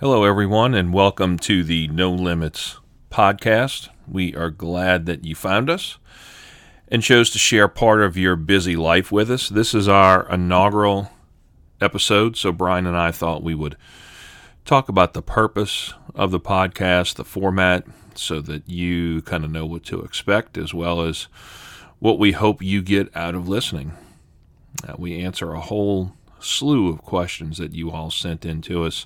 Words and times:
Hello, 0.00 0.24
everyone, 0.24 0.72
and 0.72 0.94
welcome 0.94 1.38
to 1.40 1.62
the 1.62 1.86
No 1.88 2.10
Limits 2.10 2.78
podcast. 3.10 3.90
We 4.08 4.34
are 4.34 4.48
glad 4.48 5.04
that 5.04 5.26
you 5.26 5.34
found 5.34 5.68
us 5.68 5.98
and 6.88 7.02
chose 7.02 7.28
to 7.32 7.38
share 7.38 7.68
part 7.68 8.00
of 8.00 8.16
your 8.16 8.34
busy 8.34 8.76
life 8.76 9.12
with 9.12 9.30
us. 9.30 9.50
This 9.50 9.74
is 9.74 9.88
our 9.88 10.26
inaugural 10.30 11.10
episode, 11.82 12.38
so 12.38 12.50
Brian 12.50 12.86
and 12.86 12.96
I 12.96 13.10
thought 13.10 13.42
we 13.42 13.54
would 13.54 13.76
talk 14.64 14.88
about 14.88 15.12
the 15.12 15.20
purpose 15.20 15.92
of 16.14 16.30
the 16.30 16.40
podcast, 16.40 17.16
the 17.16 17.22
format, 17.24 17.84
so 18.14 18.40
that 18.40 18.66
you 18.66 19.20
kind 19.20 19.44
of 19.44 19.50
know 19.50 19.66
what 19.66 19.84
to 19.84 20.00
expect, 20.00 20.56
as 20.56 20.72
well 20.72 21.02
as 21.02 21.28
what 21.98 22.18
we 22.18 22.32
hope 22.32 22.62
you 22.62 22.80
get 22.80 23.14
out 23.14 23.34
of 23.34 23.50
listening. 23.50 23.92
Uh, 24.82 24.94
we 24.96 25.22
answer 25.22 25.52
a 25.52 25.60
whole 25.60 26.14
slew 26.38 26.88
of 26.88 27.02
questions 27.02 27.58
that 27.58 27.74
you 27.74 27.90
all 27.90 28.10
sent 28.10 28.46
in 28.46 28.62
to 28.62 28.84
us 28.84 29.04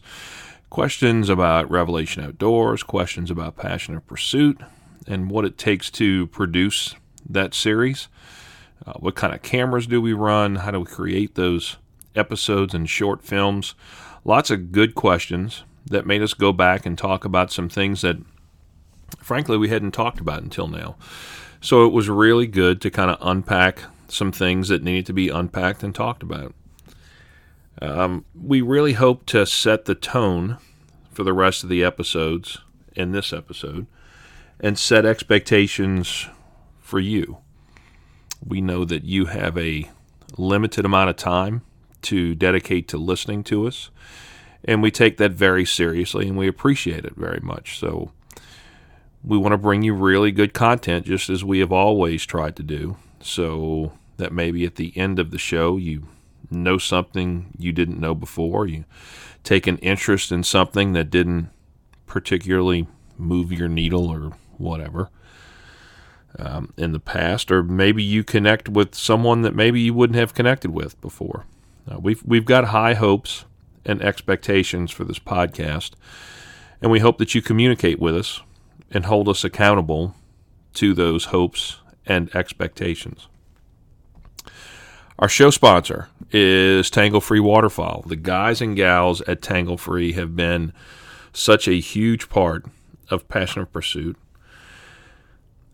questions 0.74 1.28
about 1.28 1.70
Revelation 1.70 2.24
Outdoors, 2.24 2.82
questions 2.82 3.30
about 3.30 3.54
Passion 3.54 3.94
of 3.94 4.04
Pursuit, 4.08 4.60
and 5.06 5.30
what 5.30 5.44
it 5.44 5.56
takes 5.56 5.88
to 5.92 6.26
produce 6.26 6.96
that 7.30 7.54
series. 7.54 8.08
Uh, 8.84 8.94
what 8.94 9.14
kind 9.14 9.32
of 9.32 9.40
cameras 9.40 9.86
do 9.86 10.02
we 10.02 10.12
run? 10.12 10.56
How 10.56 10.72
do 10.72 10.80
we 10.80 10.86
create 10.86 11.36
those 11.36 11.76
episodes 12.16 12.74
and 12.74 12.90
short 12.90 13.22
films? 13.22 13.76
Lots 14.24 14.50
of 14.50 14.72
good 14.72 14.96
questions 14.96 15.62
that 15.86 16.08
made 16.08 16.22
us 16.22 16.34
go 16.34 16.52
back 16.52 16.84
and 16.84 16.98
talk 16.98 17.24
about 17.24 17.52
some 17.52 17.68
things 17.68 18.00
that, 18.00 18.16
frankly, 19.18 19.56
we 19.56 19.68
hadn't 19.68 19.92
talked 19.92 20.18
about 20.18 20.42
until 20.42 20.66
now. 20.66 20.96
So 21.60 21.86
it 21.86 21.92
was 21.92 22.08
really 22.08 22.48
good 22.48 22.80
to 22.80 22.90
kind 22.90 23.12
of 23.12 23.18
unpack 23.20 23.78
some 24.08 24.32
things 24.32 24.70
that 24.70 24.82
needed 24.82 25.06
to 25.06 25.12
be 25.12 25.28
unpacked 25.28 25.84
and 25.84 25.94
talked 25.94 26.24
about. 26.24 26.52
Um, 27.80 28.24
we 28.34 28.60
really 28.60 28.92
hope 28.92 29.26
to 29.26 29.46
set 29.46 29.84
the 29.84 29.94
tone 29.94 30.58
for 31.12 31.24
the 31.24 31.32
rest 31.32 31.62
of 31.62 31.68
the 31.68 31.84
episodes 31.84 32.58
in 32.94 33.12
this 33.12 33.32
episode 33.32 33.86
and 34.60 34.78
set 34.78 35.04
expectations 35.04 36.28
for 36.80 37.00
you. 37.00 37.38
We 38.46 38.60
know 38.60 38.84
that 38.84 39.04
you 39.04 39.26
have 39.26 39.56
a 39.58 39.90
limited 40.36 40.84
amount 40.84 41.10
of 41.10 41.16
time 41.16 41.62
to 42.02 42.34
dedicate 42.34 42.88
to 42.88 42.98
listening 42.98 43.42
to 43.44 43.66
us, 43.66 43.90
and 44.64 44.82
we 44.82 44.90
take 44.90 45.16
that 45.16 45.32
very 45.32 45.64
seriously 45.64 46.28
and 46.28 46.36
we 46.36 46.46
appreciate 46.48 47.04
it 47.04 47.16
very 47.16 47.40
much. 47.42 47.78
So, 47.78 48.12
we 49.24 49.38
want 49.38 49.52
to 49.52 49.58
bring 49.58 49.82
you 49.82 49.94
really 49.94 50.30
good 50.30 50.52
content 50.52 51.06
just 51.06 51.30
as 51.30 51.42
we 51.42 51.60
have 51.60 51.72
always 51.72 52.26
tried 52.26 52.56
to 52.56 52.62
do. 52.62 52.96
So 53.20 53.92
that 54.18 54.32
maybe 54.32 54.64
at 54.64 54.76
the 54.76 54.96
end 54.96 55.18
of 55.18 55.30
the 55.30 55.38
show 55.38 55.76
you 55.76 56.06
know 56.62 56.78
something 56.78 57.52
you 57.58 57.72
didn't 57.72 58.00
know 58.00 58.14
before. 58.14 58.66
You 58.66 58.84
take 59.42 59.66
an 59.66 59.78
interest 59.78 60.32
in 60.32 60.42
something 60.42 60.92
that 60.92 61.10
didn't 61.10 61.50
particularly 62.06 62.86
move 63.16 63.52
your 63.52 63.68
needle 63.68 64.08
or 64.08 64.32
whatever 64.58 65.10
um, 66.38 66.72
in 66.76 66.92
the 66.92 67.00
past, 67.00 67.50
or 67.50 67.62
maybe 67.62 68.02
you 68.02 68.24
connect 68.24 68.68
with 68.68 68.94
someone 68.94 69.42
that 69.42 69.54
maybe 69.54 69.80
you 69.80 69.94
wouldn't 69.94 70.18
have 70.18 70.34
connected 70.34 70.70
with 70.70 71.00
before. 71.00 71.44
Uh, 71.90 71.98
we've 71.98 72.22
we've 72.24 72.44
got 72.44 72.66
high 72.66 72.94
hopes 72.94 73.44
and 73.84 74.02
expectations 74.02 74.90
for 74.90 75.04
this 75.04 75.18
podcast, 75.18 75.92
and 76.80 76.90
we 76.90 77.00
hope 77.00 77.18
that 77.18 77.34
you 77.34 77.42
communicate 77.42 77.98
with 77.98 78.16
us 78.16 78.40
and 78.90 79.06
hold 79.06 79.28
us 79.28 79.44
accountable 79.44 80.14
to 80.74 80.94
those 80.94 81.26
hopes 81.26 81.80
and 82.06 82.34
expectations. 82.34 83.28
Our 85.18 85.28
show 85.28 85.50
sponsor 85.50 86.08
is 86.34 86.90
Tanglefree 86.90 87.40
Waterfowl. 87.40 88.02
The 88.08 88.16
guys 88.16 88.60
and 88.60 88.74
gals 88.74 89.20
at 89.22 89.40
Tanglefree 89.40 90.14
have 90.14 90.34
been 90.34 90.72
such 91.32 91.68
a 91.68 91.78
huge 91.78 92.28
part 92.28 92.66
of 93.08 93.28
Passion 93.28 93.62
of 93.62 93.72
Pursuit, 93.72 94.16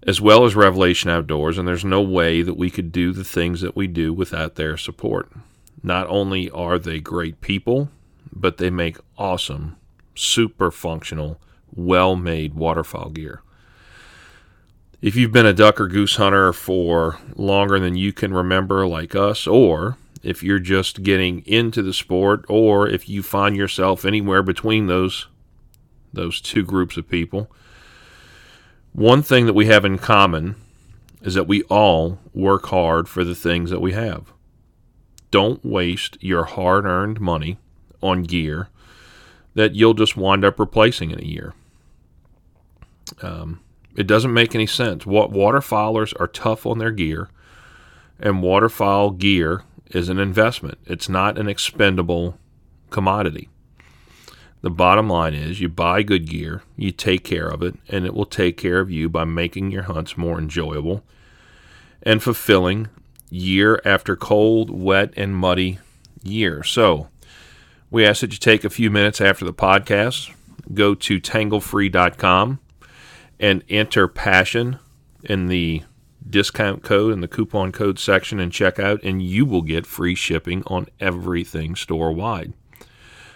as 0.07 0.21
well 0.21 0.45
as 0.45 0.55
Revelation 0.55 1.09
Outdoors, 1.09 1.57
and 1.57 1.67
there's 1.67 1.85
no 1.85 2.03
way 2.03 2.43
that 2.43 2.59
we 2.59 2.71
could 2.71 2.93
do 2.93 3.13
the 3.13 3.25
things 3.25 3.63
that 3.63 3.75
we 3.75 3.87
do 3.87 4.13
without 4.13 4.57
their 4.57 4.77
support. 4.77 5.33
Not 5.83 6.07
only 6.09 6.51
are 6.51 6.79
they 6.79 7.01
great 7.01 7.41
people, 7.41 7.89
but 8.31 8.59
they 8.59 8.69
make 8.69 8.99
awesome, 9.17 9.79
super 10.15 10.71
functional, 10.71 11.41
well 11.75 12.17
made 12.17 12.53
waterfowl 12.53 13.11
gear 13.11 13.43
if 15.01 15.17
you've 15.17 15.33
been 15.33 15.47
a 15.47 15.53
duck 15.53 15.81
or 15.81 15.89
goose 15.89 16.17
hunter 16.17 16.53
for 16.53 17.19
longer 17.35 17.81
than 17.81 17.97
you 17.97 18.13
can 18.13 18.35
remember, 18.35 18.87
like 18.87 19.15
us, 19.15 19.47
or 19.47 19.97
if 20.23 20.43
you're 20.43 20.59
just 20.59 21.03
getting 21.03 21.41
into 21.47 21.83
the 21.83 21.93
sport, 21.93 22.45
or 22.49 22.89
if 22.89 23.09
you 23.09 23.23
find 23.23 23.57
yourself 23.57 24.05
anywhere 24.05 24.43
between 24.43 24.87
those 24.87 25.27
those 26.13 26.41
two 26.41 26.65
groups 26.65 26.97
of 26.97 27.09
people, 27.09 27.51
one 28.93 29.23
thing 29.23 29.47
that 29.47 29.55
we 29.55 29.67
have 29.67 29.85
in 29.85 29.97
common 29.97 30.57
is 31.23 31.35
that 31.35 31.47
we 31.47 31.63
all 31.65 32.19
work 32.35 32.67
hard 32.67 33.09
for 33.09 33.23
the 33.23 33.35
things 33.35 33.71
that 33.71 33.81
we 33.81 33.93
have. 33.93 34.33
Don't 35.31 35.65
waste 35.65 36.19
your 36.21 36.45
hard-earned 36.45 37.21
money 37.21 37.59
on 38.03 38.25
gear 38.25 38.69
that 39.55 39.75
you'll 39.75 39.95
just 39.95 40.17
wind 40.17 40.45
up 40.45 40.59
replacing 40.59 41.11
in 41.13 41.21
a 41.21 41.25
year. 41.25 41.55
Um, 43.23 43.61
it 43.97 44.07
doesn't 44.07 44.33
make 44.33 44.55
any 44.55 44.67
sense. 44.67 45.07
What 45.07 45.31
waterfowlers 45.31 46.19
are 46.19 46.27
tough 46.27 46.67
on 46.67 46.79
their 46.79 46.91
gear, 46.91 47.29
and 48.19 48.43
waterfowl 48.43 49.11
gear 49.11 49.63
is 49.91 50.09
an 50.09 50.19
investment. 50.19 50.79
It's 50.87 51.09
not 51.09 51.39
an 51.39 51.49
expendable 51.49 52.39
commodity. 52.91 53.49
The 54.63 54.71
bottom 54.71 55.09
line 55.09 55.35
is 55.35 55.61
you 55.61 55.69
buy 55.69 56.03
good 56.03 56.29
gear, 56.29 56.63
you 56.77 56.93
take 56.93 57.25
care 57.25 57.49
of 57.49 57.63
it, 57.63 57.77
and 57.89 58.05
it 58.05 58.15
will 58.15 58.27
take 58.27 58.57
care 58.57 58.81
of 58.81 58.91
you 58.91 59.09
by 59.09 59.25
making 59.25 59.71
your 59.71 59.85
hunts 59.85 60.19
more 60.19 60.39
enjoyable 60.39 61.03
and 62.03 62.23
fulfilling 62.23 62.89
year 63.31 63.81
after 63.85 64.17
cold, 64.17 64.71
wet, 64.71 65.15
and 65.17 65.35
muddy 65.35 65.79
year. 66.23 66.63
So, 66.63 67.09
we 67.91 68.07
ask 68.07 68.21
that 68.21 68.33
you 68.33 68.39
take 68.39 68.65
a 68.65 68.71
few 68.71 68.91
minutes 68.91 69.21
after 69.21 69.45
the 69.45 69.55
podcast, 69.55 70.31
go 70.75 70.95
to 70.95 71.21
tanglefree.com 71.21 72.61
and 73.39 73.65
enter 73.69 74.09
passion 74.09 74.79
in 75.25 75.47
the 75.47 75.83
discount 76.31 76.83
code 76.83 77.13
in 77.13 77.21
the 77.21 77.29
coupon 77.29 77.73
code 77.73 77.99
section 77.99 78.41
and 78.41 78.53
checkout, 78.53 79.01
and 79.03 79.23
you 79.23 79.45
will 79.45 79.63
get 79.63 79.87
free 79.87 80.15
shipping 80.15 80.63
on 80.67 80.87
everything 80.99 81.75
store 81.75 82.13
wide. 82.13 82.53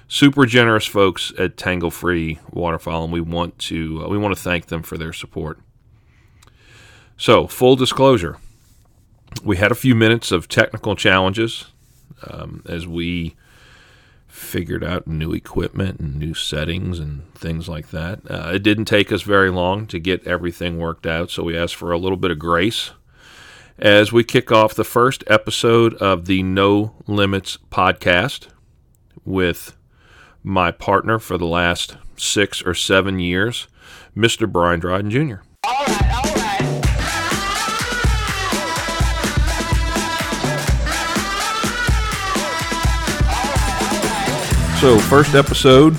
Super 0.07 0.47
generous 0.47 0.87
folks 0.87 1.33
at 1.39 1.57
Tanglefree 1.57 2.39
Waterfowl, 2.53 3.05
and 3.05 3.13
we 3.13 3.21
want 3.21 3.59
to 3.61 4.03
uh, 4.05 4.09
we 4.09 4.19
want 4.19 4.37
to 4.37 4.41
thank 4.41 4.67
them 4.67 4.83
for 4.83 4.99
their 4.99 5.13
support. 5.13 5.59
So, 7.17 7.47
full 7.47 7.77
disclosure, 7.77 8.39
we 9.43 9.57
had 9.57 9.73
a 9.73 9.77
few 9.77 9.95
minutes 9.95 10.31
of 10.33 10.49
technical 10.49 10.97
challenges 10.97 11.67
um, 12.29 12.63
as 12.67 12.87
we 12.87 13.37
figured 14.35 14.83
out 14.83 15.07
new 15.07 15.33
equipment 15.33 16.01
and 16.01 16.17
new 16.17 16.35
settings 16.35 16.99
and 16.99 17.33
things 17.35 17.69
like 17.69 17.91
that. 17.91 18.19
Uh, 18.29 18.51
it 18.53 18.65
didn't 18.65 18.87
take 18.87 19.13
us 19.13 19.23
very 19.23 19.49
long 19.49 19.87
to 19.87 20.01
get 20.01 20.27
everything 20.27 20.77
worked 20.77 21.07
out, 21.07 21.31
so 21.31 21.45
we 21.45 21.57
asked 21.57 21.77
for 21.77 21.93
a 21.93 21.99
little 21.99 22.17
bit 22.17 22.33
of 22.33 22.39
grace 22.39 22.91
as 23.79 24.13
we 24.13 24.25
kick 24.25 24.51
off 24.51 24.75
the 24.75 24.83
first 24.83 25.23
episode 25.29 25.95
of 25.95 26.27
the 26.27 26.43
No 26.43 26.95
Limits 27.07 27.59
podcast 27.71 28.49
with 29.25 29.77
my 30.43 30.73
partner 30.73 31.21
for 31.21 31.39
the 31.39 31.47
last 31.47 31.97
six 32.17 32.61
or 32.61 32.75
seven 32.75 33.21
years, 33.21 33.69
Mr. 34.17 34.51
Brian 34.51 34.81
Dryden 34.81 35.11
Jr. 35.11 36.04
So, 44.85 44.99
first 44.99 45.35
episode, 45.35 45.95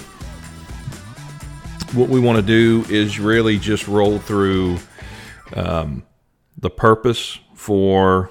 what 1.96 2.08
we 2.08 2.20
want 2.20 2.36
to 2.36 2.44
do 2.44 2.86
is 2.88 3.20
really 3.20 3.58
just 3.58 3.88
roll 3.88 4.20
through 4.20 4.78
um, 5.56 6.04
the 6.60 6.70
purpose 6.70 7.40
for 7.56 8.30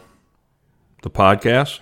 the 1.02 1.10
podcast, 1.10 1.80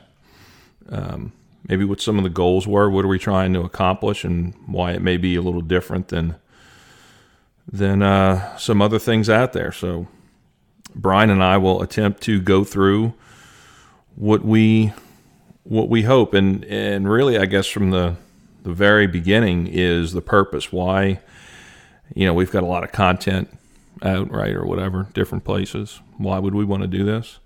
um, 0.88 1.34
maybe 1.68 1.84
what 1.84 2.00
some 2.00 2.16
of 2.16 2.24
the 2.24 2.30
goals 2.30 2.66
were, 2.66 2.88
what 2.88 3.04
are 3.04 3.08
we 3.08 3.18
trying 3.18 3.52
to 3.52 3.60
accomplish, 3.60 4.24
and 4.24 4.54
why 4.64 4.92
it 4.92 5.02
may 5.02 5.18
be 5.18 5.36
a 5.36 5.42
little 5.42 5.60
different 5.60 6.08
than 6.08 6.36
than 7.70 8.00
uh, 8.00 8.56
some 8.56 8.80
other 8.80 8.98
things 8.98 9.28
out 9.28 9.52
there. 9.52 9.70
So, 9.70 10.08
Brian 10.94 11.28
and 11.28 11.44
I 11.44 11.58
will 11.58 11.82
attempt 11.82 12.22
to 12.22 12.40
go 12.40 12.64
through 12.64 13.12
what 14.14 14.42
we 14.42 14.94
what 15.62 15.90
we 15.90 16.04
hope, 16.04 16.32
and 16.32 16.64
and 16.64 17.06
really, 17.06 17.36
I 17.36 17.44
guess 17.44 17.66
from 17.66 17.90
the 17.90 18.16
the 18.62 18.72
very 18.72 19.06
beginning 19.06 19.66
is 19.66 20.12
the 20.12 20.22
purpose. 20.22 20.72
Why, 20.72 21.20
you 22.14 22.26
know, 22.26 22.34
we've 22.34 22.50
got 22.50 22.62
a 22.62 22.66
lot 22.66 22.84
of 22.84 22.92
content 22.92 23.48
out, 24.02 24.30
right, 24.30 24.54
or 24.54 24.64
whatever, 24.64 25.08
different 25.14 25.44
places. 25.44 26.00
Why 26.16 26.38
would 26.38 26.54
we 26.54 26.64
want 26.64 26.82
to 26.82 26.88
do 26.88 27.04
this? 27.04 27.38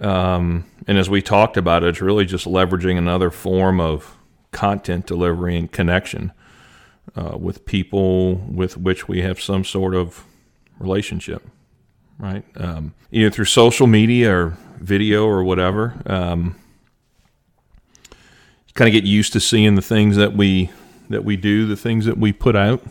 Um, 0.00 0.64
and 0.86 0.98
as 0.98 1.08
we 1.08 1.22
talked 1.22 1.56
about 1.56 1.82
it, 1.82 1.88
it's 1.88 2.00
really 2.00 2.24
just 2.24 2.46
leveraging 2.46 2.98
another 2.98 3.30
form 3.30 3.80
of 3.80 4.16
content 4.50 5.06
delivery 5.06 5.56
and 5.56 5.70
connection 5.70 6.32
uh, 7.16 7.36
with 7.38 7.64
people 7.64 8.34
with 8.34 8.76
which 8.76 9.08
we 9.08 9.22
have 9.22 9.40
some 9.40 9.64
sort 9.64 9.94
of 9.94 10.24
relationship, 10.78 11.46
right? 12.18 12.44
Um, 12.56 12.94
either 13.12 13.30
through 13.30 13.44
social 13.46 13.86
media 13.86 14.34
or 14.34 14.58
video 14.78 15.26
or 15.26 15.44
whatever. 15.44 16.00
Um, 16.06 16.56
kind 18.74 18.88
of 18.88 18.92
get 18.92 19.04
used 19.04 19.32
to 19.32 19.40
seeing 19.40 19.76
the 19.76 19.82
things 19.82 20.16
that 20.16 20.36
we 20.36 20.70
that 21.10 21.24
we 21.24 21.36
do, 21.36 21.66
the 21.66 21.76
things 21.76 22.06
that 22.06 22.18
we 22.18 22.32
put 22.32 22.56
out, 22.56 22.82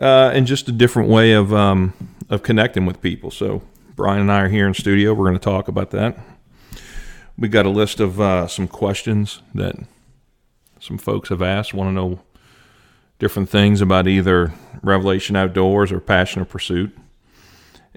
uh, 0.00 0.30
and 0.32 0.46
just 0.46 0.68
a 0.68 0.72
different 0.72 1.08
way 1.08 1.32
of 1.32 1.52
um, 1.52 1.92
of 2.30 2.42
connecting 2.42 2.86
with 2.86 3.00
people. 3.00 3.30
So 3.30 3.62
Brian 3.94 4.20
and 4.20 4.32
I 4.32 4.42
are 4.42 4.48
here 4.48 4.66
in 4.66 4.74
studio. 4.74 5.14
We're 5.14 5.26
going 5.26 5.38
to 5.38 5.44
talk 5.44 5.68
about 5.68 5.90
that. 5.90 6.18
We 7.36 7.48
got 7.48 7.66
a 7.66 7.70
list 7.70 8.00
of 8.00 8.20
uh, 8.20 8.46
some 8.48 8.68
questions 8.68 9.42
that 9.54 9.76
some 10.80 10.98
folks 10.98 11.28
have 11.28 11.42
asked. 11.42 11.74
Want 11.74 11.88
to 11.88 11.92
know 11.92 12.20
different 13.18 13.48
things 13.48 13.80
about 13.80 14.06
either 14.06 14.52
Revelation 14.82 15.36
Outdoors 15.36 15.90
or 15.90 16.00
Passion 16.00 16.42
of 16.42 16.48
Pursuit. 16.48 16.96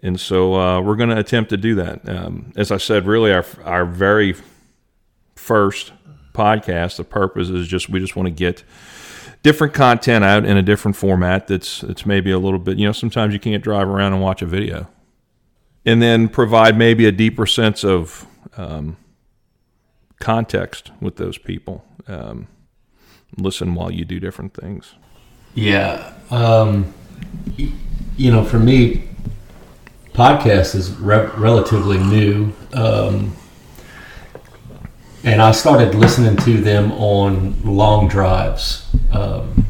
And 0.03 0.19
so 0.19 0.55
uh, 0.55 0.81
we're 0.81 0.95
going 0.95 1.09
to 1.09 1.19
attempt 1.19 1.51
to 1.51 1.57
do 1.57 1.75
that. 1.75 2.07
Um, 2.09 2.51
as 2.55 2.71
I 2.71 2.77
said, 2.77 3.05
really, 3.05 3.31
our 3.31 3.45
our 3.63 3.85
very 3.85 4.35
first 5.35 5.91
podcast, 6.33 6.97
the 6.97 7.03
purpose 7.03 7.49
is 7.49 7.67
just 7.67 7.89
we 7.89 7.99
just 7.99 8.15
want 8.15 8.27
to 8.27 8.31
get 8.31 8.63
different 9.43 9.73
content 9.73 10.23
out 10.23 10.45
in 10.45 10.57
a 10.57 10.61
different 10.61 10.95
format. 10.95 11.47
That's 11.47 11.83
it's 11.83 12.05
maybe 12.05 12.31
a 12.31 12.39
little 12.39 12.59
bit. 12.59 12.77
You 12.77 12.85
know, 12.87 12.91
sometimes 12.91 13.33
you 13.33 13.39
can't 13.39 13.63
drive 13.63 13.87
around 13.87 14.13
and 14.13 14.21
watch 14.21 14.41
a 14.41 14.45
video, 14.45 14.87
and 15.85 16.01
then 16.01 16.29
provide 16.29 16.77
maybe 16.77 17.05
a 17.05 17.11
deeper 17.11 17.45
sense 17.45 17.83
of 17.83 18.25
um, 18.57 18.97
context 20.19 20.91
with 20.99 21.17
those 21.17 21.37
people. 21.37 21.83
Um, 22.07 22.47
listen 23.37 23.75
while 23.75 23.91
you 23.91 24.05
do 24.05 24.19
different 24.19 24.53
things. 24.53 24.95
Yeah. 25.53 26.13
Um, 26.29 26.93
you 28.17 28.31
know, 28.31 28.43
for 28.43 28.59
me, 28.59 29.09
podcast 30.13 30.75
is 30.75 30.91
re- 30.99 31.29
relatively 31.37 31.97
new. 31.97 32.53
And 35.23 35.41
I 35.41 35.51
started 35.51 35.93
listening 35.95 36.35
to 36.37 36.61
them 36.61 36.91
on 36.93 37.61
long 37.63 38.07
drives. 38.07 38.87
Um, 39.11 39.65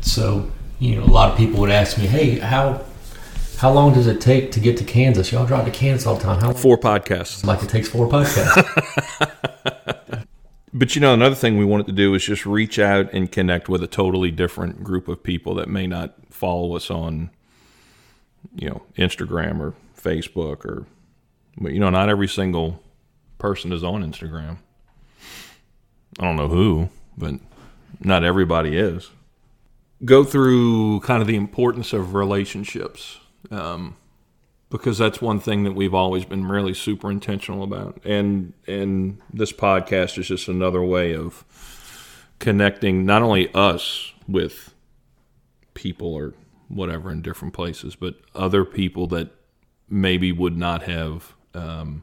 so, 0.00 0.50
you 0.78 0.96
know, 0.96 1.04
a 1.04 1.06
lot 1.06 1.30
of 1.30 1.38
people 1.38 1.60
would 1.60 1.70
ask 1.70 1.96
me, 1.96 2.06
"Hey, 2.06 2.38
how 2.38 2.82
how 3.58 3.72
long 3.72 3.94
does 3.94 4.06
it 4.06 4.20
take 4.20 4.52
to 4.52 4.60
get 4.60 4.76
to 4.78 4.84
Kansas? 4.84 5.32
Y'all 5.32 5.46
drive 5.46 5.64
to 5.64 5.70
Kansas 5.70 6.06
all 6.06 6.16
the 6.16 6.22
time. 6.22 6.40
How 6.40 6.48
long? 6.48 6.56
Four 6.56 6.78
podcasts. 6.78 7.44
Like 7.44 7.62
it 7.62 7.70
takes 7.70 7.88
four 7.88 8.08
podcasts. 8.08 9.50
But 10.76 10.96
you 10.96 11.00
know, 11.00 11.14
another 11.14 11.36
thing 11.36 11.56
we 11.56 11.64
wanted 11.64 11.86
to 11.86 11.92
do 11.92 12.14
is 12.14 12.24
just 12.24 12.44
reach 12.44 12.80
out 12.80 13.08
and 13.12 13.30
connect 13.30 13.68
with 13.68 13.80
a 13.84 13.86
totally 13.86 14.32
different 14.32 14.82
group 14.82 15.06
of 15.06 15.22
people 15.22 15.54
that 15.54 15.68
may 15.68 15.86
not 15.86 16.14
follow 16.30 16.74
us 16.74 16.90
on, 16.90 17.30
you 18.56 18.68
know, 18.68 18.82
Instagram 18.98 19.60
or 19.60 19.74
Facebook 19.96 20.64
or, 20.64 20.84
but 21.58 21.72
you 21.72 21.78
know, 21.78 21.90
not 21.90 22.08
every 22.08 22.26
single 22.26 22.82
person 23.38 23.72
is 23.72 23.84
on 23.84 24.02
Instagram. 24.02 24.58
I 26.18 26.24
don't 26.24 26.36
know 26.36 26.48
who, 26.48 26.90
but 27.16 27.34
not 28.00 28.24
everybody 28.24 28.76
is. 28.76 29.10
Go 30.04 30.24
through 30.24 31.00
kind 31.00 31.20
of 31.20 31.26
the 31.26 31.36
importance 31.36 31.92
of 31.92 32.14
relationships. 32.14 33.18
Um, 33.50 33.96
because 34.74 34.98
that's 34.98 35.22
one 35.22 35.38
thing 35.38 35.62
that 35.62 35.72
we've 35.72 35.94
always 35.94 36.24
been 36.24 36.44
really 36.48 36.74
super 36.74 37.08
intentional 37.08 37.62
about. 37.62 38.00
And 38.04 38.54
and 38.66 39.20
this 39.32 39.52
podcast 39.52 40.18
is 40.18 40.26
just 40.26 40.48
another 40.48 40.82
way 40.82 41.14
of 41.14 41.44
connecting 42.40 43.06
not 43.06 43.22
only 43.22 43.54
us 43.54 44.12
with 44.26 44.74
people 45.74 46.12
or 46.12 46.34
whatever 46.66 47.12
in 47.12 47.22
different 47.22 47.54
places, 47.54 47.94
but 47.94 48.16
other 48.34 48.64
people 48.64 49.06
that 49.06 49.30
maybe 49.88 50.32
would 50.32 50.56
not 50.56 50.82
have 50.82 51.34
um, 51.54 52.02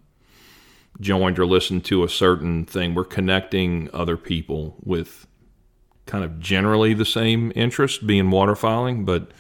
joined 1.00 1.40
or 1.40 1.46
listened 1.46 1.86
to 1.86 2.04
a 2.04 2.10
certain 2.10 2.66
thing. 2.66 2.94
We're 2.94 3.06
connecting 3.06 3.90
other 3.94 4.18
people 4.18 4.76
with 4.84 5.28
kind 6.06 6.24
of 6.24 6.40
generally 6.40 6.94
the 6.94 7.06
same 7.06 7.52
interest, 7.56 8.06
being 8.06 8.26
waterfowling, 8.26 9.06
but 9.06 9.32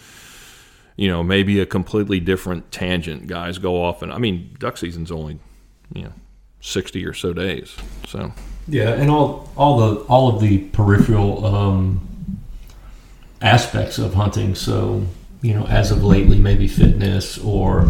you 0.96 1.08
know, 1.08 1.24
maybe 1.24 1.60
a 1.60 1.66
completely 1.66 2.20
different 2.20 2.72
tangent. 2.72 3.28
Guys 3.28 3.58
go 3.58 3.84
off, 3.84 4.02
and 4.02 4.12
I 4.12 4.18
mean, 4.18 4.56
duck 4.60 4.78
season's 4.78 5.12
only, 5.12 5.40
you 5.94 6.04
know, 6.04 6.14
sixty 6.60 7.06
or 7.06 7.14
so 7.14 7.34
days. 7.34 7.76
So 8.08 8.32
yeah, 8.68 8.92
and 8.92 9.10
all 9.10 9.52
all 9.58 9.78
the 9.78 10.02
all 10.02 10.36
of 10.36 10.42
the 10.42 10.60
peripheral 10.70 11.46
um, 11.46 12.40
aspects 13.42 13.98
of 13.98 14.14
hunting. 14.14 14.56
So 14.56 15.06
you 15.42 15.54
know, 15.54 15.66
as 15.66 15.92
of 15.92 16.04
lately, 16.04 16.38
maybe 16.38 16.68
fitness 16.68 17.38
or 17.40 17.88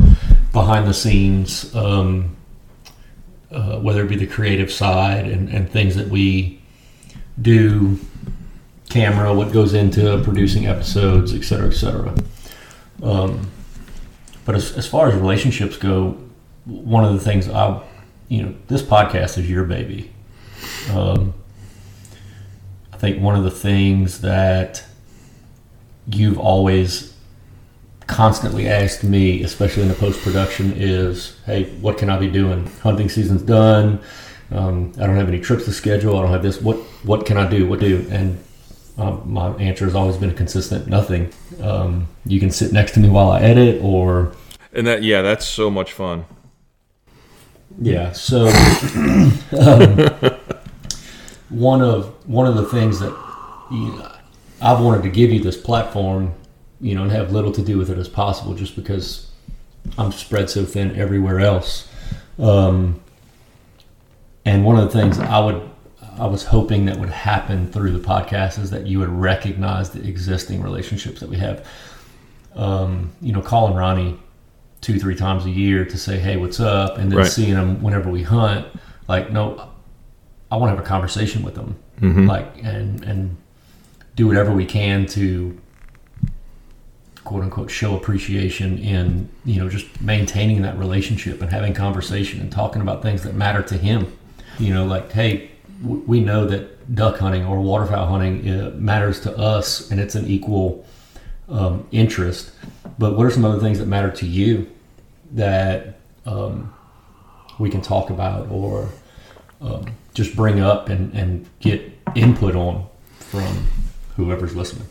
behind 0.54 0.88
the 0.88 0.94
scenes, 0.94 1.76
um, 1.76 2.36
uh, 3.52 3.80
whether 3.80 4.04
it 4.04 4.10
be 4.10 4.16
the 4.16 4.28
creative 4.28 4.72
side 4.72 5.28
and, 5.28 5.50
and 5.50 5.70
things 5.70 5.96
that 5.96 6.08
we 6.08 6.62
do, 7.42 8.00
camera, 8.90 9.34
what 9.34 9.52
goes 9.52 9.74
into 9.74 10.22
producing 10.24 10.68
episodes, 10.68 11.34
et 11.34 11.44
cetera, 11.44 11.68
et 11.68 11.74
cetera. 11.74 12.14
Um, 13.02 13.50
but 14.46 14.56
as, 14.56 14.78
as 14.78 14.88
far 14.88 15.08
as 15.08 15.16
relationships 15.16 15.78
go, 15.78 16.18
one 16.66 17.04
of 17.04 17.14
the 17.14 17.20
things 17.20 17.50
I, 17.50 17.82
you 18.28 18.44
know, 18.44 18.56
this 18.68 18.82
podcast 18.82 19.38
is 19.38 19.50
your 19.50 19.64
baby. 19.64 20.12
Um, 20.92 21.34
I 22.94 22.98
think 22.98 23.22
one 23.22 23.36
of 23.36 23.44
the 23.44 23.52
things 23.52 24.22
that 24.22 24.84
you've 26.08 26.40
always 26.40 27.11
constantly 28.08 28.68
asked 28.68 29.04
me, 29.04 29.44
especially 29.44 29.84
in 29.84 29.90
the 29.90 29.96
post 29.96 30.22
production, 30.22 30.74
is, 30.76 31.38
"Hey, 31.46 31.66
what 31.82 31.98
can 31.98 32.10
I 32.10 32.18
be 32.18 32.30
doing? 32.30 32.70
Hunting 32.82 33.10
season's 33.10 33.42
done. 33.42 34.00
Um, 34.52 34.92
I 34.98 35.06
don't 35.06 35.16
have 35.16 35.30
any 35.30 35.40
trips 35.40 35.66
to 35.66 35.72
schedule. 35.72 36.18
I 36.18 36.22
don't 36.22 36.32
have 36.32 36.44
this. 36.44 36.62
What 36.62 36.78
what 37.04 37.26
can 37.26 37.38
I 37.38 37.50
do? 37.50 37.68
What 37.68 37.80
do?" 37.80 38.06
And 38.12 38.38
um, 38.98 39.22
my 39.26 39.50
answer 39.56 39.86
has 39.86 39.96
always 39.96 40.18
been 40.18 40.34
consistent 40.34 40.88
nothing 40.88 41.32
um, 41.62 42.08
you 42.26 42.40
can 42.40 42.52
sit 42.52 42.72
next 42.72 42.92
to 42.94 43.00
me 43.00 43.10
while 43.10 43.32
i 43.32 43.42
edit 43.42 43.82
or 43.82 44.34
and 44.74 44.86
that 44.86 45.04
yeah 45.04 45.22
that's 45.22 45.46
so 45.46 45.70
much 45.70 45.94
fun 45.94 46.26
yeah 47.80 48.12
so 48.12 48.48
um, 49.60 49.98
one 51.50 51.82
of 51.82 52.14
one 52.28 52.48
of 52.48 52.56
the 52.56 52.66
things 52.66 53.00
that 53.00 53.12
you 53.72 53.96
know, 53.96 54.12
i've 54.62 54.82
wanted 54.82 55.04
to 55.04 55.10
give 55.10 55.32
you 55.32 55.40
this 55.40 55.58
platform 55.58 56.34
you 56.82 56.96
know 56.96 57.04
and 57.04 57.12
have 57.12 57.32
little 57.32 57.52
to 57.52 57.62
do 57.62 57.78
with 57.78 57.90
it 57.90 57.98
as 57.98 58.10
possible 58.10 58.54
just 58.54 58.76
because 58.76 59.30
i'm 59.98 60.12
spread 60.12 60.50
so 60.50 60.66
thin 60.66 60.96
everywhere 60.96 61.40
else 61.40 61.88
um, 62.40 63.00
and 64.46 64.66
one 64.66 64.78
of 64.78 64.84
the 64.86 65.00
things 65.00 65.20
i 65.20 65.40
would 65.40 65.70
I 66.18 66.26
was 66.26 66.44
hoping 66.44 66.86
that 66.86 67.00
would 67.00 67.10
happen 67.10 67.72
through 67.72 67.92
the 67.92 68.06
podcast 68.06 68.60
is 68.60 68.70
that 68.72 68.86
you 68.86 69.00
would 69.00 69.10
recognize 69.10 69.92
the 69.92 70.08
existing 70.08 70.62
relationships 70.62 71.20
that 71.22 71.30
we 71.30 71.38
have. 71.38 71.66
Um, 72.56 73.12
you 73.22 73.32
know, 73.32 73.42
calling 73.42 73.76
Ronnie 73.76 74.20
two, 74.82 75.00
three 75.00 75.16
times 75.16 75.46
a 75.46 75.50
year 75.50 75.86
to 75.86 75.98
say, 75.98 76.20
"Hey, 76.20 76.36
what's 76.36 76.60
up?" 76.60 76.98
and 76.98 77.12
then 77.12 77.20
right. 77.20 77.28
seeing 77.28 77.56
him 77.56 77.82
whenever 77.82 78.10
we 78.10 78.24
hunt. 78.24 78.68
Like, 79.08 79.32
no, 79.32 79.70
I 80.52 80.58
want 80.58 80.72
to 80.72 80.76
have 80.76 80.86
a 80.86 80.88
conversation 80.88 81.44
with 81.44 81.56
them, 81.56 81.78
mm-hmm. 82.02 82.28
like, 82.28 82.52
and 82.62 83.04
and 83.04 83.38
do 84.16 84.28
whatever 84.28 84.52
we 84.52 84.66
can 84.66 85.06
to 85.08 85.58
quote 87.24 87.44
unquote 87.44 87.70
show 87.70 87.96
appreciation 87.96 88.78
in 88.80 89.30
you 89.46 89.62
know 89.62 89.70
just 89.70 90.02
maintaining 90.02 90.62
that 90.64 90.78
relationship 90.78 91.42
and 91.42 91.52
having 91.52 91.74
conversation 91.74 92.40
and 92.40 92.52
talking 92.52 92.82
about 92.82 93.02
things 93.02 93.24
that 93.24 93.36
matter 93.36 93.62
to 93.62 93.78
him. 93.78 94.12
You 94.60 94.74
know, 94.74 94.86
like, 94.86 95.12
hey, 95.12 95.52
we 95.84 96.20
know 96.20 96.46
that 96.46 96.94
duck 96.94 97.18
hunting 97.18 97.46
or 97.46 97.60
waterfowl 97.62 98.08
hunting 98.08 98.50
uh, 98.50 98.72
matters 98.76 99.20
to 99.22 99.36
us 99.38 99.90
and 99.92 100.00
it's 100.00 100.16
an 100.16 100.28
equal 100.28 100.86
um, 101.50 101.88
interest. 101.92 102.52
But 103.00 103.16
what 103.16 103.26
are 103.26 103.32
some 103.32 103.46
other 103.46 103.60
things 103.60 103.80
that 103.80 103.88
matter 103.88 104.12
to 104.12 104.26
you 104.26 104.70
that 105.32 106.00
um, 106.26 106.74
we 107.60 107.70
can 107.70 107.82
talk 107.82 108.10
about 108.10 108.50
or 108.52 108.90
um, 109.62 109.86
just 110.14 110.36
bring 110.36 110.60
up 110.60 110.90
and, 110.90 111.14
and 111.14 111.48
get 111.60 111.92
input 112.16 112.56
on 112.56 112.88
from 113.20 113.68
whoever's 114.16 114.56
listening? 114.56 114.88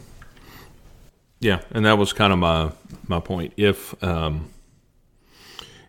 Yeah, 1.40 1.61
and 1.70 1.85
that 1.87 1.99
was 1.99 2.12
kind 2.12 2.32
of 2.32 2.38
my 2.38 2.73
my 3.09 3.20
point. 3.20 3.54
If 3.56 4.02
um, 4.04 4.50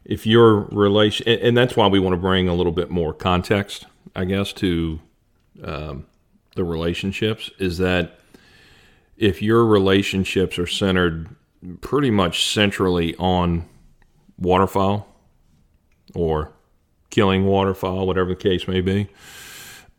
if 0.05 0.25
your 0.25 0.61
relation, 0.71 1.27
and 1.27 1.55
that's 1.55 1.75
why 1.75 1.87
we 1.87 1.99
want 1.99 2.13
to 2.13 2.17
bring 2.17 2.47
a 2.47 2.53
little 2.53 2.71
bit 2.71 2.89
more 2.89 3.13
context 3.13 3.85
I 4.15 4.25
guess, 4.25 4.53
to 4.53 4.99
um, 5.63 6.05
the 6.55 6.63
relationships 6.63 7.49
is 7.59 7.77
that 7.77 8.19
if 9.17 9.41
your 9.41 9.65
relationships 9.65 10.57
are 10.59 10.67
centered 10.67 11.29
pretty 11.81 12.09
much 12.09 12.45
centrally 12.45 13.15
on 13.17 13.67
waterfowl 14.37 15.07
or 16.15 16.51
killing 17.09 17.45
waterfowl, 17.45 18.07
whatever 18.07 18.29
the 18.29 18.35
case 18.35 18.67
may 18.67 18.81
be, 18.81 19.07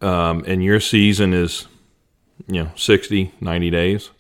um, 0.01 0.45
and 0.47 0.63
your 0.63 0.81
season 0.81 1.33
is, 1.33 1.69
you 2.49 2.65
know, 2.65 2.71
60, 2.75 3.33
90 3.41 3.71
days, 3.71 4.11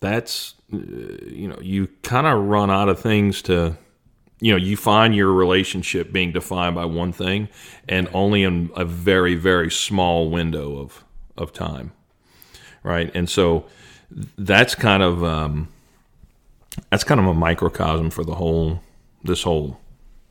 that's 0.00 0.54
uh, 0.72 0.76
you 0.76 1.48
know 1.48 1.58
you 1.60 1.88
kind 2.02 2.26
of 2.26 2.44
run 2.44 2.70
out 2.70 2.88
of 2.88 3.00
things 3.00 3.42
to 3.42 3.76
you 4.40 4.52
know 4.52 4.58
you 4.58 4.76
find 4.76 5.14
your 5.14 5.32
relationship 5.32 6.12
being 6.12 6.32
defined 6.32 6.74
by 6.74 6.84
one 6.84 7.12
thing 7.12 7.48
and 7.88 8.08
only 8.12 8.42
in 8.42 8.70
a 8.76 8.84
very 8.84 9.34
very 9.34 9.70
small 9.70 10.30
window 10.30 10.78
of 10.78 11.04
of 11.36 11.52
time 11.52 11.92
right? 12.86 13.10
And 13.14 13.28
so 13.28 13.66
that's 14.38 14.74
kind 14.74 15.02
of 15.02 15.22
um, 15.24 15.68
that's 16.90 17.04
kind 17.04 17.20
of 17.20 17.26
a 17.26 17.34
microcosm 17.34 18.10
for 18.10 18.24
the 18.24 18.34
whole 18.34 18.80
this 19.24 19.42
whole 19.42 19.80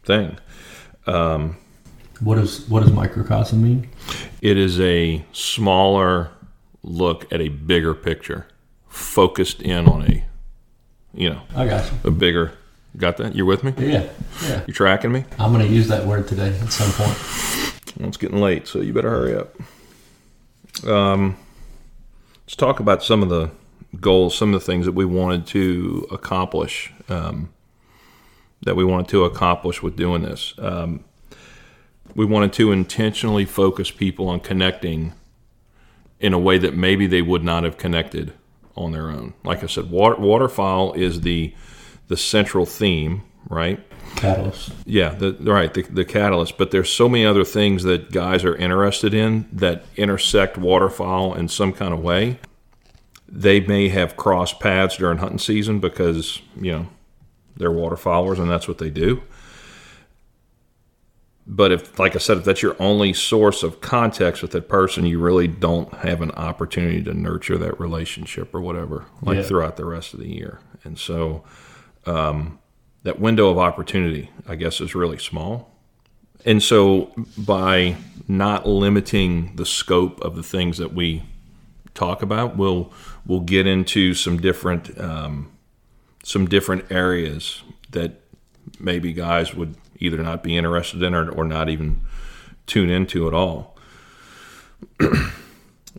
thing. 0.04 0.38
What 2.22 2.36
does 2.36 2.68
what 2.70 2.82
does 2.82 2.92
microcosm 2.94 3.62
mean? 3.62 3.90
it 4.42 4.58
is 4.58 4.80
a 4.80 5.24
smaller 5.34 6.32
look 6.84 7.32
at 7.34 7.42
a 7.42 7.50
bigger 7.50 7.94
picture 7.94 8.48
focused 9.16 9.62
in 9.62 9.88
on 9.88 10.02
a 10.12 10.26
you 11.14 11.30
know 11.30 11.42
I 11.56 11.66
got 11.66 11.90
you. 11.90 11.98
a 12.10 12.12
bigger 12.12 12.52
got 12.98 13.16
that 13.18 13.34
you're 13.34 13.46
with 13.46 13.64
me 13.64 13.74
Yeah, 13.78 14.10
yeah. 14.44 14.62
you 14.68 14.74
tracking 14.74 15.14
me 15.14 15.24
I'm 15.40 15.54
going 15.54 15.66
to 15.66 15.74
use 15.74 15.88
that 15.88 16.06
word 16.06 16.28
today 16.28 16.50
at 16.60 16.70
some 16.72 16.92
point. 16.92 17.18
Well, 17.98 18.10
it's 18.10 18.18
getting 18.18 18.42
late, 18.42 18.68
so 18.68 18.82
you 18.82 18.92
better 18.92 19.10
hurry 19.10 19.38
up. 19.38 19.56
Um, 20.86 21.38
let's 22.44 22.58
talk 22.58 22.82
about 22.82 23.04
some 23.04 23.24
of 23.24 23.30
the 23.30 23.52
goals, 24.02 24.38
some 24.38 24.54
of 24.54 24.60
the 24.60 24.66
things 24.66 24.86
that 24.86 24.92
we 24.92 25.06
wanted 25.06 25.48
to 25.48 26.06
accomplish, 26.12 26.92
um, 27.08 27.54
that 28.64 28.76
we 28.76 28.84
wanted 28.84 29.08
to 29.10 29.24
accomplish 29.24 29.82
with 29.82 29.96
doing 29.96 30.24
this. 30.24 30.54
Um, 30.60 31.06
we 32.16 32.26
wanted 32.26 32.52
to 32.54 32.74
intentionally 32.74 33.46
focus 33.46 33.92
people 33.92 34.28
on 34.28 34.42
connecting 34.42 35.14
in 36.20 36.34
a 36.34 36.40
way 36.40 36.58
that 36.58 36.76
maybe 36.76 37.08
they 37.08 37.22
would 37.22 37.44
not 37.46 37.64
have 37.64 37.78
connected 37.78 38.34
on 38.76 38.92
their 38.92 39.10
own. 39.10 39.34
Like 39.44 39.64
I 39.64 39.68
said, 39.68 39.90
water, 39.90 40.16
waterfowl 40.16 40.94
is 40.94 41.22
the 41.22 41.54
the 42.08 42.18
central 42.18 42.66
theme, 42.66 43.24
right? 43.50 43.80
Catalyst. 44.16 44.72
Yeah, 44.86 45.10
the, 45.10 45.34
right, 45.34 45.74
the, 45.74 45.82
the 45.82 46.06
catalyst. 46.06 46.58
But 46.58 46.72
there's 46.72 46.92
so 46.92 47.10
many 47.10 47.26
other 47.26 47.44
things 47.44 47.84
that 47.84 48.12
guys 48.12 48.46
are 48.46 48.56
interested 48.56 49.14
in 49.14 49.50
that 49.52 49.86
intersect 49.96 50.58
waterfowl 50.58 51.34
in 51.34 51.48
some 51.48 51.74
kind 51.74 51.94
of 51.94 52.02
way. 52.02 52.40
They 53.28 53.60
may 53.60 53.90
have 53.90 54.16
crossed 54.16 54.60
paths 54.60 54.98
during 54.98 55.18
hunting 55.18 55.40
season 55.40 55.80
because, 55.80 56.42
you 56.60 56.72
know, 56.72 56.88
they're 57.58 57.72
waterfowlers 57.72 58.40
and 58.40 58.50
that's 58.50 58.68
what 58.68 58.78
they 58.78 58.90
do. 58.90 59.24
But 61.48 61.72
if, 61.72 62.00
like 62.00 62.16
I 62.16 62.20
said, 62.20 62.38
if 62.38 62.44
that's 62.44 62.64
your 62.64 62.76
only 62.80 63.14
source 63.14 63.62
of 63.62 63.80
context 63.80 64.42
with 64.42 64.50
that 64.52 64.68
person, 64.68 65.06
you 65.06 65.20
really 65.20 65.48
don't 65.48 65.94
have 65.96 66.22
an 66.22 66.32
opportunity 66.32 67.04
to 67.04 67.14
nurture 67.14 67.58
that 67.60 67.80
relationship 67.80 68.54
or 68.56 68.62
whatever, 68.62 69.06
like 69.22 69.38
Yeah. 69.38 69.44
throughout 69.44 69.76
the 69.78 69.86
rest 69.86 70.14
of 70.16 70.20
the 70.20 70.28
year. 70.30 70.60
And 70.84 70.98
so, 70.98 71.44
that 72.06 73.20
window 73.20 73.50
of 73.52 73.58
opportunity, 73.60 74.32
I 74.48 74.56
guess, 74.56 74.82
is 74.82 74.96
really 74.96 75.20
small. 75.20 75.72
And 76.46 76.62
so, 76.62 77.12
by 77.38 77.98
not 78.28 78.68
limiting 78.68 79.56
the 79.56 79.66
scope 79.66 80.20
of 80.22 80.36
the 80.36 80.44
things 80.44 80.78
that 80.80 80.94
we 80.94 81.24
talk 81.94 82.22
about, 82.24 82.58
we'll 82.58 82.92
we'll 83.26 83.40
get 83.42 83.66
into 83.68 84.14
some 84.14 84.38
different 84.40 85.00
um, 85.00 85.52
some 86.24 86.48
different 86.48 86.92
areas 86.92 87.62
that 87.92 88.22
maybe 88.80 89.14
guys 89.14 89.54
would 89.54 89.76
either 90.00 90.18
not 90.18 90.44
be 90.44 90.58
interested 90.58 91.02
in 91.02 91.14
or, 91.14 91.30
or 91.30 91.46
not 91.46 91.70
even 91.70 92.02
tune 92.66 92.90
into 92.90 93.28
at 93.28 93.34
all. 93.34 93.78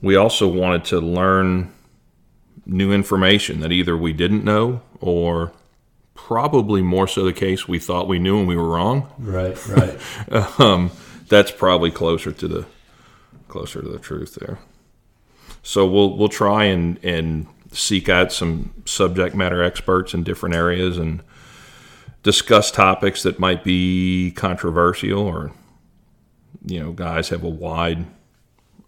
we 0.02 0.16
also 0.16 0.48
wanted 0.48 0.84
to 0.84 1.00
learn 1.00 1.72
new 2.66 2.92
information 2.92 3.60
that 3.60 3.72
either 3.72 3.96
we 3.96 4.12
didn't 4.12 4.44
know 4.44 4.82
or 5.00 5.52
probably 6.14 6.82
more 6.82 7.06
so 7.06 7.24
the 7.24 7.32
case 7.32 7.68
we 7.68 7.78
thought 7.78 8.08
we 8.08 8.18
knew 8.18 8.38
and 8.38 8.48
we 8.48 8.56
were 8.56 8.68
wrong. 8.68 9.12
Right, 9.18 9.66
right. 9.68 9.98
Um, 10.58 10.90
that's 11.28 11.50
probably 11.50 11.90
closer 11.90 12.32
to 12.32 12.48
the 12.48 12.66
closer 13.48 13.82
to 13.82 13.88
the 13.88 13.98
truth 13.98 14.36
there. 14.40 14.58
So 15.62 15.86
we'll 15.86 16.16
we'll 16.16 16.28
try 16.28 16.64
and 16.64 17.02
and 17.04 17.46
seek 17.72 18.08
out 18.08 18.32
some 18.32 18.72
subject 18.86 19.34
matter 19.34 19.62
experts 19.62 20.14
in 20.14 20.22
different 20.22 20.54
areas 20.54 20.98
and 20.98 21.22
discuss 22.26 22.72
topics 22.72 23.22
that 23.22 23.38
might 23.38 23.62
be 23.62 24.32
controversial 24.32 25.20
or 25.20 25.52
you 26.64 26.80
know 26.80 26.90
guys 26.90 27.28
have 27.28 27.44
a 27.44 27.48
wide 27.48 28.04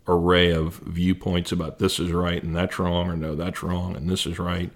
array 0.09 0.50
of 0.50 0.78
viewpoints 0.78 1.52
about 1.52 1.78
this 1.78 2.00
is 2.00 2.11
right 2.11 2.42
and 2.42 2.57
that's 2.57 2.80
wrong 2.80 3.09
or 3.09 3.14
no 3.14 3.37
that's 3.37 3.62
wrong 3.62 3.95
and 3.95 4.11
this 4.11 4.26
is 4.26 4.40
right 4.40 4.73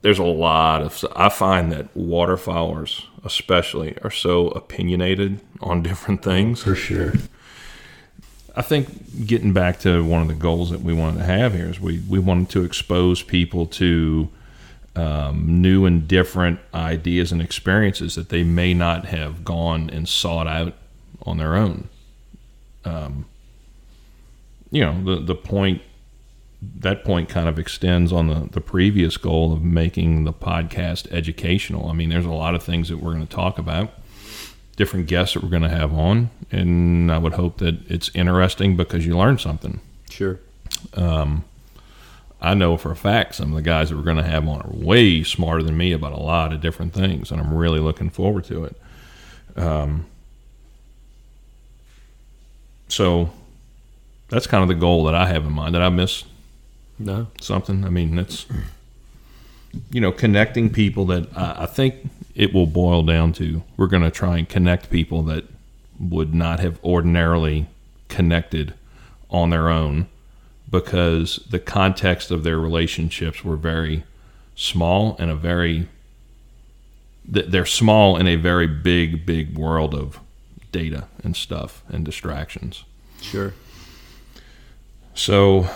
there's 0.00 0.18
a 0.18 0.24
lot 0.24 0.80
of 0.80 1.04
i 1.14 1.28
find 1.28 1.70
that 1.70 1.92
waterfowlers 1.94 3.04
especially 3.22 3.98
are 3.98 4.10
so 4.10 4.48
opinionated 4.48 5.38
on 5.60 5.82
different 5.90 6.22
things 6.22 6.62
For 6.62 6.74
sure. 6.74 7.12
I 8.58 8.62
think 8.62 9.26
getting 9.26 9.52
back 9.52 9.80
to 9.80 10.02
one 10.02 10.22
of 10.22 10.28
the 10.28 10.34
goals 10.34 10.70
that 10.70 10.80
we 10.80 10.94
wanted 10.94 11.18
to 11.18 11.24
have 11.24 11.52
here 11.52 11.68
is 11.68 11.78
we, 11.78 12.02
we 12.08 12.18
wanted 12.18 12.48
to 12.52 12.64
expose 12.64 13.22
people 13.22 13.66
to 13.66 14.30
um, 14.96 15.60
new 15.60 15.84
and 15.84 16.08
different 16.08 16.58
ideas 16.74 17.30
and 17.30 17.42
experiences 17.42 18.14
that 18.14 18.30
they 18.30 18.42
may 18.42 18.74
not 18.74 19.06
have 19.06 19.44
gone 19.44 19.90
and 19.90 20.08
sought 20.08 20.46
out 20.46 20.74
on 21.22 21.36
their 21.36 21.54
own. 21.54 21.88
Um, 22.84 23.26
you 24.70 24.82
know, 24.84 25.04
the, 25.04 25.20
the 25.20 25.34
point, 25.34 25.82
that 26.62 27.04
point 27.04 27.28
kind 27.28 27.48
of 27.48 27.58
extends 27.58 28.12
on 28.12 28.28
the, 28.28 28.48
the 28.50 28.60
previous 28.60 29.16
goal 29.16 29.52
of 29.52 29.62
making 29.62 30.24
the 30.24 30.32
podcast 30.32 31.10
educational. 31.12 31.88
I 31.88 31.92
mean, 31.92 32.08
there's 32.08 32.24
a 32.24 32.32
lot 32.32 32.54
of 32.54 32.62
things 32.62 32.88
that 32.88 32.98
we're 32.98 33.12
going 33.12 33.26
to 33.26 33.34
talk 33.34 33.58
about 33.58 33.92
different 34.76 35.06
guests 35.06 35.34
that 35.34 35.42
we're 35.42 35.48
going 35.48 35.62
to 35.62 35.68
have 35.70 35.92
on, 35.92 36.30
and 36.52 37.10
I 37.10 37.18
would 37.18 37.32
hope 37.32 37.58
that 37.58 37.90
it's 37.90 38.10
interesting 38.14 38.76
because 38.76 39.06
you 39.06 39.16
learn 39.16 39.38
something. 39.38 39.80
Sure. 40.10 40.38
I 42.40 42.54
know 42.54 42.76
for 42.76 42.90
a 42.90 42.96
fact 42.96 43.34
some 43.36 43.50
of 43.50 43.56
the 43.56 43.62
guys 43.62 43.88
that 43.90 43.96
we're 43.96 44.02
going 44.02 44.18
to 44.18 44.22
have 44.22 44.46
on 44.46 44.60
are 44.60 44.70
way 44.70 45.22
smarter 45.22 45.62
than 45.62 45.76
me 45.76 45.92
about 45.92 46.12
a 46.12 46.20
lot 46.20 46.52
of 46.52 46.60
different 46.60 46.92
things, 46.92 47.30
and 47.30 47.40
I'm 47.40 47.54
really 47.54 47.80
looking 47.80 48.10
forward 48.10 48.44
to 48.44 48.64
it. 48.64 48.76
Um, 49.56 50.06
so 52.88 53.30
that's 54.28 54.46
kind 54.46 54.62
of 54.62 54.68
the 54.68 54.74
goal 54.74 55.04
that 55.04 55.14
I 55.14 55.26
have 55.28 55.44
in 55.44 55.52
mind. 55.52 55.72
Did 55.74 55.82
I 55.82 55.88
miss 55.88 56.24
No. 56.98 57.28
something? 57.40 57.84
I 57.84 57.88
mean, 57.90 58.16
that's 58.16 58.46
you 59.90 60.00
know 60.00 60.12
connecting 60.12 60.70
people 60.70 61.04
that 61.06 61.28
I, 61.36 61.62
I 61.62 61.66
think 61.66 62.08
it 62.34 62.52
will 62.52 62.66
boil 62.66 63.02
down 63.02 63.32
to. 63.34 63.62
We're 63.76 63.86
going 63.86 64.02
to 64.02 64.10
try 64.10 64.36
and 64.38 64.48
connect 64.48 64.90
people 64.90 65.22
that 65.24 65.44
would 65.98 66.34
not 66.34 66.60
have 66.60 66.78
ordinarily 66.84 67.66
connected 68.08 68.74
on 69.30 69.50
their 69.50 69.68
own 69.68 70.06
because 70.70 71.36
the 71.50 71.58
context 71.58 72.30
of 72.30 72.42
their 72.44 72.58
relationships 72.58 73.44
were 73.44 73.56
very 73.56 74.04
small 74.54 75.16
and 75.18 75.30
a 75.30 75.34
very 75.34 75.88
they're 77.28 77.66
small 77.66 78.16
in 78.16 78.26
a 78.26 78.36
very 78.36 78.66
big 78.66 79.26
big 79.26 79.56
world 79.58 79.94
of 79.94 80.20
data 80.72 81.06
and 81.24 81.36
stuff 81.36 81.82
and 81.88 82.04
distractions 82.04 82.84
Sure. 83.20 83.52
so 85.14 85.68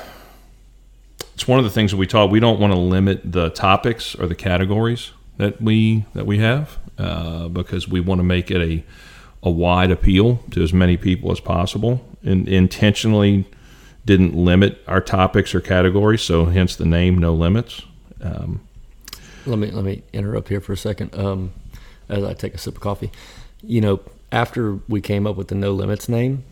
it's 1.35 1.49
one 1.49 1.59
of 1.59 1.64
the 1.64 1.70
things 1.70 1.90
that 1.90 1.97
we 1.97 2.06
taught. 2.06 2.30
We 2.30 2.38
don't 2.40 2.61
want 2.61 2.75
to 2.75 2.78
limit 2.78 3.32
the 3.32 3.49
topics 3.49 4.14
or 4.14 4.26
the 4.26 4.35
categories 4.35 5.12
that 5.38 5.61
we 5.62 6.04
that 6.12 6.26
we 6.26 6.37
have 6.38 6.78
uh, 6.99 7.49
because 7.49 7.88
we 7.88 7.99
want 8.00 8.18
to 8.18 8.23
make 8.25 8.50
it 8.50 8.61
a 8.61 8.85
a 9.42 9.50
wide 9.50 9.90
appeal 9.90 10.37
to 10.50 10.62
as 10.62 10.75
many 10.75 10.99
people 10.99 11.32
as 11.32 11.40
possible. 11.40 12.06
And 12.23 12.47
intentionally 12.47 13.47
didn't 14.07 14.35
limit 14.35 14.78
our 14.87 15.00
topics 15.00 15.54
or 15.54 15.61
categories, 15.61 16.23
so 16.23 16.47
hence 16.47 16.76
the 16.76 16.87
name 16.87 17.19
No 17.19 17.35
Limits. 17.35 17.83
Um, 18.23 18.61
Let 19.47 19.59
me 19.59 19.71
let 19.71 19.85
me 19.85 20.02
interrupt 20.12 20.49
here 20.49 20.61
for 20.61 20.73
a 20.73 20.76
second. 20.76 21.14
Um, 21.14 21.52
as 22.09 22.25
I 22.25 22.35
take 22.35 22.54
a 22.54 22.59
sip 22.59 22.76
of 22.76 22.80
coffee, 22.80 23.11
you 23.62 23.80
know, 23.80 24.00
after 24.33 24.75
we 24.88 25.00
came 25.00 25.26
up 25.26 25.37
with 25.37 25.49
the 25.49 25.54
No 25.54 25.73
Limits 25.73 26.09
name, 26.09 26.45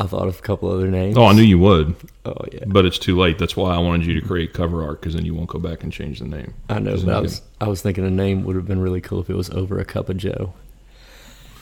I 0.00 0.04
thought 0.06 0.28
of 0.28 0.38
a 0.38 0.42
couple 0.42 0.70
other 0.70 0.88
names. 0.88 1.16
oh, 1.16 1.26
I 1.26 1.32
knew 1.32 1.42
you 1.42 1.58
would, 1.58 1.94
Oh 2.24 2.34
yeah, 2.52 2.64
but 2.66 2.84
it's 2.86 2.98
too 2.98 3.18
late. 3.18 3.38
That's 3.38 3.56
why 3.56 3.74
I 3.74 3.78
wanted 3.78 4.06
you 4.06 4.20
to 4.20 4.26
create 4.26 4.52
cover 4.52 4.82
art 4.82 5.00
because 5.00 5.14
then 5.14 5.24
you 5.24 5.34
won't 5.34 5.48
go 5.48 5.58
back 5.58 5.82
and 5.82 5.92
change 5.92 6.18
the 6.20 6.26
name. 6.26 6.54
I 6.68 6.78
know. 6.78 6.96
But 7.04 7.14
I 7.14 7.20
was 7.20 7.42
I 7.60 7.68
was 7.68 7.82
thinking 7.82 8.04
a 8.06 8.10
name 8.10 8.44
would 8.44 8.56
have 8.56 8.66
been 8.66 8.80
really 8.80 9.00
cool 9.00 9.20
if 9.20 9.28
it 9.30 9.34
was 9.36 9.50
over 9.50 9.78
a 9.80 9.84
cup 9.84 10.08
of 10.08 10.16
Joe. 10.16 10.52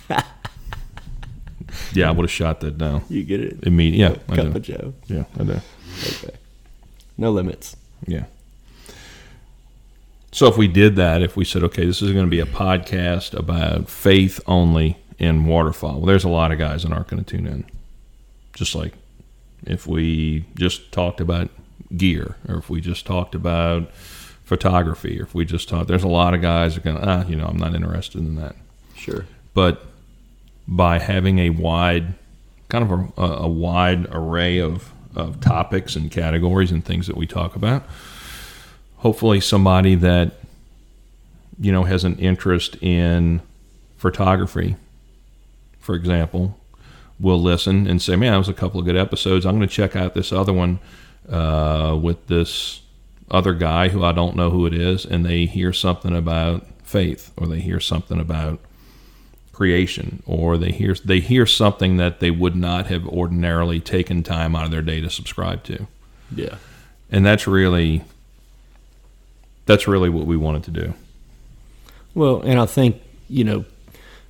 Yeah, 1.92 2.08
I 2.08 2.12
would 2.12 2.22
have 2.24 2.30
shot 2.30 2.60
that 2.60 2.78
down 2.78 3.02
You 3.08 3.24
get 3.24 3.40
it? 3.40 3.58
immediately. 3.64 4.20
Yeah, 4.28 4.32
I 4.32 4.36
cup 4.36 4.52
do. 4.52 4.56
of 4.56 4.62
Joe. 4.62 4.94
Yeah, 5.06 5.24
I 5.38 5.44
do. 5.44 5.60
Okay. 6.22 6.36
No 7.18 7.32
limits. 7.32 7.76
Yeah. 8.06 8.24
So 10.32 10.48
if 10.48 10.56
we 10.58 10.68
did 10.68 10.96
that, 10.96 11.22
if 11.22 11.36
we 11.36 11.44
said, 11.44 11.62
okay, 11.64 11.86
this 11.86 12.02
is 12.02 12.12
going 12.12 12.26
to 12.26 12.30
be 12.30 12.40
a 12.40 12.46
podcast 12.46 13.32
about 13.36 13.88
faith 13.88 14.38
only 14.46 14.98
in 15.18 15.46
waterfowl, 15.46 15.96
well, 15.96 16.06
there's 16.06 16.24
a 16.24 16.28
lot 16.28 16.52
of 16.52 16.58
guys 16.58 16.82
that 16.82 16.92
aren't 16.92 17.08
going 17.08 17.24
to 17.24 17.36
tune 17.36 17.46
in. 17.46 17.64
Just 18.54 18.74
like 18.74 18.92
if 19.66 19.86
we 19.86 20.44
just 20.54 20.92
talked 20.92 21.20
about 21.20 21.48
gear, 21.96 22.36
or 22.48 22.56
if 22.56 22.68
we 22.68 22.80
just 22.80 23.06
talked 23.06 23.34
about 23.34 23.92
photography, 23.94 25.18
or 25.18 25.24
if 25.24 25.34
we 25.34 25.44
just 25.44 25.68
talked, 25.68 25.88
there's 25.88 26.04
a 26.04 26.08
lot 26.08 26.34
of 26.34 26.42
guys 26.42 26.74
that 26.74 26.86
are 26.86 26.92
going, 26.92 27.04
ah, 27.04 27.26
you 27.26 27.36
know, 27.36 27.46
I'm 27.46 27.56
not 27.56 27.74
interested 27.74 28.18
in 28.18 28.36
that. 28.36 28.56
Sure. 28.94 29.24
But 29.54 29.86
by 30.68 30.98
having 30.98 31.38
a 31.38 31.50
wide, 31.50 32.14
kind 32.68 32.90
of 32.90 33.12
a, 33.16 33.22
a 33.44 33.48
wide 33.48 34.06
array 34.10 34.58
of, 34.58 34.92
of 35.14 35.40
topics 35.40 35.96
and 35.96 36.10
categories 36.10 36.70
and 36.70 36.84
things 36.84 37.06
that 37.06 37.16
we 37.16 37.26
talk 37.26 37.56
about, 37.56 37.84
hopefully 38.98 39.40
somebody 39.40 39.94
that 39.94 40.32
you 41.58 41.72
know 41.72 41.84
has 41.84 42.04
an 42.04 42.18
interest 42.18 42.76
in 42.82 43.40
photography, 43.96 44.76
for 45.78 45.94
example, 45.94 46.58
will 47.18 47.40
listen 47.40 47.86
and 47.86 48.02
say, 48.02 48.16
"Man, 48.16 48.32
that 48.32 48.38
was 48.38 48.48
a 48.48 48.54
couple 48.54 48.80
of 48.80 48.86
good 48.86 48.96
episodes. 48.96 49.46
I'm 49.46 49.56
going 49.56 49.68
to 49.68 49.74
check 49.74 49.96
out 49.96 50.14
this 50.14 50.32
other 50.32 50.52
one 50.52 50.80
uh, 51.28 51.98
with 52.00 52.26
this 52.26 52.82
other 53.30 53.54
guy 53.54 53.88
who 53.88 54.04
I 54.04 54.12
don't 54.12 54.36
know 54.36 54.50
who 54.50 54.66
it 54.66 54.74
is," 54.74 55.06
and 55.06 55.24
they 55.24 55.46
hear 55.46 55.72
something 55.72 56.14
about 56.14 56.66
faith, 56.82 57.32
or 57.36 57.46
they 57.46 57.60
hear 57.60 57.80
something 57.80 58.20
about 58.20 58.60
creation, 59.56 60.22
or 60.26 60.58
they 60.58 60.70
hear 60.70 60.94
they 61.04 61.18
hear 61.18 61.46
something 61.46 61.96
that 61.96 62.20
they 62.20 62.30
would 62.30 62.54
not 62.54 62.86
have 62.88 63.06
ordinarily 63.08 63.80
taken 63.80 64.22
time 64.22 64.54
out 64.54 64.66
of 64.66 64.70
their 64.70 64.82
day 64.82 65.00
to 65.00 65.08
subscribe 65.08 65.64
to, 65.64 65.86
Yeah. 66.34 66.56
and 67.10 67.24
that's 67.24 67.46
really 67.46 68.04
that's 69.64 69.88
really 69.88 70.10
what 70.10 70.26
we 70.26 70.36
wanted 70.36 70.62
to 70.64 70.70
do. 70.70 70.94
Well, 72.14 72.40
and 72.42 72.60
I 72.60 72.66
think, 72.66 73.00
you 73.28 73.44
know, 73.44 73.64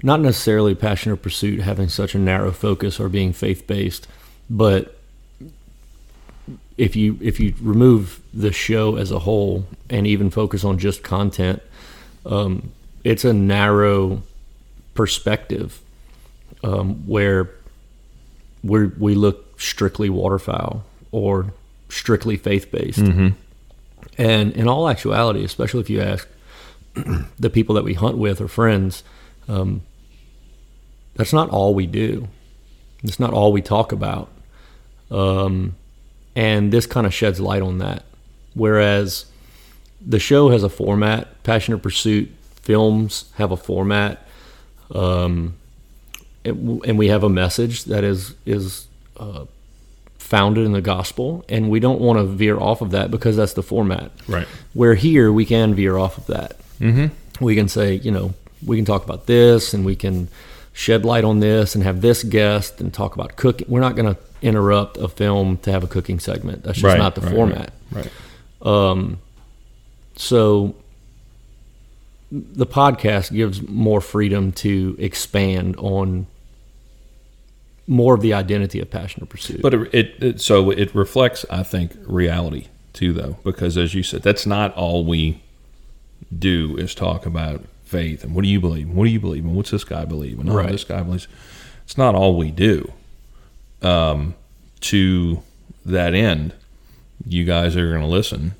not 0.02 0.20
necessarily 0.20 0.74
Passion 0.74 1.10
of 1.12 1.20
Pursuit 1.20 1.60
having 1.60 1.88
such 1.88 2.14
a 2.14 2.18
narrow 2.18 2.52
focus 2.52 3.00
or 3.00 3.08
being 3.08 3.32
faith 3.32 3.66
based, 3.66 4.06
but 4.48 4.96
if 6.78 6.94
you 6.94 7.18
if 7.20 7.40
you 7.40 7.52
remove 7.60 8.20
the 8.32 8.52
show 8.52 8.96
as 8.96 9.10
a 9.10 9.18
whole 9.20 9.66
and 9.90 10.06
even 10.06 10.30
focus 10.30 10.62
on 10.64 10.78
just 10.78 11.02
content, 11.02 11.60
um, 12.24 12.70
it's 13.02 13.24
a 13.24 13.32
narrow 13.32 14.22
perspective 14.96 15.80
um, 16.64 17.06
where 17.06 17.50
we 18.62 18.86
we 18.86 19.14
look 19.14 19.60
strictly 19.60 20.10
waterfowl 20.10 20.84
or 21.12 21.52
strictly 21.88 22.36
faith 22.36 22.70
based. 22.70 22.98
And 24.18 24.52
in 24.52 24.68
all 24.68 24.88
actuality, 24.88 25.44
especially 25.44 25.80
if 25.80 25.90
you 25.90 26.00
ask 26.00 26.28
the 27.38 27.50
people 27.50 27.74
that 27.74 27.84
we 27.84 27.94
hunt 27.94 28.18
with 28.18 28.40
or 28.40 28.48
friends, 28.48 29.04
um, 29.48 29.82
that's 31.14 31.32
not 31.32 31.50
all 31.50 31.74
we 31.74 31.86
do. 31.86 32.28
It's 33.02 33.20
not 33.20 33.32
all 33.32 33.52
we 33.52 33.62
talk 33.62 33.92
about. 33.92 34.30
Um, 35.10 35.76
and 36.34 36.72
this 36.72 36.86
kind 36.86 37.06
of 37.06 37.14
sheds 37.14 37.40
light 37.40 37.62
on 37.62 37.78
that. 37.78 38.04
Whereas 38.54 39.26
the 40.04 40.18
show 40.18 40.50
has 40.50 40.62
a 40.62 40.68
format, 40.68 41.42
Passion 41.42 41.74
of 41.74 41.82
Pursuit 41.82 42.30
films 42.62 43.32
have 43.36 43.52
a 43.52 43.56
format, 43.56 44.25
um, 44.94 45.56
and, 46.44 46.84
and 46.84 46.98
we 46.98 47.08
have 47.08 47.24
a 47.24 47.28
message 47.28 47.84
that 47.84 48.04
is 48.04 48.34
is 48.44 48.86
uh, 49.16 49.44
founded 50.18 50.64
in 50.64 50.72
the 50.72 50.80
gospel, 50.80 51.44
and 51.48 51.70
we 51.70 51.80
don't 51.80 52.00
want 52.00 52.18
to 52.18 52.24
veer 52.24 52.58
off 52.58 52.80
of 52.80 52.90
that 52.90 53.10
because 53.10 53.36
that's 53.36 53.54
the 53.54 53.62
format. 53.62 54.10
Right. 54.28 54.46
Where 54.74 54.94
here 54.94 55.32
we 55.32 55.44
can 55.44 55.74
veer 55.74 55.96
off 55.96 56.18
of 56.18 56.26
that. 56.26 56.58
Mm-hmm. 56.80 57.44
We 57.44 57.54
can 57.54 57.68
say, 57.68 57.94
you 57.94 58.10
know, 58.10 58.34
we 58.64 58.76
can 58.76 58.84
talk 58.84 59.04
about 59.04 59.26
this, 59.26 59.74
and 59.74 59.84
we 59.84 59.96
can 59.96 60.28
shed 60.72 61.04
light 61.04 61.24
on 61.24 61.40
this, 61.40 61.74
and 61.74 61.84
have 61.84 62.00
this 62.00 62.22
guest, 62.22 62.80
and 62.80 62.92
talk 62.92 63.14
about 63.14 63.36
cooking. 63.36 63.66
We're 63.68 63.80
not 63.80 63.96
going 63.96 64.14
to 64.14 64.20
interrupt 64.42 64.96
a 64.98 65.08
film 65.08 65.58
to 65.58 65.72
have 65.72 65.82
a 65.82 65.86
cooking 65.86 66.20
segment. 66.20 66.62
That's 66.62 66.78
just 66.78 66.84
Right, 66.84 66.98
not 66.98 67.14
the 67.14 67.22
right, 67.22 67.34
format. 67.34 67.72
Right. 67.90 68.10
Um, 68.62 69.18
so 70.16 70.74
the 72.30 72.66
podcast 72.66 73.32
gives 73.32 73.62
more 73.62 74.00
freedom 74.00 74.52
to 74.52 74.96
expand 74.98 75.76
on 75.76 76.26
more 77.86 78.14
of 78.14 78.20
the 78.20 78.34
identity 78.34 78.80
of 78.80 78.90
Passion 78.90 79.22
of 79.22 79.28
Pursuit. 79.28 79.62
But 79.62 79.74
it, 79.74 79.94
it, 79.94 80.22
it 80.22 80.40
so 80.40 80.70
it 80.70 80.94
reflects, 80.94 81.44
I 81.50 81.62
think, 81.62 81.92
reality 82.04 82.66
too, 82.92 83.12
though, 83.12 83.36
because 83.44 83.76
as 83.76 83.94
you 83.94 84.02
said, 84.02 84.22
that's 84.22 84.46
not 84.46 84.74
all 84.74 85.04
we 85.04 85.40
do 86.36 86.76
is 86.76 86.94
talk 86.94 87.26
about 87.26 87.64
faith 87.84 88.24
and 88.24 88.34
what 88.34 88.42
do 88.42 88.48
you 88.48 88.60
believe? 88.60 88.88
What 88.88 89.04
do 89.04 89.10
you 89.10 89.20
believe? 89.20 89.44
And 89.44 89.54
what's 89.54 89.70
this 89.70 89.84
guy 89.84 90.04
believe? 90.04 90.40
And 90.40 90.52
Right. 90.52 90.72
this 90.72 90.82
guy 90.82 91.02
believes. 91.02 91.28
It's 91.84 91.96
not 91.96 92.16
all 92.16 92.36
we 92.36 92.50
do. 92.50 92.92
Um, 93.82 94.34
to 94.80 95.42
that 95.84 96.14
end, 96.14 96.52
you 97.24 97.44
guys 97.44 97.76
are 97.76 97.88
going 97.90 98.00
to 98.00 98.06
listen. 98.08 98.54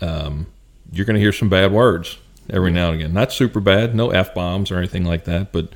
Um, 0.00 0.46
you're 0.90 1.06
going 1.06 1.14
to 1.14 1.20
hear 1.20 1.32
some 1.32 1.48
bad 1.48 1.70
words 1.70 2.18
every 2.50 2.70
now 2.70 2.90
and 2.90 3.00
again. 3.00 3.12
Not 3.12 3.32
super 3.32 3.60
bad, 3.60 3.94
no 3.94 4.10
f 4.10 4.34
bombs 4.34 4.70
or 4.70 4.78
anything 4.78 5.04
like 5.04 5.24
that, 5.24 5.52
but 5.52 5.72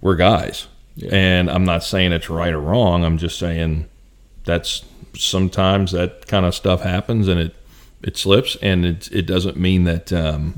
we're 0.00 0.16
guys. 0.16 0.66
Yeah. 0.96 1.10
And 1.12 1.50
I'm 1.50 1.64
not 1.64 1.84
saying 1.84 2.12
it's 2.12 2.30
right 2.30 2.52
or 2.52 2.60
wrong. 2.60 3.04
I'm 3.04 3.18
just 3.18 3.38
saying 3.38 3.88
that's 4.44 4.84
sometimes 5.14 5.92
that 5.92 6.26
kind 6.26 6.46
of 6.46 6.54
stuff 6.54 6.82
happens 6.82 7.28
and 7.28 7.40
it 7.40 7.54
it 8.02 8.16
slips 8.16 8.56
and 8.62 8.84
it 8.86 9.10
it 9.12 9.26
doesn't 9.26 9.56
mean 9.56 9.84
that 9.84 10.12
um, 10.12 10.54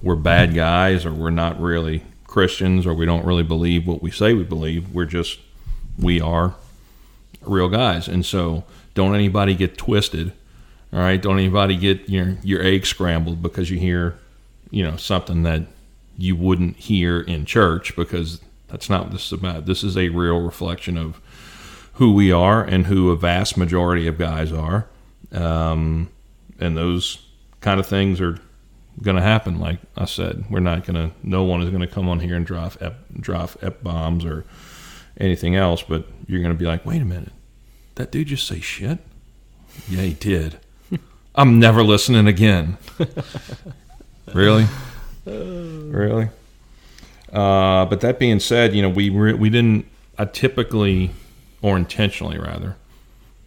we're 0.00 0.16
bad 0.16 0.54
guys 0.54 1.04
or 1.04 1.12
we're 1.12 1.30
not 1.30 1.60
really 1.60 2.02
Christians 2.26 2.86
or 2.86 2.94
we 2.94 3.04
don't 3.04 3.26
really 3.26 3.42
believe 3.42 3.86
what 3.86 4.02
we 4.02 4.10
say 4.10 4.32
we 4.32 4.44
believe. 4.44 4.90
We're 4.92 5.04
just 5.04 5.38
we 5.98 6.20
are 6.20 6.54
real 7.42 7.68
guys, 7.68 8.08
and 8.08 8.24
so 8.24 8.64
don't 8.94 9.14
anybody 9.14 9.54
get 9.54 9.76
twisted. 9.76 10.32
All 10.92 11.00
right, 11.00 11.20
don't 11.20 11.38
anybody 11.38 11.76
get 11.76 12.08
your 12.08 12.36
your 12.42 12.62
egg 12.62 12.86
scrambled 12.86 13.42
because 13.42 13.70
you 13.70 13.78
hear 13.78 14.18
you 14.72 14.82
know 14.82 14.96
something 14.96 15.44
that 15.44 15.62
you 16.18 16.34
wouldn't 16.34 16.76
hear 16.76 17.20
in 17.20 17.44
church 17.44 17.94
because 17.94 18.40
that's 18.68 18.90
not 18.90 19.04
what 19.04 19.12
this 19.12 19.26
is 19.26 19.32
about. 19.32 19.66
This 19.66 19.84
is 19.84 19.96
a 19.96 20.08
real 20.08 20.40
reflection 20.40 20.96
of 20.96 21.20
who 21.94 22.12
we 22.12 22.32
are 22.32 22.64
and 22.64 22.86
who 22.86 23.10
a 23.10 23.16
vast 23.16 23.56
majority 23.56 24.06
of 24.06 24.18
guys 24.18 24.50
are. 24.50 24.88
Um, 25.30 26.08
and 26.58 26.76
those 26.76 27.24
kind 27.60 27.78
of 27.78 27.86
things 27.86 28.20
are 28.20 28.38
going 29.02 29.16
to 29.16 29.22
happen. 29.22 29.60
Like 29.60 29.78
I 29.96 30.06
said, 30.06 30.46
we're 30.50 30.60
not 30.60 30.86
going 30.86 30.94
to, 30.94 31.14
no 31.22 31.44
one 31.44 31.62
is 31.62 31.68
going 31.68 31.82
to 31.82 31.86
come 31.86 32.08
on 32.08 32.20
here 32.20 32.34
and 32.34 32.46
drop 32.46 32.80
ep, 32.80 32.96
drop 33.20 33.62
ep 33.62 33.82
bombs 33.82 34.24
or 34.24 34.44
anything 35.18 35.54
else, 35.54 35.82
but 35.82 36.06
you're 36.26 36.40
going 36.40 36.54
to 36.54 36.58
be 36.58 36.66
like, 36.66 36.86
wait 36.86 37.02
a 37.02 37.04
minute, 37.04 37.32
that 37.96 38.10
dude 38.10 38.28
just 38.28 38.46
say 38.46 38.60
shit? 38.60 38.98
Yeah, 39.88 40.02
he 40.02 40.14
did. 40.14 40.58
I'm 41.34 41.58
never 41.58 41.82
listening 41.82 42.26
again. 42.26 42.78
really? 44.34 44.66
Really? 45.24 46.28
Uh, 47.32 47.86
but 47.86 48.00
that 48.00 48.18
being 48.18 48.40
said, 48.40 48.74
you 48.74 48.82
know, 48.82 48.88
we 48.88 49.10
re- 49.10 49.34
we 49.34 49.50
didn't. 49.50 49.86
I 50.18 50.26
typically, 50.26 51.10
or 51.62 51.76
intentionally 51.76 52.38
rather, 52.38 52.76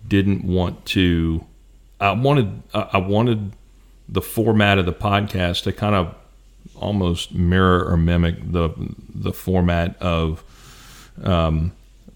didn't 0.07 0.43
want 0.43 0.85
to. 0.87 1.45
I 1.99 2.11
wanted. 2.11 2.63
I 2.73 2.89
I 2.93 2.97
wanted 2.97 3.51
the 4.07 4.21
format 4.21 4.77
of 4.77 4.85
the 4.85 4.93
podcast 4.93 5.63
to 5.63 5.73
kind 5.73 5.95
of 5.95 6.15
almost 6.75 7.33
mirror 7.33 7.85
or 7.85 7.97
mimic 7.97 8.35
the 8.51 8.69
the 9.13 9.31
format 9.33 9.99
of 10.01 10.43
um, 11.23 11.71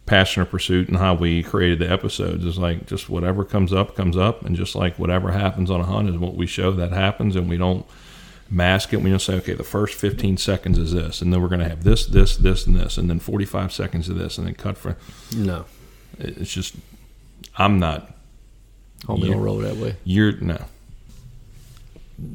Passion 0.05 0.41
of 0.41 0.49
Pursuit 0.49 0.87
and 0.87 0.97
how 0.97 1.13
we 1.13 1.43
created 1.43 1.79
the 1.79 1.91
episodes 1.91 2.43
is 2.45 2.57
like 2.57 2.87
just 2.87 3.09
whatever 3.09 3.43
comes 3.43 3.71
up 3.71 3.95
comes 3.95 4.17
up 4.17 4.43
and 4.43 4.55
just 4.55 4.75
like 4.75 4.97
whatever 4.97 5.31
happens 5.31 5.69
on 5.69 5.81
a 5.81 5.85
hunt 5.85 6.09
is 6.09 6.17
what 6.17 6.35
we 6.35 6.47
show 6.47 6.71
that 6.71 6.91
happens 6.91 7.35
and 7.35 7.47
we 7.49 7.57
don't 7.57 7.85
mask 8.51 8.93
it 8.93 9.01
we 9.01 9.09
don't 9.09 9.19
say 9.21 9.35
okay 9.35 9.53
the 9.53 9.63
first 9.63 9.93
15 9.93 10.37
seconds 10.37 10.77
is 10.77 10.91
this 10.93 11.21
and 11.21 11.31
then 11.31 11.41
we're 11.41 11.47
going 11.49 11.59
to 11.61 11.69
have 11.69 11.83
this 11.83 12.05
this 12.07 12.35
this 12.37 12.65
and 12.65 12.75
this 12.75 12.97
and 12.97 13.09
then 13.09 13.19
45 13.19 13.71
seconds 13.71 14.09
of 14.09 14.17
this 14.17 14.37
and 14.39 14.47
then 14.47 14.55
cut 14.55 14.77
for 14.77 14.97
no, 15.35 15.65
it's 16.17 16.51
just 16.51 16.75
i'm 17.57 17.77
not 17.79 18.15
homie 19.05 19.25
Yeah. 19.25 19.33
don't 19.33 19.41
roll 19.43 19.57
that 19.59 19.77
way. 19.77 19.95
you're 20.03 20.31
no. 20.33 20.65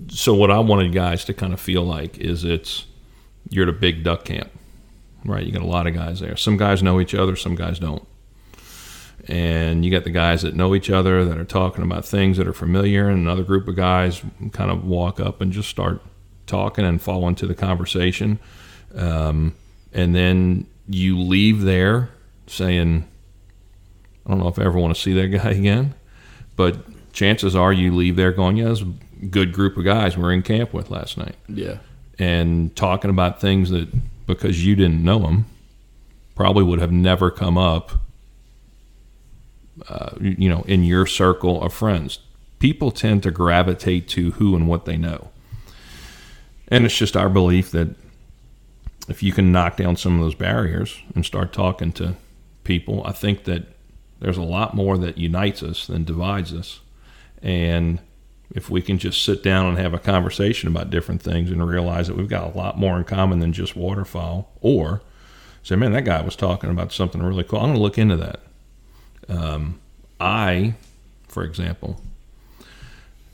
So 0.09 0.33
what 0.35 0.51
I 0.51 0.59
wanted 0.61 0.93
guys 0.95 1.25
to 1.27 1.35
kind 1.35 1.53
of 1.53 1.61
feel 1.61 1.83
like 1.83 2.17
is 2.19 2.43
it's 2.45 2.87
you're 3.51 3.65
at 3.65 3.69
a 3.69 3.73
big 3.79 4.03
duck 4.03 4.25
camp, 4.25 4.51
right? 5.27 5.45
You 5.45 5.53
got 5.53 5.61
a 5.61 5.67
lot 5.67 5.87
of 5.87 5.93
guys 5.95 6.21
there. 6.21 6.37
Some 6.37 6.57
guys 6.57 6.83
know 6.83 7.01
each 7.01 7.15
other, 7.15 7.37
some 7.37 7.55
guys 7.55 7.79
don't. 7.79 8.07
And 9.27 9.85
you 9.85 9.91
got 9.91 10.05
the 10.05 10.11
guys 10.11 10.43
that 10.43 10.55
know 10.55 10.75
each 10.75 10.91
other 10.91 11.25
that 11.25 11.39
are 11.39 11.45
talking 11.45 11.83
about 11.83 12.05
things 12.05 12.37
that 12.37 12.47
are 12.47 12.53
familiar, 12.53 13.09
and 13.09 13.19
another 13.19 13.43
group 13.43 13.67
of 13.69 13.77
guys 13.77 14.23
kind 14.53 14.71
of 14.71 14.85
walk 14.85 15.19
up 15.19 15.41
and 15.41 15.53
just 15.53 15.69
start 15.69 16.03
talking 16.47 16.85
and 16.85 17.01
fall 17.01 17.27
into 17.27 17.47
the 17.47 17.55
conversation. 17.55 18.39
Um, 18.95 19.55
and 19.93 20.15
then 20.15 20.67
you 20.89 21.19
leave 21.19 21.63
there 21.63 22.11
saying, 22.47 23.09
I 24.27 24.31
don't 24.31 24.41
know 24.41 24.49
if 24.49 24.59
I 24.59 24.65
ever 24.65 24.79
want 24.79 24.95
to 24.95 25.01
see 25.01 25.15
that 25.15 25.29
guy 25.29 25.51
again, 25.53 25.95
but 26.57 26.77
chances 27.13 27.57
are 27.57 27.73
you 27.73 27.95
leave 27.95 28.17
there 28.17 28.33
going, 28.33 28.57
yeah, 28.57 28.69
is 28.69 28.83
a 28.83 28.93
good 29.31 29.53
group 29.53 29.77
of 29.77 29.85
guys 29.85 30.17
we 30.17 30.23
were 30.23 30.33
in 30.33 30.43
camp 30.43 30.75
with 30.75 30.91
last 30.91 31.17
night 31.17 31.37
Yeah, 31.49 31.79
and 32.19 32.75
talking 32.77 33.11
about 33.11 33.41
things 33.41 33.71
that 33.71 33.89
because 34.27 34.65
you 34.65 34.75
didn't 34.75 35.03
know 35.03 35.21
them 35.21 35.47
probably 36.35 36.65
would 36.65 36.81
have 36.81 36.93
never 36.93 37.31
come 37.31 37.57
up 37.57 37.93
uh, 39.89 40.11
you 40.21 40.49
know 40.49 40.63
in 40.63 40.85
your 40.85 41.07
circle 41.07 41.63
of 41.63 41.73
friends 41.73 42.19
people 42.65 42.91
tend 42.91 43.23
to 43.23 43.31
gravitate 43.31 44.09
to 44.09 44.31
who 44.33 44.57
and 44.57 44.67
what 44.67 44.87
they 44.87 44.97
know. 44.97 45.29
And 46.69 46.87
it's 46.87 46.97
just 46.97 47.15
our 47.15 47.29
belief 47.29 47.71
that 47.73 47.95
if 49.07 49.23
you 49.23 49.33
can 49.33 49.53
knock 49.53 49.77
down 49.77 49.97
some 49.97 50.15
of 50.15 50.25
those 50.25 50.35
barriers 50.35 50.99
and 51.15 51.27
start 51.27 51.53
talking 51.53 51.93
to 51.93 52.17
people, 52.65 53.05
I 53.05 53.13
think 53.13 53.45
that 53.45 53.65
there's 54.19 54.39
a 54.39 54.43
lot 54.43 54.73
more 54.73 54.97
that 54.97 55.19
unites 55.19 55.63
us 55.63 55.87
than 55.87 56.05
divides 56.05 56.55
us. 56.55 56.81
And 57.43 58.01
if 58.55 58.71
we 58.71 58.81
can 58.81 58.97
just 58.97 59.23
sit 59.23 59.43
down 59.43 59.67
and 59.67 59.77
have 59.77 59.93
a 59.93 59.99
conversation 59.99 60.71
about 60.71 60.89
different 60.89 61.21
things 61.21 61.51
and 61.51 61.69
realize 61.69 62.07
that 62.07 62.17
we've 62.17 62.29
got 62.31 62.55
a 62.55 62.57
lot 62.57 62.79
more 62.79 62.97
in 62.97 63.05
common 63.05 63.41
than 63.41 63.53
just 63.53 63.77
waterfowl, 63.77 64.51
or 64.63 65.03
say, 65.63 65.77
man, 65.77 65.93
that 65.93 66.07
guy 66.07 66.23
was 66.23 66.35
talking 66.35 66.71
about 66.71 66.93
something 66.93 67.23
really 67.23 67.45
cool. 67.45 67.59
I'm 67.59 67.67
going 67.67 67.77
to 67.77 67.83
look 67.83 67.99
into 67.99 68.17
that. 68.17 68.41
Um, 69.29 69.81
I, 70.21 70.75
for 71.29 71.45
example, 71.45 72.01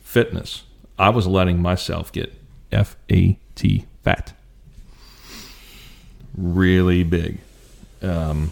fitness, 0.03 0.64
I 0.98 1.11
was 1.11 1.26
letting 1.26 1.61
myself 1.61 2.12
get 2.12 2.33
F 2.72 2.96
A 3.11 3.38
T, 3.55 3.87
fat, 4.03 4.33
really 6.37 7.03
big. 7.03 7.38
Um, 8.03 8.50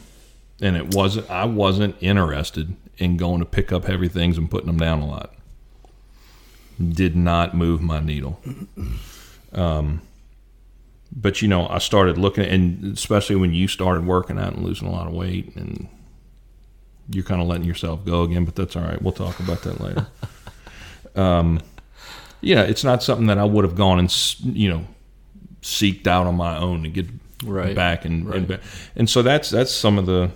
and 0.61 0.77
it 0.77 0.95
wasn't, 0.95 1.31
I 1.31 1.45
wasn't 1.45 1.97
interested 2.01 2.75
in 2.99 3.17
going 3.17 3.39
to 3.41 3.47
pick 3.47 3.73
up 3.73 3.85
heavy 3.85 4.09
things 4.09 4.37
and 4.37 4.51
putting 4.51 4.67
them 4.67 4.79
down 4.79 5.01
a 5.01 5.07
lot 5.07 5.35
did 6.79 7.17
not 7.17 7.55
move 7.55 7.81
my 7.81 8.01
needle. 8.01 8.41
Um, 9.53 10.01
but 11.11 11.43
you 11.43 11.49
know, 11.49 11.67
I 11.69 11.79
started 11.79 12.19
looking, 12.19 12.45
and 12.45 12.97
especially 12.97 13.37
when 13.37 13.53
you 13.53 13.67
started 13.67 14.07
working 14.07 14.39
out 14.39 14.55
and 14.55 14.65
losing 14.65 14.87
a 14.87 14.93
lot 14.93 15.07
of 15.07 15.13
weight, 15.13 15.57
and 15.57 15.89
you're 17.11 17.25
kind 17.25 17.41
of 17.41 17.49
letting 17.49 17.65
yourself 17.65 18.05
go 18.05 18.23
again. 18.23 18.45
But 18.45 18.57
that's 18.57 18.77
all 18.77 18.83
right. 18.83 19.01
We'll 19.01 19.13
talk 19.13 19.39
about 19.41 19.63
that 19.63 19.81
later. 19.81 20.07
um, 21.21 21.61
yeah, 22.41 22.63
it's 22.63 22.85
not 22.85 23.03
something 23.03 23.27
that 23.27 23.39
I 23.39 23.45
would 23.45 23.65
have 23.65 23.75
gone 23.75 23.99
and 23.99 24.35
you 24.45 24.69
know 24.69 24.85
seeked 25.63 26.07
out 26.07 26.27
on 26.27 26.37
my 26.37 26.57
own 26.57 26.85
to 26.85 26.89
get 26.89 27.07
right. 27.45 27.75
back 27.75 28.05
and, 28.05 28.27
right. 28.27 28.37
and 28.37 28.49
back. 28.49 28.61
and 28.97 29.11
so 29.11 29.23
that's 29.23 29.51
that's 29.51 29.73
some 29.73 29.99
of 29.99 30.07
the 30.07 30.31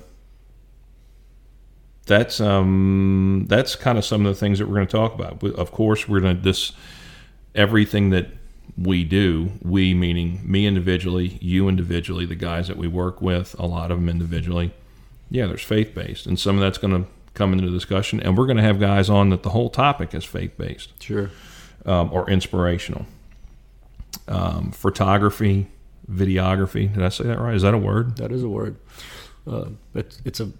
that's 2.07 2.41
um 2.41 3.47
that's 3.49 3.77
kind 3.77 3.97
of 3.97 4.05
some 4.05 4.27
of 4.27 4.35
the 4.35 4.39
things 4.39 4.59
that 4.59 4.67
we're 4.67 4.75
going 4.75 4.87
to 4.87 4.93
talk 4.93 5.15
about. 5.15 5.43
Of 5.43 5.71
course, 5.73 6.09
we're 6.09 6.21
going 6.21 6.37
to 6.37 6.43
this 6.43 6.73
everything 7.55 8.11
that 8.11 8.29
we 8.77 9.05
do, 9.05 9.53
we 9.63 9.95
meaning 9.95 10.41
me 10.45 10.67
individually, 10.67 11.39
you 11.41 11.69
individually, 11.69 12.25
the 12.27 12.35
guys 12.35 12.69
that 12.69 12.77
we 12.77 12.89
work 12.89 13.21
with, 13.21 13.55
a 13.59 13.67
lot 13.67 13.91
of 13.91 13.99
them 13.99 14.09
individually. 14.09 14.73
Yeah, 15.33 15.47
there's 15.47 15.63
faith 15.63 15.95
based, 15.95 16.27
and 16.27 16.39
some 16.39 16.57
of 16.57 16.61
that's 16.61 16.77
going 16.79 17.05
to 17.05 17.09
come 17.33 17.53
into 17.55 17.65
the 17.65 17.73
discussion, 17.73 18.21
and 18.21 18.37
we're 18.37 18.45
going 18.47 18.59
to 18.59 18.63
have 18.63 18.79
guys 18.79 19.09
on 19.09 19.31
that 19.31 19.43
the 19.43 19.49
whole 19.51 19.71
topic 19.71 20.15
is 20.15 20.25
faith 20.25 20.59
based, 20.59 20.93
Sure. 21.03 21.31
um, 21.87 22.13
or 22.13 22.29
inspirational. 22.29 23.07
Um, 24.29 24.71
photography, 24.73 25.69
videography. 26.11 26.93
Did 26.93 27.03
I 27.03 27.09
say 27.09 27.25
that 27.25 27.39
right? 27.41 27.55
Is 27.55 27.63
that 27.63 27.73
a 27.75 27.79
word? 27.79 28.17
That 28.17 28.31
is 28.31 28.43
a 28.43 28.49
word. 28.49 28.77
Uh, 29.47 29.71
but 29.95 30.19
it's 30.25 30.39
a 30.39 30.51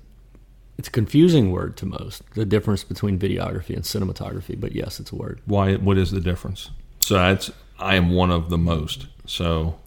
it's 0.79 0.89
a 0.89 0.91
confusing 0.91 1.51
word 1.53 1.77
to 1.77 1.87
most. 1.87 2.23
The 2.35 2.47
difference 2.47 2.83
between 2.83 3.19
videography 3.19 3.75
and 3.75 3.85
cinematography. 3.85 4.59
But 4.59 4.73
yes, 4.73 4.99
it's 4.99 5.13
a 5.13 5.17
word. 5.17 5.41
Why? 5.45 5.75
What 5.77 5.99
is 5.99 6.11
the 6.11 6.21
difference? 6.21 6.71
So 7.01 7.15
that's 7.15 7.51
I 7.79 7.97
am 7.97 8.11
one 8.11 8.31
of 8.31 8.49
the 8.49 8.59
most. 8.59 9.07
So 9.27 9.79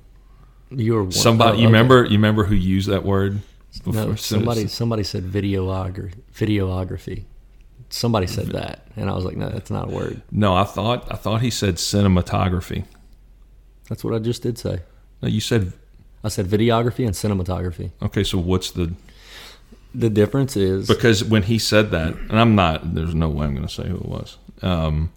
You're 0.70 1.04
one, 1.04 1.12
somebody 1.12 1.58
you 1.60 1.66
remember 1.66 2.04
you 2.06 2.12
remember 2.12 2.46
who 2.46 2.56
used 2.56 2.88
that 2.90 3.04
word 3.04 3.42
No, 3.86 4.16
somebody 4.16 4.68
somebody 4.68 5.04
said 5.04 5.24
videography. 5.24 6.14
Videography. 6.34 7.24
Somebody 7.90 8.28
said 8.28 8.48
that, 8.48 8.88
and 8.96 9.10
I 9.10 9.14
was 9.14 9.26
like, 9.26 9.38
no, 9.38 9.48
that's 9.50 9.70
not 9.70 9.90
a 9.90 9.92
word. 9.92 10.22
No, 10.32 10.56
I 10.56 10.64
thought 10.64 11.08
I 11.12 11.16
thought 11.16 11.42
he 11.42 11.50
said 11.50 11.76
cinematography. 11.76 12.86
That's 13.90 14.04
what 14.04 14.14
I 14.14 14.20
just 14.20 14.42
did 14.42 14.58
say. 14.58 14.80
No, 15.22 15.28
you 15.30 15.40
said 15.40 15.74
I 16.24 16.30
said 16.30 16.48
videography 16.48 17.06
and 17.06 17.14
cinematography. 17.14 17.92
okay. 18.02 18.24
So 18.24 18.38
what's 18.40 18.72
the 18.72 18.94
The 19.94 20.10
difference 20.10 20.58
is 20.58 20.88
because 20.88 21.24
when 21.24 21.44
he 21.44 21.60
said 21.60 21.92
that, 21.92 22.16
and 22.16 22.40
I'm 22.40 22.56
not. 22.56 22.96
There's 22.96 23.14
no 23.16 23.30
way 23.30 23.46
I'm 23.46 23.56
going 23.56 23.68
to 23.68 23.74
say 23.74 23.88
who 23.88 23.96
it 23.98 24.06
was. 24.06 24.38
Um, 24.62 25.12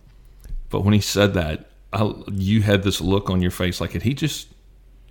but 0.71 0.85
when 0.85 0.93
he 0.95 1.01
said 1.01 1.33
that, 1.35 1.71
I, 1.93 2.13
you 2.31 2.61
had 2.63 2.83
this 2.83 3.01
look 3.01 3.31
on 3.31 3.41
your 3.41 3.51
face 3.51 3.81
like, 3.81 3.93
had 3.93 4.03
he 4.03 4.13
just? 4.15 4.49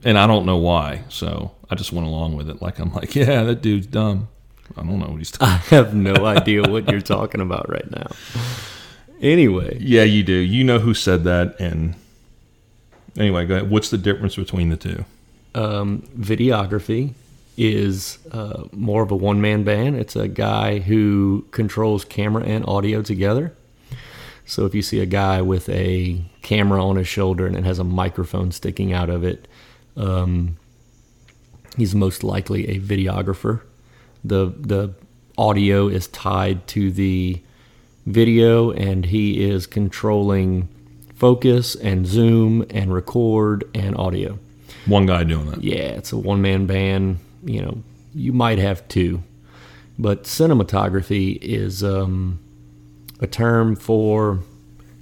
And 0.04 0.18
I 0.18 0.28
don't 0.28 0.46
know 0.46 0.58
why. 0.58 1.04
So 1.10 1.52
I 1.70 1.76
just 1.76 1.92
went 1.92 2.08
along 2.08 2.36
with 2.36 2.50
it. 2.50 2.62
Like 2.62 2.80
I'm 2.80 2.94
like, 2.94 3.16
yeah, 3.16 3.44
that 3.44 3.62
dude's 3.62 3.88
dumb. 3.88 4.28
I 4.76 4.82
don't 4.84 5.00
know 5.00 5.08
what 5.08 5.18
he's 5.18 5.32
talking. 5.32 5.54
I 5.54 5.58
have 5.76 5.94
no 5.94 6.26
idea 6.26 6.62
what 6.64 6.90
you're 6.90 7.02
talking 7.02 7.42
about 7.42 7.70
right 7.70 7.90
now. 7.90 8.08
Anyway, 9.22 9.78
Yeah, 9.82 10.04
you 10.04 10.24
do. 10.24 10.34
You 10.34 10.64
know 10.64 10.78
who 10.80 10.94
said 10.94 11.24
that, 11.24 11.60
and 11.60 11.96
anyway, 13.18 13.46
go 13.46 13.56
ahead. 13.56 13.70
What's 13.72 13.90
the 13.90 13.98
difference 13.98 14.36
between 14.36 14.70
the 14.70 14.78
two? 14.78 15.06
um, 15.56 16.04
videography 16.16 17.14
is 17.58 18.20
uh, 18.32 18.66
more 18.72 19.02
of 19.02 19.10
a 19.10 19.16
one 19.16 19.42
man 19.42 19.64
band. 19.64 19.96
It's 19.96 20.16
a 20.16 20.28
guy 20.28 20.78
who 20.78 21.46
controls 21.50 22.06
camera 22.06 22.44
and 22.44 22.64
audio 22.68 23.02
together. 23.02 23.54
So 24.46 24.68
if 24.68 24.76
you 24.76 24.84
see 24.84 25.00
a 25.00 25.08
guy 25.08 25.42
with 25.42 25.68
a 25.70 26.22
camera 26.44 26.86
on 26.86 26.98
his 26.98 27.08
shoulder 27.08 27.48
and 27.48 27.56
it 27.58 27.64
has 27.64 27.80
a 27.80 27.84
microphone 27.84 28.52
sticking 28.52 28.94
out 28.94 29.10
of 29.10 29.24
it, 29.24 29.48
um, 29.98 30.58
he's 31.76 31.94
most 31.96 32.24
likely 32.24 32.70
a 32.70 32.80
videographer. 32.80 33.62
The 34.24 34.54
the 34.58 34.94
audio 35.38 35.88
is 35.88 36.08
tied 36.08 36.68
to 36.68 36.92
the 36.92 37.42
video, 38.06 38.72
and 38.72 39.06
he 39.06 39.44
is 39.44 39.68
controlling 39.68 40.70
focus 41.16 41.76
and 41.76 42.06
zoom 42.06 42.66
and 42.70 42.94
record 42.94 43.64
and 43.74 43.98
audio. 43.98 44.40
One 44.86 45.06
guy 45.06 45.24
doing 45.24 45.50
that. 45.52 45.64
Yeah, 45.64 45.98
it's 45.98 46.12
a 46.12 46.18
one 46.18 46.42
man 46.42 46.66
band. 46.66 47.20
You 47.44 47.62
know, 47.62 47.84
you 48.14 48.34
might 48.34 48.60
have 48.60 48.88
two, 48.88 49.24
but 49.98 50.24
cinematography 50.24 51.38
is 51.42 51.84
um, 51.84 52.40
a 53.20 53.28
term 53.28 53.76
for, 53.76 54.40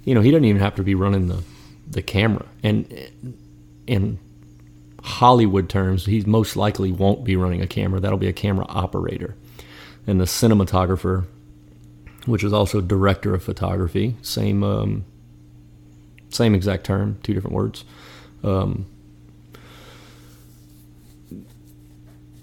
you 0.04 0.14
know, 0.14 0.20
he 0.20 0.30
doesn't 0.30 0.44
even 0.44 0.60
have 0.60 0.74
to 0.76 0.82
be 0.82 0.94
running 0.94 1.28
the 1.28 1.42
the 1.88 2.02
camera. 2.02 2.46
And 2.62 2.92
in 3.86 4.18
Hollywood 5.06 5.68
terms, 5.68 6.04
he 6.06 6.20
most 6.22 6.56
likely 6.56 6.90
won't 6.90 7.24
be 7.24 7.36
running 7.36 7.62
a 7.62 7.66
camera. 7.66 8.00
That'll 8.00 8.18
be 8.18 8.26
a 8.26 8.32
camera 8.32 8.66
operator, 8.68 9.36
and 10.06 10.20
the 10.20 10.24
cinematographer, 10.24 11.24
which 12.26 12.42
is 12.42 12.52
also 12.52 12.80
director 12.80 13.32
of 13.32 13.42
photography, 13.44 14.16
same 14.20 14.64
um, 14.64 15.04
same 16.28 16.56
exact 16.56 16.84
term, 16.84 17.18
two 17.22 17.34
different 17.34 17.54
words. 17.54 17.84
Um, 18.42 18.86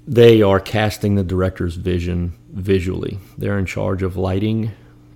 they 0.08 0.42
are 0.42 0.62
casting 0.62 1.16
the 1.16 1.24
director's 1.24 1.76
vision 1.76 2.34
visually. 2.50 3.20
They're 3.38 3.60
in 3.60 3.66
charge 3.66 4.04
of 4.04 4.16
lighting 4.16 4.72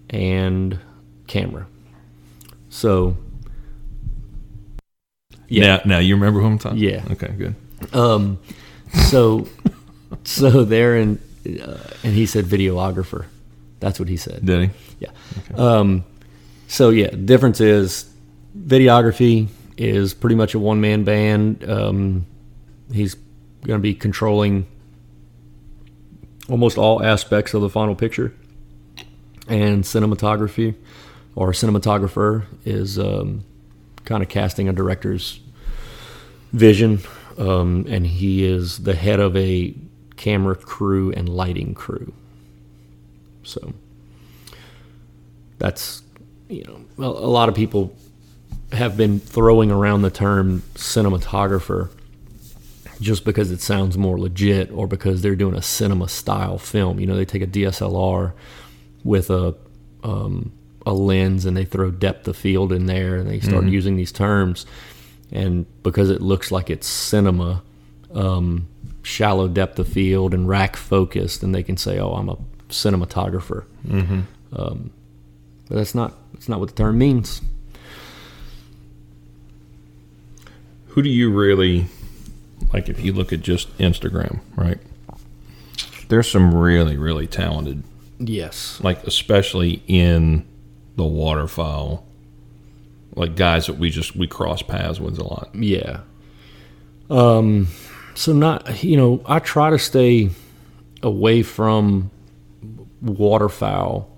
and 0.10 0.80
camera. 1.28 1.68
So, 2.70 3.18
yeah, 5.48 5.78
Now, 5.78 5.82
now 5.86 6.00
you 6.00 6.16
remember 6.16 6.40
who 6.42 6.48
I'm 6.48 6.58
talking? 6.60 6.80
Yeah. 6.80 7.04
Okay, 7.12 7.34
good. 7.38 7.56
um, 7.94 8.40
so, 9.10 9.48
so 10.24 10.64
there 10.64 10.96
and 10.96 11.20
uh, 11.46 11.78
and 12.04 12.14
he 12.14 12.26
said 12.26 12.46
videographer. 12.46 13.26
That's 13.80 14.00
what 14.00 14.10
he 14.10 14.18
said. 14.18 14.46
Did 14.46 14.70
he? 14.70 14.76
Yeah. 15.00 15.10
Um, 15.56 16.04
so 16.68 16.90
yeah, 16.90 17.10
difference 17.12 17.62
is 17.62 18.12
videography 18.58 19.48
is 19.78 20.14
pretty 20.14 20.36
much 20.36 20.54
a 20.56 20.60
one 20.60 20.82
man 20.82 21.04
band. 21.04 21.64
Um, 21.70 22.26
he's 22.92 23.16
going 23.64 23.80
to 23.80 23.82
be 23.82 23.94
controlling 23.94 24.66
almost 26.50 26.78
all 26.78 27.04
aspects 27.04 27.54
of 27.54 27.62
the 27.62 27.70
final 27.70 27.96
picture, 27.96 28.34
and 29.48 29.84
cinematography 29.84 30.76
or 31.36 31.52
cinematographer 31.52 32.46
is 32.66 32.98
um, 32.98 33.44
kind 34.08 34.24
of 34.24 34.30
casting 34.30 34.70
a 34.70 34.74
director's 34.74 35.40
vision, 36.54 37.00
um, 37.38 37.86
and 37.88 38.08
he 38.08 38.44
is 38.44 38.80
the 38.80 38.96
head 38.96 39.20
of 39.20 39.36
a 39.36 39.76
camera 40.16 40.56
crew 40.56 41.12
and 41.12 41.30
lighting 41.30 41.76
crew. 41.76 42.14
So 43.44 43.74
that's 45.60 46.02
you 46.50 46.64
know 46.64 47.06
a, 47.06 47.10
a 47.10 47.30
lot 47.30 47.50
of 47.50 47.56
people 47.56 47.96
have 48.72 48.98
been 48.98 49.20
throwing 49.20 49.72
around 49.72 50.02
the 50.02 50.10
term 50.10 50.64
cinematographer 50.76 51.90
just 53.00 53.24
because 53.26 53.52
it 53.52 53.62
sounds 53.62 53.98
more 53.98 54.18
legit 54.20 54.72
or 54.72 54.88
because 54.88 55.22
they're 55.22 55.36
doing 55.36 55.56
a 55.56 55.62
cinema 55.62 56.08
style 56.08 56.58
film. 56.58 57.00
You 57.00 57.06
know, 57.06 57.16
they 57.16 57.26
take 57.26 57.44
a 57.44 57.48
DSLR 57.48 58.34
with 59.04 59.30
a 59.30 59.56
um, 60.04 60.52
a 60.88 60.94
lens 60.94 61.46
and 61.46 61.56
they 61.58 61.66
throw 61.66 61.92
depth 61.92 62.28
of 62.28 62.38
field 62.38 62.72
in 62.72 62.86
there 62.86 63.18
and 63.18 63.30
they 63.30 63.40
start 63.40 63.66
using 63.66 63.98
these 63.98 64.12
terms. 64.12 64.66
And 65.32 65.66
because 65.84 66.10
it 66.10 66.22
looks 66.22 66.52
like 66.52 66.70
it's 66.70 66.88
cinema, 66.88 67.62
um, 68.14 68.68
shallow 69.04 69.48
depth 69.50 69.78
of 69.80 69.88
field 69.88 70.34
and 70.34 70.48
rack 70.48 70.76
focused, 70.78 71.44
and 71.44 71.54
they 71.54 71.64
can 71.64 71.76
say, 71.78 72.00
"Oh, 72.00 72.14
I'm 72.14 72.30
a 72.30 72.38
cinematographer." 72.70 73.66
Um, 73.92 74.92
but 75.68 75.76
that's 75.76 75.94
not 75.94 76.14
that's 76.34 76.48
not 76.48 76.60
what 76.62 76.70
the 76.70 76.76
term 76.76 76.98
means. 76.98 77.42
Who 80.90 81.02
do 81.04 81.10
you 81.10 81.32
really 81.32 81.88
like 82.74 82.90
if 82.90 83.00
you 83.04 83.14
look 83.14 83.32
at 83.34 83.42
just 83.42 83.76
Instagram, 83.78 84.40
right? 84.56 84.80
There's 86.08 86.30
some 86.32 86.56
really, 86.56 86.96
really 86.98 87.28
talented, 87.28 87.84
Yes. 88.20 88.80
like 88.82 89.04
especially 89.06 89.84
in 89.88 90.46
the 90.98 91.06
waterfowl, 91.06 92.06
like 93.16 93.36
guys 93.36 93.68
that 93.68 93.78
we 93.78 93.90
just 93.90 94.16
we 94.16 94.28
cross 94.28 94.62
paths 94.62 95.00
with 95.00 95.18
a 95.18 95.24
lot. 95.24 95.50
Yeah. 95.56 96.02
Um, 97.10 97.68
so 98.16 98.34
not 98.34 98.84
you 98.84 98.98
know 98.98 99.22
I 99.26 99.40
try 99.40 99.70
to 99.70 99.80
stay 99.80 100.32
away 101.02 101.44
from 101.44 102.12
waterfowl, 103.02 104.10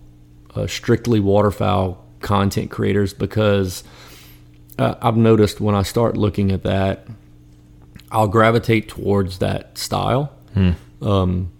uh, 0.55 0.65
strictly 0.65 1.19
waterfowl 1.19 2.03
content 2.21 2.71
creators 2.71 3.13
because 3.13 3.83
uh, 4.79 4.95
I've 5.01 5.17
noticed 5.17 5.61
when 5.61 5.75
I 5.75 5.83
start 5.83 6.17
looking 6.17 6.51
at 6.51 6.63
that, 6.63 7.05
I'll 8.11 8.27
gravitate 8.27 8.87
towards 8.89 9.39
that 9.39 9.77
style. 9.77 10.33
Um, 11.01 11.51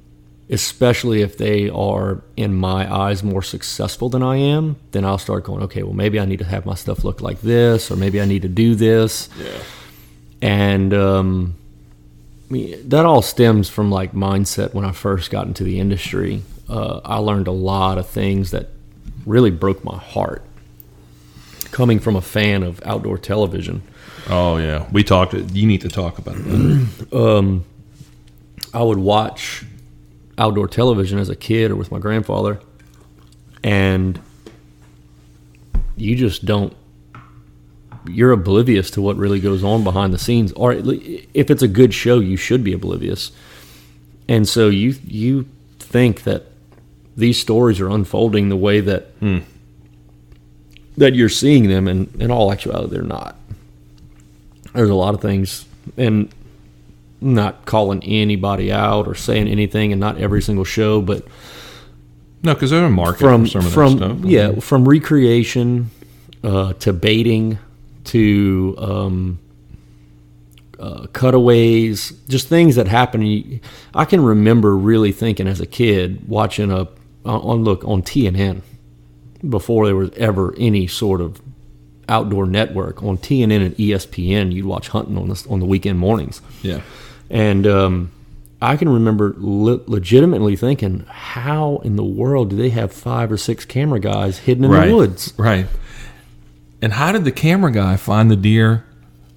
especially 0.49 1.21
if 1.21 1.37
they 1.37 1.69
are 1.69 2.21
in 2.35 2.53
my 2.55 2.91
eyes 2.93 3.23
more 3.23 3.41
successful 3.43 4.09
than 4.09 4.23
I 4.23 4.37
am, 4.37 4.77
then 4.91 5.05
I'll 5.05 5.17
start 5.19 5.43
going, 5.43 5.61
okay, 5.63 5.83
well 5.83 5.93
maybe 5.93 6.19
I 6.19 6.25
need 6.25 6.39
to 6.39 6.45
have 6.45 6.65
my 6.65 6.75
stuff 6.75 7.03
look 7.03 7.21
like 7.21 7.41
this, 7.41 7.91
or 7.91 7.95
maybe 7.95 8.19
I 8.21 8.25
need 8.25 8.41
to 8.43 8.47
do 8.47 8.73
this 8.75 9.29
Yeah. 9.39 9.49
and 10.41 10.93
um, 10.93 11.55
I 12.49 12.53
mean, 12.53 12.89
that 12.89 13.05
all 13.05 13.21
stems 13.21 13.69
from 13.69 13.91
like 13.91 14.13
mindset 14.13 14.73
when 14.73 14.85
I 14.85 14.91
first 14.91 15.29
got 15.29 15.45
into 15.45 15.63
the 15.63 15.79
industry. 15.79 16.41
Uh, 16.67 16.99
I 17.05 17.17
learned 17.17 17.47
a 17.47 17.51
lot 17.51 17.97
of 17.99 18.07
things 18.09 18.49
that 18.51 18.69
really 19.25 19.51
broke 19.51 19.83
my 19.83 19.97
heart. 19.97 20.43
Coming 21.71 21.99
from 21.99 22.15
a 22.15 22.21
fan 22.21 22.63
of 22.63 22.81
outdoor 22.85 23.17
television, 23.19 23.83
Oh 24.27 24.57
yeah, 24.57 24.87
we 24.91 25.03
talked. 25.03 25.33
You 25.33 25.67
need 25.67 25.81
to 25.81 25.89
talk 25.89 26.17
about 26.17 26.35
that. 26.35 27.61
I 28.73 28.83
would 28.83 28.97
watch 28.99 29.63
outdoor 30.39 30.67
television 30.67 31.19
as 31.19 31.29
a 31.29 31.35
kid 31.35 31.69
or 31.69 31.75
with 31.75 31.91
my 31.91 31.99
grandfather, 31.99 32.59
and 33.63 34.19
you 35.95 36.15
just 36.15 36.45
don't. 36.45 36.75
You're 38.07 38.31
oblivious 38.31 38.89
to 38.91 39.01
what 39.01 39.17
really 39.17 39.39
goes 39.39 39.63
on 39.63 39.83
behind 39.83 40.13
the 40.13 40.17
scenes, 40.17 40.51
or 40.53 40.73
if 40.73 41.51
it's 41.51 41.61
a 41.61 41.67
good 41.67 41.93
show, 41.93 42.19
you 42.19 42.37
should 42.37 42.63
be 42.63 42.73
oblivious. 42.73 43.31
And 44.27 44.47
so 44.47 44.69
you 44.69 44.95
you 45.05 45.47
think 45.79 46.23
that 46.23 46.45
these 47.17 47.37
stories 47.37 47.81
are 47.81 47.89
unfolding 47.89 48.49
the 48.49 48.55
way 48.55 48.79
that 48.79 49.07
hmm. 49.19 49.39
that 50.97 51.13
you're 51.13 51.29
seeing 51.29 51.67
them, 51.67 51.87
and 51.87 52.09
in 52.21 52.31
all 52.31 52.51
actuality, 52.51 52.95
they're 52.95 53.03
not. 53.03 53.35
There's 54.73 54.89
a 54.89 54.95
lot 54.95 55.13
of 55.13 55.21
things, 55.21 55.65
and 55.97 56.33
not 57.21 57.65
calling 57.65 58.03
anybody 58.03 58.71
out 58.71 59.07
or 59.07 59.15
saying 59.15 59.47
anything, 59.47 59.91
and 59.91 59.99
not 59.99 60.17
every 60.17 60.41
single 60.41 60.65
show, 60.65 61.01
but 61.01 61.25
no, 62.43 62.53
because 62.53 62.71
they're 62.71 62.85
a 62.85 62.89
market 62.89 63.19
from 63.19 63.45
for 63.45 63.49
some 63.49 63.65
of 63.65 63.73
from 63.73 64.25
yeah, 64.25 64.59
from 64.59 64.87
recreation 64.87 65.89
uh, 66.43 66.73
to 66.73 66.93
baiting 66.93 67.59
to 68.05 68.75
um, 68.77 69.39
uh, 70.79 71.07
cutaways, 71.07 72.11
just 72.29 72.47
things 72.47 72.75
that 72.75 72.87
happen. 72.87 73.59
I 73.93 74.05
can 74.05 74.23
remember 74.23 74.75
really 74.77 75.11
thinking 75.11 75.47
as 75.47 75.59
a 75.59 75.65
kid 75.65 76.27
watching 76.27 76.71
a 76.71 76.87
on 77.25 77.41
on- 77.41 77.63
look 77.63 77.83
on 77.83 78.01
TNN 78.01 78.61
before 79.47 79.85
there 79.85 79.95
was 79.95 80.11
ever 80.15 80.53
any 80.57 80.87
sort 80.87 81.21
of 81.21 81.41
outdoor 82.07 82.45
network 82.45 83.03
on 83.03 83.17
TNN 83.17 83.65
and 83.65 83.75
ESPN. 83.75 84.53
You'd 84.53 84.65
watch 84.65 84.87
hunting 84.89 85.17
on 85.17 85.27
the 85.27 85.45
on 85.49 85.59
the 85.59 85.65
weekend 85.65 85.99
mornings. 85.99 86.41
yeah. 86.61 86.81
And 87.29 87.67
um, 87.67 88.11
I 88.61 88.75
can 88.75 88.89
remember 88.89 89.35
le- 89.37 89.81
legitimately 89.85 90.55
thinking, 90.55 91.05
how 91.07 91.77
in 91.83 91.95
the 91.95 92.03
world 92.03 92.49
do 92.51 92.55
they 92.55 92.69
have 92.69 92.91
five 92.91 93.31
or 93.31 93.37
six 93.37 93.65
camera 93.65 93.99
guys 93.99 94.39
hidden 94.39 94.65
in 94.65 94.71
right. 94.71 94.87
the 94.87 94.95
woods? 94.95 95.33
Right. 95.37 95.67
And 96.81 96.93
how 96.93 97.11
did 97.11 97.23
the 97.25 97.31
camera 97.31 97.71
guy 97.71 97.97
find 97.97 98.31
the 98.31 98.35
deer 98.35 98.85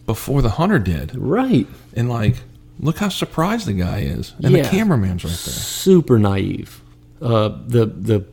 before 0.06 0.42
the 0.42 0.50
hunter 0.50 0.78
did? 0.78 1.14
Right. 1.16 1.66
And 1.94 2.08
like, 2.08 2.36
look 2.78 2.98
how 2.98 3.08
surprised 3.08 3.66
the 3.66 3.72
guy 3.74 4.00
is, 4.00 4.34
and 4.42 4.54
Yeah. 4.54 4.62
the 4.62 4.68
cameraman's 4.68 5.24
right 5.24 5.30
there. 5.30 5.38
Super 5.54 6.18
naive. 6.18 6.80
Uh, 7.20 7.56
the 7.66 7.86
the 7.86 8.24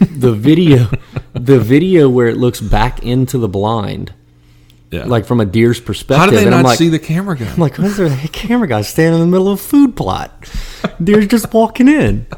the 0.00 0.32
video 0.32 0.88
the 1.34 1.58
video 1.60 2.08
where 2.08 2.26
it 2.28 2.36
looks 2.36 2.60
back 2.60 3.02
into 3.02 3.38
the 3.38 3.48
blind, 3.48 4.12
Yeah. 4.92 5.06
like 5.06 5.24
from 5.24 5.40
a 5.40 5.46
deer's 5.46 5.80
perspective. 5.80 6.18
how 6.18 6.26
did 6.26 6.38
they 6.38 6.42
and 6.42 6.50
not 6.50 6.58
I'm 6.58 6.64
like, 6.64 6.78
see 6.78 6.90
the 6.90 6.98
camera 6.98 7.34
guy? 7.36 7.50
I'm 7.50 7.56
like, 7.56 7.74
who's 7.76 7.96
there 7.96 8.06
a 8.06 8.28
camera 8.32 8.68
guy 8.68 8.82
standing 8.82 9.20
in 9.20 9.26
the 9.26 9.32
middle 9.32 9.48
of 9.48 9.58
a 9.58 9.62
food 9.62 9.96
plot? 9.96 10.30
Deer's 11.02 11.26
just 11.26 11.52
walking 11.52 11.88
in. 11.88 12.26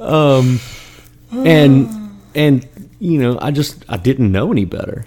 Um, 0.00 0.60
and 1.32 1.88
and 2.34 2.68
you 3.00 3.18
know, 3.20 3.36
I 3.40 3.50
just 3.50 3.84
I 3.88 3.96
didn't 3.96 4.30
know 4.30 4.52
any 4.52 4.64
better, 4.64 5.06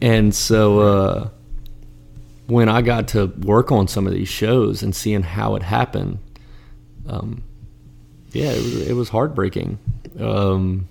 and 0.00 0.34
so 0.34 0.80
uh, 0.80 1.28
when 2.46 2.68
I 2.68 2.80
got 2.82 3.08
to 3.08 3.26
work 3.26 3.70
on 3.70 3.86
some 3.86 4.06
of 4.06 4.12
these 4.14 4.28
shows 4.28 4.82
and 4.82 4.96
seeing 4.96 5.22
how 5.22 5.56
it 5.56 5.62
happened, 5.62 6.18
um, 7.06 7.42
yeah, 8.32 8.50
it 8.50 8.62
was 8.62 8.88
it 8.88 8.94
was 8.94 9.08
heartbreaking. 9.10 9.78
Um, 10.18 10.88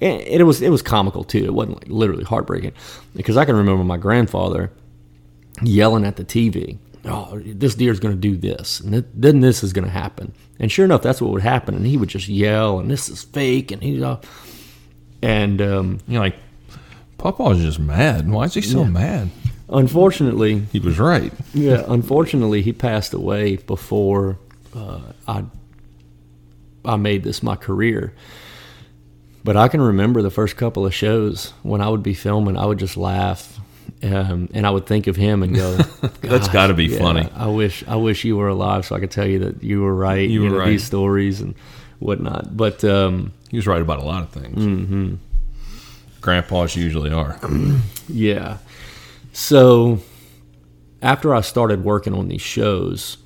and 0.00 0.20
it 0.22 0.42
was 0.44 0.62
it 0.62 0.70
was 0.70 0.82
comical 0.82 1.24
too. 1.24 1.44
It 1.44 1.54
wasn't 1.54 1.78
like 1.78 1.88
literally 1.88 2.24
heartbreaking 2.24 2.72
because 3.14 3.36
I 3.36 3.44
can 3.44 3.56
remember 3.56 3.84
my 3.84 3.96
grandfather 3.96 4.70
yelling 5.62 6.04
at 6.04 6.16
the 6.16 6.24
TV. 6.24 6.78
Oh, 7.08 7.40
this 7.44 7.74
deer's 7.76 8.00
going 8.00 8.14
to 8.14 8.20
do 8.20 8.36
this, 8.36 8.80
and 8.80 8.92
th- 8.92 9.04
then 9.14 9.40
this 9.40 9.62
is 9.62 9.72
going 9.72 9.84
to 9.84 9.90
happen. 9.90 10.32
And 10.58 10.72
sure 10.72 10.84
enough, 10.84 11.02
that's 11.02 11.20
what 11.22 11.30
would 11.30 11.42
happen. 11.42 11.74
And 11.76 11.86
he 11.86 11.96
would 11.96 12.08
just 12.08 12.26
yell, 12.28 12.80
and 12.80 12.90
this 12.90 13.08
is 13.08 13.22
fake, 13.22 13.70
and 13.70 13.80
he's 13.80 14.02
uh, 14.02 14.20
and 15.22 15.62
um, 15.62 16.00
You're 16.08 16.20
like, 16.20 16.34
Pawpaw's 17.18 17.60
just 17.60 17.78
mad. 17.78 18.28
Why 18.28 18.44
is 18.44 18.54
he 18.54 18.60
so 18.60 18.84
mad? 18.84 19.30
unfortunately, 19.68 20.60
He 20.72 20.80
was 20.80 20.98
right. 20.98 21.32
yeah, 21.54 21.84
unfortunately, 21.86 22.62
he 22.62 22.72
passed 22.72 23.14
away 23.14 23.56
before 23.56 24.38
uh, 24.74 25.00
I 25.28 25.44
I 26.84 26.96
made 26.96 27.22
this 27.24 27.42
my 27.42 27.56
career. 27.56 28.14
But 29.46 29.56
I 29.56 29.68
can 29.68 29.80
remember 29.80 30.22
the 30.22 30.30
first 30.30 30.56
couple 30.56 30.84
of 30.84 30.92
shows 30.92 31.52
when 31.62 31.80
I 31.80 31.88
would 31.88 32.02
be 32.02 32.14
filming, 32.14 32.56
I 32.56 32.66
would 32.66 32.80
just 32.80 32.96
laugh, 32.96 33.60
um, 34.02 34.48
and 34.52 34.66
I 34.66 34.70
would 34.70 34.86
think 34.86 35.06
of 35.06 35.14
him 35.14 35.44
and 35.44 35.54
go, 35.54 35.76
"That's 36.20 36.48
gotta 36.48 36.74
be 36.74 36.86
yeah, 36.86 36.98
funny." 36.98 37.28
I 37.32 37.46
wish 37.46 37.84
I 37.86 37.94
wish 37.94 38.24
you 38.24 38.36
were 38.36 38.48
alive 38.48 38.84
so 38.84 38.96
I 38.96 38.98
could 38.98 39.12
tell 39.12 39.24
you 39.24 39.38
that 39.38 39.62
you 39.62 39.82
were 39.82 39.94
right. 39.94 40.28
You 40.28 40.42
were 40.42 40.50
know, 40.50 40.58
right. 40.58 40.70
These 40.70 40.82
stories 40.82 41.40
and 41.40 41.54
whatnot. 42.00 42.56
But 42.56 42.82
um, 42.82 43.32
He 43.48 43.56
was 43.56 43.68
right 43.68 43.80
about 43.80 44.00
a 44.00 44.02
lot 44.02 44.24
of 44.24 44.30
things. 44.30 44.58
Mm-hmm. 44.58 45.14
Grandpas 46.20 46.74
usually 46.74 47.12
are. 47.12 47.38
Yeah. 48.08 48.58
So 49.32 50.00
after 51.02 51.32
I 51.34 51.40
started 51.40 51.84
working 51.84 52.14
on 52.14 52.26
these 52.26 52.42
shows, 52.42 53.16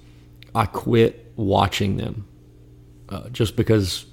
I 0.54 0.66
quit 0.66 1.32
watching 1.36 1.96
them 1.96 2.26
uh, 3.08 3.30
just 3.30 3.56
because 3.56 4.04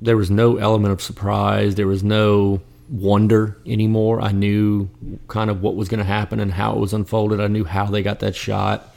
there 0.00 0.16
was 0.16 0.30
no 0.30 0.56
element 0.56 0.92
of 0.92 1.02
surprise. 1.02 1.74
There 1.74 1.86
was 1.86 2.02
no 2.02 2.60
wonder 2.88 3.56
anymore. 3.66 4.20
I 4.20 4.32
knew 4.32 4.88
kind 5.28 5.50
of 5.50 5.62
what 5.62 5.76
was 5.76 5.88
going 5.88 5.98
to 5.98 6.04
happen 6.04 6.40
and 6.40 6.52
how 6.52 6.72
it 6.72 6.78
was 6.78 6.92
unfolded. 6.92 7.40
I 7.40 7.46
knew 7.46 7.64
how 7.64 7.86
they 7.86 8.02
got 8.02 8.20
that 8.20 8.34
shot. 8.34 8.94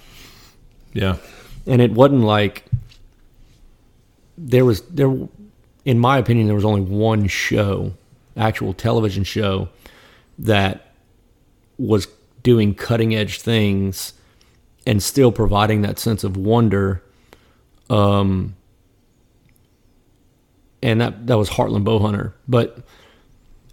Yeah. 0.94 1.18
And 1.68 1.82
it 1.82 1.92
wasn't 1.92 2.22
like 2.22 2.66
there 4.38 4.66
was 4.66 4.82
there 4.82 5.16
in 5.86 6.00
my 6.00 6.18
opinion 6.18 6.48
there 6.48 6.56
was 6.56 6.66
only 6.66 6.82
one 6.82 7.28
show, 7.28 7.94
actual 8.36 8.74
television 8.74 9.24
show 9.24 9.70
that 10.40 10.94
was 11.78 12.08
doing 12.42 12.74
cutting 12.74 13.16
edge 13.16 13.42
things 13.42 14.14
and 14.86 15.02
still 15.02 15.32
providing 15.32 15.82
that 15.82 16.00
sense 16.00 16.24
of 16.24 16.36
wonder. 16.36 17.02
Um, 17.90 18.56
and 20.84 21.02
that 21.02 21.26
that 21.28 21.38
was 21.38 21.50
Heartland 21.50 21.86
Bowhunter. 21.86 22.34
But 22.48 22.78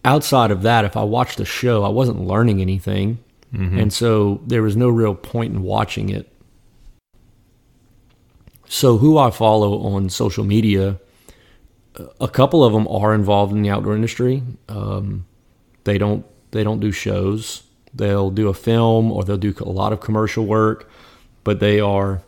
outside 0.04 0.50
of 0.50 0.62
that, 0.62 0.84
if 0.86 0.96
I 0.96 1.02
watched 1.02 1.36
the 1.36 1.44
show, 1.44 1.82
I 1.82 1.88
wasn't 1.88 2.20
learning 2.20 2.62
anything, 2.62 3.18
and 3.80 3.92
so 3.92 4.40
there 4.46 4.62
was 4.62 4.76
no 4.76 4.88
real 4.88 5.14
point 5.14 5.52
in 5.52 5.62
watching 5.62 6.08
it. 6.08 6.32
So 8.68 8.96
who 8.98 9.18
I 9.18 9.30
follow 9.32 9.80
on 9.80 10.08
social 10.08 10.44
media, 10.44 11.00
a 12.20 12.28
couple 12.28 12.62
of 12.64 12.72
them 12.72 12.86
are 12.86 13.12
involved 13.12 13.52
in 13.52 13.62
the 13.62 13.70
outdoor 13.70 13.96
industry. 13.96 14.42
Um, 14.68 15.26
they 15.82 15.98
don't 15.98 16.24
they 16.52 16.62
don't 16.62 16.78
do 16.78 16.92
shows. 16.92 17.64
They'll 17.92 18.30
do 18.30 18.48
a 18.48 18.54
film 18.54 19.10
or 19.10 19.24
they'll 19.24 19.36
do 19.36 19.52
a 19.58 19.64
lot 19.64 19.92
of 19.92 20.00
commercial 20.00 20.46
work, 20.46 20.88
but 21.42 21.58
they 21.58 21.80
are 21.80 22.22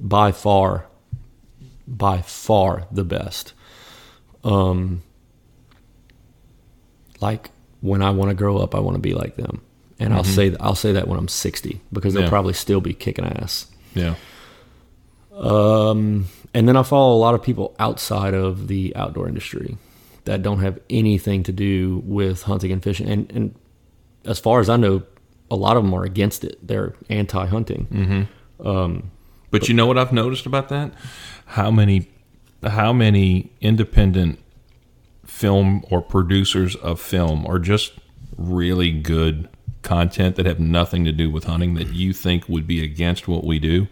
by 0.00 0.30
far 0.30 0.87
by 1.88 2.20
far 2.22 2.86
the 2.92 3.04
best. 3.04 3.54
Um, 4.44 5.02
like 7.20 7.50
when 7.80 8.02
I 8.02 8.10
want 8.10 8.30
to 8.30 8.34
grow 8.34 8.58
up, 8.58 8.74
I 8.74 8.80
want 8.80 8.94
to 8.96 9.00
be 9.00 9.14
like 9.14 9.36
them. 9.36 9.62
And 9.98 10.14
I'll 10.14 10.22
say 10.24 10.54
I'll 10.60 10.76
say 10.76 10.92
that 10.92 11.08
when 11.08 11.18
I'm 11.18 11.26
60 11.26 11.80
because 11.92 12.14
they'll 12.14 12.24
Yeah. 12.24 12.28
probably 12.28 12.52
still 12.52 12.80
be 12.80 12.94
kicking 12.94 13.24
ass. 13.24 13.66
Yeah. 13.94 14.14
Um, 15.36 16.26
and 16.54 16.68
then 16.68 16.76
I 16.76 16.82
follow 16.82 17.16
a 17.16 17.18
lot 17.18 17.34
of 17.34 17.42
people 17.42 17.74
outside 17.78 18.34
of 18.34 18.68
the 18.68 18.94
outdoor 18.94 19.26
industry 19.28 19.76
that 20.24 20.42
don't 20.42 20.60
have 20.60 20.78
anything 20.90 21.42
to 21.44 21.52
do 21.52 22.02
with 22.04 22.42
hunting 22.42 22.70
and 22.70 22.82
fishing. 22.82 23.08
And, 23.08 23.30
and 23.32 23.54
as 24.24 24.38
far 24.38 24.60
as 24.60 24.68
I 24.68 24.76
know, 24.76 25.02
a 25.50 25.56
lot 25.56 25.76
of 25.76 25.82
them 25.82 25.94
are 25.94 26.04
against 26.04 26.44
it. 26.44 26.58
They're 26.66 26.94
anti-hunting. 27.08 28.28
But 29.50 29.66
you 29.68 29.74
know 29.74 29.86
what 29.86 29.96
I've 29.96 30.12
noticed 30.12 30.44
about 30.46 30.68
that? 30.68 30.92
How 31.48 31.70
many 31.70 32.08
how 32.62 32.92
many 32.92 33.52
independent 33.60 34.38
film 35.24 35.84
or 35.90 36.02
producers 36.02 36.74
of 36.76 37.00
film 37.00 37.46
are 37.46 37.58
just 37.58 37.92
really 38.36 38.90
good 38.90 39.48
content 39.82 40.36
that 40.36 40.46
have 40.46 40.58
nothing 40.58 41.04
to 41.04 41.12
do 41.12 41.30
with 41.30 41.44
hunting 41.44 41.74
that 41.74 41.92
you 41.92 42.12
think 42.12 42.48
would 42.48 42.66
be 42.66 42.82
against 42.82 43.28
what 43.28 43.44
we 43.44 43.58
do 43.60 43.86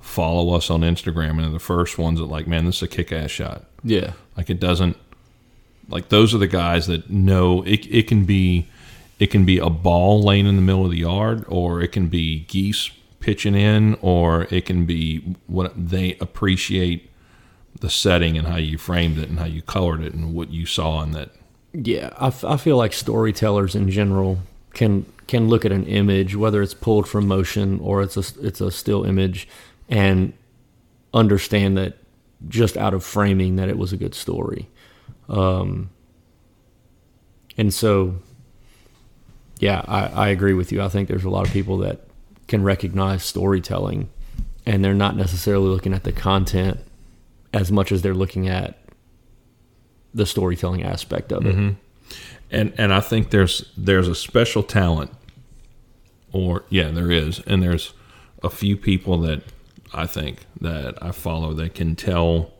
follow 0.00 0.54
us 0.54 0.68
on 0.70 0.80
Instagram 0.80 1.30
and 1.30 1.40
they're 1.40 1.50
the 1.50 1.58
first 1.60 1.96
ones 1.98 2.18
that 2.18 2.24
like 2.26 2.46
man 2.48 2.64
this 2.64 2.76
is 2.76 2.82
a 2.82 2.88
kick-ass 2.88 3.30
shot 3.30 3.64
Yeah. 3.84 4.12
like 4.36 4.50
it 4.50 4.58
doesn't 4.58 4.96
like 5.88 6.08
those 6.08 6.34
are 6.34 6.38
the 6.38 6.46
guys 6.48 6.86
that 6.88 7.08
know 7.10 7.62
it, 7.62 7.86
it 7.86 8.08
can 8.08 8.24
be 8.24 8.68
it 9.20 9.28
can 9.28 9.44
be 9.44 9.58
a 9.58 9.70
ball 9.70 10.20
laying 10.22 10.46
in 10.46 10.56
the 10.56 10.62
middle 10.62 10.84
of 10.84 10.90
the 10.90 10.98
yard 10.98 11.44
or 11.48 11.80
it 11.82 11.92
can 11.92 12.08
be 12.08 12.40
geese 12.40 12.90
pitching 13.20 13.54
in 13.54 13.98
or 14.00 14.46
it 14.50 14.64
can 14.66 14.86
be 14.86 15.36
what 15.46 15.72
they 15.76 16.16
appreciate 16.20 17.10
the 17.80 17.90
setting 17.90 18.38
and 18.38 18.46
how 18.48 18.56
you 18.56 18.78
framed 18.78 19.18
it 19.18 19.28
and 19.28 19.38
how 19.38 19.44
you 19.44 19.62
colored 19.62 20.02
it 20.02 20.14
and 20.14 20.34
what 20.34 20.50
you 20.50 20.66
saw 20.66 21.02
in 21.02 21.12
that 21.12 21.30
Yeah, 21.72 22.10
I, 22.16 22.28
f- 22.28 22.44
I 22.44 22.56
feel 22.56 22.76
like 22.76 22.92
storytellers 22.92 23.74
in 23.74 23.90
general 23.90 24.38
can 24.72 25.06
can 25.26 25.48
look 25.48 25.64
at 25.64 25.72
an 25.72 25.84
image, 25.84 26.34
whether 26.34 26.62
it's 26.62 26.74
pulled 26.74 27.06
from 27.08 27.28
motion 27.28 27.78
or 27.80 28.02
it's 28.02 28.16
a 28.16 28.24
it's 28.44 28.60
a 28.60 28.70
still 28.70 29.04
image, 29.04 29.46
and 29.88 30.32
understand 31.12 31.76
that 31.76 31.98
just 32.48 32.76
out 32.76 32.94
of 32.94 33.04
framing 33.04 33.56
that 33.56 33.68
it 33.68 33.76
was 33.76 33.92
a 33.92 33.96
good 33.96 34.14
story. 34.14 34.68
Um, 35.28 35.90
and 37.58 37.74
so, 37.74 38.16
yeah, 39.58 39.82
I, 39.86 40.06
I 40.06 40.28
agree 40.28 40.54
with 40.54 40.72
you. 40.72 40.80
I 40.82 40.88
think 40.88 41.08
there's 41.08 41.24
a 41.24 41.30
lot 41.30 41.46
of 41.46 41.52
people 41.52 41.78
that 41.78 42.07
can 42.48 42.64
recognize 42.64 43.22
storytelling, 43.22 44.10
and 44.66 44.84
they're 44.84 44.94
not 44.94 45.16
necessarily 45.16 45.68
looking 45.68 45.94
at 45.94 46.04
the 46.04 46.12
content 46.12 46.80
as 47.54 47.70
much 47.70 47.92
as 47.92 48.02
they're 48.02 48.14
looking 48.14 48.48
at 48.48 48.78
the 50.12 50.26
storytelling 50.26 50.82
aspect 50.82 51.30
of 51.30 51.46
it. 51.46 51.54
Mm-hmm. 51.54 51.74
and 52.50 52.72
and 52.76 52.92
I 52.92 53.00
think 53.00 53.30
there's 53.30 53.70
there's 53.76 54.08
a 54.08 54.14
special 54.14 54.62
talent, 54.62 55.10
or 56.32 56.64
yeah, 56.70 56.90
there 56.90 57.10
is, 57.10 57.40
and 57.46 57.62
there's 57.62 57.92
a 58.42 58.50
few 58.50 58.76
people 58.76 59.18
that 59.18 59.42
I 59.92 60.06
think 60.06 60.44
that 60.60 61.00
I 61.02 61.12
follow 61.12 61.52
that 61.54 61.74
can 61.74 61.96
tell, 61.96 62.52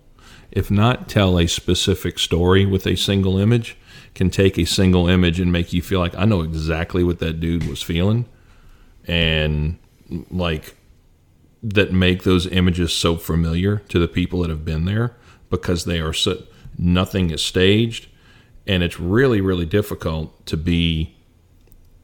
if 0.51 0.71
not 0.71 1.09
tell 1.09 1.39
a 1.39 1.47
specific 1.47 2.19
story 2.19 2.65
with 2.65 2.87
a 2.87 2.97
single 2.97 3.39
image, 3.39 3.77
can 4.15 4.31
take 4.31 4.59
a 4.59 4.65
single 4.65 5.09
image 5.09 5.41
and 5.41 5.53
make 5.53 5.73
you 5.73 5.83
feel 5.83 6.01
like 6.01 6.15
I 6.17 6.25
know 6.25 6.43
exactly 6.43 7.05
what 7.05 7.19
that 7.21 7.41
dude 7.41 7.67
was 7.67 7.83
feeling, 7.83 8.27
and 9.09 9.79
like 10.31 10.77
that 11.63 11.93
make 11.93 12.23
those 12.23 12.47
images 12.47 12.93
so 12.93 13.17
familiar 13.17 13.79
to 13.89 13.99
the 13.99 14.07
people 14.07 14.41
that 14.41 14.51
have 14.51 14.65
been 14.65 14.85
there 14.85 15.17
because 15.51 15.85
they 15.85 15.99
are 15.99 16.13
so 16.13 16.43
nothing 16.79 17.31
is 17.31 17.45
staged. 17.45 18.07
And 18.67 18.83
it's 18.83 19.01
really 19.01 19.41
really 19.41 19.67
difficult 19.67 20.47
to 20.47 20.57
be 20.57 21.17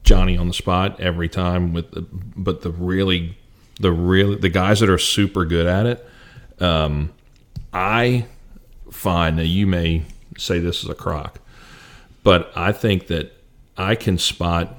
Johnny 0.03 0.37
on 0.37 0.47
the 0.47 0.53
spot 0.53 0.99
every 0.99 1.29
time 1.29 1.73
with 1.73 1.91
the 1.91 2.01
but 2.01 2.61
the 2.61 2.71
really 2.71 3.37
the 3.79 3.91
really 3.91 4.35
the 4.35 4.49
guys 4.49 4.79
that 4.79 4.89
are 4.89 4.97
super 4.97 5.45
good 5.45 5.67
at 5.67 5.85
it 5.85 6.07
um 6.61 7.11
I 7.73 8.25
find 8.91 9.37
that 9.37 9.47
you 9.47 9.67
may 9.67 10.03
say 10.37 10.59
this 10.59 10.83
is 10.83 10.89
a 10.89 10.95
crock 10.95 11.39
but 12.23 12.51
I 12.55 12.71
think 12.71 13.07
that 13.07 13.33
I 13.77 13.95
can 13.95 14.17
spot 14.17 14.75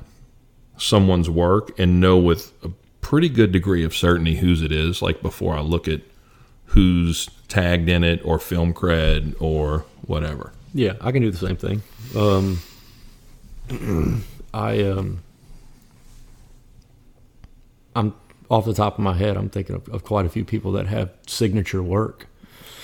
someone's 0.76 1.30
work 1.30 1.78
and 1.78 2.00
know 2.00 2.18
with 2.18 2.52
a 2.64 2.70
pretty 3.00 3.28
good 3.28 3.52
degree 3.52 3.84
of 3.84 3.94
certainty 3.94 4.36
whose 4.36 4.62
it 4.62 4.72
is 4.72 5.00
like 5.00 5.22
before 5.22 5.54
I 5.56 5.60
look 5.60 5.86
at 5.88 6.00
who's 6.66 7.28
tagged 7.48 7.88
in 7.88 8.02
it 8.02 8.20
or 8.24 8.38
film 8.38 8.74
cred 8.74 9.34
or 9.40 9.84
whatever 10.06 10.52
Yeah, 10.74 10.94
I 11.00 11.12
can 11.12 11.22
do 11.22 11.30
the 11.30 11.38
same 11.38 11.56
thing. 11.56 11.82
Um, 12.16 12.58
I 14.54 14.82
um, 14.82 15.22
I'm 17.94 18.14
off 18.50 18.64
the 18.64 18.74
top 18.74 18.94
of 18.98 19.00
my 19.00 19.14
head. 19.14 19.36
I'm 19.36 19.48
thinking 19.48 19.74
of, 19.74 19.88
of 19.88 20.04
quite 20.04 20.26
a 20.26 20.28
few 20.28 20.44
people 20.44 20.72
that 20.72 20.86
have 20.86 21.10
signature 21.26 21.82
work. 21.82 22.26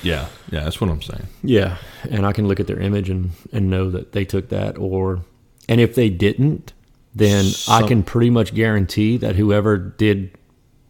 Yeah, 0.03 0.29
yeah, 0.51 0.65
that's 0.65 0.81
what 0.81 0.91
I'm 0.91 1.03
saying. 1.03 1.27
Yeah, 1.45 1.77
and 2.11 2.27
I 2.27 2.33
can 2.33 2.49
look 2.49 2.59
at 2.59 2.67
their 2.67 2.81
image 2.81 3.09
and 3.09 3.31
and 3.53 3.71
know 3.71 3.91
that 3.91 4.13
they 4.13 4.25
took 4.25 4.49
that. 4.49 4.77
Or, 4.79 5.21
and 5.69 5.81
if 5.81 5.95
they 5.95 6.09
didn't, 6.11 6.73
then 7.15 7.47
I 7.69 7.87
can 7.87 8.03
pretty 8.03 8.31
much 8.31 8.55
guarantee 8.55 9.19
that 9.19 9.37
whoever 9.37 9.77
did 9.77 10.37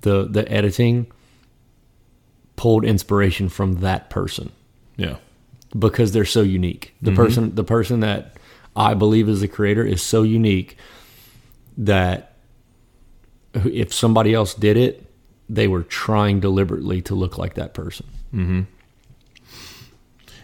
the 0.03 0.25
the 0.29 0.51
editing 0.51 1.07
pulled 2.57 2.85
inspiration 2.85 3.49
from 3.49 3.81
that 3.81 4.11
person. 4.11 4.53
Yeah, 4.97 5.17
because 5.77 6.13
they're 6.13 6.25
so 6.25 6.43
unique. 6.43 6.95
The 7.03 7.11
mm-hmm. 7.11 7.17
person 7.17 7.55
the 7.55 7.65
person 7.65 8.01
that 8.01 8.37
I 8.77 8.95
believe 8.95 9.29
is 9.29 9.41
the 9.41 9.49
creator 9.49 9.85
is 9.85 10.03
so 10.03 10.23
unique 10.23 10.77
that 11.77 12.37
if 13.55 13.93
somebody 13.93 14.33
else 14.33 14.55
did 14.55 14.77
it, 14.77 15.05
they 15.49 15.69
were 15.69 15.83
trying 15.83 16.41
deliberately 16.41 17.03
to 17.03 17.15
look 17.15 17.37
like 17.37 17.55
that 17.55 17.75
person. 17.75 18.07
Mm-hmm. 18.35 18.63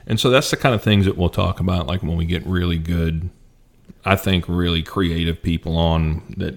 and 0.07 0.21
so 0.21 0.29
that's 0.29 0.51
the 0.51 0.59
kind 0.59 0.75
of 0.75 0.83
things 0.83 1.07
that 1.07 1.17
we'll 1.17 1.31
talk 1.31 1.59
about, 1.59 1.87
like 1.87 2.03
when 2.03 2.19
we 2.19 2.27
get 2.27 2.45
really 2.47 2.77
good, 2.77 3.31
I 4.05 4.17
think 4.17 4.45
really 4.49 4.83
creative 4.83 5.43
people 5.43 5.77
on 5.77 6.35
that 6.37 6.55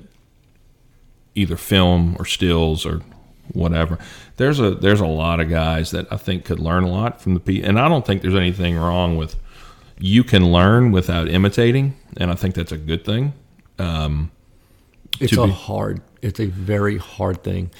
either 1.35 1.55
film 1.55 2.15
or 2.19 2.25
stills 2.25 2.85
or 2.85 3.01
whatever. 3.53 3.97
There's 4.37 4.59
a 4.59 4.71
there's 4.71 5.01
a 5.01 5.07
lot 5.07 5.39
of 5.39 5.49
guys 5.49 5.91
that 5.91 6.11
I 6.11 6.17
think 6.17 6.45
could 6.45 6.59
learn 6.59 6.83
a 6.83 6.89
lot 6.89 7.21
from 7.21 7.33
the 7.33 7.39
people, 7.39 7.67
and 7.67 7.79
I 7.79 7.87
don't 7.87 8.05
think 8.05 8.21
there's 8.21 8.35
anything 8.35 8.77
wrong 8.77 9.17
with 9.17 9.35
you 9.97 10.23
can 10.23 10.51
learn 10.51 10.91
without 10.91 11.29
imitating, 11.29 11.95
and 12.17 12.31
I 12.31 12.35
think 12.35 12.55
that's 12.55 12.71
a 12.71 12.77
good 12.77 13.05
thing. 13.05 13.33
Um, 13.77 14.31
it's 15.19 15.33
a 15.33 15.45
be- 15.45 15.51
hard 15.51 16.01
it's 16.21 16.39
a 16.39 16.45
very 16.45 16.97
hard 16.97 17.43
thing. 17.43 17.71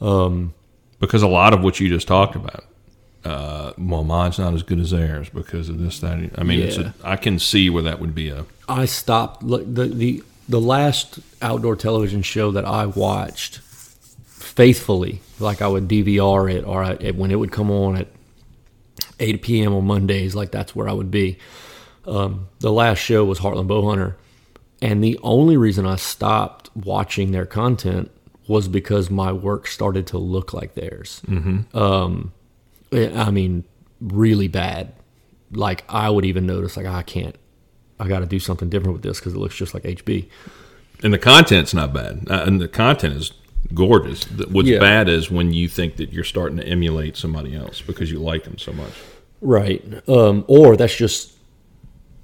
Um, 0.00 0.54
because 1.00 1.22
a 1.22 1.28
lot 1.28 1.54
of 1.54 1.62
what 1.62 1.80
you 1.80 1.88
just 1.88 2.08
talked 2.08 2.36
about, 2.36 2.64
uh, 3.26 3.72
well, 3.76 4.04
mine's 4.04 4.38
not 4.38 4.54
as 4.54 4.62
good 4.62 4.78
as 4.78 4.92
theirs 4.92 5.28
because 5.28 5.68
of 5.68 5.80
this, 5.80 5.98
that. 5.98 6.30
I 6.36 6.44
mean, 6.44 6.60
it's 6.60 6.76
a, 6.76 6.94
I 7.02 7.16
can 7.16 7.40
see 7.40 7.68
where 7.68 7.82
that 7.82 8.00
would 8.00 8.14
be 8.14 8.28
a 8.28 8.46
I 8.68 8.84
stopped 8.84 9.42
look 9.42 9.64
the 9.66 9.86
the 9.86 10.22
the 10.48 10.60
last 10.60 11.18
outdoor 11.42 11.74
television 11.74 12.22
show 12.22 12.52
that 12.52 12.64
I 12.64 12.86
watched 12.86 13.58
faithfully, 14.26 15.20
like 15.40 15.60
I 15.60 15.66
would 15.66 15.88
DVR 15.88 16.52
it, 16.52 16.64
or 16.64 16.84
I, 16.84 16.92
it, 17.00 17.16
when 17.16 17.32
it 17.32 17.36
would 17.36 17.50
come 17.50 17.68
on 17.68 17.96
at 17.96 18.06
8 19.18 19.42
p.m. 19.42 19.74
on 19.74 19.84
Mondays, 19.86 20.36
like 20.36 20.52
that's 20.52 20.76
where 20.76 20.88
I 20.88 20.92
would 20.92 21.10
be. 21.10 21.38
Um, 22.06 22.46
the 22.60 22.70
last 22.70 22.98
show 22.98 23.24
was 23.24 23.40
Heartland 23.40 23.66
Bowhunter, 23.66 24.14
and 24.80 25.02
the 25.02 25.18
only 25.24 25.56
reason 25.56 25.84
I 25.84 25.96
stopped 25.96 26.70
watching 26.76 27.32
their 27.32 27.46
content 27.46 28.12
was 28.46 28.68
because 28.68 29.10
my 29.10 29.32
work 29.32 29.66
started 29.66 30.06
to 30.08 30.18
look 30.18 30.54
like 30.54 30.74
theirs. 30.74 31.20
Mm-hmm. 31.26 31.76
Um, 31.76 32.32
I 32.92 33.30
mean, 33.30 33.64
really 34.00 34.48
bad. 34.48 34.92
Like 35.52 35.84
I 35.88 36.10
would 36.10 36.24
even 36.24 36.46
notice, 36.46 36.76
like 36.76 36.86
I 36.86 37.02
can't. 37.02 37.36
I 37.98 38.08
got 38.08 38.20
to 38.20 38.26
do 38.26 38.38
something 38.38 38.68
different 38.68 38.92
with 38.94 39.02
this 39.02 39.18
because 39.18 39.32
it 39.34 39.38
looks 39.38 39.54
just 39.56 39.72
like 39.74 39.84
HB. 39.84 40.28
and 41.02 41.12
the 41.12 41.18
content's 41.18 41.72
not 41.74 41.92
bad, 41.92 42.26
uh, 42.30 42.44
and 42.46 42.60
the 42.60 42.68
content 42.68 43.14
is 43.14 43.32
gorgeous. 43.74 44.24
What's 44.30 44.68
Yeah. 44.68 44.78
bad 44.80 45.08
is 45.08 45.30
when 45.30 45.52
you 45.52 45.68
think 45.68 45.96
that 45.96 46.12
you're 46.12 46.24
starting 46.24 46.56
to 46.58 46.66
emulate 46.66 47.16
somebody 47.16 47.54
else 47.54 47.80
because 47.80 48.10
you 48.10 48.18
like 48.18 48.44
them 48.44 48.58
so 48.58 48.72
much. 48.72 48.92
Right. 49.40 49.82
Um, 50.08 50.44
or 50.48 50.76
that's 50.76 50.94
just, 50.96 51.32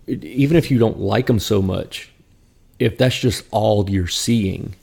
even 0.07 0.57
if 0.57 0.71
you 0.71 0.79
don't 0.79 0.99
like 1.01 1.27
them 1.27 1.39
so 1.39 1.61
much, 1.61 2.11
if 2.79 2.97
that's 2.99 3.19
just 3.19 3.45
all 3.51 3.89
you're 3.91 4.07
seeing, 4.09 4.75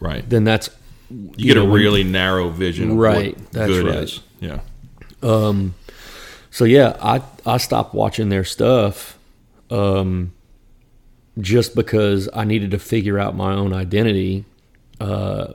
Right. 0.00 0.28
then 0.28 0.44
that's 0.44 0.70
You, 1.10 1.46
get 1.48 1.54
know, 1.56 1.66
a 1.66 1.70
really 1.72 2.04
narrow 2.04 2.48
vision 2.50 2.92
of 2.92 2.96
Right, 2.96 3.36
what 3.36 3.52
that's 3.52 3.68
good 3.68 3.86
right. 3.86 3.96
is. 3.96 4.20
Yeah. 4.40 4.60
So 5.22 6.64
yeah, 6.64 6.96
I 7.00 7.22
I 7.46 7.56
stopped 7.56 7.94
watching 7.94 8.28
their 8.28 8.44
stuff, 8.44 9.18
um, 9.70 10.32
just 11.40 11.74
because 11.74 12.28
I 12.34 12.44
needed 12.44 12.72
to 12.72 12.78
figure 12.78 13.18
out 13.18 13.34
my 13.34 13.54
own 13.54 13.72
identity, 13.72 14.44
uh, 15.00 15.54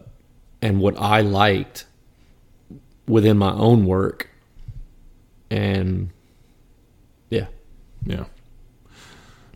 and 0.61 0.80
what 0.80 0.97
I 0.99 1.22
liked 1.22 1.86
within 3.07 3.38
my 3.38 3.51
own 3.53 3.86
work, 3.86 4.30
and 5.51 6.09
yeah, 7.30 7.47
Yeah. 8.05 8.26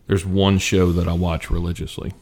There's 0.08 0.26
one 0.26 0.58
show 0.58 0.92
that 0.92 1.08
I 1.08 1.14
watch 1.14 1.50
religiously 1.50 2.14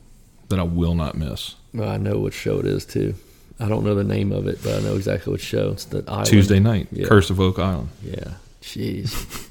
that 0.49 0.59
I 0.59 0.63
will 0.63 0.93
not 0.93 1.17
miss. 1.17 1.55
Well, 1.73 1.89
I 1.89 1.97
know 1.97 2.19
what 2.19 2.33
show 2.33 2.59
it 2.59 2.65
is 2.65 2.85
too. 2.85 3.15
I 3.59 3.67
don't 3.67 3.83
know 3.83 3.95
the 3.95 4.03
name 4.03 4.31
of 4.31 4.47
it, 4.47 4.59
but 4.63 4.75
I 4.75 4.79
know 4.79 4.95
exactly 4.95 5.31
what 5.31 5.41
show. 5.41 5.71
It's 5.71 5.85
the 5.85 6.03
island. 6.07 6.27
Tuesday 6.27 6.59
night, 6.59 6.87
Yeah. 6.91 7.07
Curse 7.07 7.29
of 7.29 7.39
Oak 7.39 7.59
Island. 7.59 7.89
Yeah. 8.01 8.35
Jeez. 8.61 9.09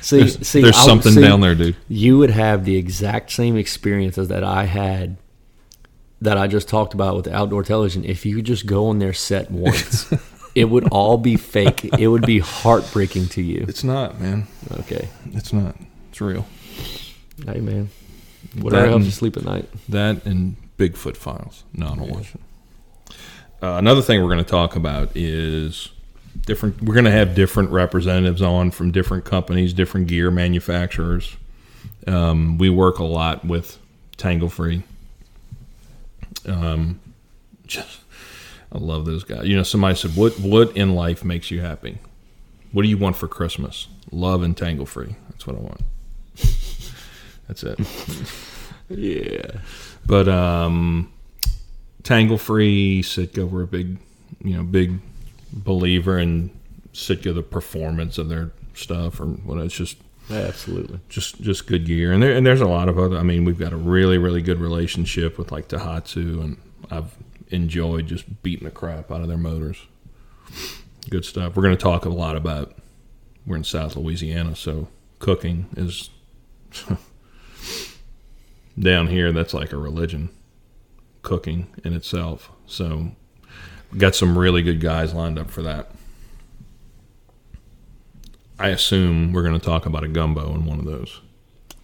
see, 0.00 0.18
There's, 0.18 0.46
see, 0.46 0.62
there's 0.62 0.76
something 0.76 1.12
see, 1.12 1.20
down 1.20 1.40
there, 1.40 1.54
dude. 1.54 1.76
You 1.88 2.18
would 2.18 2.30
have 2.30 2.64
the 2.64 2.76
exact 2.76 3.32
same 3.32 3.56
experiences 3.56 4.28
that 4.28 4.44
I 4.44 4.64
had 4.64 5.16
that 6.20 6.38
I 6.38 6.46
just 6.46 6.68
talked 6.68 6.94
about 6.94 7.16
with 7.16 7.26
outdoor 7.28 7.62
television 7.62 8.04
if 8.04 8.24
you 8.26 8.36
could 8.36 8.44
just 8.44 8.66
go 8.66 8.88
on 8.88 8.98
their 8.98 9.12
set 9.12 9.50
once. 9.50 10.12
it 10.54 10.66
would 10.66 10.88
all 10.88 11.16
be 11.16 11.36
fake. 11.36 11.84
It 11.98 12.08
would 12.08 12.26
be 12.26 12.38
heartbreaking 12.38 13.28
to 13.28 13.42
you. 13.42 13.64
It's 13.68 13.84
not, 13.84 14.20
man. 14.20 14.46
Okay. 14.80 15.08
It's 15.32 15.52
not. 15.52 15.76
It's 16.10 16.20
real. 16.20 16.46
Hey 17.46 17.60
man. 17.60 17.90
Whatever 18.58 18.88
helps 18.88 19.04
you 19.06 19.10
sleep 19.10 19.36
at 19.36 19.44
night. 19.44 19.68
That 19.88 20.26
and 20.26 20.56
Bigfoot 20.80 21.16
Files. 21.16 21.64
No, 21.74 21.88
I 21.88 21.94
don't 21.94 22.10
watch 22.10 22.34
it. 22.34 22.40
Uh, 23.62 23.76
another 23.76 24.00
thing 24.00 24.22
we're 24.22 24.30
going 24.30 24.42
to 24.42 24.50
talk 24.50 24.74
about 24.74 25.10
is 25.14 25.90
different. 26.46 26.80
We're 26.80 26.94
going 26.94 27.04
to 27.04 27.10
have 27.10 27.34
different 27.34 27.70
representatives 27.70 28.40
on 28.40 28.70
from 28.70 28.90
different 28.90 29.26
companies, 29.26 29.74
different 29.74 30.06
gear 30.06 30.30
manufacturers. 30.30 31.36
Um, 32.06 32.56
we 32.56 32.70
work 32.70 32.98
a 32.98 33.04
lot 33.04 33.44
with 33.44 33.78
Tanglefree. 34.16 34.82
Um, 36.46 36.98
just, 37.66 38.00
I 38.72 38.78
love 38.78 39.04
those 39.04 39.22
guys. 39.24 39.46
You 39.46 39.56
know, 39.56 39.62
somebody 39.62 39.96
said, 39.96 40.16
"What 40.16 40.40
what 40.40 40.74
in 40.74 40.94
life 40.94 41.22
makes 41.22 41.50
you 41.50 41.60
happy? 41.60 41.98
What 42.72 42.82
do 42.84 42.88
you 42.88 42.96
want 42.96 43.16
for 43.16 43.28
Christmas? 43.28 43.88
Love 44.10 44.42
and 44.42 44.56
Tanglefree. 44.56 45.14
That's 45.28 45.46
what 45.46 45.56
I 45.56 45.60
want. 45.60 45.82
That's 47.48 47.64
it." 47.64 47.78
Yeah. 48.90 49.60
But 50.10 50.28
um, 50.28 51.12
Tanglefree, 52.02 53.04
Sitka 53.04 53.46
were 53.46 53.62
a 53.62 53.66
big, 53.68 53.96
you 54.42 54.56
know, 54.56 54.64
big 54.64 54.98
believer 55.52 56.18
in 56.18 56.50
Sitka, 56.92 57.32
the 57.32 57.44
performance 57.44 58.18
of 58.18 58.28
their 58.28 58.50
stuff, 58.74 59.20
or 59.20 59.26
what 59.26 59.58
it's 59.58 59.72
just, 59.72 59.98
Absolutely. 60.28 60.98
just, 61.08 61.40
just 61.40 61.68
good 61.68 61.86
gear. 61.86 62.12
And 62.12 62.20
there, 62.20 62.32
and 62.32 62.44
there's 62.44 62.60
a 62.60 62.66
lot 62.66 62.88
of 62.88 62.98
other. 62.98 63.18
I 63.18 63.22
mean, 63.22 63.44
we've 63.44 63.56
got 63.56 63.72
a 63.72 63.76
really, 63.76 64.18
really 64.18 64.42
good 64.42 64.58
relationship 64.58 65.38
with 65.38 65.52
like 65.52 65.68
Tohatsu, 65.68 66.42
and 66.42 66.56
I've 66.90 67.16
enjoyed 67.50 68.08
just 68.08 68.42
beating 68.42 68.64
the 68.64 68.72
crap 68.72 69.12
out 69.12 69.20
of 69.20 69.28
their 69.28 69.38
motors. 69.38 69.78
Good 71.08 71.24
stuff. 71.24 71.54
We're 71.54 71.62
going 71.62 71.76
to 71.76 71.82
talk 71.82 72.04
a 72.04 72.08
lot 72.08 72.34
about. 72.34 72.74
We're 73.46 73.54
in 73.54 73.62
South 73.62 73.94
Louisiana, 73.94 74.56
so 74.56 74.88
cooking 75.20 75.68
is 75.76 76.10
down 78.80 79.08
here. 79.08 79.30
That's 79.32 79.54
like 79.54 79.72
a 79.72 79.76
religion 79.76 80.30
cooking 81.22 81.68
in 81.84 81.92
itself. 81.92 82.50
So, 82.66 83.12
got 83.96 84.14
some 84.14 84.36
really 84.36 84.62
good 84.62 84.80
guys 84.80 85.14
lined 85.14 85.38
up 85.38 85.50
for 85.50 85.62
that. 85.62 85.90
I 88.58 88.68
assume 88.68 89.32
we're 89.32 89.42
going 89.42 89.58
to 89.58 89.64
talk 89.64 89.86
about 89.86 90.04
a 90.04 90.08
gumbo 90.08 90.54
in 90.54 90.66
one 90.66 90.78
of 90.78 90.84
those. 90.84 91.20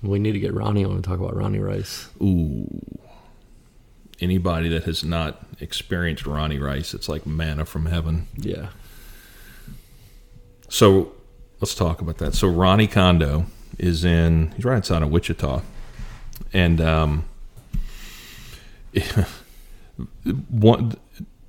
We 0.03 0.19
need 0.19 0.33
to 0.33 0.41
get 0.41 0.53
Ronnie 0.53 0.85
on 0.85 0.93
and 0.93 1.05
talk 1.05 1.19
about 1.19 1.35
Ronnie 1.35 1.59
Rice. 1.59 2.09
Ooh. 2.21 2.69
Anybody 4.21 4.69
that 4.69 4.85
has 4.85 5.03
not 5.03 5.43
experienced 5.61 6.27
Ronnie 6.27 6.59
Rice, 6.59 6.93
it's 6.93 7.09
like 7.09 7.27
manna 7.27 7.65
from 7.65 7.87
heaven. 7.87 8.29
Yeah. 8.37 8.69
So 10.69 11.13
let's 11.61 11.75
talk 11.75 12.01
about 12.01 12.19
that. 12.19 12.35
So 12.35 12.49
Ronnie 12.49 12.87
Kondo 12.87 13.47
is 13.79 14.05
in, 14.05 14.53
he's 14.53 14.65
right 14.65 14.77
outside 14.77 15.03
of 15.03 15.11
Wichita. 15.11 15.63
And 16.53 16.81
um, 16.81 17.25
one, 20.51 20.95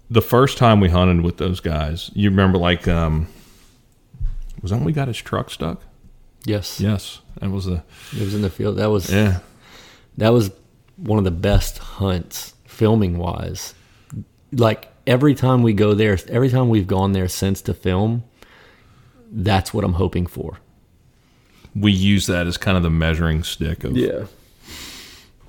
the 0.10 0.22
first 0.22 0.58
time 0.58 0.80
we 0.80 0.90
hunted 0.90 1.24
with 1.24 1.38
those 1.38 1.60
guys, 1.60 2.12
you 2.14 2.30
remember 2.30 2.58
like, 2.58 2.88
um, 2.88 3.28
was 4.62 4.72
that 4.72 4.78
when 4.78 4.86
we 4.86 4.94
got 4.94 5.08
his 5.08 5.18
truck 5.18 5.50
stuck? 5.50 5.82
Yes. 6.46 6.80
Yes. 6.80 7.20
That 7.40 7.52
was 7.52 7.68
a, 7.68 7.84
It 8.14 8.22
was 8.22 8.34
in 8.34 8.42
the 8.42 8.50
field. 8.50 8.78
That 8.78 8.90
was 8.90 9.12
yeah. 9.12 9.40
that 10.18 10.30
was 10.30 10.52
one 10.96 11.20
of 11.20 11.26
the 11.26 11.32
best 11.32 11.78
hunts 11.78 12.54
filming 12.66 13.18
wise. 13.18 13.74
Like 14.52 14.92
every 15.06 15.36
time 15.36 15.62
we 15.62 15.74
go 15.74 15.94
there, 15.94 16.18
every 16.30 16.50
time 16.50 16.70
we've 16.70 16.88
gone 16.88 17.12
there 17.12 17.28
since 17.28 17.62
to 17.64 17.74
film, 17.74 18.24
that's 19.32 19.74
what 19.74 19.84
I'm 19.84 19.94
hoping 19.94 20.26
for. 20.26 20.60
We 21.76 21.92
use 21.92 22.26
that 22.28 22.48
as 22.48 22.58
kind 22.58 22.76
of 22.78 22.84
the 22.84 22.90
measuring 22.90 23.44
stick 23.44 23.84
of, 23.84 23.96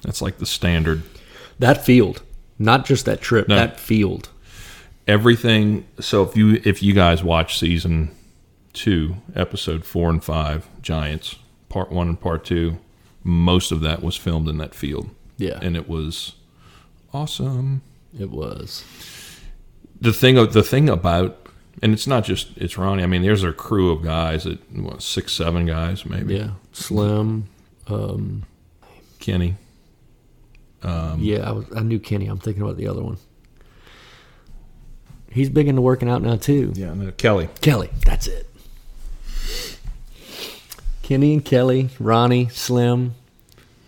that's 0.02 0.22
like 0.22 0.38
the 0.38 0.46
standard 0.46 1.02
That 1.58 1.84
field, 1.84 2.22
not 2.58 2.84
just 2.86 3.04
that 3.06 3.20
trip, 3.20 3.48
No. 3.48 3.56
that 3.56 3.78
field. 3.80 4.28
everything 5.06 5.86
so 6.00 6.22
if 6.22 6.36
you 6.36 6.60
if 6.64 6.82
you 6.82 6.92
guys 6.92 7.22
watch 7.24 7.58
season 7.58 8.10
two 8.74 9.16
episode 9.34 9.84
four 9.84 10.10
and 10.10 10.22
five 10.22 10.68
giants 10.82 11.36
part 11.68 11.90
one 11.90 12.08
and 12.08 12.20
part 12.20 12.44
two 12.44 12.78
most 13.24 13.72
of 13.72 13.80
that 13.80 14.02
was 14.02 14.16
filmed 14.16 14.48
in 14.48 14.58
that 14.58 14.74
field 14.74 15.08
Yeah. 15.38 15.58
and 15.62 15.76
it 15.76 15.88
was 15.88 16.34
awesome 17.12 17.80
It 18.18 18.30
was. 18.30 18.84
the 20.00 20.12
thing 20.12 20.34
the 20.50 20.62
thing 20.62 20.88
about 20.90 21.46
and 21.82 21.92
it's 21.92 22.06
not 22.06 22.24
just 22.24 22.48
it's 22.56 22.76
ronnie 22.76 23.02
i 23.02 23.06
mean 23.06 23.22
there's 23.22 23.44
a 23.44 23.52
crew 23.52 23.90
of 23.90 24.02
guys 24.02 24.44
that 24.44 24.58
what, 24.76 25.02
six 25.02 25.32
seven 25.32 25.64
guys 25.66 26.04
maybe 26.04 26.36
Yeah. 26.36 26.50
Slim. 26.72 27.48
Um, 27.86 28.44
kenny 29.20 29.54
Um, 30.82 31.20
yeah, 31.20 31.48
I, 31.48 31.52
was, 31.52 31.66
I 31.74 31.80
knew 31.80 31.98
Kenny. 31.98 32.26
I'm 32.26 32.38
thinking 32.38 32.62
about 32.62 32.76
the 32.76 32.86
other 32.88 33.02
one. 33.02 33.18
He's 35.30 35.50
big 35.50 35.68
into 35.68 35.82
working 35.82 36.08
out 36.08 36.22
now 36.22 36.36
too. 36.36 36.72
yeah 36.74 36.86
and 36.88 37.00
then 37.02 37.12
kelly 37.12 37.48
Kelly, 37.60 37.90
that's 38.04 38.26
it. 38.26 38.46
Kenny 41.02 41.32
and 41.32 41.44
Kelly, 41.44 41.88
Ronnie, 41.98 42.48
Slim. 42.48 43.14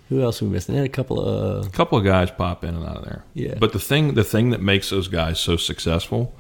Who 0.09 0.23
else 0.23 0.43
we 0.43 0.49
missing? 0.49 0.75
They 0.75 0.81
had 0.81 0.89
a 0.89 0.93
couple 0.93 1.21
of. 1.21 1.67
a 1.67 1.71
couple 1.71 1.97
of 1.99 2.05
guys 2.05 2.31
pop 2.31 2.65
in 2.65 2.75
and 2.75 2.85
out 2.85 2.97
of 2.97 3.05
there. 3.05 3.25
Yeah. 3.35 3.55
But 3.59 3.73
the 3.73 3.79
thing 3.79 4.15
the 4.15 4.25
thing 4.25 4.51
that 4.51 4.61
makes 4.61 4.91
those 4.91 5.07
guys 5.07 5.39
so 5.39 5.57
successful 5.57 6.35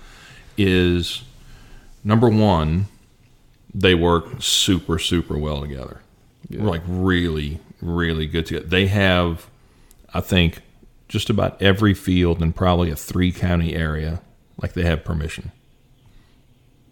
is 0.56 1.22
number 2.02 2.28
one, 2.28 2.86
they 3.72 3.94
work 3.94 4.42
super 4.42 4.98
super 4.98 5.38
well 5.38 5.60
together. 5.60 6.00
Like 6.50 6.82
really 6.86 7.60
really 7.82 8.26
good 8.26 8.46
together. 8.46 8.66
They 8.66 8.86
have, 8.88 9.46
I 10.12 10.20
think, 10.20 10.60
just 11.08 11.30
about 11.30 11.60
every 11.60 11.94
field 11.94 12.42
in 12.42 12.52
probably 12.52 12.90
a 12.90 12.96
three 12.96 13.32
county 13.32 13.74
area. 13.74 14.22
Like 14.60 14.74
they 14.74 14.82
have 14.82 15.04
permission, 15.04 15.52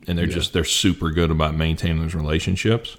and 0.06 0.18
they're 0.18 0.26
just 0.26 0.52
they're 0.52 0.64
super 0.64 1.10
good 1.10 1.30
about 1.30 1.54
maintaining 1.54 2.00
those 2.00 2.14
relationships. 2.14 2.96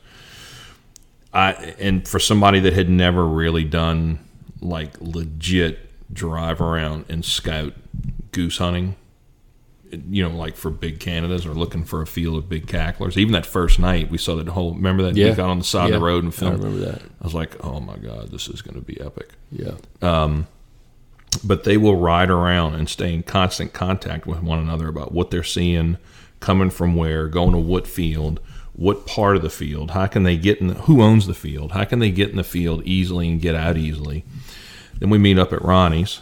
I 1.33 1.51
and 1.79 2.07
for 2.07 2.19
somebody 2.19 2.59
that 2.61 2.73
had 2.73 2.89
never 2.89 3.25
really 3.25 3.63
done 3.63 4.19
like 4.61 4.99
legit 4.99 6.13
drive 6.13 6.61
around 6.61 7.05
and 7.09 7.23
scout 7.25 7.73
goose 8.31 8.57
hunting, 8.57 8.95
you 9.91 10.27
know, 10.27 10.35
like 10.35 10.55
for 10.55 10.69
big 10.69 10.99
Canadas 10.99 11.45
or 11.45 11.53
looking 11.53 11.83
for 11.83 12.01
a 12.01 12.07
field 12.07 12.37
of 12.37 12.47
big 12.49 12.67
cacklers. 12.67 13.17
Even 13.17 13.33
that 13.33 13.45
first 13.45 13.79
night, 13.79 14.09
we 14.11 14.17
saw 14.17 14.35
that 14.35 14.47
whole. 14.49 14.73
Remember 14.73 15.03
that 15.03 15.15
Yeah. 15.15 15.29
we 15.29 15.35
got 15.35 15.49
on 15.49 15.57
the 15.59 15.63
side 15.65 15.89
of 15.91 15.99
the 15.99 16.05
road 16.05 16.23
and 16.23 16.33
I 16.33 16.35
filmed. 16.35 16.63
remember 16.63 16.85
that. 16.91 17.01
I 17.01 17.23
was 17.23 17.33
like, 17.33 17.63
oh 17.65 17.79
my 17.79 17.97
god, 17.97 18.29
this 18.31 18.47
is 18.47 18.61
going 18.61 18.75
to 18.75 18.81
be 18.85 18.99
epic. 19.01 19.29
Yeah. 19.51 19.71
Um, 20.01 20.47
but 21.43 21.63
they 21.63 21.77
will 21.77 21.95
ride 21.95 22.29
around 22.29 22.75
and 22.75 22.89
stay 22.89 23.13
in 23.13 23.23
constant 23.23 23.73
contact 23.73 24.25
with 24.25 24.41
one 24.41 24.59
another 24.59 24.87
about 24.87 25.11
what 25.11 25.31
they're 25.31 25.43
seeing, 25.43 25.97
coming 26.39 26.69
from 26.69 26.95
where, 26.95 27.27
going 27.27 27.51
to 27.51 27.57
what 27.59 27.87
field, 27.87 28.39
what 28.73 29.05
part 29.05 29.35
of 29.35 29.41
the 29.41 29.49
field, 29.49 29.91
how 29.91 30.07
can 30.07 30.23
they 30.23 30.37
get 30.37 30.59
in, 30.59 30.67
the, 30.67 30.73
who 30.73 31.01
owns 31.01 31.27
the 31.27 31.33
field, 31.33 31.71
how 31.73 31.83
can 31.83 31.99
they 31.99 32.11
get 32.11 32.29
in 32.29 32.37
the 32.37 32.43
field 32.43 32.81
easily 32.85 33.27
and 33.29 33.41
get 33.41 33.53
out 33.55 33.77
easily. 33.77 34.23
Then 34.99 35.09
we 35.09 35.17
meet 35.17 35.37
up 35.37 35.53
at 35.53 35.61
Ronnie's, 35.61 36.19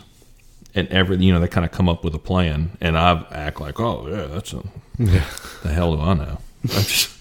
and 0.78 0.88
every 0.90 1.18
you 1.18 1.34
know 1.34 1.40
they 1.40 1.48
kind 1.48 1.66
of 1.66 1.72
come 1.72 1.90
up 1.90 2.04
with 2.04 2.14
a 2.14 2.20
plan, 2.20 2.78
and 2.80 2.98
I 2.98 3.26
act 3.32 3.60
like, 3.60 3.80
oh 3.80 4.08
yeah, 4.08 4.26
that's 4.28 4.54
a 4.54 4.62
the 4.98 5.70
hell 5.74 5.96
do 5.96 6.02
I 6.02 6.14
know? 6.14 6.38
I'm 6.64 6.84
just, 6.84 7.18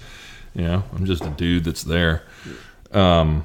you 0.55 0.63
know, 0.63 0.85
I'm 0.95 1.07
just 1.07 1.25
a 1.25 1.31
dude 1.31 1.65
that's 1.65 1.83
there. 1.83 2.23
Um, 2.93 3.45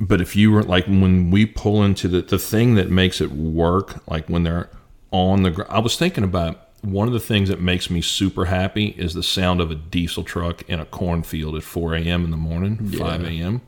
but 0.00 0.20
if 0.20 0.34
you 0.34 0.50
were 0.50 0.64
like 0.64 0.86
when 0.86 1.30
we 1.30 1.46
pull 1.46 1.84
into 1.84 2.08
the 2.08 2.22
the 2.22 2.38
thing 2.38 2.74
that 2.74 2.90
makes 2.90 3.20
it 3.20 3.30
work, 3.30 4.02
like 4.08 4.28
when 4.28 4.42
they're 4.42 4.68
on 5.12 5.44
the 5.44 5.50
ground, 5.52 5.70
I 5.72 5.78
was 5.78 5.96
thinking 5.96 6.24
about 6.24 6.68
one 6.80 7.06
of 7.06 7.14
the 7.14 7.20
things 7.20 7.48
that 7.48 7.60
makes 7.60 7.90
me 7.90 8.00
super 8.00 8.46
happy 8.46 8.86
is 8.98 9.14
the 9.14 9.22
sound 9.22 9.60
of 9.60 9.70
a 9.70 9.76
diesel 9.76 10.24
truck 10.24 10.68
in 10.68 10.80
a 10.80 10.84
cornfield 10.84 11.54
at 11.54 11.62
4 11.62 11.94
a.m. 11.94 12.24
in 12.24 12.32
the 12.32 12.36
morning, 12.36 12.90
5 12.98 13.22
a.m. 13.24 13.60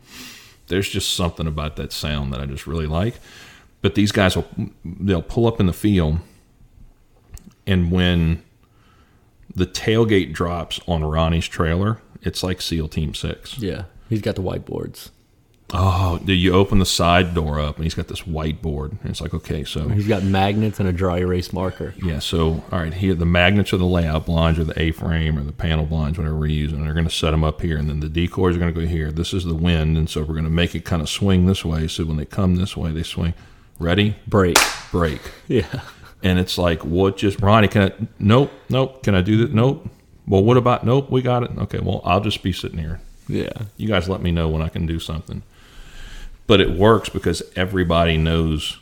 There's 0.67 0.89
just 0.89 1.13
something 1.13 1.47
about 1.47 1.77
that 1.77 1.93
sound 1.93 2.33
that 2.33 2.41
I 2.41 2.47
just 2.47 2.67
really 2.67 2.87
like. 2.87 3.21
But 3.85 3.97
these 3.97 4.13
guys 4.13 4.35
will 4.35 4.47
they'll 4.83 5.21
pull 5.21 5.47
up 5.47 5.61
in 5.61 5.67
the 5.67 5.75
field, 5.75 6.21
and 7.67 7.93
when 7.93 8.43
the 9.55 9.67
tailgate 9.67 10.33
drops 10.33 10.81
on 10.89 11.05
Ronnie's 11.05 11.47
trailer, 11.47 11.99
it's 12.23 12.43
like 12.43 12.63
SEAL 12.63 12.89
Team 12.89 13.13
Six. 13.13 13.59
Yeah. 13.59 13.83
He's 14.09 14.23
got 14.23 14.37
the 14.37 14.43
whiteboards. 14.43 15.11
Oh, 15.75 16.19
do 16.25 16.33
you 16.33 16.55
open 16.55 16.79
the 16.79 16.87
side 16.87 17.35
door 17.35 17.61
up 17.61 17.77
and 17.77 17.85
he's 17.85 17.93
got 17.95 18.09
this 18.09 18.23
whiteboard 18.23 18.93
and 19.03 19.11
it's 19.11 19.21
like, 19.21 19.35
okay, 19.35 19.65
so 19.65 19.89
He's 19.91 20.09
got 20.09 20.23
magnets 20.23 20.81
and 20.81 20.89
a 20.89 20.93
dry 20.93 21.19
erase 21.19 21.53
marker. 21.53 21.93
yeah, 22.03 22.21
so 22.21 22.65
all 22.73 22.79
right, 22.79 22.95
here 22.95 23.15
the 23.15 23.27
magnets 23.27 23.71
are 23.75 23.79
the 23.79 23.85
layout 23.85 24.25
blinds 24.25 24.59
or 24.59 24.65
the 24.65 24.81
A-frame 24.81 25.39
or 25.39 25.43
the 25.43 25.53
panel 25.53 25.85
blinds, 25.85 26.17
whatever 26.17 26.37
we're 26.39 26.47
using. 26.47 26.83
They're 26.85 26.95
going 26.95 27.09
to 27.09 27.15
set 27.15 27.33
them 27.33 27.45
up 27.45 27.61
here, 27.61 27.77
and 27.77 27.91
then 27.91 28.01
the 28.01 28.09
decoys 28.09 28.57
are 28.57 28.61
going 28.61 28.73
to 28.73 28.81
go 28.81 28.87
here. 28.87 29.13
This 29.13 29.35
is 29.35 29.45
the 29.45 29.55
wind, 29.55 29.99
and 29.99 30.09
so 30.09 30.21
we're 30.23 30.33
going 30.35 30.45
to 30.45 30.51
make 30.51 30.75
it 30.75 30.87
kind 30.87 31.03
of 31.03 31.11
swing 31.11 31.45
this 31.45 31.67
way. 31.67 31.87
So 31.87 32.05
when 32.07 32.17
they 32.17 32.25
come 32.25 32.57
this 32.57 32.79
way, 32.79 32.91
they 32.91 33.03
swing. 33.03 33.35
Ready, 33.79 34.17
Break. 34.27 34.57
break. 34.91 35.21
Yeah. 35.49 35.81
And 36.23 36.39
it's 36.39 36.57
like, 36.57 36.85
what? 36.85 37.17
Just 37.17 37.41
Ronnie? 37.41 37.69
Can 37.69 37.83
I? 37.83 37.93
Nope, 38.19 38.51
nope. 38.71 39.03
Can 39.03 39.15
I 39.15 39.21
do 39.21 39.37
that? 39.39 39.53
Nope. 39.53 39.89
Well, 40.27 40.43
what 40.43 40.57
about? 40.57 40.85
Nope. 40.85 41.11
We 41.11 41.21
got 41.23 41.43
it. 41.43 41.51
Okay. 41.59 41.81
Well, 41.81 42.01
I'll 42.05 42.21
just 42.21 42.43
be 42.43 42.53
sitting 42.53 42.79
here. 42.79 43.01
Yeah. 43.29 43.53
You 43.77 43.89
guys 43.89 44.09
let 44.09 44.23
me 44.23 44.31
know 44.31 44.49
when 44.49 44.63
I 44.63 44.69
can 44.69 44.87
do 44.87 44.99
something. 44.99 45.43
But 46.47 46.61
it 46.61 46.71
works 46.71 47.09
because 47.09 47.43
everybody 47.57 48.17
knows 48.17 48.79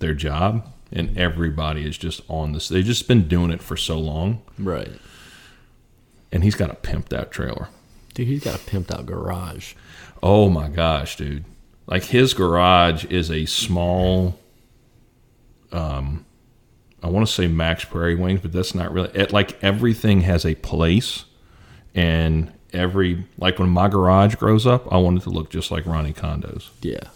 their 0.00 0.14
job 0.14 0.70
and 0.92 1.16
everybody 1.18 1.86
is 1.86 1.98
just 1.98 2.22
on 2.28 2.52
this. 2.52 2.68
They've 2.68 2.84
just 2.84 3.08
been 3.08 3.26
doing 3.28 3.50
it 3.50 3.62
for 3.62 3.76
so 3.76 3.98
long. 3.98 4.42
Right. 4.58 4.92
And 6.30 6.44
he's 6.44 6.54
got 6.54 6.70
a 6.70 6.74
pimped 6.74 7.12
out 7.12 7.30
trailer. 7.30 7.68
Dude, 8.14 8.28
he's 8.28 8.44
got 8.44 8.54
a 8.54 8.58
pimped 8.58 8.90
out 8.94 9.06
garage. 9.06 9.74
Oh 10.22 10.48
my 10.48 10.68
gosh, 10.68 11.16
dude. 11.16 11.44
Like 11.86 12.04
his 12.04 12.34
garage 12.34 13.04
is 13.06 13.30
a 13.30 13.46
small 13.46 14.38
um 15.72 16.24
I 17.02 17.08
want 17.08 17.26
to 17.26 17.32
say 17.32 17.48
Mack's 17.48 17.84
Prairie 17.84 18.14
Wings, 18.14 18.40
but 18.40 18.52
that's 18.52 18.74
not 18.74 18.92
really 18.92 19.10
it, 19.14 19.32
like 19.32 19.62
everything 19.62 20.22
has 20.22 20.46
a 20.46 20.54
place 20.54 21.24
and 21.94 22.52
every 22.72 23.24
like 23.38 23.58
when 23.58 23.68
my 23.68 23.88
garage 23.88 24.34
grows 24.34 24.66
up, 24.66 24.90
I 24.92 24.98
want 24.98 25.18
it 25.18 25.22
to 25.22 25.30
look 25.30 25.50
just 25.50 25.70
like 25.70 25.86
Ronnie 25.86 26.12
Condo's. 26.12 26.70
Yeah. 26.82 27.08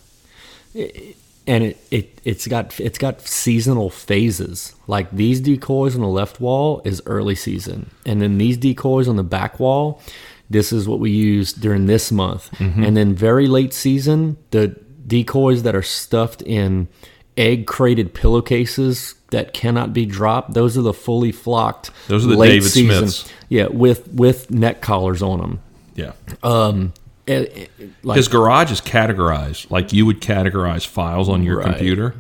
And 1.46 1.64
it, 1.64 1.78
it 1.90 2.20
it's 2.24 2.46
got 2.46 2.78
it's 2.78 2.98
got 2.98 3.22
seasonal 3.22 3.90
phases. 3.90 4.74
Like 4.86 5.10
these 5.10 5.40
decoys 5.40 5.94
on 5.94 6.02
the 6.02 6.08
left 6.08 6.40
wall 6.40 6.82
is 6.84 7.02
early 7.06 7.34
season, 7.34 7.90
and 8.04 8.20
then 8.20 8.38
these 8.38 8.56
decoys 8.56 9.08
on 9.08 9.16
the 9.16 9.24
back 9.24 9.58
wall, 9.58 10.02
this 10.50 10.72
is 10.72 10.88
what 10.88 10.98
we 11.00 11.10
use 11.10 11.52
during 11.52 11.86
this 11.86 12.10
month. 12.10 12.50
Mm-hmm. 12.52 12.82
And 12.84 12.96
then 12.96 13.14
very 13.14 13.46
late 13.48 13.72
season, 13.74 14.36
the 14.50 14.68
decoys 15.06 15.62
that 15.62 15.74
are 15.74 15.82
stuffed 15.82 16.42
in 16.42 16.88
egg 17.36 17.66
crated 17.66 18.14
pillowcases 18.14 19.14
that 19.30 19.52
cannot 19.52 19.92
be 19.92 20.06
dropped. 20.06 20.54
Those 20.54 20.76
are 20.78 20.82
the 20.82 20.94
fully 20.94 21.32
flocked. 21.32 21.90
Those 22.08 22.24
are 22.24 22.30
the 22.30 22.36
late 22.36 22.48
David 22.62 22.68
Smiths. 22.70 23.32
Yeah, 23.48 23.66
with 23.66 24.08
with 24.12 24.50
neck 24.50 24.80
collars 24.80 25.22
on 25.22 25.40
them. 25.40 25.60
Yeah. 25.94 26.12
Um, 26.42 26.92
it- 27.26 27.70
it- 27.78 27.90
like 28.02 28.16
His 28.16 28.28
garage 28.28 28.72
is 28.72 28.80
categorized 28.80 29.70
like 29.70 29.92
you 29.92 30.06
would 30.06 30.20
categorize 30.20 30.86
files 30.86 31.28
on 31.28 31.42
your 31.42 31.58
Right. 31.58 31.66
computer. 31.66 32.14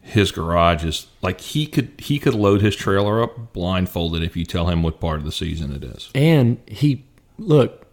His 0.00 0.32
garage 0.32 0.84
is 0.84 1.06
like 1.22 1.40
he 1.40 1.66
could 1.66 1.90
he 1.98 2.18
could 2.18 2.34
load 2.34 2.60
his 2.60 2.76
trailer 2.76 3.22
up 3.22 3.52
blindfolded 3.52 4.22
if 4.22 4.36
you 4.36 4.44
tell 4.44 4.68
him 4.68 4.82
what 4.82 5.00
part 5.00 5.18
of 5.18 5.24
the 5.24 5.32
season 5.32 5.72
it 5.72 5.82
is. 5.84 6.10
And 6.14 6.58
he 6.66 7.04
look. 7.38 7.86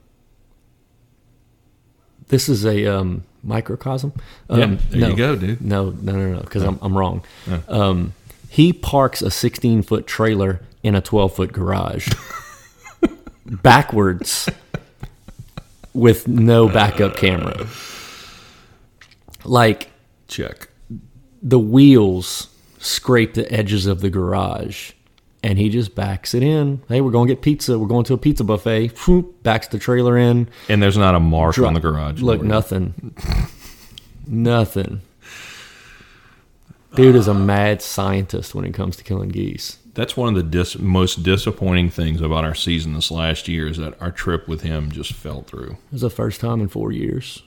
This 2.27 2.47
is 2.47 2.65
a 2.65 2.85
um, 2.85 3.23
microcosm. 3.43 4.13
Um, 4.49 4.59
Yeah, 4.59 4.77
there 4.89 4.99
no, 5.01 5.07
you 5.09 5.15
go, 5.15 5.35
dude. 5.35 5.61
No, 5.61 5.89
no, 5.89 6.13
no, 6.13 6.33
no, 6.33 6.39
because 6.39 6.63
I'm 6.63 6.79
I'm 6.81 6.97
wrong. 6.97 7.23
Um, 7.67 8.13
he 8.49 8.73
parks 8.73 9.21
a 9.21 9.31
16 9.31 9.81
foot 9.83 10.07
trailer 10.07 10.61
in 10.83 10.95
a 10.95 11.01
12 11.01 11.35
foot 11.35 11.53
garage, 11.53 12.09
backwards, 13.45 14.49
with 15.93 16.27
no 16.27 16.67
backup 16.67 17.15
camera. 17.15 17.67
Like 19.43 19.89
Check. 20.27 20.69
the 21.41 21.59
wheels 21.59 22.47
scrape 22.79 23.33
the 23.33 23.51
edges 23.51 23.85
of 23.85 24.01
the 24.01 24.09
garage 24.09 24.91
and 25.43 25.57
he 25.57 25.69
just 25.69 25.95
backs 25.95 26.33
it 26.33 26.43
in. 26.43 26.81
Hey, 26.87 27.01
we're 27.01 27.11
going 27.11 27.27
to 27.27 27.33
get 27.33 27.41
pizza. 27.41 27.77
We're 27.77 27.87
going 27.87 28.05
to 28.05 28.13
a 28.13 28.17
pizza 28.17 28.43
buffet. 28.43 28.89
Whoop, 29.07 29.43
backs 29.43 29.67
the 29.67 29.79
trailer 29.79 30.17
in. 30.17 30.49
And 30.69 30.81
there's 30.81 30.97
not 30.97 31.15
a 31.15 31.19
mark 31.19 31.57
on 31.57 31.73
the 31.73 31.79
garage. 31.79 32.21
Look, 32.21 32.39
door. 32.39 32.47
nothing. 32.47 33.15
nothing. 34.27 35.01
Dude 36.95 37.15
is 37.15 37.27
a 37.27 37.33
mad 37.33 37.81
scientist 37.81 38.53
when 38.53 38.65
it 38.65 38.73
comes 38.73 38.97
to 38.97 39.03
killing 39.03 39.29
geese. 39.29 39.77
That's 39.93 40.15
one 40.15 40.29
of 40.29 40.35
the 40.35 40.43
dis- 40.43 40.77
most 40.77 41.23
disappointing 41.23 41.89
things 41.89 42.21
about 42.21 42.45
our 42.45 42.55
season 42.55 42.93
this 42.93 43.11
last 43.11 43.47
year 43.47 43.67
is 43.67 43.77
that 43.77 43.99
our 44.01 44.11
trip 44.11 44.47
with 44.47 44.61
him 44.61 44.91
just 44.91 45.13
fell 45.13 45.41
through. 45.41 45.71
It 45.71 45.93
was 45.93 46.01
the 46.01 46.09
first 46.09 46.39
time 46.39 46.61
in 46.61 46.67
four 46.67 46.91
years. 46.91 47.43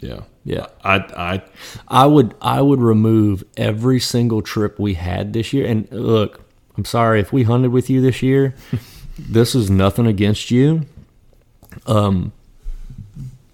Yeah. 0.00 0.20
Yeah. 0.44 0.66
I 0.84 0.96
I 0.96 1.42
I 1.88 2.06
would 2.06 2.34
I 2.40 2.62
would 2.62 2.80
remove 2.80 3.44
every 3.56 4.00
single 4.00 4.42
trip 4.42 4.78
we 4.78 4.94
had 4.94 5.32
this 5.32 5.52
year. 5.52 5.66
And 5.66 5.90
look, 5.90 6.40
I'm 6.76 6.84
sorry 6.84 7.20
if 7.20 7.32
we 7.32 7.42
hunted 7.42 7.72
with 7.72 7.90
you 7.90 8.00
this 8.00 8.22
year. 8.22 8.54
this 9.18 9.54
is 9.54 9.70
nothing 9.70 10.06
against 10.06 10.50
you. 10.50 10.86
Um, 11.86 12.32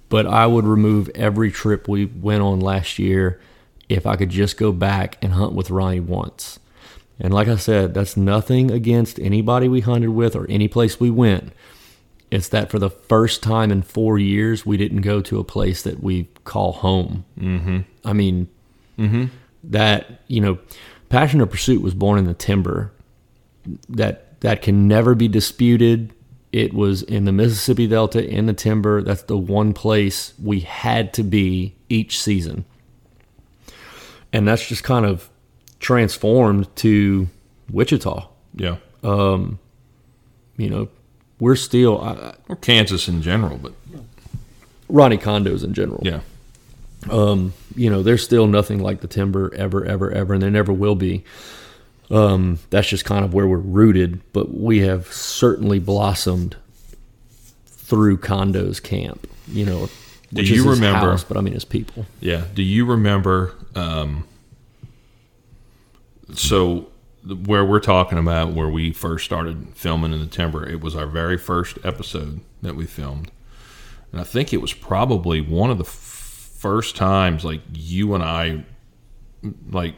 but 0.09 0.27
I 0.27 0.47
would 0.47 0.65
remove 0.65 1.11
every 1.15 1.51
trip 1.51 1.89
we 1.89 2.05
went 2.05 2.43
on 2.43 2.61
last 2.61 2.99
year 2.99 3.41
if 3.89 4.07
I 4.07 4.17
could 4.17 4.31
just 4.31 4.57
go 4.57 4.73
back 4.73 5.19
and 5.23 5.33
hunt 5.33 5.55
with 5.55 5.71
Ronnie 5.71 6.01
once. 6.01 6.59
And 7.19 7.33
like 7.33 7.49
I 7.49 7.57
said, 7.57 7.95
that's 7.95 8.17
nothing 8.17 8.71
against 8.71 9.19
anybody 9.21 9.69
we 9.69 9.81
hunted 9.81 10.11
with 10.11 10.35
or 10.37 10.47
any 10.51 10.69
place 10.69 10.99
we 10.99 11.11
went. 11.11 11.53
It's 12.35 12.49
that 12.49 12.69
for 12.69 12.81
the 12.81 12.91
first 12.91 13.45
time 13.45 13.71
in 13.71 13.83
four 13.83 14.19
years, 14.19 14.67
we 14.67 14.77
didn't 14.77 15.03
go 15.03 15.21
to 15.21 15.39
a 15.39 15.45
place 15.45 15.83
that 15.83 16.03
we 16.03 16.25
call 16.43 16.73
home. 16.73 17.25
Mm-hmm. 17.39 17.79
I 18.05 18.13
mean, 18.13 18.49
that 19.63 20.23
you 20.27 20.41
know, 20.41 20.59
passion 21.11 21.41
of 21.41 21.49
pursuit 21.49 21.81
was 21.81 21.95
born 21.95 22.19
in 22.19 22.25
the 22.25 22.35
timber. 22.35 22.93
That 23.89 24.41
that 24.41 24.63
can 24.63 24.89
never 24.89 25.15
be 25.15 25.29
disputed. 25.29 26.13
It 26.51 26.75
was 26.75 27.03
in 27.03 27.25
the 27.25 27.31
Mississippi 27.31 27.87
Delta 27.87 28.29
in 28.29 28.47
the 28.47 28.53
timber. 28.53 29.01
That's 29.01 29.23
the 29.23 29.39
one 29.39 29.73
place 29.73 30.35
we 30.43 30.59
had 30.61 31.15
to 31.15 31.23
be 31.23 31.77
each 31.89 32.21
season, 32.21 32.65
and 34.33 34.49
that's 34.49 34.67
just 34.69 34.83
kind 34.83 35.07
of 35.07 35.31
transformed 35.79 36.75
to 36.77 37.29
Wichita. 37.71 38.29
yeah. 38.57 38.77
You 40.57 40.71
know, 40.71 40.89
we're 41.41 41.57
still 41.57 42.01
I, 42.01 42.35
Or 42.49 42.57
Kansas 42.57 43.09
in 43.09 43.23
general, 43.23 43.59
but 43.59 43.73
Ronnie 44.89 45.19
condos 45.19 45.65
in 45.65 45.73
general. 45.75 46.01
yeah. 46.05 46.21
um, 47.11 47.53
you 47.75 47.91
know, 47.91 48.03
there's 48.03 48.23
still 48.23 48.47
nothing 48.47 48.79
like 48.79 49.01
the 49.01 49.09
timber 49.09 49.53
ever, 49.55 49.85
ever, 49.85 50.11
ever, 50.11 50.35
and 50.35 50.43
there 50.43 50.51
never 50.51 50.73
will 50.73 50.95
be. 50.95 51.25
Um, 52.11 52.59
that's 52.71 52.89
just 52.89 53.05
kind 53.05 53.25
of 53.25 53.33
where 53.35 53.47
we're 53.47 53.57
rooted, 53.59 54.21
but 54.33 54.55
we 54.55 54.81
have 54.81 55.07
certainly 55.13 55.79
blossomed 55.79 56.57
through 57.67 58.19
condos 58.19 58.81
camp. 58.83 59.27
You 59.49 59.65
know, 59.67 59.89
Do 60.33 60.43
you 60.43 60.69
remember- 60.71 61.11
house, 61.11 61.25
but 61.25 61.37
I 61.37 61.41
mean, 61.41 61.55
his 61.55 61.65
people. 61.65 62.07
Yeah. 62.21 62.45
Do 62.55 62.63
you 62.63 62.85
remember? 62.85 63.55
Um, 63.75 64.25
so, 66.35 66.89
where 67.27 67.65
we're 67.65 67.81
talking 67.81 68.19
about 68.19 68.53
where 68.53 68.69
we 68.69 68.93
first 68.93 69.25
started 69.25 69.69
filming 69.75 70.13
in 70.13 70.21
the 70.21 70.27
timber, 70.27 70.69
it 70.69 70.81
was 70.81 70.95
our 70.95 71.07
very 71.07 71.39
first 71.39 71.79
episode 71.85 72.41
that 72.63 72.77
we 72.77 72.87
filmed, 72.87 73.31
and 74.13 74.21
I 74.21 74.25
think 74.25 74.53
it 74.53 74.61
was 74.61 74.73
probably 74.73 75.41
one 75.41 75.71
of 75.71 75.79
the 75.79 75.85
f- 75.85 75.91
first 76.59 76.97
times 76.97 77.45
like 77.45 77.61
you 77.73 78.15
and 78.15 78.23
I, 78.23 78.65
like 79.71 79.95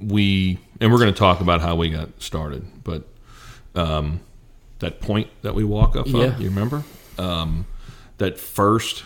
we, 0.00 0.58
and 0.80 0.92
we're 0.92 0.98
going 0.98 1.12
to 1.12 1.18
talk 1.18 1.40
about 1.40 1.60
how 1.60 1.74
we 1.74 1.90
got 1.90 2.08
started, 2.22 2.64
but 2.84 3.06
um, 3.74 4.20
that 4.80 5.00
point 5.00 5.28
that 5.42 5.54
we 5.54 5.64
walk 5.64 5.96
up, 5.96 6.06
Yeah. 6.06 6.36
you 6.38 6.48
remember? 6.50 6.84
Um, 7.18 7.66
that 8.18 8.38
first 8.38 9.04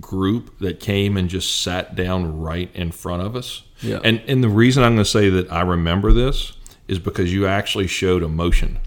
group 0.00 0.58
that 0.58 0.80
came 0.80 1.16
and 1.16 1.28
just 1.28 1.60
sat 1.62 1.94
down 1.94 2.40
right 2.40 2.70
in 2.74 2.90
front 2.90 3.22
of 3.22 3.36
us. 3.36 3.62
Yeah. 3.82 4.00
And 4.02 4.20
and 4.26 4.42
the 4.42 4.48
reason 4.48 4.82
I'm 4.82 4.94
going 4.94 5.04
to 5.04 5.10
say 5.10 5.28
that 5.30 5.52
I 5.52 5.60
remember 5.60 6.12
this 6.12 6.55
is 6.88 6.98
because 6.98 7.32
you 7.32 7.46
actually 7.46 7.86
showed 7.86 8.22
emotion, 8.22 8.78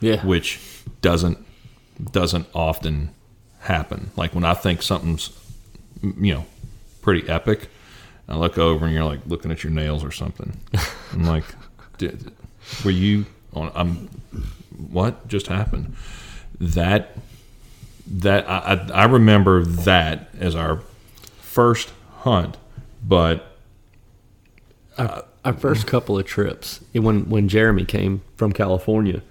Yeah, 0.00 0.24
which 0.24 0.60
doesn't 1.00 1.38
doesn't 2.12 2.46
often 2.54 3.10
happen. 3.60 4.10
Like 4.16 4.34
when 4.34 4.44
I 4.44 4.54
think 4.54 4.82
something's 4.82 5.30
you 6.02 6.34
know 6.34 6.46
pretty 7.02 7.28
epic, 7.28 7.68
I 8.28 8.36
look 8.36 8.58
over 8.58 8.84
and 8.86 8.94
you're 8.94 9.04
like 9.04 9.20
looking 9.26 9.50
at 9.50 9.62
your 9.64 9.72
nails 9.72 10.04
or 10.04 10.10
something. 10.10 10.56
I'm 11.12 11.24
like, 11.24 11.44
Did, 11.98 12.32
were 12.84 12.90
you 12.90 13.26
on? 13.54 13.70
I'm 13.74 14.08
what 14.90 15.28
just 15.28 15.46
happened? 15.46 15.94
That 16.60 17.16
that 18.06 18.48
I, 18.48 18.88
I 18.92 19.04
remember 19.04 19.64
that 19.64 20.28
as 20.38 20.54
our 20.54 20.80
first 21.40 21.92
hunt, 22.18 22.56
but 23.06 23.56
our, 24.98 25.24
our 25.46 25.52
first 25.52 25.86
couple 25.86 26.18
of 26.18 26.26
trips 26.26 26.80
when 26.92 27.30
when 27.30 27.48
Jeremy 27.48 27.84
came 27.84 28.20
from 28.36 28.52
California, 28.52 29.22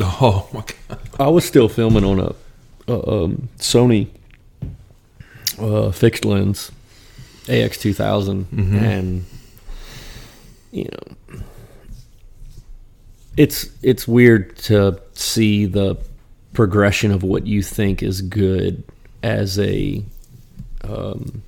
oh 0.00 0.48
my 0.52 0.62
god, 0.88 1.00
I 1.18 1.28
was 1.28 1.46
still 1.46 1.68
filming 1.68 2.04
on 2.04 2.20
a, 2.20 2.34
a 2.86 3.10
um, 3.10 3.48
Sony 3.56 4.08
uh, 5.58 5.90
fixed 5.92 6.26
lens 6.26 6.70
AX 7.48 7.78
two 7.78 7.94
and 8.84 9.24
you 10.72 10.84
know 10.84 11.46
it's 13.38 13.70
it's 13.82 14.06
weird 14.06 14.56
to 14.58 15.00
see 15.14 15.64
the 15.64 15.96
progression 16.52 17.12
of 17.12 17.22
what 17.22 17.46
you 17.46 17.62
think 17.62 18.02
is 18.02 18.20
good 18.20 18.84
as 19.22 19.58
a 19.58 20.04
um, 20.84 21.42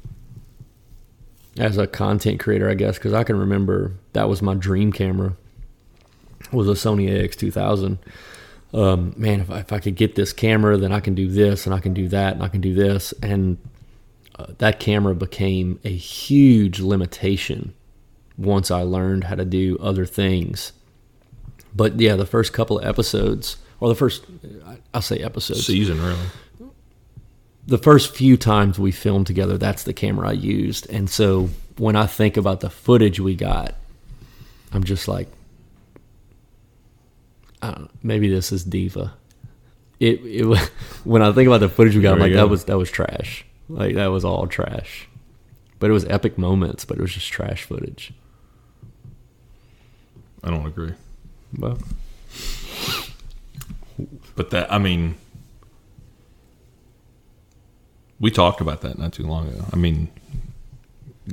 as 1.58 1.78
a 1.78 1.86
content 1.86 2.40
creator, 2.40 2.68
I 2.68 2.74
guess, 2.74 2.98
because 2.98 3.12
I 3.12 3.24
can 3.24 3.38
remember 3.38 3.92
that 4.12 4.28
was 4.28 4.42
my 4.42 4.54
dream 4.54 4.92
camera 4.92 5.36
was 6.52 6.68
a 6.68 6.72
Sony 6.72 7.08
AX2000. 7.10 7.98
Um, 8.74 9.14
man, 9.16 9.40
if 9.40 9.50
I, 9.50 9.58
if 9.58 9.72
I 9.72 9.78
could 9.78 9.96
get 9.96 10.14
this 10.14 10.32
camera, 10.32 10.76
then 10.76 10.92
I 10.92 11.00
can 11.00 11.14
do 11.14 11.28
this 11.28 11.66
and 11.66 11.74
I 11.74 11.80
can 11.80 11.92
do 11.92 12.08
that 12.08 12.34
and 12.34 12.42
I 12.42 12.48
can 12.48 12.60
do 12.60 12.74
this. 12.74 13.12
And 13.22 13.58
uh, 14.38 14.46
that 14.58 14.80
camera 14.80 15.14
became 15.14 15.78
a 15.84 15.94
huge 15.94 16.80
limitation 16.80 17.74
once 18.38 18.70
I 18.70 18.82
learned 18.82 19.24
how 19.24 19.34
to 19.34 19.44
do 19.44 19.78
other 19.78 20.06
things. 20.06 20.72
But 21.74 22.00
yeah, 22.00 22.16
the 22.16 22.26
first 22.26 22.52
couple 22.52 22.78
of 22.78 22.84
episodes, 22.84 23.56
or 23.80 23.88
the 23.88 23.94
first, 23.94 24.24
I'll 24.94 25.02
say 25.02 25.18
episodes, 25.18 25.66
Season, 25.66 26.00
really. 26.02 26.26
The 27.72 27.78
first 27.78 28.14
few 28.14 28.36
times 28.36 28.78
we 28.78 28.92
filmed 28.92 29.26
together, 29.26 29.56
that's 29.56 29.84
the 29.84 29.94
camera 29.94 30.28
I 30.28 30.32
used. 30.32 30.86
And 30.90 31.08
so 31.08 31.48
when 31.78 31.96
I 31.96 32.06
think 32.06 32.36
about 32.36 32.60
the 32.60 32.68
footage 32.68 33.18
we 33.18 33.34
got, 33.34 33.74
I'm 34.74 34.84
just 34.84 35.08
like, 35.08 35.26
I 37.62 37.70
don't 37.70 37.80
know, 37.80 37.90
maybe 38.02 38.28
this 38.28 38.52
is 38.52 38.62
diva. 38.62 39.14
It, 40.00 40.20
it 40.22 40.44
when 41.04 41.22
I 41.22 41.32
think 41.32 41.46
about 41.46 41.60
the 41.60 41.70
footage 41.70 41.96
we 41.96 42.02
got, 42.02 42.12
I'm 42.12 42.18
like 42.18 42.32
you 42.32 42.36
that 42.36 42.50
was 42.50 42.64
that 42.64 42.76
was 42.76 42.90
trash. 42.90 43.46
Like 43.70 43.94
that 43.94 44.08
was 44.08 44.22
all 44.22 44.46
trash. 44.46 45.08
But 45.78 45.88
it 45.88 45.94
was 45.94 46.04
epic 46.04 46.36
moments, 46.36 46.84
but 46.84 46.98
it 46.98 47.00
was 47.00 47.14
just 47.14 47.32
trash 47.32 47.64
footage. 47.64 48.12
I 50.44 50.50
don't 50.50 50.66
agree. 50.66 50.92
Well, 51.56 51.78
But 54.36 54.50
that, 54.50 54.70
I 54.70 54.76
mean, 54.76 55.14
we 58.22 58.30
talked 58.30 58.60
about 58.60 58.80
that 58.82 58.98
not 58.98 59.12
too 59.12 59.24
long 59.24 59.48
ago. 59.48 59.64
I 59.72 59.76
mean, 59.76 60.08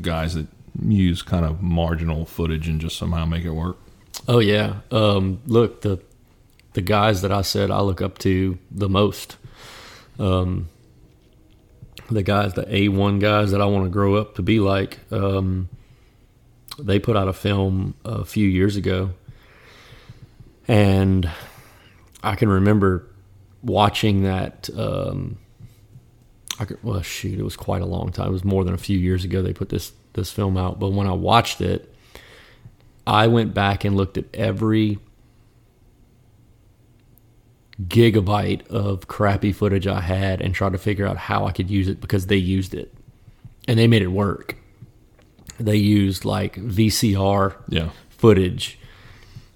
guys 0.02 0.34
that 0.34 0.48
use 0.82 1.22
kind 1.22 1.46
of 1.46 1.62
marginal 1.62 2.26
footage 2.26 2.68
and 2.68 2.82
just 2.82 2.98
somehow 2.98 3.26
make 3.26 3.46
it 3.46 3.52
work. 3.52 3.78
oh 4.28 4.40
yeah. 4.40 4.82
Um, 4.92 5.40
look 5.46 5.82
the 5.82 6.02
the 6.74 6.82
guys 6.82 7.22
that 7.22 7.32
I 7.32 7.44
said 7.44 7.72
I 7.72 7.82
look 7.82 8.02
up 8.02 8.18
to 8.20 8.58
the 8.72 8.90
most. 8.90 9.38
Um, 10.18 10.68
the 12.10 12.24
guys, 12.24 12.54
the 12.54 12.64
A1 12.64 13.20
guys 13.20 13.52
that 13.52 13.62
I 13.62 13.66
want 13.66 13.86
to 13.86 13.90
grow 13.90 14.16
up 14.16 14.36
to 14.36 14.42
be 14.42 14.60
like, 14.60 14.98
um, 15.12 15.70
they 16.80 16.98
put 16.98 17.16
out 17.16 17.28
a 17.28 17.34
film 17.34 17.94
a 18.04 18.26
few 18.26 18.48
years 18.48 18.76
ago. 18.76 19.12
And 20.68 21.30
I 22.24 22.36
can 22.36 22.50
remember 22.50 23.06
watching 23.62 24.24
that. 24.24 24.70
Um, 24.76 25.38
I 26.60 26.66
could, 26.66 26.84
well, 26.84 27.02
shoot, 27.02 27.40
it 27.40 27.44
was 27.44 27.56
quite 27.56 27.82
a 27.82 27.86
long 27.86 28.12
time. 28.12 28.28
It 28.28 28.32
was 28.34 28.44
more 28.44 28.64
than 28.66 28.74
a 28.74 28.78
few 28.78 28.98
years 29.00 29.24
ago 29.24 29.42
they 29.42 29.54
put 29.54 29.70
this, 29.70 29.94
this 30.14 30.30
film 30.32 30.58
out. 30.58 30.80
But 30.80 30.90
when 30.90 31.08
I 31.08 31.14
watched 31.14 31.62
it, 31.62 31.94
I 33.08 33.28
went 33.28 33.54
back 33.54 33.86
and 33.86 33.96
looked 33.96 34.18
at 34.18 34.26
every 34.34 35.00
gigabyte 37.82 38.68
of 38.68 39.08
crappy 39.08 39.54
footage 39.54 39.88
I 39.88 40.02
had 40.02 40.42
and 40.42 40.54
tried 40.54 40.74
to 40.74 40.78
figure 40.78 41.08
out 41.08 41.18
how 41.18 41.46
I 41.46 41.52
could 41.52 41.70
use 41.70 41.88
it 41.88 42.02
because 42.02 42.28
they 42.28 42.36
used 42.36 42.74
it 42.74 42.94
and 43.68 43.80
they 43.80 43.88
made 43.88 44.02
it 44.02 44.08
work. 44.10 44.58
They 45.60 45.78
used 45.78 46.26
like 46.26 46.56
VCR 46.56 47.56
Yeah. 47.70 47.90
footage 48.10 48.78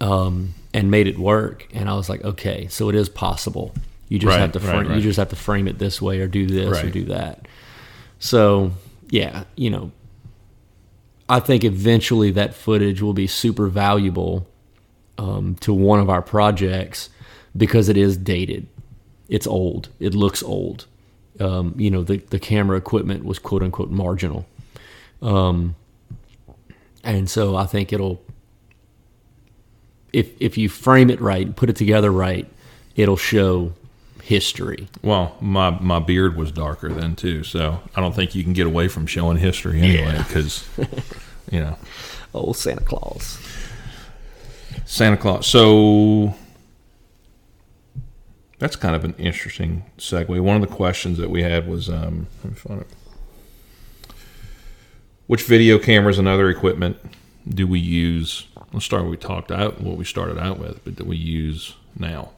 um, 0.00 0.54
and 0.72 0.90
made 0.90 1.06
it 1.06 1.18
work. 1.18 1.68
And 1.74 1.88
I 1.88 1.94
was 1.94 2.08
like, 2.08 2.24
okay, 2.24 2.66
so 2.68 2.88
it 2.88 2.94
is 2.94 3.08
possible. 3.08 3.74
You 4.08 4.18
just 4.18 4.30
Right, 4.30 4.40
have 4.40 4.52
to 4.52 4.60
frame, 4.60 4.88
right. 4.88 4.96
you 4.96 5.02
just 5.02 5.18
have 5.18 5.30
to 5.30 5.36
frame 5.36 5.66
it 5.66 5.78
this 5.78 6.00
way 6.00 6.20
or 6.20 6.26
do 6.28 6.46
this 6.46 6.82
or 6.82 6.90
do 6.90 7.04
that. 7.06 7.46
So 8.18 8.72
yeah, 9.08 9.44
you 9.56 9.70
know, 9.70 9.92
I 11.28 11.40
think 11.40 11.64
eventually 11.64 12.30
that 12.32 12.54
footage 12.54 13.00
will 13.00 13.14
be 13.14 13.26
super 13.26 13.68
valuable 13.68 14.46
um, 15.18 15.56
to 15.60 15.72
one 15.72 16.00
of 16.00 16.10
our 16.10 16.22
projects 16.22 17.08
because 17.56 17.88
it 17.88 17.96
is 17.96 18.16
dated. 18.16 18.66
It's 19.28 19.46
old. 19.46 19.88
It 20.00 20.14
looks 20.14 20.42
old. 20.42 20.86
Um, 21.40 21.74
you 21.76 21.90
know, 21.90 22.02
the, 22.04 22.18
the 22.18 22.38
camera 22.38 22.76
equipment 22.76 23.24
was 23.24 23.38
quote 23.38 23.62
unquote 23.62 23.90
marginal. 23.90 24.46
Um, 25.22 25.76
and 27.02 27.28
so 27.28 27.56
I 27.56 27.66
think 27.66 27.92
it'll, 27.92 28.22
if, 30.12 30.30
if 30.40 30.58
you 30.58 30.68
frame 30.68 31.10
it 31.10 31.20
right, 31.20 31.46
and 31.46 31.56
put 31.56 31.70
it 31.70 31.76
together 31.76 32.10
right, 32.10 32.46
it'll 32.96 33.16
show 33.16 33.72
history. 34.24 34.88
Well, 35.02 35.36
my 35.40 35.70
my 35.70 35.98
beard 35.98 36.34
was 36.36 36.50
darker 36.50 36.88
then 36.88 37.14
too, 37.14 37.44
so 37.44 37.80
I 37.94 38.00
don't 38.00 38.14
think 38.14 38.34
you 38.34 38.42
can 38.42 38.54
get 38.54 38.66
away 38.66 38.88
from 38.88 39.06
showing 39.06 39.36
history 39.36 39.80
anyway, 39.80 40.16
because 40.18 40.66
you 41.50 41.60
know 41.60 41.76
Oh, 42.34 42.52
Santa 42.52 42.82
Claus. 42.82 43.38
Santa 44.86 45.16
Claus. 45.16 45.46
So 45.46 46.34
that's 48.58 48.76
kind 48.76 48.96
of 48.96 49.04
an 49.04 49.14
interesting 49.18 49.84
segue. 49.98 50.40
One 50.40 50.56
of 50.60 50.68
the 50.68 50.74
questions 50.74 51.18
that 51.18 51.30
we 51.30 51.42
had 51.42 51.68
was, 51.68 51.88
um, 51.88 52.26
let 52.42 52.52
me 52.52 52.58
find 52.58 52.80
it. 52.80 52.88
Which 55.26 55.42
video 55.42 55.78
cameras 55.78 56.18
and 56.18 56.26
other 56.26 56.50
equipment 56.50 56.96
do 57.48 57.66
we 57.66 57.78
use? 57.78 58.46
Let's 58.72 58.84
start. 58.84 59.02
What 59.02 59.10
we 59.10 59.16
talked 59.16 59.52
out 59.52 59.80
what 59.80 59.96
we 59.96 60.04
started 60.04 60.38
out 60.38 60.58
with, 60.58 60.82
but 60.82 60.96
that 60.96 61.06
we 61.06 61.16
use 61.16 61.74
now 61.96 62.30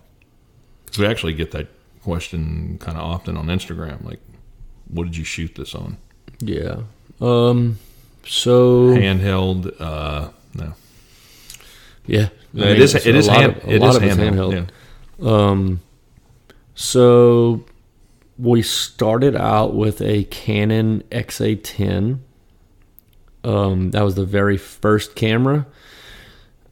because 0.84 0.98
we 0.98 1.06
actually 1.06 1.32
get 1.32 1.52
that 1.52 1.68
question 2.06 2.78
kind 2.78 2.96
of 2.96 3.02
often 3.02 3.36
on 3.36 3.46
Instagram. 3.48 4.04
Like, 4.04 4.20
what 4.88 5.04
did 5.04 5.16
you 5.16 5.24
shoot 5.24 5.56
this 5.56 5.74
on? 5.74 5.96
Yeah. 6.38 6.82
Um, 7.20 7.78
so 8.24 8.88
Handheld? 8.94 9.74
Uh, 9.80 10.28
no. 10.54 10.74
yeah, 12.06 12.28
I 12.54 12.58
it 12.58 12.72
mean, 12.72 12.76
is. 12.82 12.94
it's 12.94 13.06
a 13.06 13.16
is. 13.16 13.26
Hand, 13.26 13.56
of- 13.56 13.64
a 13.64 13.74
it 13.74 13.80
lot 13.82 13.90
is 13.90 13.96
of 13.96 14.02
it's 14.04 14.16
handheld. 14.16 14.70
Yeah. 15.18 15.28
Um, 15.28 15.80
so 16.76 17.64
we 18.38 18.62
started 18.62 19.34
out 19.34 19.74
with 19.74 20.00
a 20.00 20.24
Canon 20.24 21.02
XA10. 21.10 22.20
Um, 23.42 23.90
that 23.90 24.02
was 24.02 24.14
the 24.14 24.24
very 24.24 24.56
first 24.56 25.16
camera, 25.16 25.66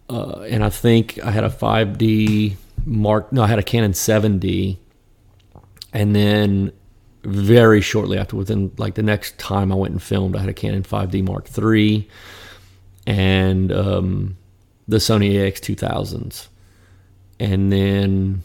uh, 0.08 0.40
and 0.48 0.62
I 0.64 0.70
think 0.70 1.18
I 1.24 1.30
had 1.32 1.42
a 1.44 1.48
5D 1.50 2.56
Mark. 2.84 3.32
No, 3.32 3.42
I 3.42 3.46
had 3.46 3.58
a 3.58 3.62
Canon 3.62 3.92
7D, 3.92 4.76
and 5.94 6.14
then 6.14 6.72
very 7.22 7.80
shortly 7.80 8.18
after, 8.18 8.36
within 8.36 8.72
like 8.76 8.96
the 8.96 9.02
next 9.02 9.38
time 9.38 9.72
I 9.72 9.76
went 9.76 9.92
and 9.92 10.02
filmed, 10.02 10.36
I 10.36 10.40
had 10.40 10.48
a 10.48 10.52
Canon 10.52 10.82
5D 10.82 11.24
Mark 11.24 11.48
III, 11.56 12.06
and 13.06 13.72
um, 13.72 14.36
the 14.86 14.98
Sony 14.98 15.32
AX2000s, 15.34 16.48
and 17.40 17.72
then 17.72 18.42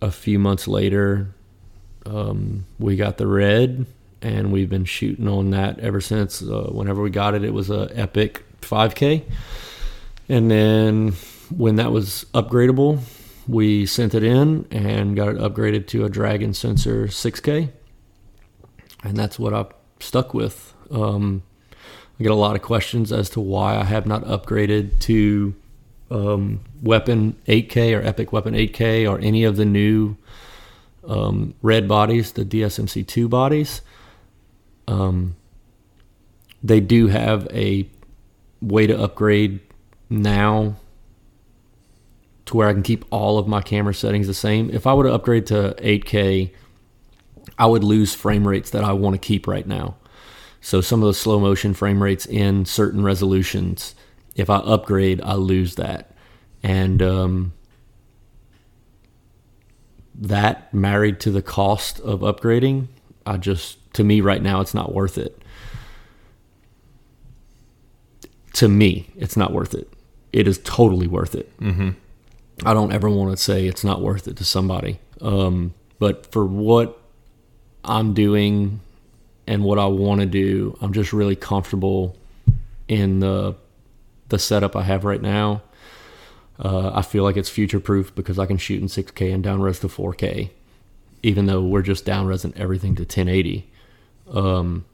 a 0.00 0.10
few 0.10 0.38
months 0.38 0.68
later, 0.68 1.28
um, 2.04 2.66
we 2.78 2.94
got 2.94 3.16
the 3.16 3.26
red, 3.26 3.86
and 4.20 4.52
we've 4.52 4.68
been 4.68 4.84
shooting 4.84 5.26
on 5.26 5.50
that 5.50 5.78
ever 5.80 6.00
since. 6.00 6.42
Uh, 6.42 6.68
whenever 6.70 7.02
we 7.02 7.10
got 7.10 7.34
it, 7.34 7.42
it 7.42 7.54
was 7.54 7.70
a 7.70 7.90
Epic 7.94 8.44
5K, 8.60 9.22
and 10.28 10.50
then 10.50 11.12
when 11.56 11.76
that 11.76 11.90
was 11.90 12.26
upgradable, 12.34 13.00
we 13.46 13.86
sent 13.86 14.14
it 14.14 14.22
in 14.22 14.66
and 14.70 15.16
got 15.16 15.28
it 15.28 15.36
upgraded 15.36 15.86
to 15.88 16.04
a 16.04 16.08
Dragon 16.08 16.54
Sensor 16.54 17.06
6K, 17.06 17.70
and 19.02 19.16
that's 19.16 19.38
what 19.38 19.52
I 19.52 19.66
stuck 20.00 20.34
with. 20.34 20.74
Um, 20.90 21.42
I 22.18 22.22
get 22.22 22.32
a 22.32 22.36
lot 22.36 22.56
of 22.56 22.62
questions 22.62 23.12
as 23.12 23.30
to 23.30 23.40
why 23.40 23.76
I 23.76 23.84
have 23.84 24.06
not 24.06 24.24
upgraded 24.24 25.00
to 25.00 25.54
um, 26.10 26.60
Weapon 26.82 27.36
8K 27.46 27.98
or 27.98 28.06
Epic 28.06 28.32
Weapon 28.32 28.54
8K 28.54 29.10
or 29.10 29.18
any 29.18 29.44
of 29.44 29.56
the 29.56 29.64
new 29.64 30.16
um, 31.06 31.54
red 31.60 31.88
bodies, 31.88 32.32
the 32.32 32.44
DSMC2 32.44 33.28
bodies. 33.28 33.82
Um, 34.86 35.36
they 36.62 36.80
do 36.80 37.08
have 37.08 37.46
a 37.50 37.88
way 38.60 38.86
to 38.86 38.98
upgrade 38.98 39.60
now 40.08 40.76
to 42.46 42.56
where 42.56 42.68
I 42.68 42.72
can 42.72 42.82
keep 42.82 43.04
all 43.10 43.38
of 43.38 43.48
my 43.48 43.62
camera 43.62 43.94
settings 43.94 44.26
the 44.26 44.34
same. 44.34 44.70
If 44.70 44.86
I 44.86 44.94
were 44.94 45.04
to 45.04 45.12
upgrade 45.12 45.46
to 45.46 45.74
8K, 45.78 46.52
I 47.58 47.66
would 47.66 47.84
lose 47.84 48.14
frame 48.14 48.46
rates 48.46 48.70
that 48.70 48.84
I 48.84 48.92
want 48.92 49.14
to 49.14 49.18
keep 49.18 49.46
right 49.46 49.66
now. 49.66 49.96
So 50.60 50.80
some 50.80 51.02
of 51.02 51.06
the 51.06 51.14
slow 51.14 51.38
motion 51.38 51.74
frame 51.74 52.02
rates 52.02 52.26
in 52.26 52.64
certain 52.64 53.02
resolutions, 53.02 53.94
if 54.34 54.48
I 54.48 54.56
upgrade, 54.56 55.20
I 55.22 55.34
lose 55.34 55.74
that. 55.76 56.16
And 56.62 57.02
um, 57.02 57.52
that 60.14 60.72
married 60.72 61.20
to 61.20 61.30
the 61.30 61.42
cost 61.42 62.00
of 62.00 62.20
upgrading, 62.20 62.88
I 63.26 63.36
just 63.36 63.78
to 63.94 64.04
me 64.04 64.20
right 64.20 64.42
now 64.42 64.60
it's 64.60 64.74
not 64.74 64.94
worth 64.94 65.18
it. 65.18 65.40
To 68.54 68.68
me, 68.68 69.10
it's 69.16 69.36
not 69.36 69.52
worth 69.52 69.74
it. 69.74 69.92
It 70.32 70.46
is 70.46 70.58
totally 70.58 71.08
worth 71.08 71.34
it. 71.34 71.58
Mm-hmm. 71.60 71.90
I 72.64 72.74
don't 72.74 72.92
ever 72.92 73.10
want 73.10 73.36
to 73.36 73.42
say 73.42 73.66
it's 73.66 73.84
not 73.84 74.00
worth 74.00 74.28
it 74.28 74.36
to 74.36 74.44
somebody. 74.44 75.00
Um, 75.20 75.74
but 75.98 76.30
for 76.30 76.44
what 76.44 77.00
I'm 77.84 78.14
doing 78.14 78.80
and 79.46 79.64
what 79.64 79.78
I 79.78 79.86
want 79.86 80.20
to 80.20 80.26
do, 80.26 80.76
I'm 80.80 80.92
just 80.92 81.12
really 81.12 81.36
comfortable 81.36 82.16
in 82.88 83.20
the 83.20 83.56
the 84.28 84.38
setup 84.38 84.74
I 84.74 84.82
have 84.82 85.04
right 85.04 85.20
now. 85.20 85.62
Uh, 86.58 86.90
I 86.94 87.02
feel 87.02 87.24
like 87.24 87.36
it's 87.36 87.48
future 87.48 87.80
proof 87.80 88.14
because 88.14 88.38
I 88.38 88.46
can 88.46 88.56
shoot 88.56 88.80
in 88.80 88.88
6K 88.88 89.34
and 89.34 89.42
down 89.42 89.60
res 89.60 89.80
to 89.80 89.88
4K, 89.88 90.50
even 91.22 91.46
though 91.46 91.60
we're 91.60 91.82
just 91.82 92.04
down 92.04 92.26
resing 92.26 92.56
everything 92.56 92.94
to 92.96 93.02
1080. 93.02 93.70
Um, 94.30 94.84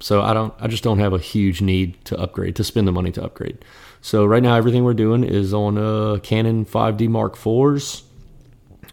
so 0.00 0.22
I 0.22 0.32
don't, 0.34 0.52
I 0.58 0.66
just 0.66 0.82
don't 0.82 0.98
have 0.98 1.12
a 1.12 1.18
huge 1.18 1.60
need 1.60 2.02
to 2.06 2.18
upgrade 2.18 2.56
to 2.56 2.64
spend 2.64 2.88
the 2.88 2.92
money 2.92 3.12
to 3.12 3.22
upgrade. 3.22 3.64
So 4.02 4.24
right 4.24 4.42
now 4.42 4.56
everything 4.56 4.82
we're 4.82 4.94
doing 4.94 5.22
is 5.22 5.54
on 5.54 5.78
uh, 5.78 6.18
Canon 6.24 6.66
5D 6.66 7.08
Mark 7.08 7.36
IVs, 7.36 8.02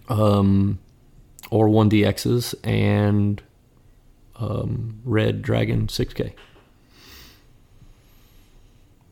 um, 0.08 0.78
or 1.50 1.68
1DXs 1.68 2.54
and 2.64 3.42
um, 4.36 5.02
Red 5.04 5.42
Dragon 5.42 5.88
6K. 5.88 6.34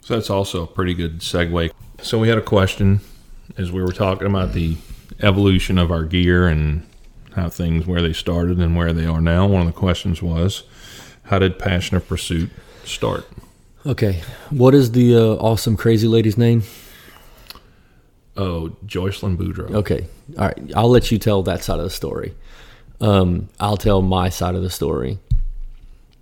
So 0.01 0.13
that's 0.13 0.29
also 0.29 0.63
a 0.63 0.67
pretty 0.67 0.93
good 0.93 1.19
segue. 1.19 1.71
So 2.01 2.19
we 2.19 2.29
had 2.29 2.37
a 2.37 2.43
question 2.43 3.01
as 3.57 3.71
we 3.71 3.81
were 3.81 3.91
talking 3.91 4.27
about 4.27 4.53
the 4.53 4.77
evolution 5.23 5.79
of 5.79 5.91
our 5.91 6.03
gear 6.03 6.47
and 6.47 6.87
how 7.35 7.49
things 7.49 7.87
where 7.87 8.03
they 8.03 8.13
started 8.13 8.59
and 8.59 8.75
where 8.75 8.93
they 8.93 9.05
are 9.05 9.19
now. 9.19 9.47
One 9.47 9.61
of 9.61 9.67
the 9.67 9.73
questions 9.73 10.21
was, 10.21 10.63
how 11.23 11.39
did 11.39 11.57
Passion 11.57 11.97
of 11.97 12.07
Pursuit 12.07 12.51
start? 12.83 13.27
Okay, 13.87 14.21
what 14.49 14.75
is 14.75 14.91
the 14.91 15.15
uh, 15.15 15.35
awesome 15.35 15.77
crazy 15.77 16.09
lady's 16.09 16.37
name? 16.37 16.63
Oh, 18.35 18.75
Joycelyn 18.85 19.37
Boudreaux. 19.37 19.73
Okay, 19.75 20.05
all 20.37 20.45
right. 20.45 20.71
I'll 20.75 20.89
let 20.89 21.09
you 21.09 21.17
tell 21.17 21.41
that 21.43 21.63
side 21.63 21.79
of 21.79 21.85
the 21.85 21.89
story. 21.89 22.33
Um, 22.99 23.47
I'll 23.61 23.77
tell 23.77 24.01
my 24.01 24.27
side 24.27 24.55
of 24.55 24.61
the 24.61 24.69
story. 24.69 25.19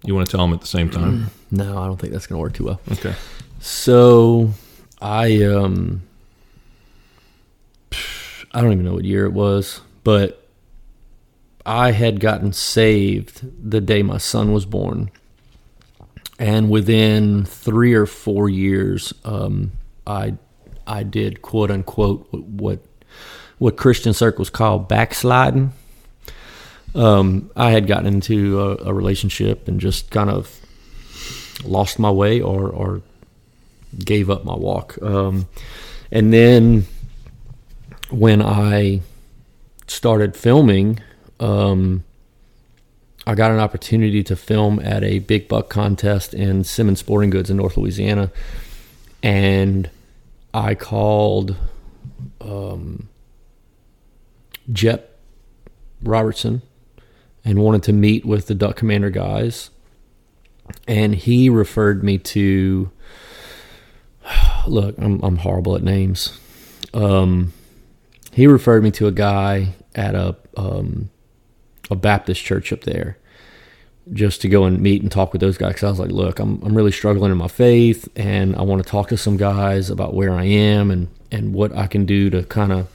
You 0.03 0.13
want 0.13 0.27
to 0.27 0.31
tell 0.31 0.45
them 0.45 0.53
at 0.53 0.61
the 0.61 0.67
same 0.67 0.91
time? 0.91 1.31
No, 1.49 1.81
I 1.81 1.87
don't 1.87 1.99
think 1.99 2.13
that's 2.13 2.27
going 2.27 2.37
to 2.37 2.41
work 2.41 2.53
too 2.53 2.65
well. 2.65 2.79
Okay. 2.91 3.15
So 3.59 4.51
I 5.01 5.43
um 5.43 6.03
I 8.51 8.61
don't 8.61 8.73
even 8.73 8.85
know 8.85 8.93
what 8.93 9.05
year 9.05 9.25
it 9.25 9.33
was, 9.33 9.81
but 10.03 10.47
I 11.65 11.91
had 11.91 12.19
gotten 12.19 12.53
saved 12.53 13.41
the 13.67 13.81
day 13.81 14.03
my 14.03 14.19
son 14.19 14.53
was 14.53 14.65
born. 14.65 15.09
And 16.37 16.69
within 16.69 17.45
three 17.45 17.93
or 17.93 18.05
four 18.05 18.49
years, 18.49 19.13
um, 19.23 19.71
I 20.05 20.35
I 20.85 21.03
did 21.03 21.41
quote 21.41 21.71
unquote 21.71 22.27
what 22.31 22.79
what 23.57 23.77
Christian 23.77 24.13
circles 24.13 24.49
call 24.49 24.79
backsliding. 24.79 25.71
Um, 26.93 27.51
I 27.55 27.71
had 27.71 27.87
gotten 27.87 28.07
into 28.07 28.59
a, 28.61 28.89
a 28.89 28.93
relationship 28.93 29.67
and 29.67 29.79
just 29.79 30.11
kind 30.11 30.29
of 30.29 30.59
lost 31.63 31.99
my 31.99 32.11
way 32.11 32.41
or, 32.41 32.69
or 32.69 33.01
gave 33.97 34.29
up 34.29 34.45
my 34.45 34.55
walk. 34.55 34.97
Um, 35.01 35.47
and 36.11 36.33
then 36.33 36.85
when 38.09 38.41
I 38.41 39.01
started 39.87 40.35
filming, 40.35 40.99
um, 41.39 42.03
I 43.27 43.33
got 43.33 43.51
an 43.51 43.59
opportunity 43.59 44.23
to 44.23 44.35
film 44.35 44.79
at 44.79 45.03
a 45.03 45.19
big 45.19 45.47
buck 45.47 45.69
contest 45.69 46.33
in 46.33 46.63
Simmons 46.63 46.99
Sporting 46.99 47.31
Goods 47.31 47.49
in 47.49 47.57
North 47.57 47.75
Louisiana, 47.75 48.31
and 49.23 49.89
I 50.53 50.75
called 50.75 51.55
um, 52.39 53.09
Jep 54.71 55.17
Robertson 56.03 56.61
and 57.43 57.59
wanted 57.59 57.83
to 57.83 57.93
meet 57.93 58.25
with 58.25 58.45
the 58.45 58.55
Duck 58.55 58.75
Commander 58.75 59.09
guys, 59.09 59.71
and 60.87 61.15
he 61.15 61.49
referred 61.49 62.03
me 62.03 62.17
to. 62.19 62.91
Look, 64.67 64.95
I'm 64.97 65.21
I'm 65.23 65.37
horrible 65.37 65.75
at 65.75 65.83
names. 65.83 66.39
Um, 66.93 67.53
he 68.31 68.47
referred 68.47 68.83
me 68.83 68.91
to 68.91 69.07
a 69.07 69.11
guy 69.11 69.75
at 69.95 70.13
a 70.13 70.35
um, 70.57 71.09
a 71.89 71.95
Baptist 71.95 72.43
church 72.43 72.71
up 72.73 72.81
there 72.81 73.17
just 74.13 74.41
to 74.41 74.49
go 74.49 74.65
and 74.65 74.79
meet 74.79 75.01
and 75.01 75.11
talk 75.11 75.33
with 75.33 75.41
those 75.41 75.57
guys. 75.57 75.73
Cause 75.73 75.83
I 75.83 75.89
was 75.89 75.99
like, 75.99 76.11
look, 76.11 76.39
I'm, 76.39 76.61
I'm 76.61 76.75
really 76.75 76.91
struggling 76.91 77.31
in 77.31 77.37
my 77.37 77.47
faith 77.47 78.07
and 78.15 78.55
I 78.55 78.61
want 78.61 78.83
to 78.83 78.89
talk 78.89 79.09
to 79.09 79.17
some 79.17 79.37
guys 79.37 79.89
about 79.89 80.13
where 80.13 80.33
I 80.33 80.45
am 80.45 80.91
and, 80.91 81.07
and 81.31 81.53
what 81.53 81.75
I 81.75 81.87
can 81.87 82.05
do 82.05 82.29
to 82.29 82.43
kind 82.43 82.71
of 82.71 82.87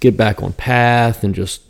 get 0.00 0.16
back 0.16 0.42
on 0.42 0.52
path 0.52 1.22
and 1.22 1.34
just 1.34 1.62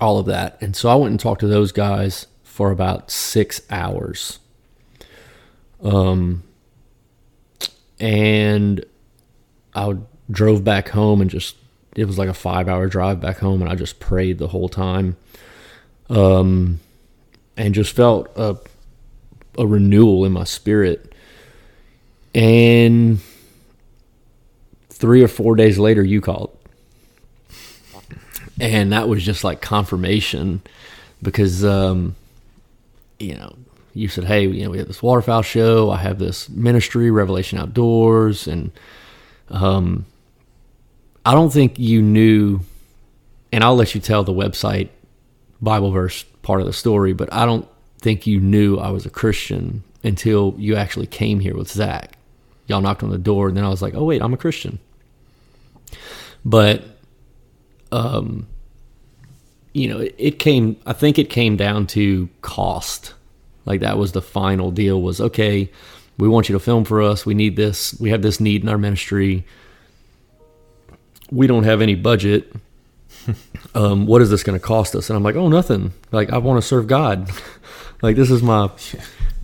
all 0.00 0.18
of 0.18 0.26
that. 0.26 0.58
And 0.60 0.74
so 0.74 0.88
I 0.88 0.94
went 0.96 1.12
and 1.12 1.20
talked 1.20 1.40
to 1.40 1.46
those 1.46 1.70
guys 1.72 2.26
for 2.42 2.70
about 2.70 3.10
six 3.10 3.62
hours. 3.70 4.40
Um, 5.82 6.42
and 8.00 8.84
I 9.74 9.96
drove 10.30 10.64
back 10.64 10.88
home 10.88 11.20
and 11.20 11.30
just 11.30 11.56
it 11.94 12.06
was 12.06 12.18
like 12.18 12.28
a 12.28 12.34
five 12.34 12.68
hour 12.68 12.86
drive 12.86 13.20
back 13.20 13.38
home 13.38 13.62
and 13.62 13.70
I 13.70 13.74
just 13.74 14.00
prayed 14.00 14.38
the 14.38 14.48
whole 14.48 14.68
time. 14.68 15.16
Um, 16.10 16.80
and 17.56 17.74
just 17.74 17.94
felt 17.94 18.28
a, 18.36 18.56
a 19.56 19.66
renewal 19.66 20.24
in 20.24 20.32
my 20.32 20.44
spirit. 20.44 21.12
And 22.34 23.20
three 24.90 25.22
or 25.22 25.28
four 25.28 25.54
days 25.56 25.78
later, 25.78 26.02
you 26.02 26.20
called. 26.20 26.56
And 28.60 28.92
that 28.92 29.08
was 29.08 29.24
just 29.24 29.44
like 29.44 29.60
confirmation 29.60 30.62
because, 31.22 31.64
um, 31.64 32.14
you 33.18 33.34
know, 33.34 33.54
you 33.94 34.08
said, 34.08 34.24
hey, 34.24 34.46
you 34.46 34.64
know, 34.64 34.70
we 34.70 34.78
have 34.78 34.88
this 34.88 35.02
waterfowl 35.02 35.42
show. 35.42 35.90
I 35.90 35.98
have 35.98 36.18
this 36.18 36.48
ministry, 36.48 37.10
Revelation 37.10 37.58
Outdoors. 37.58 38.46
And 38.46 38.72
um, 39.48 40.06
I 41.24 41.32
don't 41.32 41.52
think 41.52 41.78
you 41.78 42.02
knew, 42.02 42.60
and 43.52 43.64
I'll 43.64 43.76
let 43.76 43.94
you 43.94 44.00
tell 44.00 44.24
the 44.24 44.32
website 44.32 44.90
Bible 45.60 45.90
verse 45.90 46.24
part 46.42 46.60
of 46.60 46.66
the 46.66 46.72
story, 46.72 47.12
but 47.12 47.32
I 47.32 47.46
don't 47.46 47.66
think 47.98 48.26
you 48.26 48.40
knew 48.40 48.76
I 48.76 48.90
was 48.90 49.06
a 49.06 49.10
Christian 49.10 49.82
until 50.02 50.54
you 50.58 50.76
actually 50.76 51.06
came 51.06 51.40
here 51.40 51.56
with 51.56 51.70
Zach. 51.70 52.18
Y'all 52.66 52.82
knocked 52.82 53.02
on 53.02 53.10
the 53.10 53.18
door, 53.18 53.48
and 53.48 53.56
then 53.56 53.64
I 53.64 53.68
was 53.68 53.80
like, 53.80 53.94
oh, 53.94 54.04
wait, 54.04 54.22
I'm 54.22 54.34
a 54.34 54.38
Christian. 54.38 54.78
But, 56.44 56.82
um, 57.90 58.46
you 59.72 59.88
know, 59.88 60.00
it, 60.00 60.14
it 60.18 60.38
came, 60.38 60.76
I 60.84 60.92
think 60.92 61.18
it 61.18 61.30
came 61.30 61.56
down 61.56 61.86
to 61.88 62.28
cost. 62.42 63.14
Like 63.64 63.80
that 63.80 63.96
was 63.96 64.12
the 64.12 64.22
final 64.22 64.70
deal 64.70 65.00
was, 65.00 65.20
okay, 65.20 65.70
we 66.18 66.28
want 66.28 66.48
you 66.48 66.52
to 66.52 66.60
film 66.60 66.84
for 66.84 67.02
us. 67.02 67.24
We 67.24 67.34
need 67.34 67.56
this. 67.56 67.98
We 67.98 68.10
have 68.10 68.22
this 68.22 68.40
need 68.40 68.62
in 68.62 68.68
our 68.68 68.78
ministry. 68.78 69.44
We 71.30 71.46
don't 71.46 71.64
have 71.64 71.80
any 71.80 71.94
budget 71.94 72.52
um, 73.74 74.06
what 74.06 74.22
is 74.22 74.30
this 74.30 74.42
going 74.42 74.58
to 74.58 74.64
cost 74.64 74.94
us? 74.94 75.10
And 75.10 75.16
I'm 75.16 75.22
like, 75.22 75.36
oh, 75.36 75.48
nothing. 75.48 75.92
Like, 76.12 76.32
I 76.32 76.38
want 76.38 76.62
to 76.62 76.66
serve 76.66 76.86
God. 76.86 77.30
like, 78.02 78.16
this 78.16 78.30
is 78.30 78.42
my, 78.42 78.70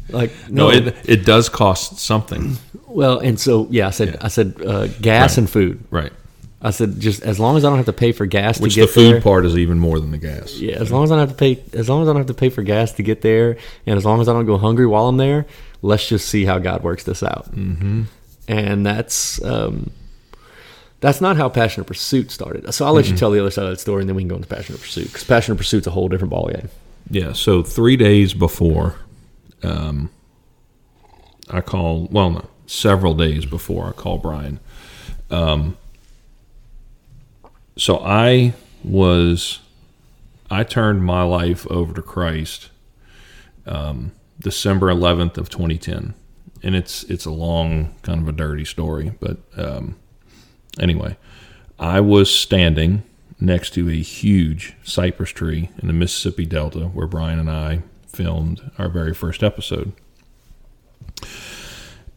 like, 0.09 0.33
no, 0.49 0.68
no 0.68 0.70
it, 0.70 0.97
it 1.09 1.24
does 1.24 1.49
cost 1.49 1.99
something. 1.99 2.57
Well, 2.91 3.20
and 3.20 3.39
so, 3.39 3.68
yeah, 3.70 3.87
I 3.87 3.91
said, 3.91 4.09
yeah. 4.09 4.16
I 4.20 4.26
said, 4.26 4.61
uh, 4.66 4.89
gas 4.89 5.31
right. 5.31 5.39
and 5.39 5.49
food. 5.49 5.85
Right. 5.93 6.12
I 6.61 6.72
said, 6.72 6.99
just 6.99 7.22
as 7.22 7.39
long 7.39 7.57
as 7.57 7.64
I 7.64 7.68
don't 7.68 7.76
have 7.76 7.87
to 7.87 7.93
pay 7.93 8.11
for 8.11 8.26
gas 8.26 8.59
Which 8.59 8.74
to 8.74 8.81
get 8.81 8.87
the 8.89 8.93
food 8.93 9.14
there, 9.14 9.20
part 9.20 9.47
is 9.47 9.57
even 9.57 9.78
more 9.78 10.01
than 10.01 10.11
the 10.11 10.18
gas. 10.18 10.57
Yeah, 10.57 10.74
as 10.74 10.91
long 10.91 11.05
as 11.05 11.12
I 11.12 11.14
don't 11.14 11.28
have 11.28 11.37
to 11.37 11.39
pay, 11.39 11.62
as 11.78 11.89
long 11.89 12.03
as 12.03 12.09
I 12.09 12.11
don't 12.11 12.22
have 12.22 12.26
to 12.26 12.35
pay 12.35 12.51
for 12.51 12.64
gas 12.64 12.91
to 12.95 13.05
get 13.05 13.22
there, 13.22 13.59
and 13.87 13.97
as 13.97 14.05
long 14.05 14.20
as 14.20 14.28
I 14.28 14.33
don't 14.33 14.45
go 14.45 14.59
hungry 14.59 14.89
while 14.89 15.07
I'm 15.07 15.18
there, 15.18 15.47
let's 15.83 16.09
just 16.09 16.26
see 16.26 16.45
how 16.45 16.59
God 16.59 16.83
works 16.83 17.05
this 17.05 17.22
out. 17.22 17.49
Mm-hmm. 17.53 18.03
And 18.49 18.85
that's, 18.85 19.41
um, 19.45 19.93
that's 21.01 21.21
not 21.21 21.37
how 21.37 21.49
Passionate 21.49 21.87
Pursuit 21.87 22.31
started. 22.31 22.73
So 22.73 22.85
I'll 22.85 22.93
let 22.93 23.07
mm-hmm. 23.07 23.15
you 23.15 23.19
tell 23.19 23.31
the 23.31 23.41
other 23.41 23.51
side 23.51 23.65
of 23.65 23.71
that 23.71 23.81
story, 23.81 24.03
and 24.03 24.09
then 24.09 24.17
we 24.17 24.23
can 24.23 24.29
go 24.29 24.37
into 24.37 24.49
Passion 24.49 24.75
of 24.75 24.83
Pursuit 24.83 25.07
because 25.07 25.25
Passionate 25.25 25.57
Pursuit's 25.57 25.87
a 25.87 25.91
whole 25.91 26.09
different 26.09 26.33
ballgame. 26.33 26.69
Yeah. 27.11 27.33
So 27.33 27.63
three 27.63 27.97
days 27.97 28.35
before, 28.35 28.97
um, 29.63 30.11
I 31.49 31.63
call 31.63 32.07
well, 32.11 32.31
no, 32.31 32.51
several 32.67 33.15
days 33.15 33.47
before 33.47 33.89
I 33.89 33.93
call 33.93 34.19
Brian. 34.19 34.61
Um, 35.31 35.77
so 37.77 37.99
I 37.99 38.55
was, 38.85 39.61
I 40.51 40.65
turned 40.65 41.05
my 41.05 41.23
life 41.23 41.67
over 41.69 41.95
to 41.95 42.03
Christ, 42.03 42.69
um, 43.67 44.13
December 44.39 44.89
11th 44.89 45.39
of 45.39 45.49
2010, 45.49 46.15
and 46.63 46.75
it's 46.75 47.05
it's 47.05 47.25
a 47.25 47.31
long 47.31 47.95
kind 48.03 48.21
of 48.21 48.29
a 48.29 48.33
dirty 48.33 48.65
story, 48.65 49.13
but 49.19 49.39
um, 49.57 49.97
anyway, 50.81 51.16
I 51.78 52.01
was 52.01 52.35
standing 52.35 53.03
next 53.39 53.70
to 53.74 53.89
a 53.89 53.95
huge 53.95 54.74
cypress 54.83 55.31
tree 55.31 55.70
in 55.81 55.87
the 55.87 55.93
Mississippi 55.93 56.45
Delta 56.45 56.81
where 56.81 57.07
Brian 57.07 57.39
and 57.39 57.51
I 57.51 57.83
filmed 58.07 58.70
our 58.78 58.89
very 58.89 59.14
first 59.14 59.43
episode. 59.43 59.93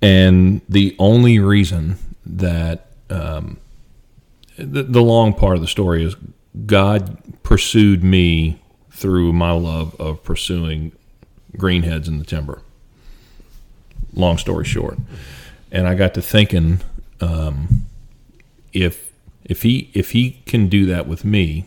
And 0.01 0.61
the 0.67 0.95
only 0.99 1.39
reason 1.39 1.97
that 2.25 2.87
um, 3.09 3.57
the, 4.57 4.83
the 4.83 5.01
long 5.01 5.33
part 5.33 5.55
of 5.55 5.61
the 5.61 5.67
story 5.67 6.03
is 6.03 6.15
God 6.65 7.17
pursued 7.43 8.03
me 8.03 8.61
through 8.91 9.33
my 9.33 9.51
love 9.51 9.95
of 9.99 10.23
pursuing 10.23 10.91
greenheads 11.57 12.07
in 12.07 12.19
the 12.19 12.25
timber. 12.25 12.61
Long 14.13 14.37
story 14.37 14.65
short, 14.65 14.97
and 15.71 15.87
I 15.87 15.95
got 15.95 16.13
to 16.13 16.21
thinking, 16.21 16.81
um, 17.19 17.87
if 18.73 19.11
if 19.45 19.61
he 19.63 19.89
if 19.93 20.11
he 20.11 20.41
can 20.45 20.67
do 20.67 20.85
that 20.85 21.07
with 21.07 21.23
me, 21.25 21.65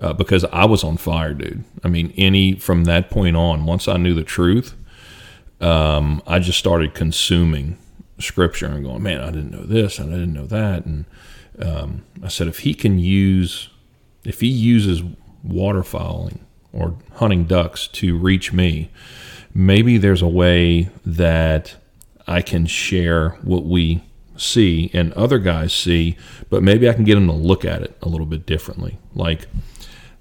uh, 0.00 0.12
because 0.12 0.44
I 0.46 0.64
was 0.64 0.84
on 0.84 0.96
fire, 0.96 1.34
dude. 1.34 1.64
I 1.82 1.88
mean, 1.88 2.12
any 2.16 2.54
from 2.54 2.84
that 2.84 3.10
point 3.10 3.36
on, 3.36 3.66
once 3.66 3.88
I 3.88 3.96
knew 3.96 4.14
the 4.14 4.24
truth, 4.24 4.74
um, 5.60 6.22
I 6.26 6.38
just 6.38 6.58
started 6.58 6.94
consuming 6.94 7.78
scripture 8.18 8.66
and 8.66 8.84
going, 8.84 9.02
man, 9.02 9.20
I 9.20 9.30
didn't 9.30 9.50
know 9.50 9.64
this 9.64 9.98
and 9.98 10.12
I 10.12 10.18
didn't 10.18 10.34
know 10.34 10.46
that, 10.46 10.84
and 10.84 11.04
um, 11.60 12.04
I 12.22 12.28
said, 12.28 12.48
if 12.48 12.60
he 12.60 12.74
can 12.74 12.98
use, 12.98 13.68
if 14.24 14.40
he 14.40 14.48
uses 14.48 15.02
waterfowling 15.46 16.40
or 16.72 16.96
hunting 17.14 17.44
ducks 17.44 17.86
to 17.88 18.18
reach 18.18 18.52
me, 18.52 18.90
maybe 19.54 19.96
there's 19.96 20.22
a 20.22 20.28
way 20.28 20.90
that 21.04 21.76
I 22.26 22.42
can 22.42 22.66
share 22.66 23.30
what 23.42 23.64
we 23.64 24.02
see 24.40 24.90
and 24.92 25.12
other 25.14 25.38
guys 25.38 25.72
see, 25.72 26.16
but 26.50 26.62
maybe 26.62 26.88
I 26.88 26.92
can 26.92 27.04
get 27.04 27.14
them 27.14 27.26
to 27.26 27.32
look 27.32 27.64
at 27.64 27.82
it 27.82 27.96
a 28.02 28.08
little 28.08 28.26
bit 28.26 28.46
differently. 28.46 28.98
Like 29.14 29.46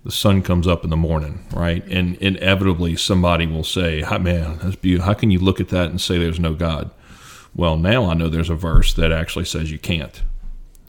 the 0.04 0.12
sun 0.12 0.42
comes 0.42 0.68
up 0.68 0.84
in 0.84 0.90
the 0.90 0.98
morning, 0.98 1.46
right? 1.54 1.86
And 1.88 2.16
inevitably 2.18 2.96
somebody 2.96 3.48
will 3.48 3.64
say, 3.64 4.02
Hi, 4.02 4.18
man, 4.18 4.60
that's 4.62 4.76
beautiful. 4.76 5.06
How 5.08 5.14
can 5.14 5.32
you 5.32 5.40
look 5.40 5.60
at 5.60 5.70
that 5.70 5.90
and 5.90 6.00
say 6.00 6.18
there's 6.18 6.40
no 6.40 6.54
God? 6.54 6.92
Well, 7.56 7.78
now 7.78 8.06
I 8.06 8.14
know 8.14 8.30
there's 8.30 8.50
a 8.50 8.56
verse 8.56 8.94
that 8.96 9.12
actually 9.12 9.46
says 9.46 9.72
you 9.72 9.80
can't 9.80 10.22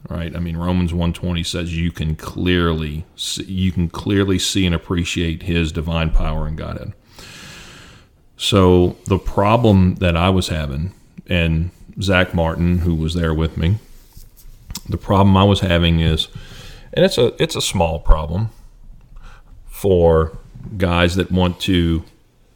right? 0.08 0.34
I 0.34 0.38
mean, 0.38 0.56
Romans 0.56 0.92
120 0.92 1.42
says 1.42 1.76
you 1.76 1.90
can 1.90 2.16
clearly 2.16 3.04
see, 3.16 3.44
you 3.44 3.72
can 3.72 3.88
clearly 3.88 4.38
see 4.38 4.66
and 4.66 4.74
appreciate 4.74 5.42
His 5.42 5.72
divine 5.72 6.10
power 6.10 6.46
and 6.46 6.56
Godhead. 6.56 6.92
So 8.36 8.96
the 9.06 9.18
problem 9.18 9.96
that 9.96 10.16
I 10.16 10.30
was 10.30 10.48
having, 10.48 10.92
and 11.26 11.70
Zach 12.00 12.34
Martin, 12.34 12.78
who 12.78 12.94
was 12.94 13.14
there 13.14 13.34
with 13.34 13.56
me, 13.56 13.78
the 14.88 14.96
problem 14.96 15.36
I 15.36 15.44
was 15.44 15.60
having 15.60 16.00
is, 16.00 16.28
and 16.92 17.04
it's 17.04 17.18
a 17.18 17.40
it's 17.42 17.56
a 17.56 17.60
small 17.60 17.98
problem 17.98 18.50
for 19.66 20.36
guys 20.76 21.16
that 21.16 21.30
want 21.30 21.60
to 21.60 22.04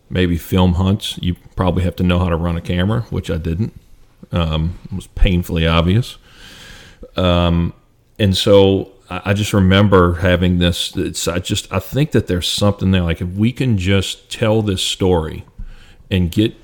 maybe 0.09 0.36
film 0.36 0.74
hunts. 0.74 1.18
You 1.22 1.36
probably 1.57 1.84
have 1.84 1.97
to 1.97 2.03
know 2.03 2.18
how 2.18 2.28
to 2.28 2.36
run 2.36 2.57
a 2.57 2.61
camera, 2.61 3.03
which 3.11 3.30
I 3.30 3.38
didn't. 3.38 3.78
Um, 4.32 4.78
it 4.84 4.95
was 4.95 5.07
painfully 5.09 5.66
obvious. 5.66 6.18
Um, 7.16 7.72
and 8.18 8.36
so 8.36 8.93
I, 9.09 9.34
just 9.34 9.53
remember 9.53 10.14
having 10.14 10.59
this. 10.59 10.97
It's, 10.97 11.26
I 11.26 11.38
just 11.38 11.72
I 11.72 11.78
think 11.78 12.12
that 12.12 12.26
there's 12.26 12.49
something 12.49 12.91
there. 12.91 13.03
Like 13.03 13.20
if 13.20 13.28
we 13.28 13.53
can 13.53 13.76
just 13.78 14.30
tell 14.30 14.62
this 14.62 14.82
story 14.82 15.45
and 16.11 16.30
get 16.30 16.55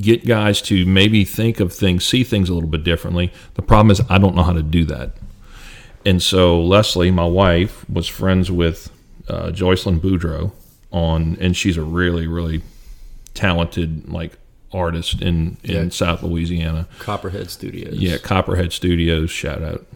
get 0.00 0.26
guys 0.26 0.62
to 0.62 0.86
maybe 0.86 1.24
think 1.24 1.60
of 1.60 1.72
things, 1.72 2.04
see 2.04 2.24
things 2.24 2.48
a 2.48 2.54
little 2.54 2.68
bit 2.68 2.84
differently. 2.84 3.32
The 3.54 3.62
problem 3.62 3.90
is 3.90 4.00
I 4.08 4.18
don't 4.18 4.34
know 4.34 4.42
how 4.42 4.52
to 4.52 4.62
do 4.62 4.84
that. 4.86 5.12
And 6.04 6.22
so 6.22 6.60
Leslie, 6.60 7.10
my 7.10 7.26
wife, 7.26 7.88
was 7.88 8.08
friends 8.08 8.50
with 8.50 8.90
uh, 9.28 9.50
Joycelyn 9.50 10.00
Boudreaux 10.00 10.52
on, 10.90 11.36
and 11.40 11.56
she's 11.56 11.76
a 11.76 11.82
really, 11.82 12.26
really 12.26 12.62
talented 13.34 14.08
like 14.08 14.32
artist 14.72 15.20
in 15.20 15.56
in 15.62 15.84
yeah. 15.84 15.88
South 15.90 16.22
Louisiana. 16.22 16.88
Copperhead 16.98 17.50
Studios. 17.50 17.94
Yeah, 17.94 18.18
Copperhead 18.18 18.72
Studios. 18.72 19.30
Shout 19.30 19.62
out. 19.62 19.86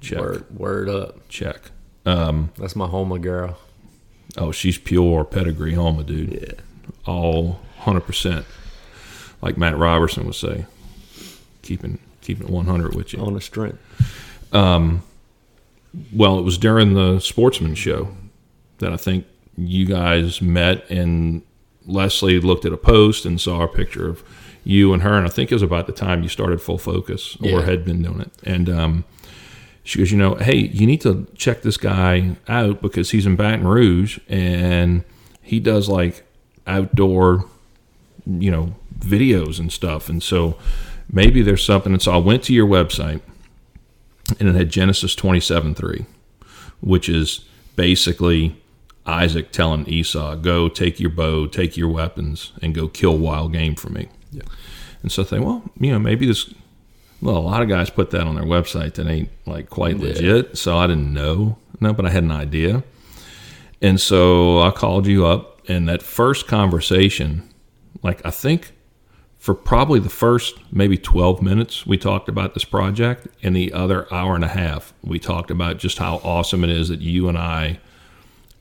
Check. 0.00 0.20
Word, 0.20 0.44
word 0.56 0.88
up. 0.88 1.28
Check. 1.28 1.70
Um, 2.06 2.50
That's 2.58 2.76
my 2.76 2.86
Houma 2.86 3.18
girl. 3.18 3.58
Oh, 4.36 4.52
she's 4.52 4.78
pure 4.78 5.24
pedigree 5.24 5.74
Houma, 5.74 6.04
dude. 6.04 6.32
Yeah. 6.32 6.60
All 7.06 7.60
hundred 7.78 8.02
percent. 8.02 8.46
Like 9.44 9.58
Matt 9.58 9.76
Robertson 9.76 10.24
would 10.24 10.34
say, 10.34 10.64
keeping 11.60 11.98
keeping 12.22 12.48
it 12.48 12.50
one 12.50 12.64
hundred 12.64 12.94
with 12.94 13.12
you 13.12 13.20
on 13.20 13.34
the 13.34 13.40
strength. 13.42 13.78
Um, 14.52 15.02
well, 16.12 16.38
it 16.38 16.42
was 16.42 16.56
during 16.56 16.94
the 16.94 17.20
Sportsman 17.20 17.74
show 17.74 18.08
that 18.78 18.90
I 18.90 18.96
think 18.96 19.26
you 19.56 19.84
guys 19.84 20.40
met 20.40 20.88
and 20.90 21.42
Leslie 21.86 22.40
looked 22.40 22.64
at 22.64 22.72
a 22.72 22.78
post 22.78 23.26
and 23.26 23.38
saw 23.38 23.60
a 23.60 23.68
picture 23.68 24.08
of 24.08 24.24
you 24.64 24.94
and 24.94 25.02
her, 25.02 25.12
and 25.12 25.26
I 25.26 25.30
think 25.30 25.52
it 25.52 25.54
was 25.54 25.62
about 25.62 25.86
the 25.86 25.92
time 25.92 26.22
you 26.22 26.30
started 26.30 26.62
Full 26.62 26.78
Focus 26.78 27.36
or 27.42 27.60
yeah. 27.60 27.62
had 27.66 27.84
been 27.84 28.02
doing 28.02 28.20
it. 28.20 28.32
And 28.44 28.70
um, 28.70 29.04
she 29.82 29.98
goes, 29.98 30.10
you 30.10 30.16
know, 30.16 30.36
hey, 30.36 30.56
you 30.56 30.86
need 30.86 31.02
to 31.02 31.26
check 31.36 31.60
this 31.60 31.76
guy 31.76 32.36
out 32.48 32.80
because 32.80 33.10
he's 33.10 33.26
in 33.26 33.36
Baton 33.36 33.66
Rouge 33.66 34.18
and 34.26 35.04
he 35.42 35.60
does 35.60 35.86
like 35.86 36.24
outdoor, 36.66 37.44
you 38.26 38.50
know, 38.50 38.74
videos 39.04 39.58
and 39.58 39.72
stuff. 39.72 40.08
And 40.08 40.22
so 40.22 40.56
maybe 41.10 41.42
there's 41.42 41.64
something. 41.64 41.92
And 41.92 42.02
so 42.02 42.12
I 42.12 42.16
went 42.16 42.42
to 42.44 42.52
your 42.52 42.66
website 42.66 43.20
and 44.40 44.48
it 44.48 44.54
had 44.54 44.70
Genesis 44.70 45.14
27 45.14 45.74
3, 45.74 46.06
which 46.80 47.08
is 47.08 47.44
basically 47.76 48.56
Isaac 49.06 49.52
telling 49.52 49.86
Esau, 49.86 50.36
"Go 50.36 50.68
take 50.68 50.98
your 50.98 51.10
bow, 51.10 51.46
take 51.46 51.76
your 51.76 51.88
weapons, 51.88 52.52
and 52.62 52.74
go 52.74 52.88
kill 52.88 53.18
wild 53.18 53.52
game 53.52 53.74
for 53.74 53.90
me." 53.90 54.08
Yeah. 54.32 54.42
And 55.02 55.12
so 55.12 55.22
I 55.22 55.26
think, 55.26 55.44
well, 55.44 55.62
you 55.78 55.92
know, 55.92 55.98
maybe 55.98 56.26
this. 56.26 56.52
Well, 57.20 57.36
a 57.36 57.38
lot 57.38 57.62
of 57.62 57.68
guys 57.68 57.90
put 57.90 58.10
that 58.10 58.26
on 58.26 58.34
their 58.34 58.44
website 58.44 58.94
that 58.94 59.06
ain't 59.06 59.30
like 59.46 59.70
quite 59.70 59.98
yeah. 59.98 60.08
legit. 60.08 60.58
So 60.58 60.76
I 60.76 60.86
didn't 60.86 61.12
know, 61.12 61.58
no, 61.80 61.92
but 61.92 62.04
I 62.04 62.10
had 62.10 62.22
an 62.22 62.32
idea. 62.32 62.82
And 63.80 64.00
so 64.00 64.60
I 64.60 64.70
called 64.70 65.06
you 65.06 65.26
up, 65.26 65.60
and 65.68 65.88
that 65.88 66.02
first 66.02 66.46
conversation, 66.46 67.48
like 68.02 68.24
I 68.24 68.30
think 68.30 68.73
for 69.44 69.54
probably 69.54 70.00
the 70.00 70.08
first 70.08 70.54
maybe 70.72 70.96
12 70.96 71.42
minutes, 71.42 71.84
we 71.84 71.98
talked 71.98 72.30
about 72.30 72.54
this 72.54 72.64
project, 72.64 73.26
and 73.42 73.54
the 73.54 73.74
other 73.74 74.10
hour 74.10 74.34
and 74.34 74.42
a 74.42 74.48
half, 74.48 74.94
we 75.02 75.18
talked 75.18 75.50
about 75.50 75.76
just 75.76 75.98
how 75.98 76.16
awesome 76.24 76.64
it 76.64 76.70
is 76.70 76.88
that 76.88 77.02
you 77.02 77.28
and 77.28 77.36
I 77.36 77.78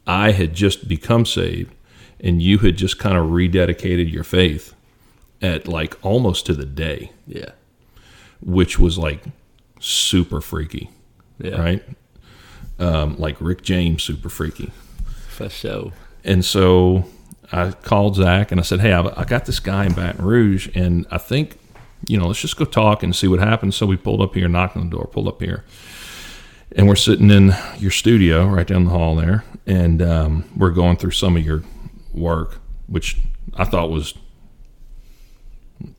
I 0.06 0.32
had 0.32 0.54
just 0.54 0.90
become 0.90 1.26
saved 1.26 1.74
and 2.20 2.42
you 2.42 2.58
had 2.58 2.76
just 2.76 3.00
kind 3.00 3.18
of 3.18 3.28
rededicated 3.28 4.12
your 4.12 4.26
faith 4.26 4.74
at 5.42 5.70
like 5.70 5.96
almost 6.04 6.48
to 6.48 6.54
the 6.54 6.66
day. 6.66 7.14
Yeah. 7.28 7.52
Which 8.42 8.78
was 8.78 8.98
like 8.98 9.24
super 9.80 10.42
freaky. 10.42 10.90
Yeah. 11.40 11.62
Right? 11.62 11.84
Um, 12.78 13.16
like 13.18 13.38
Rick 13.40 13.62
James, 13.62 14.04
super 14.04 14.28
freaky. 14.28 14.74
For 15.30 15.48
sure. 15.48 15.94
And 16.26 16.44
so 16.44 17.06
I 17.54 17.72
called 17.72 18.16
Zach 18.16 18.52
and 18.52 18.60
I 18.60 18.64
said, 18.64 18.82
Hey, 18.82 18.94
I, 18.94 19.02
I 19.22 19.26
got 19.26 19.46
this 19.46 19.60
guy 19.60 19.86
in 19.86 19.94
Baton 19.94 20.26
Rouge 20.26 20.70
and 20.76 21.06
I 21.12 21.18
think, 21.18 21.58
you 22.08 22.18
know, 22.18 22.28
let's 22.28 22.42
just 22.42 22.58
go 22.58 22.66
talk 22.66 23.04
and 23.04 23.16
see 23.16 23.28
what 23.28 23.40
happens. 23.40 23.76
So 23.76 23.86
we 23.86 23.96
pulled 23.96 24.22
up 24.22 24.34
here, 24.34 24.48
knocked 24.48 24.76
on 24.76 24.90
the 24.90 24.96
door, 24.96 25.08
pulled 25.08 25.28
up 25.28 25.42
here 25.42 25.64
and 26.76 26.88
we're 26.88 26.96
sitting 26.96 27.30
in 27.30 27.56
your 27.78 27.92
studio 27.92 28.48
right 28.48 28.66
down 28.66 28.86
the 28.86 28.92
hall 28.92 29.16
there, 29.16 29.44
and 29.66 30.02
um, 30.02 30.46
we're 30.56 30.72
going 30.72 30.98
through 30.98 31.12
some 31.12 31.38
of 31.38 31.46
your 31.46 31.64
work, 32.14 32.60
which 32.88 33.18
I 33.56 33.66
thought 33.66 33.90
was 33.90 34.14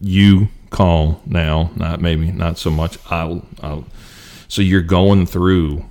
you 0.00 0.48
call 0.70 1.20
now, 1.26 1.70
not 1.76 2.00
maybe 2.00 2.32
not 2.32 2.58
so 2.58 2.70
much. 2.70 2.98
I'll, 3.10 3.46
I'll 3.62 3.86
so 4.48 4.62
you're 4.62 4.82
going 4.82 5.26
through 5.26 5.84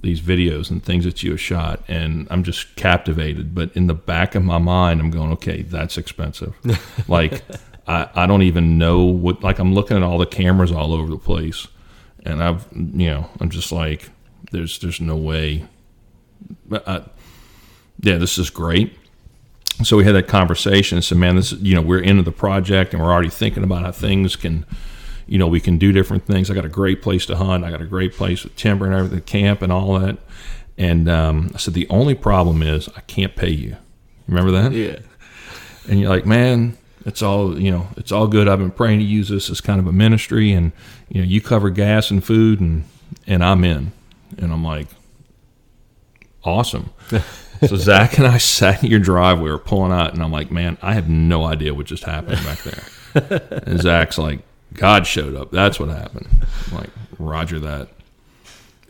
these 0.00 0.20
videos 0.20 0.70
and 0.70 0.82
things 0.82 1.04
that 1.04 1.22
you 1.22 1.32
have 1.32 1.40
shot, 1.40 1.82
and 1.88 2.26
I'm 2.30 2.44
just 2.44 2.76
captivated. 2.76 3.54
But 3.54 3.74
in 3.76 3.86
the 3.86 3.94
back 3.94 4.34
of 4.34 4.44
my 4.44 4.58
mind, 4.58 5.00
I'm 5.00 5.10
going, 5.10 5.32
okay, 5.32 5.62
that's 5.62 5.98
expensive. 5.98 6.54
like 7.08 7.42
I, 7.86 8.08
I 8.14 8.26
don't 8.26 8.42
even 8.42 8.78
know 8.78 9.04
what. 9.04 9.42
Like 9.42 9.58
I'm 9.58 9.74
looking 9.74 9.96
at 9.96 10.02
all 10.02 10.18
the 10.18 10.26
cameras 10.26 10.70
all 10.70 10.92
over 10.92 11.10
the 11.10 11.18
place, 11.18 11.66
and 12.24 12.42
I've 12.42 12.66
you 12.72 13.08
know 13.08 13.30
I'm 13.40 13.50
just 13.50 13.72
like 13.72 14.10
there's 14.52 14.78
there's 14.78 15.00
no 15.00 15.16
way. 15.16 15.66
I, 16.70 16.76
uh, 16.76 17.04
yeah, 18.00 18.18
this 18.18 18.38
is 18.38 18.50
great. 18.50 18.96
So 19.84 19.96
we 19.96 20.04
had 20.04 20.14
that 20.16 20.26
conversation 20.26 20.98
and 20.98 21.04
said, 21.04 21.18
man, 21.18 21.36
this 21.36 21.52
you 21.52 21.74
know 21.74 21.82
we're 21.82 22.00
into 22.00 22.22
the 22.22 22.32
project 22.32 22.92
and 22.92 23.02
we're 23.02 23.12
already 23.12 23.30
thinking 23.30 23.62
about 23.62 23.82
how 23.82 23.92
things 23.92 24.36
can, 24.36 24.66
you 25.28 25.38
know, 25.38 25.46
we 25.46 25.60
can 25.60 25.78
do 25.78 25.92
different 25.92 26.24
things. 26.24 26.50
I 26.50 26.54
got 26.54 26.64
a 26.64 26.70
great 26.70 27.02
place 27.02 27.26
to 27.26 27.36
hunt. 27.36 27.64
I 27.64 27.70
got 27.70 27.82
a 27.82 27.86
great 27.86 28.14
place 28.14 28.44
with 28.44 28.56
timber 28.56 28.86
and 28.86 28.94
everything, 28.94 29.20
camp 29.20 29.62
and 29.62 29.70
all 29.70 29.98
that. 29.98 30.18
And 30.78 31.08
um, 31.08 31.50
I 31.54 31.58
said 31.58 31.74
the 31.74 31.88
only 31.90 32.14
problem 32.14 32.62
is 32.62 32.88
I 32.96 33.00
can't 33.02 33.36
pay 33.36 33.50
you. 33.50 33.76
Remember 34.26 34.50
that? 34.52 34.72
Yeah. 34.72 35.00
And 35.88 36.00
you're 36.00 36.08
like, 36.08 36.24
man, 36.24 36.78
it's 37.04 37.22
all 37.22 37.58
you 37.58 37.70
know. 37.70 37.88
It's 37.96 38.12
all 38.12 38.26
good. 38.26 38.48
I've 38.48 38.58
been 38.58 38.70
praying 38.70 39.00
to 39.00 39.04
use 39.04 39.28
this 39.28 39.50
as 39.50 39.60
kind 39.60 39.80
of 39.80 39.86
a 39.86 39.92
ministry, 39.92 40.52
and 40.52 40.72
you 41.08 41.20
know, 41.20 41.26
you 41.26 41.40
cover 41.40 41.70
gas 41.70 42.10
and 42.10 42.24
food, 42.24 42.60
and 42.60 42.84
and 43.26 43.42
I'm 43.42 43.64
in. 43.64 43.92
And 44.36 44.52
I'm 44.52 44.62
like, 44.62 44.88
awesome. 46.44 46.90
so 47.66 47.76
Zach 47.76 48.18
and 48.18 48.26
I 48.26 48.38
sat 48.38 48.84
in 48.84 48.90
your 48.90 49.00
drive. 49.00 49.40
We 49.40 49.50
were 49.50 49.58
pulling 49.58 49.92
out, 49.92 50.12
and 50.12 50.22
I'm 50.22 50.30
like, 50.30 50.50
man, 50.50 50.76
I 50.82 50.94
have 50.94 51.08
no 51.08 51.44
idea 51.44 51.74
what 51.74 51.86
just 51.86 52.04
happened 52.04 52.44
back 52.44 52.58
there. 52.62 53.60
and 53.66 53.80
Zach's 53.80 54.18
like, 54.18 54.40
God 54.78 55.06
showed 55.06 55.34
up. 55.34 55.50
That's 55.50 55.78
what 55.78 55.88
happened. 55.88 56.28
I'm 56.70 56.78
like, 56.78 56.90
Roger 57.18 57.58
that. 57.60 57.88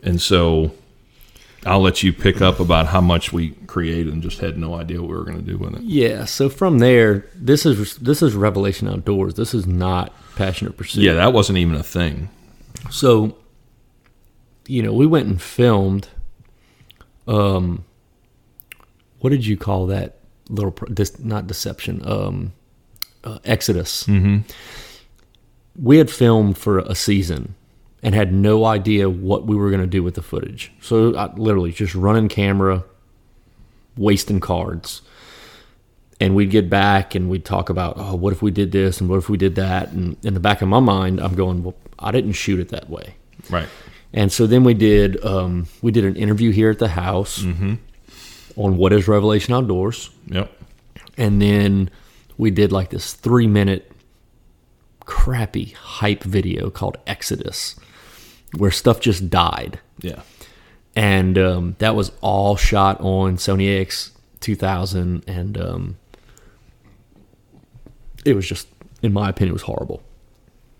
And 0.03 0.21
so 0.21 0.71
I'll 1.65 1.81
let 1.81 2.03
you 2.03 2.13
pick 2.13 2.41
up 2.41 2.59
about 2.59 2.87
how 2.87 3.01
much 3.01 3.33
we 3.33 3.51
created 3.67 4.13
and 4.13 4.23
just 4.23 4.39
had 4.39 4.57
no 4.57 4.75
idea 4.75 5.01
what 5.01 5.09
we 5.09 5.15
were 5.15 5.25
going 5.25 5.37
to 5.37 5.43
do 5.43 5.57
with 5.57 5.75
it. 5.75 5.81
Yeah. 5.81 6.25
So 6.25 6.49
from 6.49 6.79
there, 6.79 7.25
this 7.35 7.65
is 7.65 7.97
this 7.97 8.21
is 8.21 8.33
Revelation 8.35 8.87
Outdoors. 8.87 9.33
This 9.35 9.53
is 9.53 9.67
not 9.67 10.13
Passion 10.35 10.67
of 10.67 10.77
Pursuit. 10.77 11.03
Yeah, 11.03 11.13
that 11.15 11.33
wasn't 11.33 11.57
even 11.57 11.75
a 11.75 11.83
thing. 11.83 12.29
So, 12.89 13.35
you 14.67 14.81
know, 14.81 14.93
we 14.93 15.05
went 15.05 15.27
and 15.27 15.41
filmed. 15.41 16.07
Um, 17.27 17.83
what 19.19 19.31
did 19.31 19.45
you 19.45 19.57
call 19.57 19.87
that 19.87 20.19
little? 20.49 20.71
Pro- 20.71 20.87
this 20.87 21.19
not 21.19 21.45
deception. 21.47 22.01
Um, 22.05 22.53
uh, 23.23 23.39
Exodus. 23.43 24.05
Mm-hmm. 24.05 24.49
We 25.81 25.97
had 25.97 26.09
filmed 26.09 26.57
for 26.57 26.79
a 26.79 26.95
season 26.95 27.55
and 28.03 28.15
had 28.15 28.33
no 28.33 28.65
idea 28.65 29.09
what 29.09 29.45
we 29.45 29.55
were 29.55 29.69
going 29.69 29.81
to 29.81 29.87
do 29.87 30.03
with 30.03 30.15
the 30.15 30.21
footage. 30.21 30.71
So 30.81 31.15
I 31.15 31.33
literally 31.35 31.71
just 31.71 31.95
running 31.95 32.27
camera, 32.27 32.83
wasting 33.97 34.39
cards. 34.39 35.01
And 36.21 36.35
we'd 36.35 36.49
get 36.51 36.69
back 36.69 37.15
and 37.15 37.29
we'd 37.29 37.45
talk 37.45 37.69
about, 37.69 37.93
oh, 37.97 38.15
what 38.15 38.33
if 38.33 38.41
we 38.41 38.51
did 38.51 38.73
this 38.73 38.99
and 38.99 39.09
what 39.09 39.17
if 39.17 39.29
we 39.29 39.37
did 39.37 39.55
that? 39.55 39.91
And 39.91 40.17
in 40.25 40.33
the 40.33 40.39
back 40.41 40.61
of 40.61 40.67
my 40.67 40.81
mind, 40.81 41.21
I'm 41.21 41.33
going, 41.33 41.63
well, 41.63 41.75
I 41.97 42.11
didn't 42.11 42.33
shoot 42.33 42.59
it 42.59 42.69
that 42.69 42.89
way. 42.89 43.15
Right. 43.49 43.69
And 44.11 44.31
so 44.31 44.45
then 44.47 44.63
we 44.65 44.73
did 44.73 45.23
um, 45.23 45.67
we 45.81 45.91
did 45.91 46.03
an 46.03 46.15
interview 46.15 46.51
here 46.51 46.69
at 46.71 46.79
the 46.79 46.87
house 46.89 47.41
on 48.57 48.75
what 48.77 48.91
is 48.91 49.07
Revelation 49.07 49.53
Outdoors, 49.53 50.09
Yep. 50.27 50.51
and 51.17 51.41
then 51.41 51.89
we 52.37 52.49
did 52.51 52.71
like 52.71 52.89
this 52.89 53.13
three 53.13 53.47
minute 53.47 53.89
crappy 55.09 55.65
hype 55.75 56.23
video 56.23 56.69
called 56.69 56.97
Exodus, 57.07 57.75
where 58.55 58.69
stuff 58.69 58.99
just 58.99 59.29
died, 59.31 59.79
Yeah. 60.01 60.21
and 60.95 61.35
um, 61.37 61.75
that 61.79 61.95
was 61.95 62.11
all 62.21 62.55
shot 62.55 63.01
on 63.01 63.37
Sony 63.37 63.81
AX 63.81 64.11
2000, 64.39 65.23
and 65.27 65.57
um, 65.59 65.97
it 68.23 68.35
was 68.35 68.47
just, 68.47 68.67
in 69.01 69.11
my 69.13 69.29
opinion, 69.29 69.49
it 69.51 69.53
was 69.53 69.61
horrible. 69.63 70.03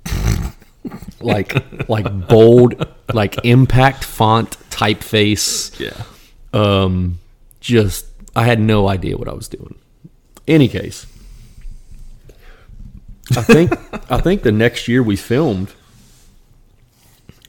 like 1.21 1.89
like 1.89 2.27
bold, 2.27 2.85
like 3.13 3.43
impact 3.43 4.03
font 4.03 4.51
typeface. 4.69 5.77
Yeah. 5.79 6.03
Um, 6.53 7.19
just 7.59 8.05
I 8.35 8.43
had 8.45 8.59
no 8.59 8.87
idea 8.87 9.17
what 9.17 9.27
I 9.27 9.33
was 9.33 9.47
doing. 9.47 9.75
Any 10.47 10.67
case, 10.67 11.05
I 13.31 13.41
think 13.41 13.71
I 14.11 14.19
think 14.19 14.41
the 14.43 14.51
next 14.51 14.87
year 14.87 15.03
we 15.03 15.15
filmed 15.15 15.73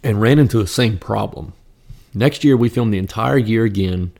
and 0.02 0.20
ran 0.20 0.38
into 0.38 0.58
the 0.58 0.66
same 0.66 0.98
problem. 0.98 1.52
Next 2.14 2.44
year 2.44 2.56
we 2.56 2.68
filmed 2.68 2.92
the 2.92 2.98
entire 2.98 3.38
year 3.38 3.64
again. 3.64 4.12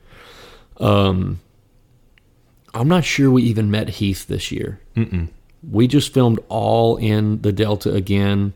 Um, 0.77 1.39
I'm 2.73 2.87
not 2.87 3.03
sure 3.03 3.29
we 3.29 3.43
even 3.43 3.69
met 3.69 3.89
Heath 3.89 4.27
this 4.27 4.51
year. 4.51 4.79
Mm-mm. 4.95 5.27
We 5.69 5.87
just 5.87 6.13
filmed 6.13 6.39
all 6.49 6.97
in 6.97 7.41
the 7.41 7.51
Delta 7.51 7.93
again, 7.93 8.53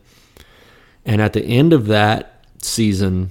and 1.04 1.20
at 1.20 1.32
the 1.34 1.44
end 1.44 1.72
of 1.72 1.86
that 1.86 2.44
season, 2.62 3.30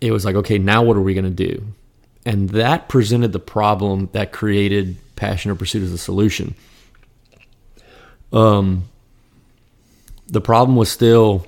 it 0.00 0.10
was 0.10 0.24
like, 0.24 0.34
okay, 0.36 0.58
now 0.58 0.82
what 0.82 0.96
are 0.96 1.02
we 1.02 1.14
going 1.14 1.24
to 1.24 1.30
do? 1.30 1.66
And 2.24 2.48
that 2.50 2.88
presented 2.88 3.32
the 3.32 3.38
problem 3.38 4.08
that 4.12 4.32
created 4.32 4.96
Passion 5.14 5.50
of 5.50 5.58
Pursuit 5.58 5.82
as 5.84 5.92
a 5.92 5.98
solution. 5.98 6.54
Um, 8.32 8.84
the 10.28 10.40
problem 10.40 10.76
was 10.76 10.90
still, 10.90 11.46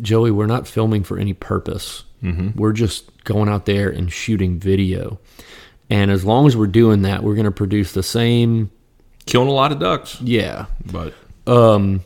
Joey, 0.00 0.30
we're 0.30 0.46
not 0.46 0.66
filming 0.68 1.02
for 1.04 1.18
any 1.18 1.32
purpose. 1.32 2.04
We're 2.56 2.72
just 2.72 3.22
going 3.22 3.48
out 3.48 3.66
there 3.66 3.88
and 3.88 4.12
shooting 4.12 4.58
video. 4.58 5.20
And 5.88 6.10
as 6.10 6.24
long 6.24 6.48
as 6.48 6.56
we're 6.56 6.66
doing 6.66 7.02
that, 7.02 7.22
we're 7.22 7.36
going 7.36 7.44
to 7.44 7.52
produce 7.52 7.92
the 7.92 8.02
same. 8.02 8.72
Killing 9.26 9.46
a 9.48 9.52
lot 9.52 9.70
of 9.70 9.78
ducks, 9.78 10.20
Yeah. 10.20 10.66
but 10.90 11.14
Um, 11.46 12.00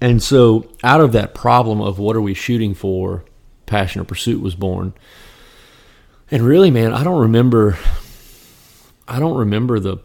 and 0.00 0.22
so 0.22 0.70
out 0.82 1.02
of 1.02 1.12
that 1.12 1.34
problem 1.34 1.82
of 1.82 1.98
what 1.98 2.16
are 2.16 2.20
we 2.22 2.32
shooting 2.32 2.72
for, 2.72 3.24
Passion 3.66 4.00
of 4.00 4.06
Pursuit 4.06 4.40
was 4.40 4.54
born. 4.54 4.94
And 6.30 6.42
really, 6.42 6.70
man, 6.70 6.94
I 6.94 7.04
don't 7.04 7.20
remember. 7.20 7.76
I 9.06 9.18
don't 9.18 9.36
remember 9.36 9.78
the 9.80 9.98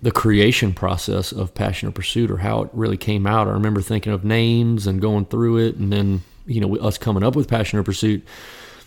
the 0.00 0.10
creation 0.10 0.72
process 0.72 1.32
of 1.32 1.54
Passion 1.54 1.88
of 1.88 1.94
Pursuit 1.94 2.30
or 2.30 2.38
how 2.38 2.62
it 2.62 2.70
really 2.72 2.96
came 2.96 3.26
out. 3.26 3.48
I 3.48 3.52
remember 3.52 3.80
thinking 3.80 4.12
of 4.12 4.24
names 4.24 4.86
and 4.86 5.00
going 5.00 5.24
through 5.26 5.58
it, 5.58 5.76
and 5.76 5.92
then 5.92 6.22
you 6.46 6.60
know 6.60 6.76
us 6.76 6.98
coming 6.98 7.22
up 7.22 7.34
with 7.34 7.48
Passion 7.48 7.78
of 7.78 7.84
Pursuit. 7.84 8.24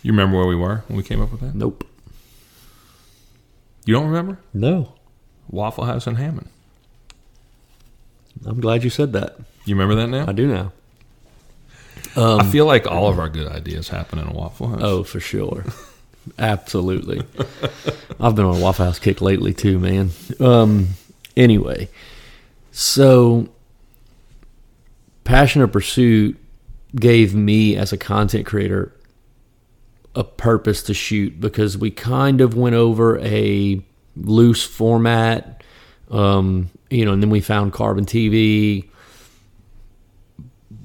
you 0.02 0.12
remember 0.12 0.36
where 0.38 0.46
we 0.46 0.56
were 0.56 0.84
when 0.88 0.96
we 0.96 1.02
came 1.02 1.20
up 1.20 1.30
with 1.30 1.40
that? 1.40 1.54
Nope. 1.54 1.86
You 3.84 3.94
don't 3.94 4.06
remember? 4.06 4.38
No. 4.54 4.94
Waffle 5.48 5.84
House 5.84 6.06
in 6.06 6.14
Hammond. 6.14 6.48
I'm 8.46 8.60
glad 8.60 8.84
you 8.84 8.90
said 8.90 9.12
that. 9.12 9.36
You 9.64 9.74
remember 9.74 9.94
that 9.96 10.08
now? 10.08 10.26
I 10.26 10.32
do 10.32 10.46
now. 10.46 10.72
I 12.16 12.44
feel 12.50 12.66
like 12.66 12.86
all 12.86 13.08
of 13.08 13.18
our 13.18 13.28
good 13.28 13.46
ideas 13.46 13.88
happen 13.88 14.18
in 14.18 14.28
a 14.28 14.32
Waffle 14.32 14.68
House. 14.68 14.80
Oh, 14.82 15.02
for 15.02 15.20
sure. 15.20 15.64
Absolutely. 16.38 17.22
I've 18.20 18.34
been 18.34 18.44
on 18.44 18.56
a 18.56 18.60
Waffle 18.60 18.86
House 18.86 18.98
kick 18.98 19.20
lately 19.20 19.52
too, 19.54 19.78
man. 19.78 20.10
Um 20.38 20.90
anyway, 21.36 21.88
so 22.70 23.48
Passion 25.24 25.62
of 25.62 25.72
Pursuit 25.72 26.38
gave 26.94 27.34
me 27.34 27.76
as 27.76 27.92
a 27.92 27.96
content 27.96 28.46
creator 28.46 28.92
a 30.14 30.24
purpose 30.24 30.82
to 30.82 30.94
shoot 30.94 31.40
because 31.40 31.78
we 31.78 31.90
kind 31.90 32.40
of 32.40 32.54
went 32.54 32.74
over 32.74 33.18
a 33.20 33.80
loose 34.14 34.62
format 34.62 35.64
um 36.10 36.68
you 36.90 37.02
know 37.02 37.12
and 37.12 37.22
then 37.22 37.30
we 37.30 37.40
found 37.40 37.72
carbon 37.72 38.04
TV 38.04 38.86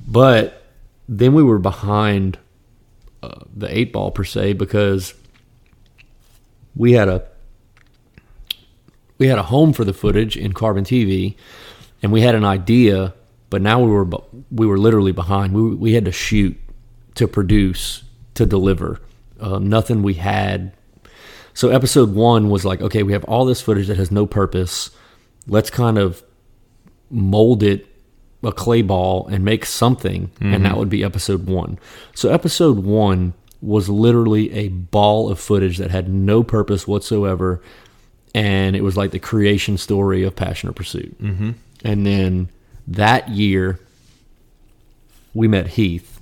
but 0.07 0.63
then 1.09 1.33
we 1.33 1.43
were 1.43 1.59
behind 1.59 2.39
uh, 3.21 3.41
the 3.53 3.77
eight 3.77 3.91
ball 3.91 4.11
per 4.11 4.23
se 4.23 4.53
because 4.53 5.13
we 6.75 6.93
had 6.93 7.09
a 7.09 7.27
we 9.17 9.27
had 9.27 9.37
a 9.37 9.43
home 9.43 9.73
for 9.73 9.83
the 9.83 9.93
footage 9.93 10.37
in 10.37 10.53
Carbon 10.53 10.83
TV, 10.83 11.35
and 12.01 12.11
we 12.11 12.21
had 12.21 12.35
an 12.35 12.45
idea, 12.45 13.13
but 13.49 13.61
now 13.61 13.79
we 13.79 13.91
were 13.91 14.07
we 14.51 14.67
were 14.67 14.77
literally 14.77 15.11
behind. 15.11 15.53
We 15.53 15.75
we 15.75 15.93
had 15.93 16.05
to 16.05 16.11
shoot, 16.11 16.57
to 17.15 17.27
produce, 17.27 18.03
to 18.35 18.45
deliver. 18.45 19.01
Uh, 19.39 19.59
nothing 19.59 20.01
we 20.03 20.15
had. 20.15 20.73
So 21.53 21.69
episode 21.69 22.13
one 22.13 22.49
was 22.49 22.65
like, 22.65 22.81
okay, 22.81 23.03
we 23.03 23.13
have 23.13 23.23
all 23.25 23.45
this 23.45 23.61
footage 23.61 23.87
that 23.87 23.97
has 23.97 24.11
no 24.11 24.25
purpose. 24.25 24.91
Let's 25.47 25.69
kind 25.69 25.97
of 25.97 26.23
mold 27.09 27.63
it 27.63 27.87
a 28.43 28.51
clay 28.51 28.81
ball 28.81 29.27
and 29.27 29.43
make 29.43 29.65
something, 29.65 30.31
and 30.39 30.65
that 30.65 30.77
would 30.77 30.89
be 30.89 31.03
episode 31.03 31.47
one. 31.47 31.79
So 32.13 32.29
episode 32.29 32.79
one 32.79 33.33
was 33.61 33.89
literally 33.89 34.53
a 34.53 34.67
ball 34.69 35.29
of 35.29 35.39
footage 35.39 35.77
that 35.79 35.89
had 35.89 36.07
no 36.07 36.43
purpose 36.43 36.87
whatsoever, 36.87 37.61
and 38.37 38.75
it 38.75 38.83
was 38.83 38.95
like 38.95 39.09
the 39.09 39.19
creation 39.19 39.79
story 39.79 40.21
of 40.21 40.35
Passion 40.35 40.69
of 40.69 40.75
Pursuit. 40.75 41.19
Mm-hmm. 41.19 41.51
And 41.83 42.05
then 42.05 42.49
that 42.87 43.29
year, 43.29 43.79
we 45.33 45.47
met 45.47 45.69
Heath 45.69 46.21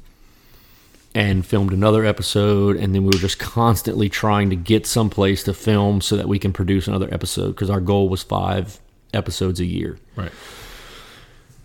and 1.13 1.45
filmed 1.45 1.73
another 1.73 2.05
episode, 2.05 2.77
and 2.77 2.95
then 2.95 3.03
we 3.03 3.07
were 3.07 3.19
just 3.19 3.37
constantly 3.37 4.07
trying 4.07 4.49
to 4.49 4.55
get 4.55 4.87
someplace 4.87 5.43
to 5.43 5.53
film 5.53 5.99
so 5.99 6.15
that 6.15 6.29
we 6.29 6.39
can 6.39 6.53
produce 6.53 6.87
another 6.87 7.13
episode 7.13 7.49
because 7.49 7.69
our 7.69 7.81
goal 7.81 8.07
was 8.07 8.23
five 8.23 8.79
episodes 9.13 9.59
a 9.59 9.65
year. 9.65 9.99
Right. 10.15 10.31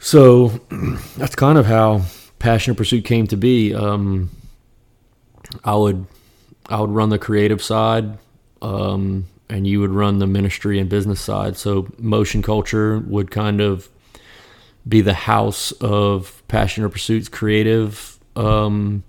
So 0.01 0.49
that's 1.17 1.37
kind 1.37 1.59
of 1.59 1.67
how 1.67 2.03
Passion 2.41 2.73
of 2.73 2.77
Pursuit 2.77 3.05
came 3.05 3.29
to 3.29 3.37
be. 3.37 3.73
Um, 3.73 4.31
I 5.65 5.77
would 5.77 6.07
I 6.67 6.81
would 6.81 6.91
run 6.91 7.11
the 7.11 7.21
creative 7.21 7.63
side, 7.63 8.19
um, 8.63 9.27
and 9.51 9.67
you 9.67 9.81
would 9.81 9.91
run 9.91 10.19
the 10.19 10.27
ministry 10.27 10.79
and 10.79 10.89
business 10.89 11.21
side. 11.21 11.57
So 11.57 11.89
motion 11.99 12.41
culture 12.41 13.01
would 13.01 13.31
kind 13.31 13.61
of 13.61 13.89
be 14.89 15.03
the 15.03 15.15
house 15.15 15.73
of 15.73 16.43
Passion 16.49 16.85
of 16.85 16.93
Pursuit's 16.93 17.29
creative 17.29 18.19
um, 18.37 19.03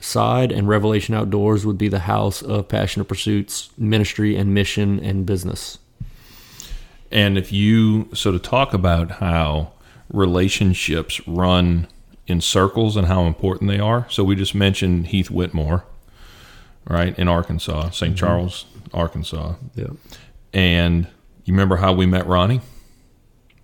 side, 0.00 0.50
and 0.50 0.66
Revelation 0.66 1.14
Outdoors 1.14 1.64
would 1.64 1.78
be 1.78 1.88
the 1.88 2.00
house 2.00 2.42
of 2.42 2.66
Passion 2.66 3.00
of 3.00 3.06
Pursuit's 3.06 3.70
ministry 3.78 4.36
and 4.36 4.52
mission 4.52 4.98
and 4.98 5.24
business. 5.24 5.78
And 7.12 7.38
if 7.38 7.52
you 7.52 8.08
so 8.14 8.32
to 8.32 8.38
talk 8.38 8.74
about 8.74 9.12
how 9.12 9.72
relationships 10.12 11.20
run 11.28 11.86
in 12.26 12.40
circles 12.40 12.96
and 12.96 13.06
how 13.06 13.24
important 13.24 13.70
they 13.70 13.78
are. 13.78 14.06
So 14.10 14.24
we 14.24 14.36
just 14.36 14.54
mentioned 14.54 15.08
Heath 15.08 15.30
Whitmore. 15.30 15.84
right 16.84 17.16
in 17.18 17.28
Arkansas, 17.28 17.90
saint 17.90 18.16
Charles, 18.16 18.64
Arkansas. 18.92 19.54
Yeah. 19.74 19.86
And 20.52 21.06
you 21.44 21.54
remember 21.54 21.76
how 21.76 21.92
we 21.92 22.06
met 22.06 22.26
Ronnie? 22.26 22.60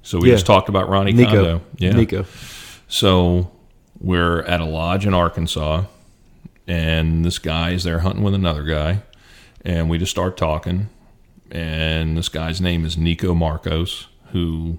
So 0.03 0.19
we 0.19 0.29
Yeah. 0.29 0.35
just 0.35 0.47
talked 0.47 0.69
about 0.69 0.89
Ronnie 0.89 1.13
Nico. 1.13 1.31
Kondo. 1.31 1.61
Yeah. 1.77 1.93
Nico. 1.93 2.25
So 2.89 3.51
we're 4.01 4.43
at 4.43 4.61
a 4.61 4.65
lodge 4.65 5.07
in 5.07 5.13
Arkansas, 5.15 5.85
and 6.67 7.25
this 7.25 7.39
guy 7.39 7.71
is 7.73 7.85
there 7.85 8.01
hunting 8.01 8.23
with 8.23 8.35
another 8.35 8.63
guy, 8.63 9.03
and 9.65 9.91
we 9.91 9.99
just 9.99 10.11
start 10.11 10.37
talking. 10.37 10.89
And 11.51 12.17
this 12.17 12.29
guy's 12.29 12.61
name 12.61 12.85
is 12.85 12.97
Nico 12.99 13.35
Marcos, 13.35 14.07
who 14.33 14.79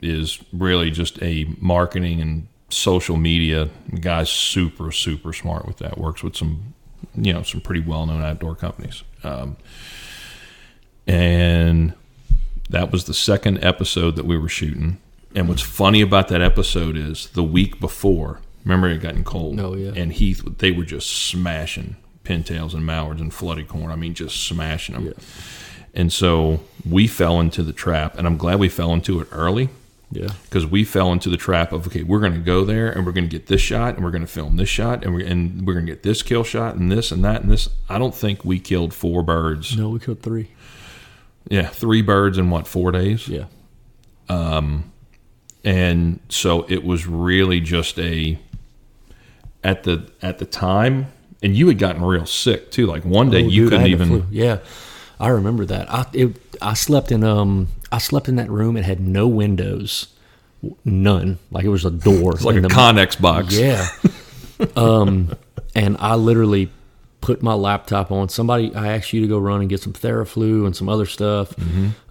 is 0.00 0.38
really 0.52 0.90
just 0.90 1.20
a 1.22 1.46
marketing 1.60 2.20
and 2.20 2.46
social 2.70 3.16
media 3.16 3.66
the 3.90 3.98
guy's 3.98 4.28
super 4.30 4.92
super 4.92 5.32
smart 5.32 5.66
with 5.66 5.78
that. 5.78 5.96
Works 5.98 6.22
with 6.22 6.36
some 6.36 6.74
you 7.24 7.32
know 7.32 7.42
some 7.42 7.60
pretty 7.60 7.80
well 7.80 8.06
known 8.06 8.22
outdoor 8.22 8.54
companies. 8.54 9.02
Um, 9.22 9.56
and 11.06 11.94
that 12.70 12.92
was 12.92 13.04
the 13.04 13.14
second 13.14 13.62
episode 13.64 14.16
that 14.16 14.26
we 14.26 14.36
were 14.36 14.48
shooting. 14.48 14.98
And 15.34 15.48
what's 15.48 15.62
funny 15.62 16.00
about 16.00 16.28
that 16.28 16.42
episode 16.42 16.96
is 16.96 17.28
the 17.28 17.42
week 17.42 17.80
before, 17.80 18.40
remember 18.64 18.88
it 18.88 19.00
gotten 19.00 19.24
cold. 19.24 19.60
Oh, 19.60 19.74
yeah. 19.74 19.92
And 19.94 20.12
Heath, 20.12 20.42
they 20.58 20.70
were 20.70 20.84
just 20.84 21.10
smashing 21.10 21.96
pintails 22.24 22.74
and 22.74 22.84
mallards 22.84 23.20
and 23.20 23.32
flooded 23.32 23.68
corn. 23.68 23.90
I 23.90 23.96
mean, 23.96 24.14
just 24.14 24.46
smashing 24.46 24.94
them. 24.94 25.06
Yeah. 25.06 25.12
And 25.94 26.12
so 26.12 26.60
we 26.88 27.06
fell 27.06 27.40
into 27.40 27.62
the 27.62 27.72
trap, 27.72 28.16
and 28.18 28.26
I'm 28.26 28.36
glad 28.36 28.58
we 28.58 28.68
fell 28.68 28.92
into 28.92 29.20
it 29.20 29.28
early 29.32 29.70
Yeah. 30.10 30.28
because 30.44 30.64
we 30.64 30.84
fell 30.84 31.12
into 31.12 31.28
the 31.28 31.36
trap 31.36 31.70
of 31.72 31.86
okay, 31.86 32.02
we're 32.02 32.20
going 32.20 32.32
to 32.32 32.38
go 32.38 32.64
there 32.64 32.90
and 32.90 33.04
we're 33.04 33.12
going 33.12 33.28
to 33.28 33.30
get 33.30 33.46
this 33.46 33.60
shot 33.60 33.94
and 33.96 34.04
we're 34.04 34.10
going 34.10 34.22
to 34.24 34.26
film 34.26 34.56
this 34.56 34.68
shot 34.68 35.04
and 35.04 35.14
we 35.14 35.26
and 35.26 35.66
we're 35.66 35.74
going 35.74 35.84
to 35.84 35.92
get 35.92 36.02
this 36.02 36.22
kill 36.22 36.44
shot 36.44 36.76
and 36.76 36.90
this 36.90 37.12
and 37.12 37.22
that 37.24 37.42
and 37.42 37.50
this. 37.50 37.68
I 37.90 37.98
don't 37.98 38.14
think 38.14 38.44
we 38.44 38.58
killed 38.58 38.94
four 38.94 39.22
birds. 39.22 39.76
No, 39.76 39.90
we 39.90 39.98
killed 39.98 40.22
three. 40.22 40.48
Yeah, 41.50 41.66
three 41.68 42.00
birds 42.02 42.38
in 42.38 42.48
what 42.50 42.66
four 42.66 42.90
days? 42.92 43.28
Yeah. 43.28 43.44
Um, 44.30 44.92
and 45.64 46.20
so 46.28 46.64
it 46.68 46.84
was 46.84 47.06
really 47.06 47.60
just 47.60 47.98
a 47.98 48.38
at 49.64 49.82
the 49.84 50.10
at 50.22 50.38
the 50.38 50.46
time 50.46 51.06
and 51.42 51.56
you 51.56 51.68
had 51.68 51.78
gotten 51.78 52.02
real 52.02 52.26
sick 52.26 52.70
too 52.70 52.86
like 52.86 53.04
one 53.04 53.28
day 53.30 53.42
Oh, 53.42 53.48
you 53.48 53.62
dude, 53.64 53.70
couldn't 53.72 53.86
even. 53.88 54.26
Yeah, 54.30 54.58
I 55.20 55.28
remember 55.28 55.64
that. 55.66 55.92
I 55.92 56.06
it, 56.12 56.36
I 56.62 56.74
slept 56.74 57.10
in 57.12 57.24
um 57.24 57.68
I 57.90 57.98
slept 57.98 58.28
in 58.28 58.36
that 58.36 58.50
room. 58.50 58.76
It 58.76 58.84
had 58.84 59.00
no 59.00 59.26
windows, 59.28 60.08
none. 60.84 61.38
Like 61.50 61.64
it 61.64 61.68
was 61.68 61.84
a 61.84 61.90
door. 61.90 62.34
it's 62.34 62.44
like 62.44 62.56
a 62.56 62.60
the- 62.60 62.68
connex 62.68 63.20
box 63.20 63.54
Yeah. 63.56 63.86
um, 64.76 65.34
and 65.74 65.96
I 66.00 66.14
literally 66.16 66.70
put 67.20 67.42
my 67.42 67.54
laptop 67.54 68.10
on. 68.12 68.28
Somebody, 68.28 68.74
I 68.74 68.94
asked 68.94 69.12
you 69.12 69.20
to 69.22 69.26
go 69.28 69.38
run 69.38 69.60
and 69.60 69.68
get 69.68 69.80
some 69.80 69.92
Theraflu 69.92 70.66
and 70.66 70.74
some 70.76 70.88
other 70.88 71.06
stuff. 71.06 71.52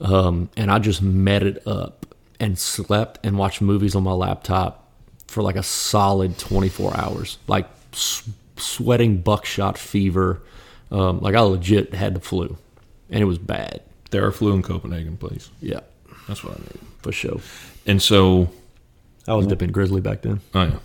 Um, 0.02 0.50
and 0.58 0.72
I 0.72 0.80
just 0.80 1.02
met 1.02 1.44
it 1.44 1.66
up 1.68 2.06
and 2.40 2.58
slept 2.58 3.20
and 3.26 3.38
watched 3.38 3.62
movies 3.62 3.96
on 3.96 4.04
my 4.04 4.12
laptop 4.14 4.84
for 5.28 5.42
like 5.44 5.56
a 5.56 5.64
solid 5.64 6.38
24 6.38 6.96
hours, 6.98 7.38
like 7.48 7.68
s- 7.94 8.28
sweating 8.58 9.18
buckshot 9.22 9.78
fever. 9.78 10.42
Um, 10.92 11.20
like 11.20 11.36
I 11.36 11.42
legit 11.42 11.94
had 11.94 12.14
the 12.16 12.20
flu 12.22 12.58
and 13.10 13.22
it 13.22 13.26
was 13.26 13.38
bad. 13.38 13.82
Theraflu 14.12 14.54
in 14.54 14.62
Copenhagen 14.64 15.18
please 15.18 15.50
Yeah, 15.62 15.82
that's 16.28 16.44
what 16.44 16.54
I 16.58 16.60
need 16.60 16.80
for 17.02 17.12
sure. 17.12 17.40
and 17.86 18.02
so 18.02 18.50
I 19.28 19.34
was 19.34 19.48
dipping 19.48 19.72
Grizzly 19.72 20.02
back 20.02 20.22
then. 20.22 20.40
oh 20.54 20.64
yeah, 20.64 20.76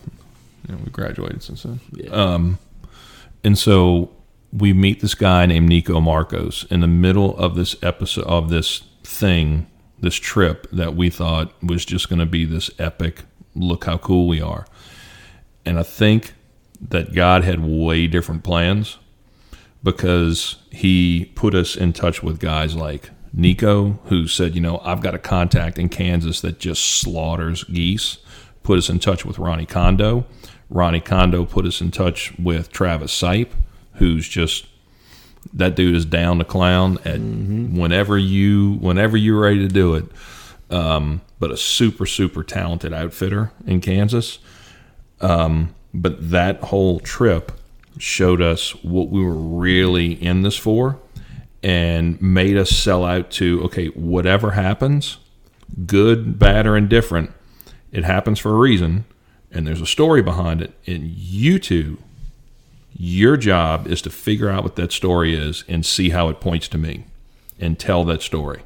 yeah 0.69 0.77
we 0.77 0.91
graduated 0.91 1.43
since 1.43 1.63
then 1.63 1.81
Yeah. 1.93 2.11
um 2.11 2.59
and 3.45 3.57
so 3.59 4.11
we 4.53 4.73
meet 4.73 5.01
this 5.01 5.15
guy 5.15 5.47
named 5.47 5.69
Nico 5.69 6.01
Marcos 6.01 6.65
in 6.71 6.81
the 6.81 6.87
middle 6.87 7.37
of 7.39 7.55
this 7.55 7.75
episode 7.83 8.25
of 8.27 8.51
this 8.51 8.83
thing, 9.03 9.67
this 9.99 10.15
trip 10.17 10.67
that 10.73 10.95
we 10.95 11.09
thought 11.09 11.53
was 11.63 11.85
just 11.87 12.09
going 12.11 12.19
to 12.19 12.27
be 12.27 12.45
this 12.45 12.71
epic. 12.79 13.23
Look 13.55 13.85
how 13.87 13.97
cool 13.99 14.29
we 14.29 14.41
are, 14.43 14.67
and 15.65 15.79
I 15.79 15.83
think 15.85 16.35
that 16.91 17.15
God 17.15 17.45
had 17.45 17.61
way 17.65 18.07
different 18.07 18.45
plans 18.45 18.99
because 19.83 20.57
He 20.71 21.31
put 21.35 21.55
us 21.55 21.77
in 21.77 21.93
touch 21.93 22.23
with 22.23 22.39
guys 22.39 22.75
like 22.75 23.11
Nico, 23.33 23.99
who 24.05 24.27
said, 24.27 24.55
you 24.55 24.61
know, 24.61 24.79
I've 24.85 25.01
got 25.01 25.15
a 25.15 25.19
contact 25.19 25.79
in 25.79 25.89
Kansas 25.89 26.41
that 26.43 26.59
just 26.59 26.85
slaughters 26.85 27.65
geese. 27.65 28.19
Put 28.63 28.79
us 28.79 28.89
in 28.89 28.99
touch 28.99 29.25
with 29.25 29.39
Ronnie 29.39 29.67
Kondo. 29.67 30.27
Ronnie 30.69 31.01
Kondo 31.01 31.45
put 31.45 31.67
us 31.67 31.81
in 31.81 31.91
touch 31.91 32.33
with 32.39 32.71
Travis 32.71 33.13
Sipe, 33.13 33.51
who's 33.95 34.29
just 34.29 34.67
that 35.53 35.75
dude 35.75 35.95
is 35.97 36.05
down 36.05 36.39
to 36.39 36.45
clown 36.45 36.99
at 37.05 37.19
whenever 37.19 38.17
you 38.17 38.75
whenever 38.75 39.17
you're 39.17 39.41
ready 39.41 39.59
to 39.61 39.69
do 39.69 39.95
it. 39.95 40.05
Um, 40.71 41.21
but 41.39 41.51
a 41.51 41.57
super 41.57 42.07
super 42.07 42.43
talented 42.45 42.93
outfitter 42.93 43.53
in 43.67 43.81
Kansas. 43.81 44.39
Um, 45.21 45.75
but 45.93 46.31
that 46.31 46.61
whole 46.61 47.01
trip 47.01 47.53
showed 47.99 48.41
us 48.41 48.71
what 48.83 49.09
we 49.09 49.23
were 49.23 49.35
really 49.35 50.13
in 50.13 50.43
this 50.43 50.57
for, 50.57 50.99
and 51.63 52.21
made 52.21 52.57
us 52.57 52.71
sell 52.71 53.05
out 53.05 53.31
to 53.33 53.63
okay 53.65 53.89
whatever 53.89 54.53
happens, 54.53 55.19
good, 55.87 56.39
bad, 56.39 56.67
or 56.67 56.77
indifferent, 56.77 57.31
it 57.93 58.05
happens 58.05 58.39
for 58.39 58.51
a 58.51 58.59
reason, 58.59 59.05
and 59.51 59.67
there's 59.67 59.81
a 59.81 59.87
story 59.87 60.23
behind 60.23 60.63
it. 60.63 60.73
And 60.87 61.07
you 61.07 61.59
two 61.59 61.99
your 62.95 63.37
job 63.37 63.87
is 63.87 64.03
to 64.03 64.11
figure 64.11 64.49
out 64.49 64.63
what 64.63 64.77
that 64.77 64.93
story 64.93 65.35
is 65.35 65.65
and 65.67 65.85
see 65.85 66.11
how 66.11 66.29
it 66.29 66.41
points 66.41 66.69
to 66.69 66.79
me 66.79 67.05
and 67.59 67.79
tell 67.79 68.05
that 68.05 68.23
story. 68.23 68.63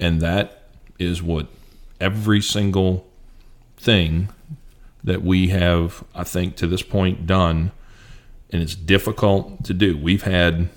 And 0.00 0.20
that 0.20 0.64
is 0.98 1.22
what 1.22 1.46
every 2.00 2.40
single 2.40 3.06
thing 3.76 4.30
that 5.04 5.22
we 5.22 5.48
have, 5.48 6.02
I 6.14 6.24
think, 6.24 6.56
to 6.56 6.66
this 6.66 6.82
point 6.82 7.26
done. 7.26 7.72
And 8.52 8.62
it's 8.62 8.74
difficult 8.74 9.64
to 9.64 9.74
do. 9.74 9.96
We've 9.96 10.22
had, 10.22 10.68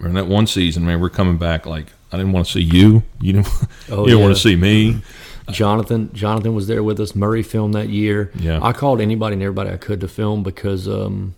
in 0.00 0.14
that 0.14 0.26
one 0.26 0.46
season, 0.46 0.84
man, 0.84 1.00
we're 1.00 1.10
coming 1.10 1.38
back 1.38 1.64
like, 1.64 1.86
I 2.10 2.16
didn't 2.16 2.32
want 2.32 2.46
to 2.46 2.52
see 2.52 2.60
you. 2.60 3.02
You 3.20 3.34
didn't, 3.34 3.48
Oh, 3.90 4.00
you 4.00 4.10
didn't 4.10 4.22
want 4.22 4.34
to 4.34 4.40
see 4.40 4.56
me. 4.56 5.02
Jonathan 5.50 6.12
Jonathan 6.12 6.54
was 6.54 6.66
there 6.66 6.82
with 6.82 7.00
us. 7.00 7.14
Murray 7.14 7.42
filmed 7.42 7.74
that 7.74 7.88
year. 7.88 8.30
Yeah. 8.36 8.60
I 8.62 8.72
called 8.72 9.00
anybody 9.00 9.34
and 9.34 9.42
everybody 9.42 9.70
I 9.70 9.76
could 9.76 10.00
to 10.00 10.08
film 10.08 10.42
because 10.42 10.86
um, 10.86 11.34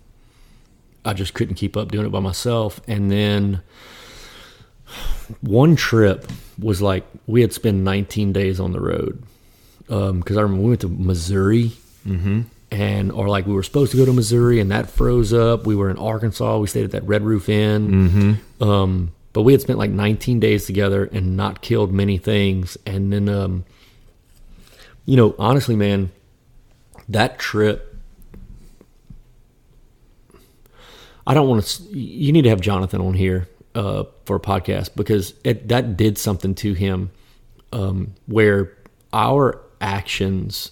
I 1.03 1.13
just 1.13 1.33
couldn't 1.33 1.55
keep 1.55 1.75
up 1.75 1.91
doing 1.91 2.05
it 2.05 2.09
by 2.09 2.19
myself. 2.19 2.79
And 2.87 3.11
then 3.11 3.61
one 5.41 5.75
trip 5.75 6.31
was 6.59 6.81
like 6.81 7.03
we 7.27 7.41
had 7.41 7.53
spent 7.53 7.77
19 7.77 8.31
days 8.33 8.59
on 8.59 8.71
the 8.71 8.79
road 8.79 9.23
because 9.87 10.37
I 10.37 10.41
remember 10.41 10.63
we 10.63 10.69
went 10.69 10.81
to 10.81 10.89
Missouri. 10.89 11.71
Mm-hmm. 12.07 12.41
And 12.71 13.11
or 13.11 13.27
like 13.29 13.45
we 13.45 13.53
were 13.53 13.63
supposed 13.63 13.91
to 13.91 13.97
go 13.97 14.05
to 14.05 14.13
Missouri 14.13 14.59
and 14.59 14.71
that 14.71 14.89
froze 14.89 15.33
up. 15.33 15.65
We 15.65 15.75
were 15.75 15.89
in 15.89 15.97
Arkansas. 15.97 16.57
We 16.57 16.67
stayed 16.67 16.85
at 16.85 16.91
that 16.91 17.03
Red 17.03 17.23
Roof 17.23 17.47
Inn. 17.47 17.89
Mm-hmm. 18.09 18.63
Um, 18.63 19.13
but 19.33 19.43
we 19.43 19.51
had 19.51 19.61
spent 19.61 19.77
like 19.77 19.91
19 19.91 20.39
days 20.39 20.65
together 20.65 21.05
and 21.05 21.37
not 21.37 21.61
killed 21.61 21.93
many 21.93 22.17
things. 22.17 22.77
And 22.85 23.13
then 23.13 23.29
um, 23.29 23.65
you 25.05 25.15
know, 25.15 25.35
honestly, 25.37 25.75
man, 25.75 26.11
that 27.09 27.39
trip. 27.39 27.91
I 31.27 31.33
don't 31.33 31.47
want 31.47 31.63
to. 31.63 31.83
You 31.97 32.31
need 32.31 32.43
to 32.43 32.49
have 32.49 32.61
Jonathan 32.61 33.01
on 33.01 33.13
here 33.13 33.47
uh, 33.73 34.03
for 34.25 34.35
a 34.35 34.39
podcast 34.39 34.95
because 34.95 35.33
it, 35.43 35.67
that 35.69 35.97
did 35.97 36.17
something 36.17 36.55
to 36.55 36.73
him, 36.73 37.11
um, 37.71 38.13
where 38.27 38.73
our 39.13 39.61
actions 39.81 40.71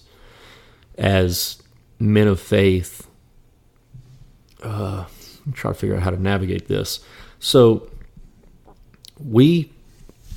as 0.96 1.60
men 1.98 2.28
of 2.28 2.40
faith. 2.40 3.08
Uh, 4.62 5.04
I'm 5.46 5.52
trying 5.52 5.74
to 5.74 5.80
figure 5.80 5.96
out 5.96 6.02
how 6.02 6.10
to 6.10 6.20
navigate 6.20 6.68
this. 6.68 7.00
So, 7.38 7.90
we, 9.22 9.70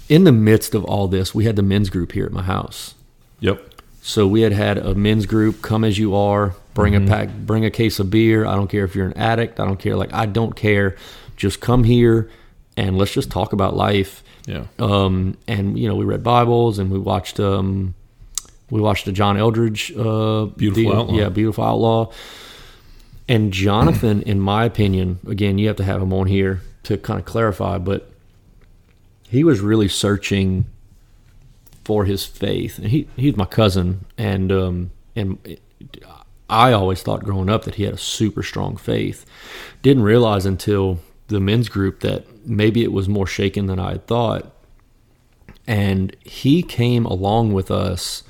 in 0.09 0.23
the 0.23 0.31
midst 0.31 0.75
of 0.75 0.83
all 0.85 1.07
this, 1.07 1.33
we 1.33 1.45
had 1.45 1.55
the 1.55 1.63
men's 1.63 1.89
group 1.89 2.11
here 2.11 2.25
at 2.25 2.31
my 2.31 2.43
house. 2.43 2.95
Yep. 3.39 3.75
So 4.07 4.25
we 4.25 4.39
had 4.39 4.53
had 4.53 4.77
a 4.77 4.95
men's 4.95 5.25
group 5.25 5.61
come 5.61 5.83
as 5.83 5.97
you 5.97 6.15
are, 6.15 6.55
bring 6.73 6.95
a 6.95 7.01
pack, 7.01 7.27
bring 7.29 7.65
a 7.65 7.69
case 7.69 7.99
of 7.99 8.09
beer. 8.09 8.45
I 8.45 8.55
don't 8.55 8.69
care 8.69 8.85
if 8.85 8.95
you're 8.95 9.05
an 9.05 9.17
addict. 9.17 9.59
I 9.59 9.65
don't 9.65 9.79
care. 9.79 9.97
Like 9.97 10.13
I 10.13 10.25
don't 10.25 10.55
care. 10.55 10.95
Just 11.35 11.59
come 11.59 11.83
here 11.83 12.29
and 12.77 12.97
let's 12.97 13.11
just 13.11 13.29
talk 13.29 13.51
about 13.51 13.75
life. 13.75 14.23
Yeah. 14.45 14.67
Um, 14.79 15.37
and 15.45 15.77
you 15.77 15.89
know 15.89 15.95
we 15.95 16.05
read 16.05 16.23
Bibles 16.23 16.79
and 16.79 16.89
we 16.89 16.99
watched 16.99 17.37
um, 17.41 17.95
we 18.69 18.81
watched 18.81 19.05
the 19.05 19.11
John 19.11 19.37
Eldredge 19.37 19.91
uh, 19.97 20.45
Beautiful 20.55 20.83
deal- 20.83 20.93
Outlaw. 20.93 21.13
Yeah, 21.17 21.29
beautiful 21.29 21.63
outlaw. 21.63 22.11
And 23.29 23.51
Jonathan, 23.51 24.21
in 24.21 24.39
my 24.39 24.63
opinion, 24.63 25.19
again, 25.27 25.57
you 25.57 25.67
have 25.67 25.75
to 25.77 25.83
have 25.83 26.01
him 26.01 26.13
on 26.13 26.27
here 26.27 26.61
to 26.83 26.97
kind 26.97 27.19
of 27.19 27.25
clarify, 27.25 27.77
but 27.77 28.09
he 29.27 29.43
was 29.43 29.59
really 29.59 29.89
searching 29.89 30.65
for 31.83 32.05
his 32.05 32.25
faith. 32.25 32.77
And 32.77 32.87
he 32.87 33.07
he's 33.17 33.35
my 33.35 33.43
cousin, 33.45 34.05
and 34.17 34.49
um, 34.51 34.91
and 35.13 35.57
I 36.49 36.71
always 36.71 37.01
thought 37.01 37.23
growing 37.25 37.49
up 37.49 37.65
that 37.65 37.75
he 37.75 37.83
had 37.83 37.93
a 37.95 37.97
super 37.97 38.43
strong 38.43 38.77
faith. 38.77 39.25
Didn't 39.81 40.03
realize 40.03 40.45
until 40.45 40.99
the 41.27 41.41
men's 41.41 41.67
group 41.67 41.99
that 42.01 42.47
maybe 42.47 42.83
it 42.83 42.93
was 42.93 43.09
more 43.09 43.27
shaken 43.27 43.65
than 43.65 43.79
I 43.79 43.91
had 43.91 44.07
thought. 44.07 44.53
And 45.65 46.15
he 46.23 46.63
came 46.63 47.05
along 47.05 47.51
with 47.51 47.69
us. 47.69 48.23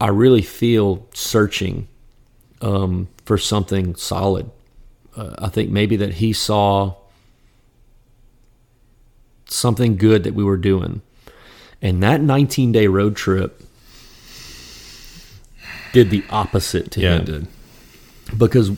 I 0.00 0.08
really 0.08 0.42
feel 0.42 1.06
searching 1.12 1.88
um, 2.60 3.08
for 3.24 3.36
something 3.38 3.94
solid. 3.96 4.50
Uh, 5.16 5.34
I 5.38 5.48
think 5.48 5.70
maybe 5.70 5.96
that 5.96 6.14
he 6.14 6.32
saw 6.32 6.94
something 9.46 9.96
good 9.96 10.24
that 10.24 10.34
we 10.34 10.44
were 10.44 10.56
doing. 10.56 11.00
And 11.80 12.02
that 12.02 12.20
19 12.20 12.72
day 12.72 12.86
road 12.86 13.16
trip 13.16 13.62
did 15.92 16.10
the 16.10 16.24
opposite 16.30 16.90
to 16.92 17.00
Yeah, 17.00 17.16
him 17.16 17.20
it 17.22 17.24
did. 17.24 17.46
because 18.36 18.70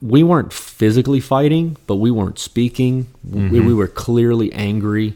we 0.00 0.22
weren't 0.22 0.52
physically 0.52 1.20
fighting, 1.20 1.76
but 1.86 1.96
we 1.96 2.10
weren't 2.10 2.38
speaking. 2.38 3.08
We, 3.28 3.60
we 3.60 3.74
were 3.74 3.88
clearly 3.88 4.52
angry. 4.52 5.14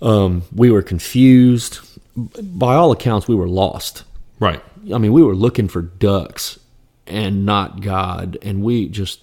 Um, 0.00 0.42
we 0.54 0.70
were 0.70 0.82
confused. 0.82 1.80
By 2.16 2.74
all 2.74 2.92
accounts, 2.92 3.26
we 3.28 3.34
were 3.34 3.48
lost. 3.48 4.04
Right. 4.38 4.60
I 4.92 4.98
mean, 4.98 5.12
we 5.12 5.22
were 5.22 5.34
looking 5.34 5.68
for 5.68 5.82
ducks 5.82 6.58
and 7.06 7.46
not 7.46 7.80
God. 7.80 8.36
And 8.42 8.62
we 8.62 8.88
just, 8.88 9.20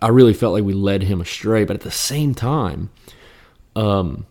I 0.00 0.08
really 0.08 0.34
felt 0.34 0.52
like 0.54 0.64
we 0.64 0.72
led 0.72 1.02
him 1.02 1.20
astray. 1.20 1.64
But 1.64 1.76
at 1.76 1.82
the 1.82 1.90
same 1.90 2.34
time, 2.34 2.90
um, 3.76 4.26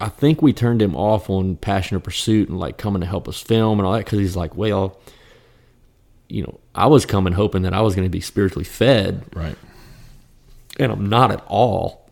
I 0.00 0.08
think 0.08 0.40
we 0.40 0.52
turned 0.52 0.80
him 0.80 0.94
off 0.96 1.28
on 1.28 1.56
Passion 1.56 1.96
of 1.96 2.02
Pursuit 2.04 2.48
and 2.48 2.58
like 2.58 2.78
coming 2.78 3.00
to 3.00 3.06
help 3.06 3.28
us 3.28 3.40
film 3.40 3.80
and 3.80 3.86
all 3.86 3.92
that 3.92 4.04
because 4.04 4.20
he's 4.20 4.36
like, 4.36 4.56
well, 4.56 4.98
you 6.28 6.42
know, 6.42 6.60
I 6.74 6.86
was 6.86 7.04
coming 7.04 7.32
hoping 7.32 7.62
that 7.62 7.74
I 7.74 7.80
was 7.80 7.94
going 7.96 8.06
to 8.06 8.10
be 8.10 8.20
spiritually 8.20 8.64
fed, 8.64 9.24
Right. 9.34 9.56
and 10.78 10.92
I'm 10.92 11.08
not 11.08 11.32
at 11.32 11.42
all. 11.48 12.08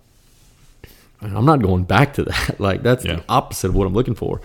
I'm 1.23 1.45
not 1.45 1.63
going 1.63 1.85
back 1.85 2.15
to 2.15 2.25
that. 2.25 2.57
Like 2.61 2.83
that's 2.83 3.05
Yeah. 3.05 3.17
the 3.17 3.25
opposite 3.29 3.69
of 3.69 3.75
what 3.75 3.87
I'm 3.87 3.95
looking 3.95 4.15
for. 4.15 4.41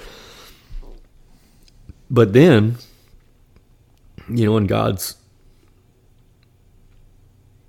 But 2.13 2.33
then, 2.33 2.75
you 4.29 4.45
know, 4.45 4.57
in 4.57 4.67
God's 4.67 5.15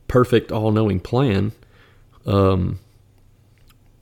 perfect, 0.08 0.52
all-knowing 0.52 1.00
plan, 1.00 1.52
um, 2.26 2.78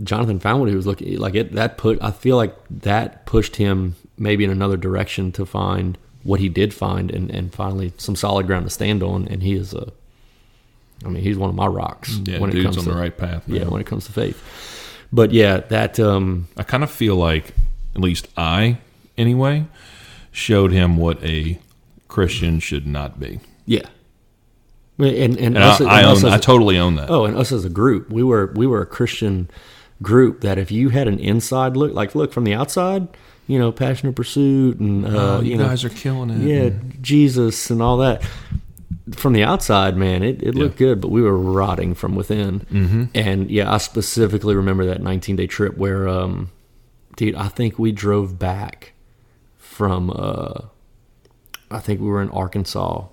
Jonathan 0.03 0.41
found 0.41 0.61
what 0.61 0.69
he 0.71 0.75
was 0.75 0.87
looking 0.87 1.19
like. 1.19 1.35
It 1.35 1.53
that 1.53 1.77
put. 1.77 1.99
I 2.03 2.11
feel 2.11 2.37
like 2.37 2.57
that 2.71 3.27
pushed 3.27 3.57
him 3.57 3.97
maybe 4.17 4.45
in 4.45 4.51
another 4.51 4.79
direction 4.79 5.31
to 5.33 5.45
find 5.45 5.99
what 6.23 6.41
he 6.41 6.49
did 6.49 6.73
find, 6.73 7.11
and 7.11 7.31
and 7.31 7.53
finally 7.53 7.93
some 7.99 8.17
solid 8.17 8.47
ground 8.47 8.65
to 8.65 8.71
stand 8.71 9.03
on. 9.03 9.29
And 9.29 9.43
he 9.43 9.53
is 9.55 9.75
a. 9.75 9.93
I 11.05 11.09
mean, 11.09 11.23
he's 11.23 11.37
one 11.39 11.49
of 11.51 11.55
my 11.57 11.67
rocks 11.67 12.19
Yeah, 12.25 12.39
when 12.39 12.51
it 12.55 12.63
comes 12.63 12.77
on 12.79 12.85
to 12.85 12.91
the 12.91 12.97
right 12.97 13.17
path. 13.17 13.45
yeah 13.47 13.61
man. 13.61 13.71
when 13.71 13.81
it 13.81 13.87
comes 13.87 14.05
to 14.07 14.13
faith. 14.13 14.43
But 15.13 15.33
yeah, 15.33 15.59
that 15.59 15.99
um, 16.01 16.49
I 16.59 16.63
kind 16.63 16.83
of 16.83 16.91
feel 16.91 17.17
like, 17.17 17.53
at 17.95 18.01
least 18.03 18.29
I, 18.37 18.79
anyway, 19.17 19.65
showed 20.33 20.73
him 20.73 20.97
what 20.97 21.23
a 21.25 21.59
Christian 22.09 22.61
should 22.61 22.87
not 22.87 23.19
be. 23.21 23.41
yeah, 23.67 23.87
and 24.99 25.09
and, 25.37 25.39
And 25.39 25.59
us, 25.59 25.81
I, 25.81 25.85
and 25.85 25.93
I 25.93 26.03
own. 26.05 26.13
as 26.17 26.25
I 26.25 26.37
a- 26.37 26.41
totally 26.41 26.79
own 26.79 26.97
that. 26.97 27.11
Oh, 27.11 27.25
and 27.25 27.37
us 27.37 27.53
as 27.53 27.65
a 27.65 27.71
group, 27.71 28.11
we 28.11 28.23
were 28.23 28.53
we 28.55 28.67
were 28.67 28.83
a 28.83 28.87
Christian 28.87 29.49
group 30.03 30.41
that 30.43 30.59
if 30.59 30.71
you 30.71 30.89
had 30.91 31.09
an 31.09 31.19
inside 31.19 31.77
look, 31.77 31.93
like 31.93 32.15
look 32.15 32.33
from 32.33 32.45
the 32.45 32.55
outside, 32.55 33.07
you 33.47 33.59
know, 33.59 33.71
Passion 33.73 34.09
of 34.09 34.15
Pursuit 34.15 34.79
and 34.81 35.05
uh, 35.07 35.37
Oh, 35.37 35.41
you, 35.41 35.53
you 35.53 35.57
know, 35.59 35.67
guys 35.67 35.85
are 35.85 35.89
killing 35.91 36.31
it. 36.31 36.39
yeah, 36.41 36.71
Jesus 37.01 37.71
and 37.71 37.83
all 37.83 37.99
that. 37.99 38.23
From 39.15 39.33
the 39.33 39.43
outside, 39.43 39.97
man, 39.97 40.23
it, 40.23 40.41
it 40.43 40.55
looked 40.55 40.77
good, 40.77 41.01
but 41.01 41.11
we 41.11 41.21
were 41.21 41.37
rotting 41.37 41.95
from 41.95 42.15
within. 42.15 42.61
Mm-hmm. 42.61 43.05
And 43.15 43.51
yeah, 43.51 43.73
I 43.73 43.79
specifically 43.79 44.55
remember 44.55 44.87
that 44.87 45.03
19 45.03 45.35
day 45.37 45.49
trip 45.49 45.77
where, 45.77 46.07
um, 46.09 46.51
dude, 47.17 47.35
I 47.35 47.49
think 47.49 47.77
we 47.79 47.91
drove 47.91 48.39
back 48.39 48.93
from, 49.71 50.11
uh, 50.11 50.63
I 51.71 51.79
think 51.79 52.01
we 52.01 52.09
were 52.09 52.21
in 52.21 52.29
Arkansas. 52.31 53.05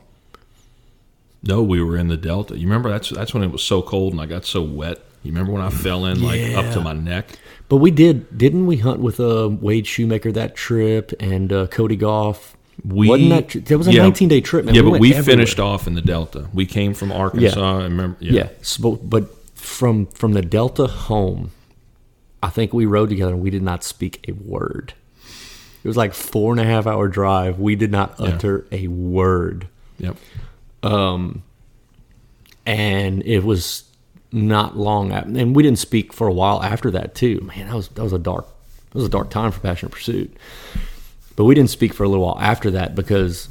No, 1.44 1.62
we 1.62 1.82
were 1.82 1.96
in 1.98 2.08
the 2.08 2.18
Delta. 2.18 2.58
You 2.58 2.66
remember 2.68 2.90
that's 2.90 3.10
that's 3.10 3.32
when 3.34 3.44
it 3.44 3.52
was 3.52 3.62
so 3.62 3.82
cold 3.84 4.12
and 4.14 4.20
I 4.22 4.26
got 4.26 4.44
so 4.44 4.64
wet. 4.64 4.98
You 5.24 5.32
remember 5.32 5.52
when 5.52 5.62
I 5.62 5.70
fell 5.70 6.06
in 6.06 6.22
like 6.24 6.42
up 6.56 6.74
to 6.74 6.82
my 6.82 6.94
neck? 6.94 7.38
But 7.70 7.78
we 7.78 7.92
did, 7.92 8.38
didn't 8.38 8.66
we 8.66 8.78
hunt 8.78 9.02
with 9.02 9.20
uh, 9.20 9.50
Wade 9.50 9.86
Shoemaker 9.86 10.32
that 10.32 10.56
trip 10.56 11.14
and 11.20 11.54
uh, 11.54 11.68
Cody 11.68 11.96
Goff? 11.96 12.58
We 12.84 13.08
Wasn't 13.10 13.30
that 13.30 13.50
tr- 13.50 13.60
that 13.60 13.78
was 13.78 13.88
a 13.88 13.94
yeah, 13.94 14.04
19 14.04 14.30
day 14.30 14.42
trip, 14.42 14.66
man. 14.66 14.74
Yeah, 14.74 14.82
We 14.82 14.92
but 14.92 15.00
we 15.00 15.14
everywhere. 15.14 15.24
finished 15.38 15.60
off 15.60 15.86
in 15.86 15.94
the 15.94 16.02
Delta. 16.02 16.48
We 16.54 16.66
came 16.66 16.94
from 16.94 17.12
Arkansas. 17.12 17.62
I 17.80 17.84
remember. 17.84 18.18
Yeah. 18.20 18.32
Yeah. 18.32 18.50
So, 18.62 18.94
but 18.96 19.30
from 19.56 20.08
from 20.08 20.34
the 20.34 20.42
Delta 20.42 20.88
home, 20.88 21.52
I 22.42 22.50
think 22.50 22.74
we 22.74 22.86
rode 22.86 23.10
together 23.10 23.34
and 23.34 23.42
we 23.42 23.50
did 23.52 23.64
not 23.64 23.84
speak 23.84 24.26
a 24.28 24.32
word. 24.32 24.94
It 25.88 25.90
was 25.90 25.96
like 25.96 26.14
four 26.14 26.52
and 26.52 26.60
a 26.60 26.66
half 26.66 26.86
hour 26.86 27.08
drive. 27.08 27.62
We 27.62 27.78
did 27.78 27.94
not 27.94 28.20
utter 28.20 28.66
a 28.74 28.90
word, 28.90 29.70
Yep. 30.00 30.18
Um, 30.84 31.44
and 32.66 33.24
it 33.24 33.46
was 33.46 33.86
not 34.34 34.76
long. 34.76 35.14
After, 35.14 35.30
and 35.30 35.56
we 35.56 35.64
didn't 35.64 35.80
speak 35.80 36.12
for 36.12 36.28
a 36.28 36.34
while 36.34 36.62
after 36.62 36.92
that 36.92 37.16
too. 37.16 37.40
Man, 37.40 37.68
that 37.68 37.74
was 37.74 37.88
that 37.88 38.04
was 38.04 38.12
a 38.12 38.20
dark 38.20 38.48
that 38.90 38.96
was 38.96 39.06
a 39.06 39.10
dark 39.10 39.30
time 39.30 39.50
for 39.54 39.62
Passion 39.62 39.88
Pursuit. 39.88 40.36
But 41.38 41.46
we 41.46 41.56
didn't 41.56 41.70
speak 41.70 41.94
for 41.94 42.04
a 42.04 42.10
little 42.10 42.26
while 42.26 42.38
after 42.38 42.70
that 42.72 42.94
because, 42.94 43.48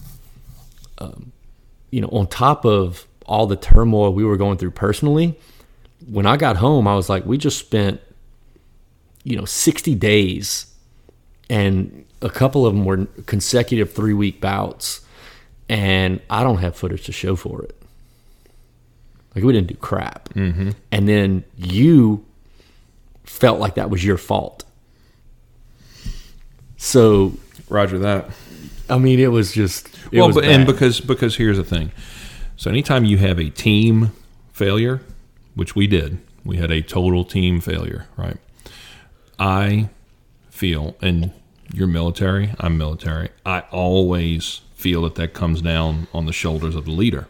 um, 0.99 1.33
you 1.91 2.03
know, 2.03 2.09
on 2.09 2.27
top 2.27 2.67
of 2.67 3.07
all 3.25 3.47
the 3.47 3.57
turmoil 3.57 4.13
we 4.13 4.25
were 4.25 4.37
going 4.37 4.59
through 4.59 4.73
personally, 4.73 5.39
when 6.07 6.27
I 6.27 6.37
got 6.37 6.59
home, 6.59 6.87
I 6.87 6.97
was 6.97 7.09
like, 7.09 7.25
we 7.25 7.39
just 7.39 7.59
spent, 7.59 7.99
you 9.25 9.39
know, 9.39 9.47
60 9.47 9.95
days 9.95 10.67
and 11.49 12.05
a 12.23 12.31
couple 12.31 12.67
of 12.67 12.75
them 12.75 12.85
were 12.85 13.07
consecutive 13.27 13.93
three 13.93 14.15
week 14.15 14.41
bouts. 14.41 15.01
And 15.69 16.21
I 16.31 16.45
don't 16.45 16.59
have 16.59 16.77
footage 16.77 17.07
to 17.07 17.13
show 17.13 17.35
for 17.35 17.63
it. 17.63 17.75
Like, 19.35 19.45
we 19.45 19.53
didn't 19.53 19.67
do 19.67 19.75
crap. 19.75 20.29
Mm-hmm. 20.31 20.71
And 20.93 21.09
then 21.09 21.45
you 21.57 22.25
felt 23.25 23.59
like 23.59 23.75
that 23.75 23.91
was 23.91 24.05
your 24.05 24.17
fault. 24.17 24.65
So, 26.77 27.35
Roger 27.69 27.99
that. 27.99 28.31
I 28.89 28.99
mean, 28.99 29.19
it 29.19 29.33
was 29.33 29.53
just. 29.53 29.89
It 30.13 30.19
well, 30.19 30.29
was 30.29 30.37
but, 30.37 30.45
and 30.45 30.67
because 30.67 31.01
because 31.01 31.37
here's 31.37 31.57
the 31.57 31.65
thing. 31.65 31.91
So 32.57 32.71
anytime 32.71 33.05
you 33.05 33.19
have 33.19 33.39
a 33.39 33.51
team 33.51 34.13
failure, 34.53 35.03
which 35.55 35.75
we 35.75 35.87
did, 35.87 36.19
we 36.45 36.57
had 36.57 36.71
a 36.71 36.81
total 36.81 37.25
team 37.25 37.61
failure, 37.61 38.07
right? 38.17 38.37
I 39.39 39.89
feel, 40.49 40.97
and 41.03 41.33
you're 41.77 41.87
military, 41.87 42.55
I'm 42.59 42.79
military. 42.79 43.29
I 43.45 43.61
always 43.71 44.63
feel 44.75 45.03
that 45.03 45.17
that 45.17 45.35
comes 45.35 45.61
down 45.61 46.09
on 46.15 46.25
the 46.25 46.33
shoulders 46.33 46.75
of 46.75 46.87
the 46.87 46.91
leader. 46.91 47.29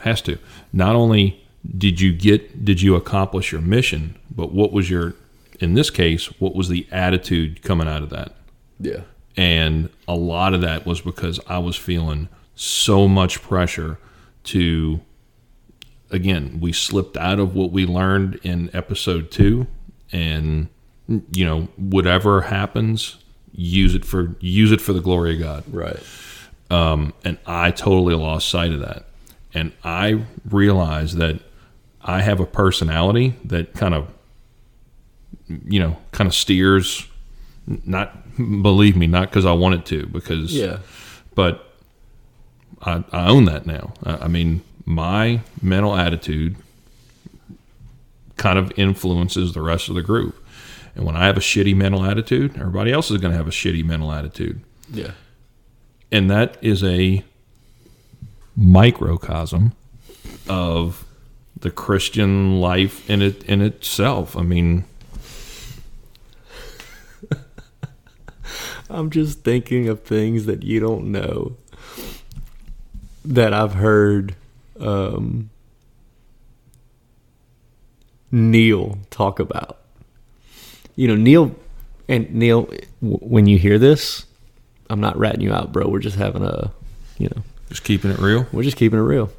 Has 0.00 0.20
to. 0.22 0.38
Not 0.72 0.96
only 0.96 1.46
did 1.78 2.00
you 2.00 2.12
get, 2.12 2.64
did 2.64 2.82
you 2.82 2.96
accomplish 2.96 3.52
your 3.52 3.60
mission, 3.60 4.18
but 4.34 4.50
what 4.52 4.72
was 4.72 4.90
your, 4.90 5.14
in 5.60 5.74
this 5.74 5.88
case, 5.88 6.26
what 6.40 6.56
was 6.56 6.68
the 6.68 6.88
attitude 6.90 7.62
coming 7.62 7.86
out 7.86 8.02
of 8.02 8.10
that? 8.10 8.34
yeah. 8.80 9.02
And 9.36 9.88
a 10.08 10.16
lot 10.16 10.52
of 10.52 10.60
that 10.62 10.84
was 10.84 11.00
because 11.00 11.38
I 11.46 11.58
was 11.58 11.76
feeling 11.76 12.28
so 12.56 13.06
much 13.06 13.40
pressure 13.40 13.98
to, 14.44 15.00
again, 16.10 16.58
we 16.60 16.72
slipped 16.72 17.16
out 17.16 17.38
of 17.38 17.54
what 17.54 17.70
we 17.70 17.86
learned 17.86 18.40
in 18.42 18.68
episode 18.74 19.30
two. 19.30 19.68
And, 20.10 20.68
you 21.32 21.44
know, 21.44 21.62
whatever 21.76 22.42
happens, 22.42 23.16
use 23.52 23.94
it 23.94 24.04
for 24.04 24.34
use 24.40 24.70
it 24.72 24.80
for 24.80 24.92
the 24.92 25.00
glory 25.00 25.34
of 25.34 25.40
God. 25.40 25.64
Right. 25.72 25.98
Um, 26.70 27.12
and 27.24 27.36
I 27.46 27.72
totally 27.72 28.14
lost 28.14 28.48
sight 28.48 28.72
of 28.72 28.80
that. 28.80 29.06
And 29.52 29.72
I 29.82 30.24
realized 30.48 31.16
that 31.16 31.40
I 32.00 32.22
have 32.22 32.38
a 32.38 32.46
personality 32.46 33.34
that 33.44 33.74
kind 33.74 33.94
of, 33.94 34.08
you 35.66 35.80
know, 35.80 35.96
kind 36.12 36.28
of 36.28 36.34
steers. 36.34 37.06
Not 37.84 38.36
believe 38.36 38.96
me, 38.96 39.06
not 39.06 39.28
because 39.30 39.44
I 39.44 39.52
want 39.52 39.74
it 39.76 39.86
to, 39.86 40.06
because 40.06 40.52
Yeah. 40.52 40.78
but 41.34 41.72
I, 42.82 43.04
I 43.12 43.28
own 43.28 43.44
that 43.46 43.66
now. 43.66 43.92
I, 44.04 44.12
I 44.24 44.28
mean, 44.28 44.62
my 44.86 45.40
mental 45.62 45.94
attitude 45.94 46.56
kind 48.36 48.58
of 48.58 48.72
influences 48.76 49.52
the 49.52 49.60
rest 49.60 49.88
of 49.88 49.94
the 49.94 50.02
group. 50.02 50.39
And 50.94 51.04
when 51.04 51.16
I 51.16 51.26
have 51.26 51.36
a 51.36 51.40
shitty 51.40 51.74
mental 51.76 52.04
attitude, 52.04 52.56
everybody 52.58 52.92
else 52.92 53.10
is 53.10 53.18
going 53.18 53.30
to 53.32 53.36
have 53.38 53.46
a 53.48 53.52
shitty 53.52 53.84
mental 53.84 54.12
attitude 54.12 54.60
Yeah. 54.92 55.12
and 56.10 56.30
that 56.30 56.56
is 56.60 56.82
a 56.84 57.24
microcosm 58.56 59.72
of 60.48 61.04
the 61.58 61.70
Christian 61.70 62.60
life 62.60 63.08
in 63.08 63.22
it 63.22 63.42
in 63.44 63.60
itself. 63.62 64.36
I 64.36 64.42
mean, 64.42 64.84
I'm 68.90 69.10
just 69.10 69.40
thinking 69.44 69.88
of 69.88 70.02
things 70.02 70.46
that 70.46 70.62
you 70.62 70.80
don't 70.80 71.12
know 71.12 71.56
that 73.24 73.52
I've 73.52 73.74
heard 73.74 74.34
um, 74.80 75.50
Neil 78.32 78.98
talk 79.10 79.38
about. 79.38 79.79
You 80.96 81.08
know, 81.08 81.16
Neil 81.16 81.54
and 82.08 82.32
Neil, 82.34 82.70
when 83.00 83.46
you 83.46 83.58
hear 83.58 83.78
this, 83.78 84.26
I'm 84.88 85.00
not 85.00 85.16
ratting 85.18 85.40
you 85.40 85.52
out, 85.52 85.72
bro. 85.72 85.88
We're 85.88 85.98
just 86.00 86.16
having 86.16 86.42
a, 86.42 86.72
you 87.18 87.28
know, 87.28 87.42
Just 87.68 87.84
keeping 87.84 88.10
it 88.10 88.18
real. 88.18 88.46
we're 88.52 88.62
just 88.64 88.76
keeping 88.76 88.98
it 88.98 89.02
real. 89.02 89.30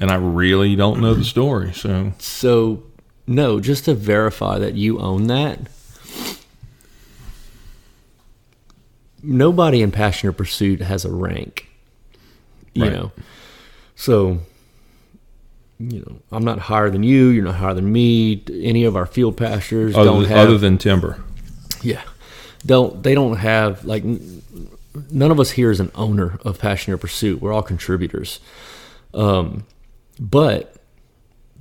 And 0.00 0.10
I 0.10 0.14
really 0.14 0.76
don't 0.76 1.00
know 1.00 1.14
the 1.14 1.24
story, 1.24 1.72
so 1.72 2.12
So, 2.18 2.84
no, 3.26 3.60
just 3.60 3.84
to 3.86 3.94
verify 3.94 4.58
that 4.58 4.74
you 4.74 4.98
own 5.00 5.26
that. 5.26 5.58
Nobody 9.22 9.82
in 9.82 9.90
Passion 9.90 10.28
of 10.30 10.36
Pursuit 10.36 10.80
has 10.80 11.04
a 11.04 11.10
rank, 11.12 11.68
you 12.74 12.84
Right. 12.84 12.92
know. 12.92 13.12
So, 13.94 14.38
you 15.80 16.00
know, 16.00 16.20
I'm 16.30 16.44
not 16.44 16.58
higher 16.58 16.90
than 16.90 17.02
you. 17.02 17.28
You're 17.28 17.44
not 17.44 17.54
higher 17.54 17.72
than 17.74 17.90
me. 17.90 18.44
Any 18.52 18.84
of 18.84 18.96
our 18.96 19.06
field 19.06 19.36
pastures 19.38 19.94
other, 19.96 20.04
don't 20.04 20.22
than, 20.22 20.30
have. 20.30 20.38
other 20.48 20.58
than 20.58 20.76
timber. 20.76 21.22
Yeah. 21.82 22.02
Don't 22.66 23.02
they 23.02 23.14
don't 23.14 23.36
have 23.36 23.84
like 23.86 24.04
none 24.04 25.30
of 25.30 25.40
us 25.40 25.52
here 25.52 25.70
is 25.70 25.80
an 25.80 25.90
owner 25.94 26.38
of 26.44 26.58
Passion 26.58 26.92
of 26.92 27.00
Pursuit. 27.00 27.40
We're 27.40 27.52
all 27.54 27.62
contributors. 27.62 28.40
Um 29.14 29.64
but 30.18 30.76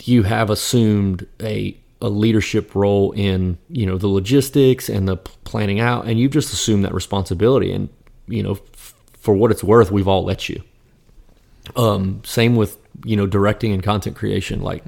you 0.03 0.23
have 0.23 0.49
assumed 0.49 1.25
a 1.41 1.77
a 2.01 2.09
leadership 2.09 2.75
role 2.75 3.11
in, 3.13 3.57
you 3.69 3.85
know, 3.85 3.97
the 3.97 4.07
logistics 4.07 4.89
and 4.89 5.07
the 5.07 5.15
planning 5.15 5.79
out 5.79 6.05
and 6.07 6.19
you've 6.19 6.33
just 6.33 6.51
assumed 6.51 6.83
that 6.83 6.93
responsibility 6.93 7.71
and 7.71 7.87
you 8.27 8.43
know 8.43 8.53
f- 8.73 8.93
for 9.13 9.33
what 9.33 9.51
it's 9.51 9.63
worth, 9.63 9.91
we've 9.91 10.07
all 10.09 10.25
let 10.25 10.49
you. 10.49 10.61
Um 11.77 12.21
same 12.25 12.57
with, 12.57 12.77
you 13.05 13.15
know, 13.15 13.25
directing 13.27 13.71
and 13.73 13.81
content 13.83 14.15
creation 14.15 14.61
like 14.61 14.83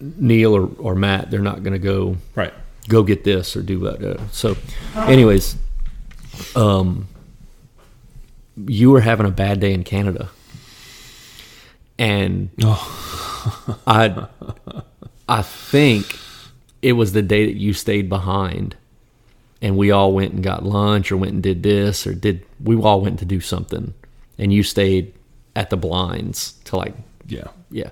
Neil 0.00 0.56
or, 0.56 0.68
or 0.78 0.94
Matt, 0.94 1.30
they're 1.30 1.40
not 1.40 1.62
going 1.62 1.72
to 1.74 1.78
go 1.78 2.16
Right. 2.34 2.52
go 2.88 3.02
get 3.02 3.24
this 3.24 3.56
or 3.56 3.62
do 3.62 3.78
that. 3.80 4.02
Uh, 4.02 4.26
so, 4.32 4.56
anyways, 4.96 5.56
um, 6.54 7.08
you 8.66 8.90
were 8.90 9.00
having 9.02 9.26
a 9.26 9.30
bad 9.30 9.60
day 9.60 9.72
in 9.74 9.84
Canada, 9.84 10.30
and 11.98 12.50
I, 13.86 14.26
I 15.28 15.42
think 15.42 16.18
it 16.82 16.92
was 16.92 17.12
the 17.12 17.22
day 17.22 17.46
that 17.46 17.56
you 17.56 17.72
stayed 17.72 18.08
behind, 18.08 18.76
and 19.62 19.76
we 19.76 19.90
all 19.90 20.12
went 20.12 20.32
and 20.32 20.42
got 20.42 20.64
lunch 20.64 21.10
or 21.10 21.16
went 21.16 21.32
and 21.32 21.42
did 21.42 21.62
this 21.62 22.06
or 22.06 22.14
did 22.14 22.44
we 22.62 22.76
all 22.76 23.00
went 23.00 23.18
to 23.20 23.24
do 23.24 23.40
something, 23.40 23.94
and 24.38 24.52
you 24.52 24.62
stayed 24.62 25.12
at 25.56 25.70
the 25.70 25.76
blinds 25.76 26.52
to 26.66 26.76
like 26.76 26.94
Yeah. 27.26 27.48
yeah. 27.70 27.90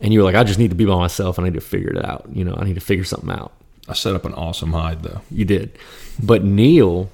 And 0.00 0.12
you 0.12 0.20
were 0.20 0.24
like, 0.24 0.34
I 0.36 0.44
just 0.44 0.58
need 0.58 0.68
to 0.68 0.76
be 0.76 0.84
by 0.84 0.96
myself 0.96 1.38
and 1.38 1.46
I 1.46 1.50
need 1.50 1.54
to 1.54 1.60
figure 1.60 1.90
it 1.90 2.04
out. 2.04 2.28
You 2.30 2.44
know, 2.44 2.54
I 2.56 2.64
need 2.64 2.74
to 2.74 2.80
figure 2.80 3.04
something 3.04 3.30
out. 3.30 3.52
I 3.88 3.94
set 3.94 4.14
up 4.14 4.24
an 4.24 4.34
awesome 4.34 4.72
hide 4.72 5.02
though. 5.02 5.22
You 5.30 5.44
did. 5.44 5.78
But 6.22 6.44
Neil 6.44 7.10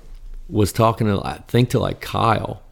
was 0.49 0.73
talking 0.73 1.07
to, 1.07 1.25
I 1.25 1.39
think, 1.49 1.71
to 1.71 1.79
like 1.79 2.01
Kyle 2.01 2.63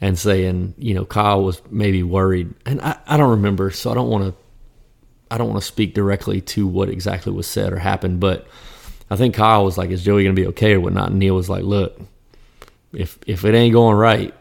and 0.00 0.18
saying, 0.18 0.74
you 0.78 0.94
know, 0.94 1.04
Kyle 1.04 1.42
was 1.42 1.60
maybe 1.70 2.02
worried. 2.02 2.54
And 2.64 2.80
I, 2.80 2.98
I 3.06 3.16
don't 3.16 3.30
remember. 3.30 3.70
So 3.70 3.90
I 3.90 3.94
don't 3.94 4.08
want 4.08 4.24
to, 4.24 4.34
I 5.30 5.38
don't 5.38 5.48
want 5.48 5.60
to 5.60 5.66
speak 5.66 5.94
directly 5.94 6.40
to 6.42 6.66
what 6.66 6.88
exactly 6.88 7.32
was 7.32 7.48
said 7.48 7.72
or 7.72 7.78
happened. 7.78 8.20
But 8.20 8.46
I 9.10 9.16
think 9.16 9.34
Kyle 9.34 9.64
was 9.64 9.76
like, 9.76 9.90
is 9.90 10.04
Joey 10.04 10.22
going 10.22 10.36
to 10.36 10.40
be 10.40 10.48
okay 10.48 10.74
or 10.74 10.80
whatnot? 10.80 11.10
And 11.10 11.18
Neil 11.18 11.34
was 11.34 11.48
like, 11.48 11.64
look, 11.64 12.00
if, 12.92 13.18
if 13.26 13.44
it 13.44 13.54
ain't 13.54 13.72
going 13.72 13.96
right, 13.96 14.34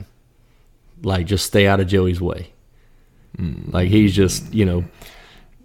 like 1.06 1.27
just 1.27 1.45
stay 1.45 1.68
out 1.68 1.80
of 1.80 1.88
Joey's 1.88 2.19
way. 2.19 2.52
Like 3.72 3.90
he's 3.90 4.15
just, 4.15 4.53
you 4.53 4.65
know, 4.65 4.86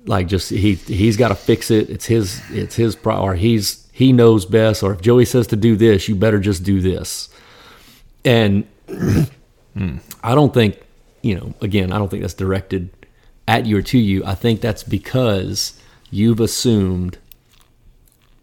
like 0.06 0.28
just 0.28 0.50
he 0.50 0.74
he's 0.74 1.16
got 1.16 1.28
to 1.28 1.34
fix 1.34 1.70
it. 1.70 1.88
It's 1.90 2.06
his 2.06 2.42
it's 2.50 2.74
his 2.76 2.96
pro 2.96 3.16
or 3.16 3.34
he's 3.34 3.88
he 3.92 4.12
knows 4.12 4.44
best. 4.44 4.82
Or 4.82 4.92
if 4.92 5.00
Joey 5.00 5.24
says 5.24 5.46
to 5.48 5.56
do 5.56 5.76
this, 5.76 6.08
you 6.08 6.14
better 6.14 6.40
just 6.40 6.62
do 6.62 6.80
this. 6.80 7.28
And 8.24 8.66
I 10.22 10.34
don't 10.34 10.52
think 10.52 10.80
you 11.22 11.34
know. 11.34 11.54
Again, 11.60 11.92
I 11.92 11.98
don't 11.98 12.08
think 12.08 12.22
that's 12.22 12.34
directed 12.34 12.90
at 13.46 13.66
you 13.66 13.78
or 13.78 13.82
to 13.82 13.98
you. 13.98 14.24
I 14.24 14.34
think 14.34 14.60
that's 14.60 14.82
because 14.82 15.80
you've 16.10 16.40
assumed 16.40 17.18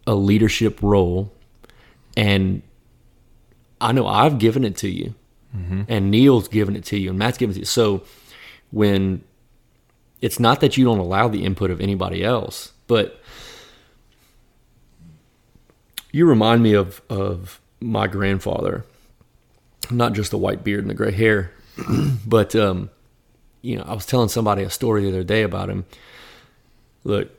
a 0.06 0.14
leadership 0.14 0.78
role, 0.82 1.32
and 2.16 2.62
I 3.80 3.92
know 3.92 4.06
I've 4.06 4.38
given 4.38 4.64
it 4.64 4.76
to 4.78 4.88
you, 4.88 5.14
and 5.88 6.10
Neil's 6.10 6.48
given 6.48 6.76
it 6.76 6.84
to 6.86 6.98
you, 6.98 7.10
and 7.10 7.18
Matt's 7.18 7.38
given 7.38 7.52
it 7.52 7.54
to 7.54 7.60
you. 7.60 7.66
So 7.66 8.02
when 8.70 9.24
it's 10.20 10.38
not 10.38 10.60
that 10.60 10.76
you 10.76 10.84
don't 10.84 10.98
allow 10.98 11.28
the 11.28 11.44
input 11.44 11.70
of 11.70 11.80
anybody 11.80 12.24
else, 12.24 12.72
but 12.86 13.20
you 16.12 16.26
remind 16.26 16.62
me 16.62 16.74
of 16.74 17.00
of 17.08 17.60
my 17.80 18.06
grandfather. 18.06 18.84
Not 19.90 20.12
just 20.12 20.30
the 20.30 20.38
white 20.38 20.64
beard 20.64 20.80
and 20.80 20.90
the 20.90 20.94
gray 20.94 21.12
hair, 21.12 21.52
but 22.26 22.54
um, 22.54 22.90
you 23.62 23.76
know, 23.76 23.84
I 23.86 23.94
was 23.94 24.06
telling 24.06 24.28
somebody 24.28 24.62
a 24.62 24.70
story 24.70 25.02
the 25.02 25.08
other 25.08 25.24
day 25.24 25.42
about 25.42 25.70
him. 25.70 25.86
Look, 27.04 27.30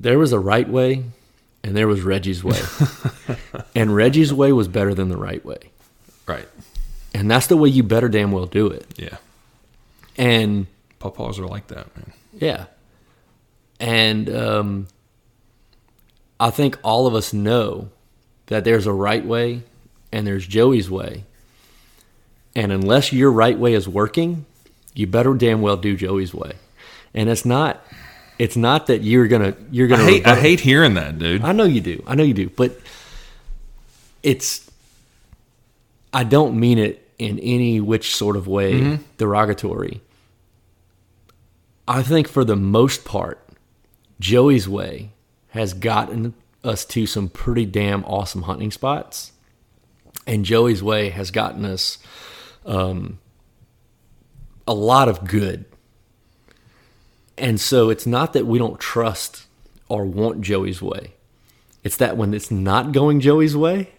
there 0.00 0.18
was 0.18 0.32
a 0.32 0.38
right 0.38 0.68
way, 0.68 1.04
and 1.62 1.76
there 1.76 1.86
was 1.86 2.02
Reggie's 2.02 2.42
way, 2.42 2.60
and 3.74 3.94
Reggie's 3.94 4.32
way 4.32 4.52
was 4.52 4.68
better 4.68 4.94
than 4.94 5.08
the 5.10 5.16
right 5.16 5.44
way, 5.44 5.70
Right. 6.28 6.46
and 7.14 7.30
that's 7.30 7.46
the 7.46 7.56
way 7.56 7.68
you 7.70 7.82
better 7.82 8.08
damn 8.08 8.32
well 8.32 8.46
do 8.46 8.66
it. 8.68 8.86
Yeah. 8.96 9.16
And 10.16 10.66
Pawpaws 11.00 11.38
are 11.38 11.46
like 11.46 11.68
that, 11.68 11.96
man. 11.96 12.12
Yeah. 12.34 12.66
And 13.80 14.28
um, 14.28 14.88
I 16.40 16.50
think 16.50 16.78
all 16.82 17.06
of 17.06 17.14
us 17.14 17.32
know 17.32 17.88
that 18.46 18.64
there's 18.64 18.86
a 18.86 18.92
right 18.92 19.24
way 19.24 19.62
and 20.12 20.26
there's 20.26 20.46
Joey's 20.46 20.90
way. 20.90 21.24
And 22.54 22.72
unless 22.72 23.12
your 23.12 23.30
right 23.30 23.56
way 23.58 23.74
is 23.74 23.88
working, 23.88 24.44
you 24.94 25.06
better 25.06 25.34
damn 25.34 25.60
well 25.62 25.76
do 25.76 25.96
Joey's 25.96 26.34
way. 26.34 26.52
And 27.14 27.28
it's 27.28 27.44
not 27.44 27.84
it's 28.38 28.56
not 28.56 28.86
that 28.88 29.02
you're 29.02 29.28
gonna 29.28 29.54
you're 29.70 29.88
gonna 29.88 30.04
hate 30.04 30.26
I 30.26 30.34
hate 30.36 30.60
hearing 30.60 30.94
that, 30.94 31.18
dude. 31.18 31.42
I 31.42 31.52
know 31.52 31.64
you 31.64 31.80
do. 31.80 32.02
I 32.06 32.14
know 32.16 32.24
you 32.24 32.34
do. 32.34 32.48
But 32.50 32.78
it's 34.22 34.67
I 36.12 36.24
don't 36.24 36.58
mean 36.58 36.78
it 36.78 37.08
in 37.18 37.38
any 37.40 37.80
which 37.80 38.14
sort 38.14 38.36
of 38.36 38.46
way 38.46 38.98
derogatory. 39.16 40.00
I 41.86 42.02
think 42.02 42.28
for 42.28 42.44
the 42.44 42.56
most 42.56 43.04
part, 43.04 43.44
Joey's 44.20 44.68
way 44.68 45.12
has 45.48 45.74
gotten 45.74 46.34
us 46.62 46.84
to 46.84 47.06
some 47.06 47.28
pretty 47.28 47.64
damn 47.64 48.04
awesome 48.04 48.42
hunting 48.42 48.70
spots. 48.70 49.32
And 50.26 50.44
Joey's 50.44 50.82
way 50.82 51.08
has 51.08 51.30
gotten 51.30 51.64
us 51.64 51.98
um, 52.66 53.18
a 54.66 54.74
lot 54.74 55.08
of 55.08 55.24
good. 55.24 55.64
And 57.38 57.60
so 57.60 57.88
it's 57.88 58.06
not 58.06 58.32
that 58.34 58.46
we 58.46 58.58
don't 58.58 58.78
trust 58.78 59.46
or 59.88 60.04
want 60.04 60.42
Joey's 60.42 60.82
way. 60.82 61.14
It's 61.82 61.96
that 61.96 62.16
when 62.16 62.34
it's 62.34 62.50
not 62.50 62.92
going 62.92 63.20
Joey's 63.20 63.56
way, 63.56 63.92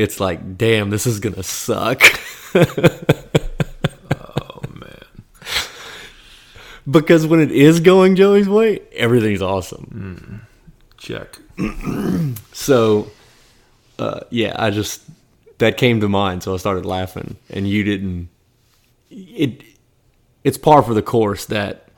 it's 0.00 0.18
like, 0.18 0.56
damn, 0.56 0.90
this 0.90 1.06
is 1.06 1.20
going 1.20 1.34
to 1.34 1.42
suck. 1.42 2.02
oh 2.54 2.62
man. 4.74 5.04
because 6.90 7.26
when 7.26 7.40
it 7.40 7.52
is 7.52 7.80
going 7.80 8.16
Joey's 8.16 8.48
way, 8.48 8.80
everything's 8.92 9.42
awesome. 9.42 10.46
Check. 10.96 11.38
So, 12.52 13.10
uh, 13.98 14.20
yeah, 14.28 14.54
I 14.58 14.70
just 14.70 15.02
that 15.58 15.78
came 15.78 16.00
to 16.00 16.08
mind, 16.10 16.42
so 16.42 16.52
I 16.52 16.58
started 16.58 16.84
laughing, 16.84 17.36
and 17.48 17.66
you 17.66 17.84
didn't. 17.84 18.28
It 19.10 19.62
it's 20.44 20.58
par 20.58 20.82
for 20.82 20.92
the 20.92 21.02
course 21.02 21.46
that 21.46 21.88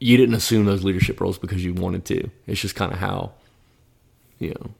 you 0.00 0.16
didn't 0.16 0.34
assume 0.34 0.64
those 0.64 0.82
leadership 0.82 1.20
roles 1.20 1.38
because 1.38 1.62
you 1.62 1.74
wanted 1.74 2.06
to. 2.06 2.30
It's 2.46 2.60
just 2.60 2.74
kind 2.74 2.92
of 2.92 2.98
how 2.98 3.32
you 4.38 4.50
know 4.50 4.70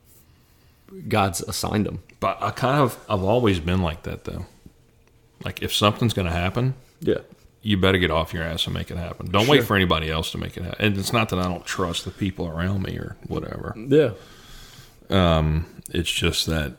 God's 1.09 1.41
assigned 1.43 1.87
them. 1.87 2.03
But 2.21 2.43
I 2.43 2.51
kind 2.51 2.81
of 2.81 2.99
I've 3.09 3.23
always 3.23 3.61
been 3.61 3.83
like 3.83 4.03
that 4.03 4.25
though. 4.25 4.47
Like 5.45 5.63
if 5.63 5.73
something's 5.75 6.13
gonna 6.15 6.31
happen, 6.33 6.75
Yeah, 7.01 7.19
you 7.63 7.77
better 7.77 7.99
get 7.99 8.11
off 8.11 8.33
your 8.35 8.43
ass 8.43 8.67
and 8.67 8.75
make 8.75 8.91
it 8.91 8.97
happen. 8.97 9.31
Don't 9.31 9.49
wait 9.49 9.65
for 9.65 9.77
anybody 9.77 10.11
else 10.11 10.31
to 10.33 10.39
make 10.39 10.57
it 10.57 10.65
happen. 10.65 10.85
And 10.85 10.99
it's 10.99 11.13
not 11.13 11.29
that 11.31 11.39
I 11.39 11.45
don't 11.45 11.65
trust 11.65 12.05
the 12.05 12.11
people 12.11 12.47
around 12.47 12.83
me 12.83 12.97
or 12.97 13.17
whatever. 13.27 13.75
yeah. 13.77 14.11
Um, 15.09 15.67
It's 15.91 16.11
just 16.11 16.47
that 16.47 16.73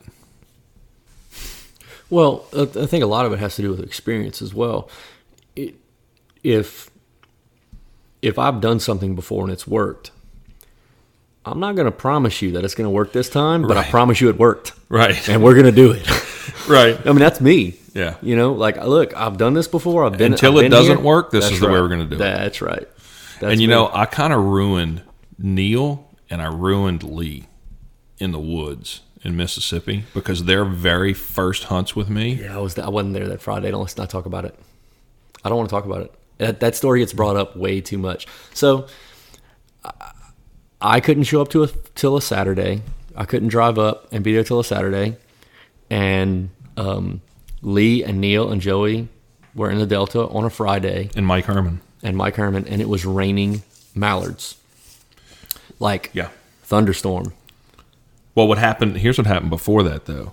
Well, 2.09 2.45
I 2.55 2.61
I 2.63 2.85
think 2.85 3.03
a 3.03 3.07
lot 3.07 3.25
of 3.25 3.33
it 3.33 3.39
has 3.39 3.55
to 3.55 3.61
do 3.61 3.69
with 3.71 3.79
experience 3.81 4.41
as 4.41 4.53
well. 4.53 4.89
It, 5.55 5.75
if 6.43 6.89
if 8.21 8.37
I've 8.37 8.61
done 8.61 8.79
something 8.79 9.15
before 9.15 9.43
and 9.43 9.51
it's 9.51 9.65
worked, 9.67 10.11
I'm 11.45 11.59
not 11.59 11.75
going 11.75 11.85
to 11.85 11.91
promise 11.91 12.41
you 12.41 12.51
that 12.53 12.63
it's 12.63 12.75
going 12.75 12.85
to 12.85 12.91
work 12.91 13.13
this 13.13 13.29
time, 13.29 13.63
but 13.67 13.75
I 13.77 13.83
promise 13.89 14.21
you 14.21 14.29
it 14.29 14.37
worked, 14.37 14.73
right, 14.89 15.27
and 15.27 15.43
we're 15.43 15.53
going 15.53 15.65
to 15.65 15.71
do 15.71 15.91
it. 15.91 16.07
right. 16.69 16.99
I 17.03 17.09
mean, 17.09 17.19
that's 17.19 17.41
me. 17.41 17.75
Yeah. 17.93 18.15
You 18.21 18.35
know, 18.35 18.53
like 18.53 18.77
look, 18.77 19.15
I've 19.17 19.37
done 19.37 19.53
this 19.53 19.67
before. 19.67 20.05
I've 20.05 20.17
been 20.17 20.33
Until 20.33 20.59
I've 20.59 20.65
it 20.65 20.69
doesn't 20.69 20.97
here. 20.97 21.05
work, 21.05 21.31
this 21.31 21.45
That's 21.45 21.55
is 21.55 21.59
the 21.61 21.67
way 21.67 21.73
we're 21.81 21.89
gonna 21.89 22.05
do 22.05 22.15
it. 22.15 22.19
That's 22.19 22.61
right. 22.61 22.87
That's 23.39 23.53
and 23.53 23.59
you 23.61 23.67
me. 23.67 23.73
know, 23.73 23.89
I 23.91 24.05
kind 24.05 24.31
of 24.33 24.43
ruined 24.43 25.01
Neil 25.39 26.07
and 26.29 26.41
I 26.41 26.47
ruined 26.47 27.03
Lee 27.03 27.47
in 28.19 28.31
the 28.31 28.39
woods 28.39 29.01
in 29.23 29.35
Mississippi 29.35 30.03
because 30.13 30.45
their 30.45 30.63
very 30.63 31.13
first 31.13 31.65
hunts 31.65 31.95
with 31.95 32.09
me. 32.09 32.35
yeah, 32.35 32.55
I 32.55 32.59
was 32.59 32.77
I 32.79 32.87
wasn't 32.89 33.13
there 33.15 33.27
that 33.27 33.41
Friday. 33.41 33.71
Don't 33.71 33.81
let's 33.81 33.97
not 33.97 34.09
talk 34.11 34.25
about 34.25 34.45
it. 34.45 34.57
I 35.43 35.49
don't 35.49 35.57
want 35.57 35.69
to 35.69 35.73
talk 35.75 35.85
about 35.85 36.01
it. 36.03 36.13
That, 36.37 36.59
that 36.61 36.75
story 36.75 36.99
gets 36.99 37.13
brought 37.13 37.35
up 37.35 37.55
way 37.57 37.81
too 37.81 37.97
much. 37.97 38.25
So 38.53 38.87
I- 39.83 40.11
I 40.81 40.99
couldn't 40.99 41.23
show 41.23 41.41
up 41.41 41.49
to 41.49 41.63
a 41.63 41.67
till 41.95 42.17
a 42.17 42.21
Saturday. 42.21 42.81
I 43.15 43.25
couldn't 43.25 43.49
drive 43.49 43.77
up 43.77 44.07
and 44.11 44.23
be 44.23 44.33
there 44.33 44.43
till 44.43 44.59
a 44.59 44.63
Saturday. 44.63 45.17
And 45.89 46.49
um, 46.77 47.21
Lee 47.61 48.03
and 48.03 48.19
Neil 48.21 48.51
and 48.51 48.61
Joey 48.61 49.07
were 49.53 49.69
in 49.69 49.77
the 49.77 49.85
Delta 49.85 50.21
on 50.27 50.45
a 50.45 50.49
Friday. 50.49 51.09
And 51.15 51.25
Mike 51.27 51.45
Herman. 51.45 51.81
and 52.01 52.15
Mike 52.17 52.35
Herman, 52.37 52.67
and 52.67 52.81
it 52.81 52.87
was 52.89 53.05
raining 53.05 53.63
mallards, 53.93 54.55
like 55.79 56.09
Yeah. 56.13 56.29
thunderstorm. 56.63 57.33
Well, 58.33 58.47
what 58.47 58.57
happened? 58.57 58.97
Here's 58.97 59.17
what 59.17 59.27
happened 59.27 59.49
before 59.49 59.83
that, 59.83 60.05
though, 60.05 60.31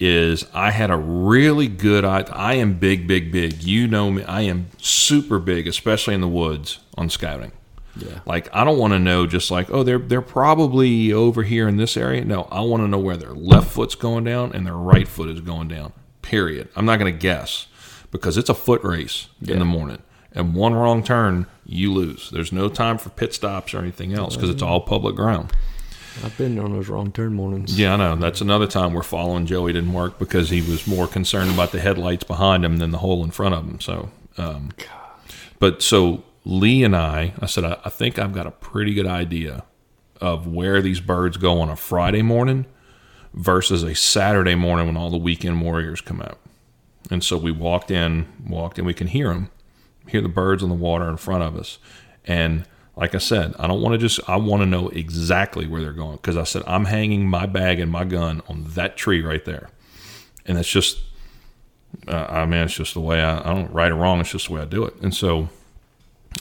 is 0.00 0.46
I 0.54 0.70
had 0.70 0.90
a 0.90 0.96
really 0.96 1.68
good. 1.68 2.04
I, 2.04 2.22
I 2.32 2.54
am 2.54 2.74
big, 2.74 3.06
big, 3.06 3.30
big. 3.30 3.62
You 3.62 3.86
know 3.86 4.10
me. 4.10 4.22
I 4.24 4.40
am 4.42 4.68
super 4.78 5.38
big, 5.38 5.66
especially 5.68 6.14
in 6.14 6.22
the 6.22 6.28
woods 6.28 6.78
on 6.96 7.10
scouting. 7.10 7.52
Yeah. 7.96 8.20
Like 8.26 8.48
I 8.54 8.64
don't 8.64 8.78
want 8.78 8.92
to 8.92 8.98
know 8.98 9.26
just 9.26 9.50
like 9.50 9.70
oh 9.70 9.82
they're 9.82 9.98
they're 9.98 10.20
probably 10.20 11.12
over 11.12 11.42
here 11.42 11.68
in 11.68 11.76
this 11.76 11.96
area. 11.96 12.24
No, 12.24 12.48
I 12.50 12.60
want 12.60 12.82
to 12.82 12.88
know 12.88 12.98
where 12.98 13.16
their 13.16 13.34
left 13.34 13.70
foot's 13.70 13.94
going 13.94 14.24
down 14.24 14.52
and 14.52 14.66
their 14.66 14.76
right 14.76 15.06
foot 15.06 15.28
is 15.28 15.40
going 15.40 15.68
down. 15.68 15.92
Period. 16.22 16.68
I'm 16.74 16.86
not 16.86 16.98
going 16.98 17.12
to 17.12 17.18
guess 17.18 17.66
because 18.10 18.36
it's 18.36 18.48
a 18.48 18.54
foot 18.54 18.82
race 18.82 19.28
in 19.46 19.58
the 19.58 19.64
morning. 19.64 20.02
And 20.32 20.54
one 20.54 20.74
wrong 20.74 21.04
turn, 21.04 21.46
you 21.64 21.92
lose. 21.92 22.30
There's 22.30 22.52
no 22.52 22.68
time 22.68 22.98
for 22.98 23.10
pit 23.10 23.32
stops 23.34 23.72
or 23.72 23.78
anything 23.78 24.12
else 24.12 24.34
because 24.34 24.50
it's 24.50 24.62
all 24.62 24.80
public 24.80 25.14
ground. 25.14 25.52
I've 26.22 26.36
been 26.38 26.58
on 26.58 26.72
those 26.72 26.88
wrong 26.88 27.12
turn 27.12 27.34
mornings. 27.34 27.78
Yeah, 27.78 27.94
I 27.94 27.96
know. 27.96 28.16
That's 28.16 28.40
another 28.40 28.66
time 28.66 28.94
where 28.94 29.02
following 29.02 29.46
Joey 29.46 29.72
didn't 29.72 29.92
work 29.92 30.18
because 30.18 30.50
he 30.50 30.60
was 30.60 30.86
more 30.86 31.06
concerned 31.06 31.50
about 31.50 31.72
the 31.72 31.80
headlights 31.80 32.24
behind 32.24 32.64
him 32.64 32.76
than 32.76 32.90
the 32.90 32.98
hole 32.98 33.24
in 33.24 33.30
front 33.30 33.54
of 33.54 33.64
him. 33.64 33.80
So, 33.80 34.10
um, 34.38 34.70
but 35.58 35.82
so 35.82 36.22
Lee 36.44 36.84
and 36.84 36.94
I, 36.94 37.32
I 37.40 37.46
said, 37.46 37.64
I, 37.64 37.78
I 37.84 37.90
think 37.90 38.18
I've 38.18 38.32
got 38.32 38.46
a 38.46 38.50
pretty 38.50 38.94
good 38.94 39.06
idea 39.06 39.64
of 40.20 40.46
where 40.46 40.82
these 40.82 41.00
birds 41.00 41.36
go 41.36 41.60
on 41.60 41.68
a 41.68 41.76
Friday 41.76 42.22
morning 42.22 42.66
versus 43.32 43.82
a 43.82 43.94
Saturday 43.94 44.54
morning 44.54 44.86
when 44.86 44.96
all 44.96 45.10
the 45.10 45.16
weekend 45.16 45.60
warriors 45.60 46.00
come 46.00 46.20
out. 46.20 46.38
And 47.10 47.22
so 47.22 47.36
we 47.36 47.50
walked 47.50 47.90
in, 47.90 48.26
walked 48.46 48.78
in, 48.78 48.84
we 48.84 48.94
can 48.94 49.08
hear 49.08 49.28
them, 49.28 49.50
hear 50.08 50.20
the 50.20 50.28
birds 50.28 50.62
on 50.62 50.68
the 50.68 50.74
water 50.74 51.08
in 51.08 51.16
front 51.16 51.42
of 51.42 51.56
us. 51.56 51.78
And 52.24 52.64
like 52.96 53.14
I 53.14 53.18
said, 53.18 53.54
I 53.58 53.66
don't 53.66 53.82
want 53.82 53.94
to 53.94 53.98
just, 53.98 54.20
I 54.28 54.36
want 54.36 54.62
to 54.62 54.66
know 54.66 54.88
exactly 54.88 55.66
where 55.66 55.82
they're 55.82 55.92
going 55.92 56.16
because 56.16 56.36
I 56.36 56.44
said, 56.44 56.62
I'm 56.66 56.84
hanging 56.84 57.28
my 57.28 57.46
bag 57.46 57.80
and 57.80 57.90
my 57.90 58.04
gun 58.04 58.40
on 58.48 58.64
that 58.68 58.96
tree 58.96 59.20
right 59.20 59.44
there. 59.44 59.68
And 60.46 60.56
that's 60.56 60.70
just, 60.70 61.00
uh, 62.06 62.26
I 62.28 62.46
mean, 62.46 62.60
it's 62.60 62.74
just 62.74 62.94
the 62.94 63.00
way 63.00 63.20
I, 63.20 63.38
I 63.40 63.54
don't 63.54 63.72
right 63.72 63.90
or 63.90 63.96
wrong, 63.96 64.20
it's 64.20 64.30
just 64.30 64.48
the 64.48 64.54
way 64.54 64.62
I 64.62 64.66
do 64.66 64.84
it. 64.84 64.94
And 65.02 65.14
so, 65.14 65.48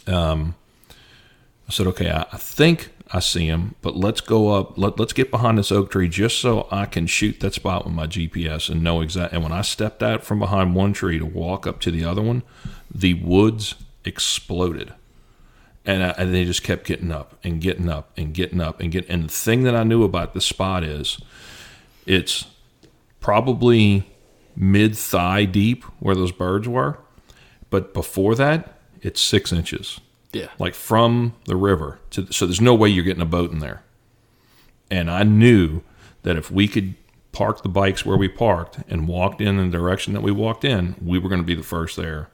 um, 0.08 0.56
I 1.68 1.72
said, 1.72 1.88
okay, 1.88 2.10
I, 2.10 2.22
I 2.32 2.38
think 2.38 2.92
I 3.12 3.20
see 3.20 3.46
him, 3.46 3.76
but 3.82 3.96
let's 3.96 4.22
go 4.22 4.50
up. 4.50 4.78
Let, 4.78 5.00
let's 5.00 5.14
get 5.14 5.32
behind 5.32 5.58
this 5.58 5.72
oak 5.72 5.92
tree 5.92 6.10
just 6.10 6.40
so 6.40 6.68
I 6.72 6.86
can 6.86 7.08
shoot 7.08 7.40
that 7.42 7.54
spot 7.54 7.86
with 7.86 7.94
my 7.94 8.08
GPS 8.08 8.70
and 8.70 8.84
know 8.84 9.02
exactly. 9.02 9.36
And 9.36 9.44
when 9.44 9.54
I 9.54 9.62
stepped 9.62 10.02
out 10.02 10.24
from 10.24 10.40
behind 10.40 10.76
one 10.76 10.94
tree 10.94 11.20
to 11.20 11.26
walk 11.26 11.68
up 11.68 11.80
to 11.82 11.92
the 11.92 12.04
other 12.04 12.22
one, 12.22 12.44
the 12.94 13.14
woods 13.16 13.76
exploded. 14.04 14.94
And, 15.86 16.02
I, 16.04 16.10
and 16.18 16.34
they 16.34 16.46
just 16.46 16.64
kept 16.64 16.86
getting 16.86 17.12
up 17.12 17.38
and 17.44 17.62
getting 17.62 17.90
up 17.90 18.12
and 18.18 18.34
getting 18.34 18.62
up 18.62 18.80
and 18.80 18.92
get. 18.92 19.08
And 19.10 19.26
the 19.26 19.34
thing 19.34 19.64
that 19.64 19.76
I 19.76 19.84
knew 19.84 20.04
about 20.04 20.34
this 20.34 20.46
spot 20.46 20.84
is, 20.84 21.20
it's 22.06 22.46
probably 23.20 24.10
mid 24.56 24.98
thigh 24.98 25.46
deep 25.46 25.84
where 26.00 26.16
those 26.16 26.32
birds 26.32 26.68
were, 26.68 26.98
but 27.70 27.94
before 27.94 28.36
that, 28.36 28.73
it's 29.04 29.22
six 29.22 29.52
inches. 29.52 30.00
Yeah. 30.32 30.48
like 30.58 30.74
from 30.74 31.36
the 31.46 31.56
river 31.56 32.00
to 32.10 32.34
so 32.34 32.48
there's 32.48 32.60
no 32.60 32.74
way 32.74 32.90
you're 32.90 33.04
getting 33.04 33.22
a 33.22 33.26
boat 33.26 33.52
in 33.52 33.60
there. 33.60 33.84
And 34.90 35.12
i 35.12 35.22
knew 35.22 35.82
that 36.24 36.38
if 36.38 36.50
we 36.50 36.68
could 36.68 36.96
park 37.32 37.62
the 37.62 37.70
bikes 37.70 38.04
where 38.04 38.18
we 38.18 38.28
parked 38.28 38.80
and 38.90 39.08
walked 39.08 39.42
in 39.42 39.58
the 39.58 39.68
direction 39.68 40.14
that 40.14 40.22
we 40.22 40.32
walked 40.32 40.66
in 40.66 40.96
we 41.00 41.20
were 41.20 41.30
going 41.30 41.42
to 41.42 41.46
be 41.46 41.54
the 41.54 41.62
first 41.62 41.96
there 41.98 42.30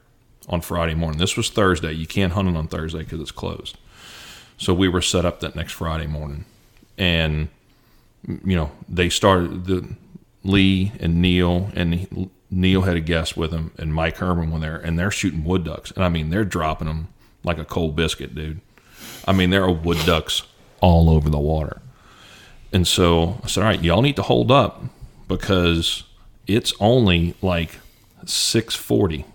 on 0.47 0.61
friday 0.61 0.95
morning. 0.95 1.19
This 1.19 1.35
was 1.35 1.49
thursday. 1.49 1.91
You 1.91 2.07
can't 2.07 2.31
hunt 2.31 2.47
it 2.47 2.55
on 2.55 2.69
thursday 2.69 2.99
because 2.99 3.19
it's 3.19 3.31
closed. 3.31 3.77
So 4.57 4.73
we 4.73 4.87
were 4.87 5.01
set 5.01 5.25
up 5.25 5.41
that 5.41 5.53
next 5.57 5.73
friday 5.73 6.07
morning. 6.07 6.45
And 6.97 7.49
you 8.27 8.55
know 8.55 8.71
they 8.87 9.09
started 9.09 9.65
the 9.65 9.95
lee 10.43 10.93
and 11.01 11.21
neil 11.21 11.69
and 11.75 12.29
neil 12.51 12.81
had 12.83 12.97
a 12.97 13.01
guest 13.01 13.37
with 13.37 13.51
him 13.51 13.71
and 13.77 13.93
mike 13.93 14.17
herman 14.17 14.51
were 14.51 14.59
there 14.59 14.77
and 14.77 14.97
they're 14.97 15.11
shooting 15.11 15.43
wood 15.43 15.63
ducks. 15.63 15.91
And 15.91 16.03
i 16.03 16.09
mean 16.09 16.29
they're 16.29 16.45
dropping 16.45 16.87
them 16.87 17.07
like 17.43 17.57
a 17.57 17.65
cold 17.65 17.95
biscuit 17.95 18.35
dude. 18.35 18.59
I 19.25 19.33
mean 19.33 19.49
there 19.49 19.63
are 19.63 19.71
wood 19.71 19.99
ducks 20.05 20.43
all 20.81 21.09
over 21.09 21.29
the 21.29 21.39
water. 21.39 21.81
And 22.71 22.87
so 22.87 23.39
i 23.43 23.47
said 23.47 23.63
all 23.63 23.69
right 23.69 23.83
y'all 23.83 24.01
need 24.01 24.15
to 24.15 24.23
hold 24.23 24.51
up 24.51 24.83
because 25.27 26.03
it's 26.47 26.73
only 26.79 27.35
like 27.41 27.79
640 28.25 29.25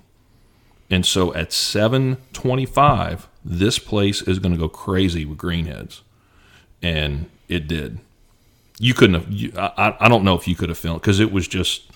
and 0.90 1.06
so 1.06 1.34
at 1.34 1.52
725 1.52 3.28
this 3.44 3.78
place 3.78 4.22
is 4.22 4.38
going 4.38 4.52
to 4.52 4.58
go 4.58 4.68
crazy 4.68 5.24
with 5.24 5.38
greenheads. 5.38 6.00
And 6.82 7.30
it 7.48 7.68
did. 7.68 7.98
You 8.78 8.94
couldn't 8.94 9.14
have 9.14 9.30
you, 9.30 9.52
I, 9.56 9.96
I 10.00 10.08
don't 10.08 10.24
know 10.24 10.34
if 10.34 10.48
you 10.48 10.56
could 10.56 10.70
have 10.70 10.78
filmed 10.78 11.00
because 11.00 11.20
it 11.20 11.30
was 11.30 11.46
just 11.46 11.90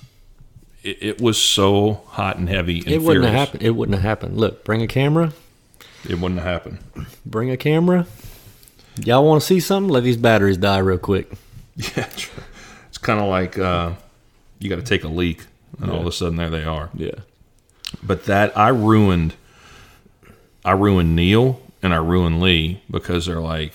it, 0.88 0.96
it 1.00 1.20
was 1.20 1.40
so 1.40 2.02
hot 2.08 2.36
and 2.38 2.48
heavy 2.48 2.78
and 2.80 2.88
It 2.88 3.02
wouldn't 3.02 3.24
have 3.24 3.34
happened. 3.34 3.62
It 3.62 3.70
wouldn't 3.70 3.94
have 3.96 4.04
happened. 4.04 4.36
Look, 4.38 4.64
bring 4.64 4.82
a 4.82 4.86
camera. 4.86 5.32
it 6.08 6.18
wouldn't 6.20 6.40
have 6.40 6.48
happened 6.48 6.78
Bring 7.26 7.50
a 7.50 7.56
camera. 7.56 8.06
Y'all 9.04 9.24
want 9.24 9.40
to 9.40 9.46
see 9.46 9.60
something? 9.60 9.90
Let 9.92 10.02
these 10.04 10.16
batteries 10.16 10.56
die 10.56 10.78
real 10.78 10.98
quick. 10.98 11.30
yeah 11.76 12.08
it's 12.88 12.98
kind 12.98 13.20
of 13.20 13.28
like 13.28 13.56
uh, 13.58 13.92
you 14.58 14.68
got 14.68 14.76
to 14.76 14.82
take 14.82 15.04
a 15.04 15.08
leak 15.08 15.46
and 15.80 15.90
all 15.90 16.00
of 16.00 16.06
a 16.06 16.12
sudden 16.12 16.36
there 16.36 16.50
they 16.50 16.64
are 16.64 16.90
Yeah. 16.94 17.12
but 18.02 18.24
that 18.24 18.56
I 18.58 18.68
ruined 18.70 19.34
I 20.64 20.72
ruined 20.72 21.14
Neil 21.14 21.60
and 21.82 21.94
I 21.94 21.98
ruined 21.98 22.40
Lee 22.42 22.82
because 22.90 23.26
they're 23.26 23.40
like 23.40 23.74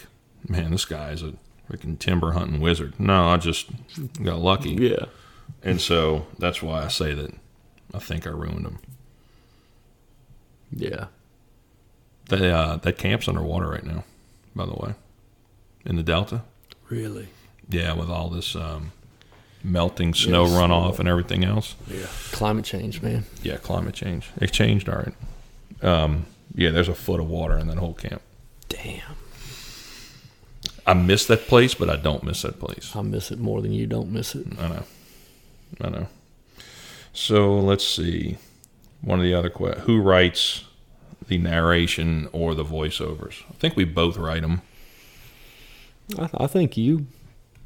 man 0.50 0.72
this 0.72 0.84
guy's 0.84 1.24
a 1.24 1.34
freaking 1.72 1.98
timber 1.98 2.34
hunting 2.34 2.60
wizard 2.60 3.00
no 3.00 3.30
I 3.30 3.38
just 3.38 3.68
got 4.22 4.40
lucky 4.40 4.72
Yeah. 4.72 5.06
And 5.64 5.80
so 5.82 6.26
that's 6.40 6.62
why 6.62 6.84
I 6.84 6.88
say 6.88 7.14
that 7.14 7.34
I 7.94 8.00
think 8.00 8.26
I 8.28 8.32
ruined 8.32 8.66
them 8.66 8.80
Yeah. 10.72 11.06
that 12.30 12.42
uh, 12.42 12.78
that 12.78 12.98
camp's 12.98 13.28
underwater 13.28 13.68
right 13.70 13.86
now 13.86 14.04
by 14.56 14.66
the 14.66 14.74
way 14.74 14.94
in 15.86 15.96
the 15.96 16.04
delta 16.04 16.42
Really? 16.90 17.28
yeah 17.70 17.94
with 17.94 18.10
all 18.10 18.30
this 18.30 18.56
um, 18.56 18.92
melting 19.64 20.14
snow 20.14 20.46
Yes. 20.46 20.54
runoff 20.54 21.00
and 21.00 21.08
everything 21.08 21.44
else 21.44 21.76
Yeah. 21.88 22.08
Climate 22.32 22.66
change, 22.66 23.02
man. 23.02 23.26
yeah 23.42 23.58
climate 23.58 23.94
change 23.96 24.30
it 24.42 24.52
changed 24.52 24.90
all 24.90 24.96
right 24.98 25.14
um, 25.84 26.26
yeah 26.56 26.72
there's 26.72 26.90
a 26.90 26.96
foot 26.96 27.20
of 27.20 27.28
water 27.30 27.58
in 27.58 27.68
that 27.68 27.78
whole 27.78 27.94
camp 27.94 28.22
Damn. 28.70 29.02
I 30.86 30.94
miss 30.94 31.26
that 31.28 31.48
place, 31.48 31.74
but 31.76 31.90
I 31.90 31.96
don't 31.96 32.24
miss 32.24 32.42
that 32.42 32.60
place. 32.60 32.94
I 32.96 33.02
miss 33.04 33.32
it 33.32 33.40
more 33.40 33.62
than 33.62 33.72
you 33.72 33.86
don't 33.88 34.12
miss 34.12 34.36
it. 34.36 34.48
I 34.60 34.68
know. 34.68 34.84
I 35.82 35.90
know. 35.90 36.08
So 37.14 37.60
let's 37.60 37.88
see. 37.88 38.38
One 39.02 39.20
of 39.20 39.26
the 39.26 39.34
other 39.34 39.50
questions. 39.50 39.86
Who 39.86 40.02
writes 40.02 40.64
the 41.28 41.38
narration 41.38 42.28
or 42.32 42.56
the 42.56 42.66
voiceovers? 42.66 43.44
I 43.50 43.54
think 43.54 43.76
we 43.76 43.86
both 43.86 44.18
write 44.18 44.42
them. 44.42 44.62
I, 46.18 46.30
I 46.36 46.48
think 46.48 46.78
you, 46.78 47.08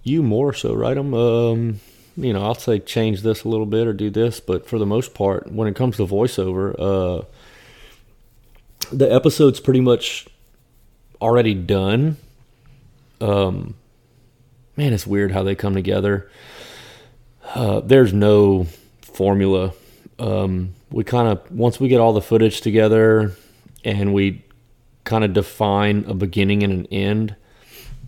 you 0.03 0.23
more 0.23 0.53
so, 0.53 0.73
right? 0.73 0.97
I'm, 0.97 1.13
um, 1.13 1.79
you 2.15 2.34
know, 2.34 2.43
I'll 2.43 2.55
say 2.55 2.79
change 2.79 3.21
this 3.21 3.43
a 3.43 3.49
little 3.49 3.65
bit 3.65 3.88
or 3.88 3.93
do 3.93 4.09
this, 4.09 4.39
but 4.39 4.67
for 4.67 4.79
the 4.79 4.85
most 4.85 5.13
part, 5.13 5.51
when 5.51 5.67
it 5.67 5.75
comes 5.75 5.97
to 5.97 6.05
voiceover, 6.05 6.75
uh, 6.79 7.25
the 8.91 9.11
episode's 9.11 9.59
pretty 9.59 9.81
much 9.81 10.27
already 11.21 11.53
done. 11.53 12.17
Um, 13.21 13.75
man, 14.75 14.93
it's 14.93 15.07
weird 15.07 15.31
how 15.31 15.43
they 15.43 15.55
come 15.55 15.73
together. 15.73 16.29
Uh, 17.53 17.79
there's 17.79 18.13
no 18.13 18.67
formula. 19.01 19.73
Um, 20.19 20.73
we 20.91 21.03
kind 21.03 21.27
of 21.27 21.51
once 21.51 21.79
we 21.79 21.87
get 21.87 21.99
all 21.99 22.13
the 22.13 22.21
footage 22.21 22.61
together 22.61 23.33
and 23.83 24.13
we 24.13 24.43
kind 25.03 25.23
of 25.23 25.33
define 25.33 26.05
a 26.07 26.13
beginning 26.13 26.63
and 26.63 26.73
an 26.73 26.85
end. 26.87 27.35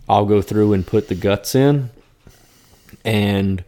I'll 0.08 0.26
go 0.26 0.42
through 0.42 0.72
and 0.72 0.86
put 0.86 1.08
the 1.08 1.14
guts 1.14 1.54
in, 1.54 1.90
and 3.04 3.62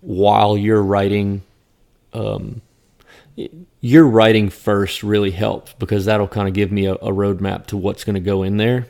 while 0.00 0.56
you're 0.56 0.82
writing, 0.82 1.42
um, 2.12 2.60
your 3.80 4.04
writing 4.04 4.50
first 4.50 5.02
really 5.02 5.30
helps 5.30 5.72
because 5.74 6.04
that'll 6.06 6.28
kind 6.28 6.48
of 6.48 6.54
give 6.54 6.72
me 6.72 6.86
a, 6.86 6.94
a 6.94 7.12
roadmap 7.12 7.66
to 7.66 7.76
what's 7.76 8.04
going 8.04 8.14
to 8.14 8.20
go 8.20 8.42
in 8.42 8.56
there. 8.56 8.88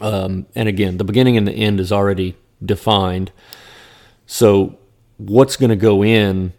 Um, 0.00 0.46
and 0.54 0.68
again, 0.68 0.98
the 0.98 1.04
beginning 1.04 1.36
and 1.36 1.48
the 1.48 1.52
end 1.52 1.80
is 1.80 1.90
already 1.90 2.36
defined. 2.64 3.32
So 4.26 4.78
what's 5.28 5.56
going 5.56 5.70
to 5.70 5.76
go 5.76 6.04
in 6.04 6.52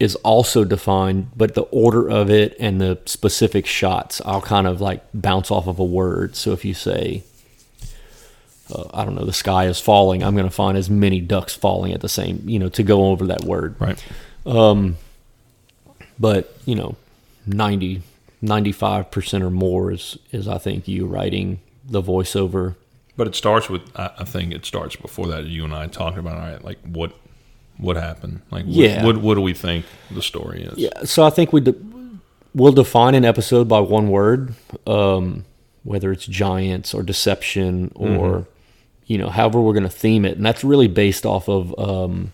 is 0.00 0.16
also 0.16 0.64
defined, 0.64 1.30
but 1.36 1.54
the 1.54 1.62
order 1.62 2.08
of 2.10 2.30
it 2.30 2.56
and 2.58 2.80
the 2.80 2.98
specific 3.04 3.66
shots, 3.66 4.20
I'll 4.24 4.42
kind 4.42 4.66
of 4.66 4.80
like 4.80 5.04
bounce 5.14 5.50
off 5.50 5.66
of 5.68 5.78
a 5.78 5.84
word. 5.84 6.34
So 6.34 6.52
if 6.52 6.64
you 6.64 6.74
say, 6.74 7.22
uh, 8.74 8.84
I 8.92 9.04
don't 9.04 9.14
know, 9.14 9.24
the 9.24 9.32
sky 9.32 9.66
is 9.66 9.80
falling, 9.80 10.22
I'm 10.24 10.34
going 10.34 10.48
to 10.48 10.54
find 10.54 10.76
as 10.76 10.90
many 10.90 11.20
ducks 11.20 11.54
falling 11.54 11.92
at 11.92 12.00
the 12.00 12.08
same, 12.08 12.42
you 12.46 12.58
know, 12.58 12.68
to 12.70 12.82
go 12.82 13.06
over 13.06 13.26
that 13.28 13.44
word. 13.44 13.76
Right. 13.78 14.04
But, 16.18 16.56
you 16.66 16.74
know, 16.74 16.96
90, 17.46 18.02
95% 18.42 19.42
or 19.42 19.50
more 19.50 19.92
is, 19.92 20.18
is 20.30 20.48
I 20.48 20.58
think 20.58 20.88
you 20.88 21.06
writing 21.06 21.60
the 21.84 22.02
voiceover. 22.02 22.76
But 23.16 23.26
it 23.26 23.34
starts 23.34 23.68
with 23.68 23.82
I, 23.96 24.10
I 24.18 24.24
think 24.24 24.52
it 24.52 24.64
starts 24.64 24.96
before 24.96 25.26
that. 25.28 25.44
You 25.44 25.64
and 25.64 25.74
I 25.74 25.86
talking 25.88 26.18
about 26.18 26.38
all 26.38 26.50
right, 26.50 26.64
like 26.64 26.78
what 26.84 27.12
what 27.82 27.96
happened, 27.96 28.40
like 28.50 28.64
what, 28.64 28.74
Yeah. 28.74 29.04
what 29.04 29.18
what 29.18 29.34
do 29.34 29.40
we 29.40 29.52
think 29.54 29.84
the 30.10 30.22
story 30.22 30.62
is? 30.62 30.78
Yeah, 30.78 31.04
so 31.04 31.22
I 31.24 31.30
think 31.30 31.52
we 31.52 31.60
de- 31.60 31.74
we'll 32.54 32.72
define 32.72 33.14
an 33.14 33.24
episode 33.24 33.68
by 33.68 33.80
one 33.80 34.08
word, 34.08 34.54
um, 34.86 35.44
whether 35.82 36.12
it's 36.12 36.24
giants 36.26 36.94
or 36.94 37.02
deception 37.02 37.90
or 37.94 38.46
you 39.06 39.18
know 39.18 39.28
however 39.28 39.60
we're 39.60 39.72
going 39.74 39.82
to 39.82 39.88
theme 39.90 40.24
it, 40.24 40.36
and 40.36 40.46
that's 40.46 40.62
really 40.64 40.88
based 40.88 41.26
off 41.26 41.48
of 41.48 41.78
um, 41.78 42.32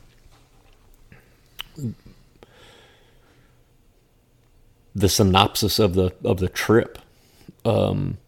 the 4.95 5.09
synopsis 5.09 5.79
of 5.79 5.95
the 5.95 6.13
of 6.25 6.39
the 6.41 6.49
trip. 6.49 6.99
Um, 7.65 8.19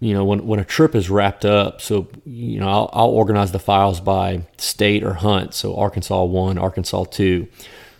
you 0.00 0.14
know, 0.14 0.24
when 0.24 0.46
when 0.46 0.60
a 0.60 0.64
trip 0.64 0.94
is 0.94 1.10
wrapped 1.10 1.44
up, 1.44 1.80
so 1.80 2.08
you 2.24 2.60
know, 2.60 2.68
I'll, 2.68 2.90
I'll 2.92 3.08
organize 3.08 3.50
the 3.52 3.58
files 3.58 4.00
by 4.00 4.42
state 4.56 5.02
or 5.02 5.14
hunt. 5.14 5.54
So 5.54 5.76
Arkansas 5.76 6.24
one, 6.24 6.56
Arkansas 6.58 7.04
two. 7.04 7.48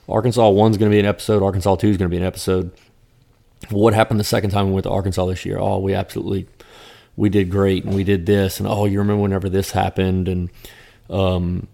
Arkansas 0.08 0.48
one's 0.48 0.76
going 0.78 0.90
to 0.90 0.94
be 0.94 1.00
an 1.00 1.06
episode. 1.06 1.42
Arkansas 1.42 1.76
two 1.76 1.88
is 1.88 1.96
going 1.96 2.08
to 2.08 2.14
be 2.14 2.20
an 2.20 2.26
episode. 2.26 2.70
What 3.70 3.94
happened 3.94 4.20
the 4.20 4.24
second 4.24 4.50
time 4.50 4.68
we 4.68 4.72
went 4.72 4.84
to 4.84 4.90
Arkansas 4.90 5.26
this 5.26 5.44
year? 5.44 5.58
Oh, 5.58 5.78
we 5.80 5.92
absolutely 5.92 6.46
we 7.16 7.28
did 7.28 7.50
great, 7.50 7.84
and 7.84 7.94
we 7.94 8.04
did 8.04 8.26
this, 8.26 8.60
and 8.60 8.68
oh, 8.68 8.84
you 8.84 9.00
remember 9.00 9.22
whenever 9.22 9.48
this 9.48 9.72
happened, 9.72 10.28
and 10.28 10.50
um, 11.10 11.66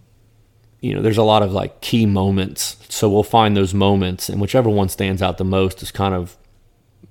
you 0.81 0.95
know, 0.95 1.03
there's 1.03 1.19
a 1.19 1.23
lot 1.23 1.43
of 1.43 1.53
like 1.53 1.83
key 1.83 2.07
moments. 2.07 2.79
So 2.89 3.11
we'll 3.11 3.25
find 3.25 3.55
those 3.55 3.75
moments, 3.75 4.31
and 4.31 4.41
whichever 4.41 4.71
one 4.71 4.89
stands 4.89 5.21
out 5.21 5.37
the 5.37 5.45
most 5.45 5.83
is 5.83 5.91
kind 5.91 6.15
of 6.15 6.39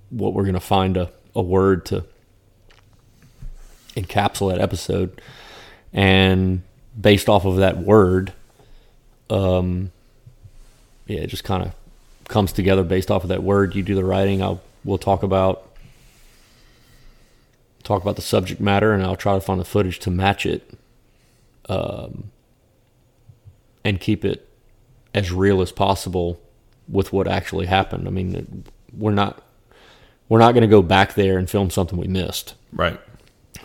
what 0.10 0.34
we're 0.34 0.44
going 0.44 0.56
to 0.56 0.60
find 0.60 0.98
a, 0.98 1.12
a 1.36 1.44
word 1.44 1.86
to 1.86 2.06
encapsulate 3.96 4.62
episode. 4.62 5.22
And 5.92 6.64
based 7.00 7.30
off 7.30 7.46
of 7.46 7.58
that 7.58 7.78
word, 7.78 8.34
um, 9.30 9.92
yeah, 11.08 11.22
it 11.22 11.28
just 11.28 11.44
kind 11.44 11.64
of 11.64 11.74
comes 12.28 12.52
together 12.54 12.84
based 12.84 13.12
off 13.12 13.24
of 13.24 13.30
that 13.30 13.44
word. 13.44 13.76
You 13.76 13.84
do 13.84 13.96
the 13.96 14.06
writing. 14.06 14.42
I'll 14.42 14.62
we'll 14.84 14.98
talk 14.98 15.24
about 15.24 15.70
talk 17.84 18.02
about 18.02 18.16
the 18.16 18.22
subject 18.22 18.62
matter, 18.62 18.94
and 18.94 19.04
I'll 19.04 19.16
try 19.16 19.34
to 19.34 19.42
find 19.42 19.60
the 19.60 19.66
footage 19.66 20.00
to 20.00 20.12
match 20.12 20.46
it, 20.46 20.78
um, 21.68 22.32
and 23.84 24.00
keep 24.00 24.24
it 24.24 24.48
as 25.14 25.32
real 25.32 25.62
as 25.62 25.72
possible 25.72 26.40
with 26.88 27.14
what 27.14 27.28
actually 27.28 27.66
happened. 27.66 28.08
I 28.08 28.12
mean, 28.12 28.66
we're 28.98 29.12
not 29.12 29.44
we're 30.30 30.40
not 30.40 30.54
going 30.54 30.62
to 30.62 30.68
go 30.68 30.82
back 30.82 31.14
there 31.14 31.38
and 31.38 31.50
film 31.50 31.70
something 31.70 32.00
we 32.00 32.08
missed. 32.08 32.56
Right. 32.72 33.00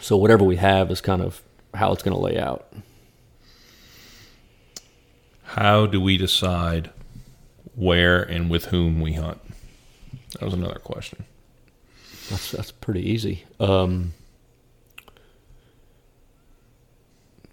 So 0.01 0.17
whatever 0.17 0.45
we 0.45 0.57
have 0.57 0.91
is 0.91 1.01
kind 1.01 1.23
of 1.23 1.43
how 1.75 1.93
it's 1.93 2.03
going 2.03 2.17
to 2.17 2.23
lay 2.23 2.39
out. 2.39 2.73
How 5.43 5.87
do 5.87 6.01
we 6.01 6.17
decide 6.17 6.91
where 7.75 8.23
and 8.23 8.51
with 8.51 8.67
whom 8.67 9.01
we 9.01 9.15
hunt? 9.15 9.41
That 10.33 10.43
was 10.43 10.55
another 10.55 10.79
question. 10.79 11.25
That's 12.29 12.51
that's 12.51 12.71
pretty 12.71 13.09
easy. 13.09 13.45
Um, 13.59 14.13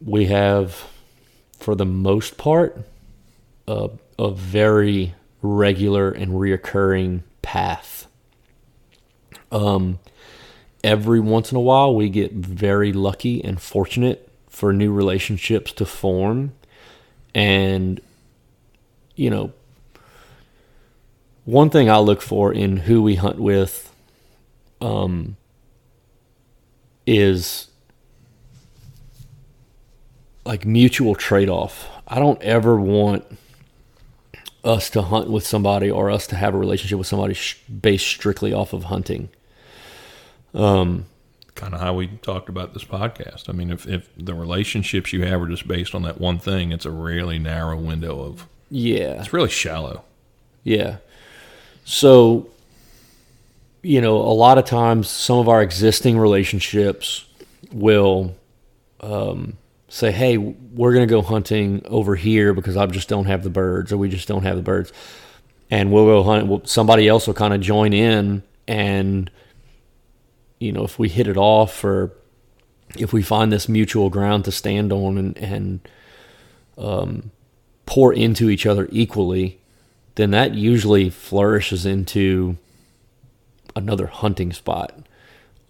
we 0.03 0.25
have, 0.25 0.87
for 1.57 1.75
the 1.75 1.85
most 1.85 2.37
part, 2.37 2.77
a, 3.67 3.89
a 4.19 4.31
very 4.31 5.13
regular 5.41 6.11
and 6.11 6.33
reoccurring 6.33 7.23
path. 7.41 8.07
Um, 9.51 9.99
every 10.85 11.19
once 11.19 11.51
in 11.51 11.57
a 11.57 11.61
while, 11.61 11.95
we 11.95 12.09
get 12.09 12.31
very 12.31 12.93
lucky 12.93 13.43
and 13.43 13.59
fortunate 13.59 14.29
for 14.47 14.71
new 14.71 14.93
relationships 14.93 15.71
to 15.73 15.85
form, 15.85 16.53
and 17.33 17.99
you 19.15 19.29
know, 19.31 19.51
one 21.43 21.71
thing 21.71 21.89
I 21.89 21.97
look 21.97 22.21
for 22.21 22.53
in 22.53 22.77
who 22.77 23.01
we 23.01 23.15
hunt 23.15 23.39
with 23.39 23.93
um, 24.79 25.37
is 27.07 27.69
like 30.45 30.65
mutual 30.65 31.15
trade 31.15 31.49
off. 31.49 31.89
I 32.07 32.19
don't 32.19 32.41
ever 32.43 32.79
want 32.79 33.25
us 34.63 34.91
to 34.91 35.01
hunt 35.01 35.29
with 35.29 35.45
somebody 35.45 35.89
or 35.89 36.11
us 36.11 36.27
to 36.27 36.35
have 36.35 36.53
a 36.53 36.57
relationship 36.57 36.99
with 36.99 37.07
somebody 37.07 37.35
based 37.81 38.05
strictly 38.05 38.53
off 38.53 38.71
of 38.71 38.85
hunting. 38.85 39.29
Um, 40.55 41.05
Kind 41.53 41.73
of 41.73 41.79
how 41.79 41.93
we 41.93 42.07
talked 42.07 42.49
about 42.49 42.73
this 42.73 42.83
podcast. 42.83 43.47
I 43.47 43.53
mean, 43.53 43.71
if, 43.71 43.87
if 43.87 44.09
the 44.17 44.33
relationships 44.33 45.13
you 45.13 45.23
have 45.25 45.41
are 45.41 45.47
just 45.47 45.67
based 45.67 45.95
on 45.95 46.01
that 46.01 46.19
one 46.19 46.37
thing, 46.37 46.73
it's 46.73 46.85
a 46.85 46.91
really 46.91 47.39
narrow 47.39 47.77
window 47.77 48.19
of. 48.19 48.45
yeah. 48.69 49.19
It's 49.19 49.31
really 49.31 49.49
shallow. 49.49 50.03
Yeah. 50.63 50.97
So, 51.85 52.49
you 53.83 54.01
know, 54.01 54.17
a 54.17 54.33
lot 54.33 54.57
of 54.57 54.65
times 54.65 55.09
some 55.09 55.37
of 55.37 55.47
our 55.47 55.61
existing 55.61 56.17
relationships 56.17 57.23
will 57.71 58.35
um, 58.99 59.55
say, 59.87 60.11
hey, 60.11 60.37
we're 60.37 60.93
going 60.93 61.07
to 61.07 61.11
go 61.11 61.21
hunting 61.21 61.83
over 61.85 62.15
here 62.15 62.53
because 62.53 62.75
I 62.75 62.85
just 62.87 63.07
don't 63.07 63.25
have 63.25 63.43
the 63.43 63.49
birds 63.49 63.93
or 63.93 63.97
we 63.97 64.09
just 64.09 64.27
don't 64.27 64.43
have 64.43 64.57
the 64.57 64.61
birds. 64.61 64.91
And 65.71 65.91
we'll 65.91 66.05
go 66.05 66.21
hunt. 66.23 66.47
Well, 66.47 66.61
somebody 66.65 67.07
else 67.07 67.27
will 67.27 67.33
kind 67.33 67.53
of 67.53 67.61
join 67.61 67.93
in. 67.93 68.43
And, 68.67 69.31
you 70.65 70.71
know, 70.71 70.83
if 70.83 70.97
we 70.97 71.09
hit 71.09 71.27
it 71.27 71.37
off 71.37 71.83
or 71.83 72.11
if 72.97 73.13
we 73.13 73.21
find 73.21 73.51
this 73.51 73.69
mutual 73.69 74.09
ground 74.09 74.45
to 74.45 74.51
stand 74.51 74.91
on 74.91 75.17
and, 75.17 75.37
and 75.37 75.79
um, 76.77 77.31
pour 77.85 78.11
into 78.11 78.49
each 78.49 78.65
other 78.65 78.89
equally, 78.91 79.59
then 80.15 80.31
that 80.31 80.55
usually 80.55 81.11
flourishes 81.11 81.85
into 81.85 82.57
another 83.75 84.07
hunting 84.07 84.51
spot. 84.51 85.05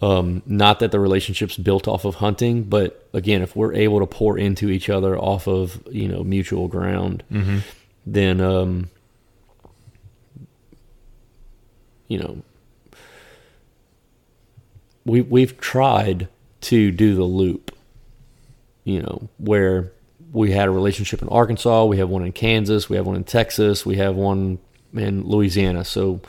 Um, 0.02 0.42
not 0.46 0.80
that 0.80 0.92
the 0.92 1.00
relationship's 1.00 1.58
built 1.58 1.88
off 1.88 2.06
of 2.06 2.16
hunting, 2.16 2.64
but 2.64 3.08
again, 3.12 3.42
if 3.42 3.54
we're 3.56 3.74
able 3.74 4.00
to 4.00 4.06
pour 4.06 4.38
into 4.38 4.70
each 4.70 4.90
other 4.90 5.18
off 5.18 5.48
of 5.48 5.82
you 5.92 6.08
know 6.08 6.24
mutual 6.24 6.68
ground, 6.68 7.24
then 8.06 8.40
um, 8.40 8.90
you 12.08 12.20
know 12.20 12.44
we 15.06 15.22
we've 15.22 15.58
tried 15.60 16.28
to 16.62 16.92
do 16.92 17.16
the 17.16 17.24
loop. 17.24 17.72
You 18.84 19.02
know 19.02 19.30
where 19.38 19.92
we 20.36 20.52
had 20.52 20.68
a 20.68 20.72
relationship 20.72 21.22
in 21.22 21.30
Arkansas, 21.30 21.86
we 21.86 21.98
have 21.98 22.10
one 22.10 22.26
in 22.26 22.34
Kansas, 22.34 22.90
we 22.90 22.98
have 22.98 23.08
one 23.08 23.16
in 23.16 23.24
Texas, 23.24 23.86
we 23.86 23.96
have 23.96 24.16
one 24.16 24.60
in 24.94 25.24
Louisiana. 25.24 25.86
So, 25.86 26.20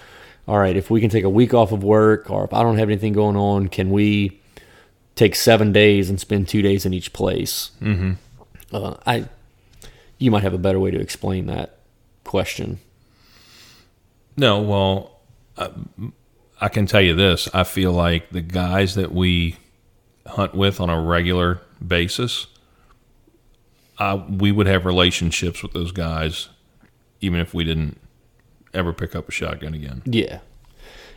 all 0.46 0.58
right, 0.58 0.76
if 0.76 0.90
we 0.90 1.00
can 1.00 1.10
take 1.10 1.24
a 1.24 1.30
week 1.30 1.52
off 1.52 1.72
of 1.72 1.82
work, 1.82 2.30
or 2.30 2.44
if 2.44 2.54
I 2.54 2.62
don't 2.62 2.78
have 2.78 2.88
anything 2.88 3.12
going 3.12 3.36
on, 3.36 3.66
can 3.66 3.90
we 3.90 4.40
take 5.16 5.34
seven 5.34 5.72
days 5.72 6.08
and 6.08 6.20
spend 6.20 6.46
two 6.46 6.62
days 6.62 6.86
in 6.86 6.94
each 6.94 7.12
place? 7.12 7.72
Mm-hmm. 7.80 8.12
Uh, 8.72 8.94
I, 9.04 9.28
you 10.18 10.30
might 10.30 10.44
have 10.44 10.54
a 10.54 10.58
better 10.58 10.78
way 10.78 10.92
to 10.92 11.00
explain 11.00 11.46
that 11.46 11.78
question. 12.22 12.78
No, 14.36 14.60
well, 14.60 15.20
I, 15.58 15.70
I 16.60 16.68
can 16.68 16.86
tell 16.86 17.02
you 17.02 17.14
this. 17.14 17.48
I 17.52 17.64
feel 17.64 17.92
like 17.92 18.30
the 18.30 18.40
guys 18.40 18.94
that 18.94 19.12
we 19.12 19.56
hunt 20.26 20.54
with 20.54 20.80
on 20.80 20.90
a 20.90 21.00
regular 21.00 21.60
basis, 21.86 22.46
I, 23.98 24.14
we 24.14 24.52
would 24.52 24.66
have 24.66 24.86
relationships 24.86 25.62
with 25.62 25.72
those 25.72 25.92
guys 25.92 26.48
even 27.20 27.40
if 27.40 27.54
we 27.54 27.64
didn't 27.64 27.98
ever 28.74 28.92
pick 28.92 29.16
up 29.16 29.28
a 29.28 29.32
shotgun 29.32 29.74
again. 29.74 30.02
Yeah. 30.04 30.40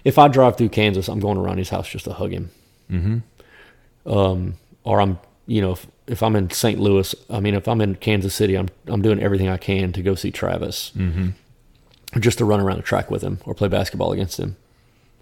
If 0.04 0.18
I 0.18 0.28
drive 0.30 0.58
through 0.58 0.70
Kansas, 0.70 1.10
I'm 1.10 1.20
going 1.20 1.36
to 1.36 1.42
Ronnie's 1.42 1.70
house 1.70 1.90
just 1.90 2.06
to 2.06 2.14
hug 2.14 2.32
him. 2.32 2.52
Mm-hmm. 2.90 4.10
Um, 4.10 4.56
or 4.84 5.02
I'm, 5.02 5.20
you 5.46 5.62
know, 5.62 5.72
if, 5.74 5.88
if 6.08 6.24
I'm 6.24 6.36
in 6.36 6.50
St. 6.52 6.80
Louis, 6.80 7.14
I 7.30 7.42
mean, 7.42 7.54
if 7.54 7.68
I'm 7.68 7.82
in 7.82 7.96
Kansas 7.96 8.34
City, 8.34 8.58
I'm 8.58 8.70
I'm 8.88 9.02
doing 9.02 9.22
everything 9.22 9.50
I 9.50 9.58
can 9.58 9.92
to 9.94 10.02
go 10.02 10.16
see 10.16 10.32
Travis. 10.32 10.92
Mm-hmm. 10.96 12.20
just 12.20 12.38
to 12.38 12.46
run 12.46 12.62
around 12.62 12.78
the 12.78 12.84
track 12.84 13.12
with 13.12 13.22
him 13.22 13.40
or 13.46 13.54
play 13.54 13.68
basketball 13.68 14.14
against 14.14 14.40
him 14.40 14.56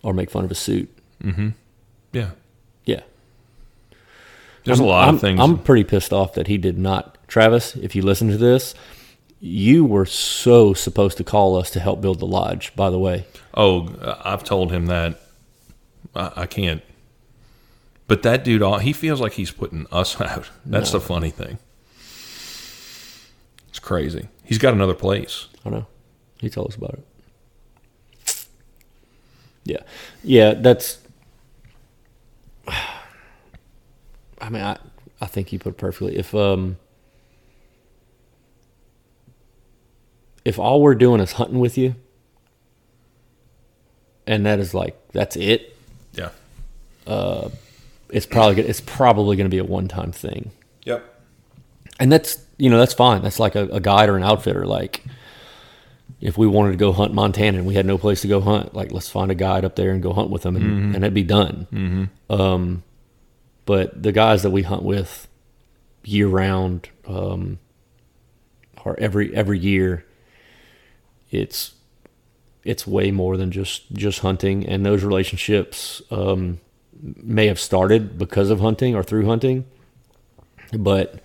or 0.03 0.13
make 0.13 0.29
fun 0.29 0.45
of 0.45 0.51
a 0.51 0.55
suit. 0.55 0.89
Mm-hmm. 1.23 1.49
Yeah. 2.13 2.31
Yeah. 2.85 3.01
There's 4.63 4.79
a 4.79 4.83
lot 4.83 5.07
I'm, 5.07 5.15
of 5.15 5.21
things. 5.21 5.39
I'm 5.39 5.57
pretty 5.57 5.83
pissed 5.83 6.11
off 6.11 6.33
that 6.33 6.47
he 6.47 6.57
did 6.57 6.77
not. 6.77 7.17
Travis, 7.27 7.75
if 7.75 7.95
you 7.95 8.01
listen 8.01 8.29
to 8.29 8.37
this, 8.37 8.75
you 9.39 9.85
were 9.85 10.05
so 10.05 10.73
supposed 10.73 11.17
to 11.17 11.23
call 11.23 11.55
us 11.55 11.69
to 11.71 11.79
help 11.79 12.01
build 12.01 12.19
the 12.19 12.25
lodge, 12.25 12.75
by 12.75 12.89
the 12.89 12.99
way. 12.99 13.25
oh, 13.53 14.17
I've 14.23 14.43
told 14.43 14.71
him 14.71 14.87
that 14.87 15.19
I, 16.15 16.31
I 16.35 16.45
can't. 16.47 16.81
But 18.07 18.23
that 18.23 18.43
dude, 18.43 18.63
he 18.81 18.93
feels 18.93 19.19
like 19.19 19.33
he's 19.33 19.51
putting 19.51 19.85
us 19.91 20.19
out. 20.21 20.49
That's 20.65 20.91
the 20.91 21.01
funny 21.01 21.29
thing. 21.29 21.59
It's 23.69 23.79
crazy. 23.79 24.29
He's 24.43 24.57
got 24.57 24.73
another 24.73 24.93
place. 24.93 25.47
I 25.65 25.69
know. 25.69 25.87
He 26.39 26.49
told 26.49 26.69
us 26.69 26.75
about 26.75 26.93
it. 26.93 27.05
Yeah. 29.67 29.81
Yeah, 30.23 30.53
that's 30.53 30.99
I 32.67 34.49
mean, 34.49 34.61
I 34.63 34.77
I 35.19 35.25
think 35.25 35.51
you 35.51 35.59
put 35.59 35.69
it 35.73 35.77
perfectly. 35.77 36.15
If 36.17 36.33
um 36.33 36.77
if 40.45 40.57
all 40.57 40.81
we're 40.81 40.95
doing 40.95 41.19
is 41.21 41.33
hunting 41.33 41.59
with 41.59 41.77
you 41.77 41.95
and 44.25 44.45
that 44.45 44.59
is 44.59 44.73
like 44.73 44.95
that's 45.11 45.35
it, 45.35 45.75
Yeah. 46.13 46.29
Uh, 47.05 47.49
it's 48.09 48.25
probably 48.25 48.63
it's 48.63 48.81
probably 48.81 49.35
going 49.35 49.45
to 49.49 49.53
be 49.53 49.57
a 49.57 49.63
one-time 49.63 50.11
thing. 50.11 50.51
Yep. 50.85 51.03
and 51.99 52.11
that's 52.11 52.39
you 52.57 52.69
know 52.69 52.77
that's 52.77 52.93
fine 52.93 53.21
that's 53.21 53.39
like 53.39 53.55
a, 53.55 53.63
a 53.67 53.79
guide 53.81 54.07
or 54.07 54.15
an 54.15 54.23
outfitter 54.23 54.65
like 54.65 55.03
if 56.19 56.37
we 56.37 56.47
wanted 56.47 56.71
to 56.71 56.77
go 56.77 56.91
hunt 56.91 57.13
montana 57.13 57.57
and 57.57 57.67
we 57.67 57.75
had 57.75 57.85
no 57.85 57.97
place 57.97 58.21
to 58.21 58.27
go 58.27 58.41
hunt 58.41 58.73
like 58.73 58.91
let's 58.91 59.09
find 59.09 59.29
a 59.31 59.35
guide 59.35 59.63
up 59.63 59.75
there 59.75 59.91
and 59.91 60.01
go 60.01 60.13
hunt 60.13 60.29
with 60.29 60.41
them 60.41 60.55
and, 60.55 60.95
and 60.95 61.03
it'd 61.03 61.13
be 61.13 61.23
done. 61.23 61.67
Mm-hmm. 61.71 62.33
um, 62.33 62.83
but 63.65 64.01
the 64.01 64.11
guys 64.11 64.43
that 64.43 64.51
we 64.51 64.63
hunt 64.63 64.83
with 64.83 65.27
year 66.03 66.27
round 66.27 66.89
um, 67.05 67.59
or 68.85 68.97
every 68.99 69.35
every 69.35 69.59
year 69.59 70.05
it's 71.29 71.73
it's 72.63 72.87
way 72.87 73.11
more 73.11 73.37
than 73.37 73.51
just 73.51 73.91
just 73.93 74.19
hunting. 74.19 74.65
And 74.65 74.85
those 74.85 75.03
relationships 75.03 76.01
um, 76.11 76.59
may 77.01 77.47
have 77.47 77.59
started 77.59 78.17
because 78.17 78.49
of 78.49 78.59
hunting 78.59 78.95
or 78.95 79.03
through 79.03 79.25
hunting 79.25 79.65
but 80.73 81.21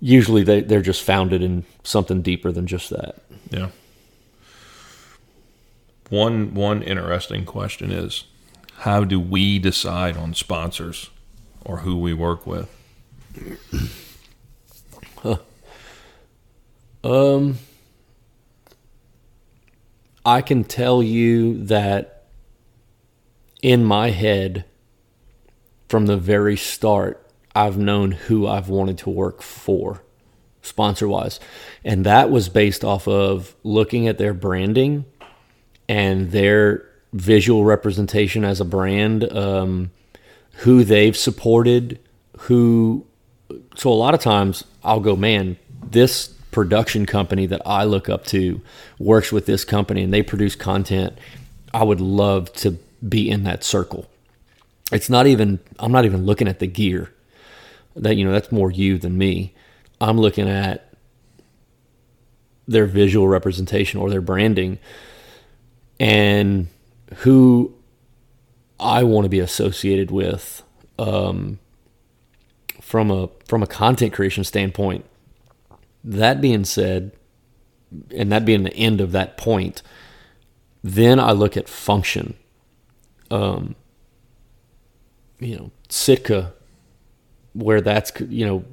usually 0.00 0.42
they, 0.42 0.60
they're 0.60 0.82
just 0.82 1.02
founded 1.02 1.42
in 1.42 1.64
something 1.82 2.22
deeper 2.22 2.52
than 2.52 2.66
just 2.66 2.90
that. 2.90 3.16
Yeah. 3.50 3.68
One 6.10 6.54
one 6.54 6.82
interesting 6.82 7.44
question 7.44 7.90
is 7.90 8.24
how 8.78 9.04
do 9.04 9.20
we 9.20 9.58
decide 9.58 10.16
on 10.16 10.34
sponsors 10.34 11.10
or 11.64 11.78
who 11.78 11.98
we 11.98 12.14
work 12.14 12.46
with? 12.46 12.68
Um, 17.04 17.58
I 20.24 20.42
can 20.42 20.64
tell 20.64 21.02
you 21.02 21.64
that 21.64 22.26
in 23.62 23.84
my 23.84 24.10
head, 24.10 24.64
from 25.88 26.06
the 26.06 26.16
very 26.16 26.56
start, 26.56 27.27
I've 27.58 27.76
known 27.76 28.12
who 28.12 28.46
I've 28.46 28.68
wanted 28.68 28.98
to 28.98 29.10
work 29.10 29.42
for, 29.42 30.00
sponsor 30.62 31.08
wise. 31.08 31.40
And 31.84 32.06
that 32.06 32.30
was 32.30 32.48
based 32.48 32.84
off 32.84 33.08
of 33.08 33.56
looking 33.64 34.06
at 34.06 34.16
their 34.16 34.32
branding 34.32 35.04
and 35.88 36.30
their 36.30 36.88
visual 37.12 37.64
representation 37.64 38.44
as 38.44 38.60
a 38.60 38.64
brand, 38.64 39.24
um, 39.32 39.90
who 40.58 40.84
they've 40.84 41.16
supported, 41.16 41.98
who. 42.42 43.04
So 43.74 43.90
a 43.90 43.94
lot 43.94 44.14
of 44.14 44.20
times 44.20 44.62
I'll 44.84 45.00
go, 45.00 45.16
man, 45.16 45.56
this 45.82 46.28
production 46.52 47.06
company 47.06 47.46
that 47.46 47.62
I 47.66 47.82
look 47.82 48.08
up 48.08 48.24
to 48.26 48.60
works 49.00 49.32
with 49.32 49.46
this 49.46 49.64
company 49.64 50.04
and 50.04 50.14
they 50.14 50.22
produce 50.22 50.54
content. 50.54 51.18
I 51.74 51.82
would 51.82 52.00
love 52.00 52.52
to 52.54 52.78
be 53.06 53.28
in 53.28 53.42
that 53.42 53.64
circle. 53.64 54.08
It's 54.92 55.10
not 55.10 55.26
even, 55.26 55.58
I'm 55.80 55.90
not 55.90 56.04
even 56.04 56.24
looking 56.24 56.46
at 56.46 56.60
the 56.60 56.68
gear. 56.68 57.12
That, 57.98 58.16
you 58.16 58.24
know, 58.24 58.32
that's 58.32 58.52
more 58.52 58.70
you 58.70 58.98
than 58.98 59.18
me. 59.18 59.54
I'm 60.00 60.18
looking 60.18 60.48
at 60.48 60.92
their 62.66 62.86
visual 62.86 63.26
representation 63.28 63.98
or 63.98 64.10
their 64.10 64.20
branding 64.20 64.78
and 65.98 66.68
who 67.16 67.74
I 68.78 69.02
want 69.02 69.24
to 69.24 69.28
be 69.28 69.40
associated 69.40 70.10
with 70.10 70.62
um, 70.98 71.58
from 72.80 73.10
a 73.10 73.28
from 73.46 73.62
a 73.62 73.66
content 73.66 74.12
creation 74.12 74.44
standpoint. 74.44 75.04
That 76.04 76.40
being 76.40 76.64
said, 76.64 77.12
and 78.14 78.30
that 78.30 78.44
being 78.44 78.62
the 78.62 78.74
end 78.74 79.00
of 79.00 79.12
that 79.12 79.36
point, 79.36 79.82
then 80.84 81.18
I 81.18 81.32
look 81.32 81.56
at 81.56 81.68
function. 81.68 82.34
Um, 83.30 83.74
you 85.40 85.56
know, 85.56 85.70
Sitka, 85.88 86.52
where 87.58 87.80
that's 87.80 88.12
you 88.20 88.46
know, 88.46 88.64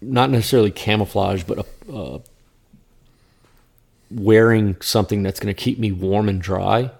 not 0.00 0.30
necessarily 0.30 0.70
camouflage, 0.70 1.42
but 1.44 1.58
a, 1.58 1.92
a 1.92 2.20
wearing 4.10 4.76
something 4.80 5.22
that's 5.22 5.40
going 5.40 5.54
to 5.54 5.60
keep 5.60 5.78
me 5.78 5.92
warm 5.92 6.28
and 6.28 6.40
dry. 6.40 6.90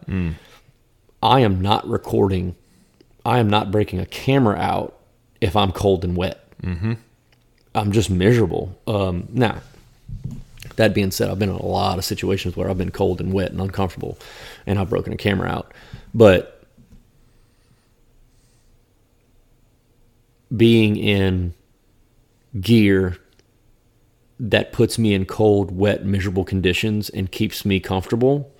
I 1.23 1.41
am 1.41 1.61
not 1.61 1.89
recording. 1.89 2.57
I 3.25 3.39
am 3.39 3.49
not 3.49 3.71
breaking 3.71 4.01
a 4.01 4.07
camera 4.07 4.57
out 4.57 4.95
if 5.41 5.57
I'm 5.57 5.73
cold 5.73 6.05
and 6.05 6.17
wet. 6.17 6.45
Mm-hmm. 6.63 6.95
I'm 7.75 7.93
just 7.93 8.11
miserable. 8.11 8.77
Um, 8.87 9.29
now, 9.31 9.61
that 10.77 10.95
being 10.95 11.11
said, 11.11 11.29
I've 11.29 11.39
been 11.39 11.51
in 11.51 11.57
a 11.57 11.67
lot 11.67 11.99
of 11.99 12.05
situations 12.05 12.57
where 12.57 12.71
I've 12.71 12.79
been 12.79 12.91
cold 12.91 13.21
and 13.21 13.33
wet 13.33 13.51
and 13.51 13.61
uncomfortable, 13.61 14.19
and 14.67 14.79
I've 14.79 14.91
broken 14.91 15.13
a 15.13 15.17
camera 15.17 15.49
out. 15.49 15.73
But 16.15 16.58
being 20.55 20.97
in 20.97 21.55
gear 22.61 23.17
that 24.41 24.73
puts 24.73 24.99
me 24.99 25.15
in 25.15 25.27
cold, 25.27 25.77
wet, 25.77 26.05
miserable 26.05 26.45
conditions 26.45 27.11
and 27.11 27.31
keeps 27.31 27.65
me 27.65 27.81
comfortable 27.81 28.53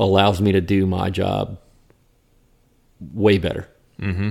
allows 0.00 0.40
me 0.40 0.52
to 0.52 0.60
do 0.60 0.86
my 0.86 1.08
job 1.10 1.58
way 3.14 3.38
better. 3.38 3.68
Mm-hmm. 4.00 4.30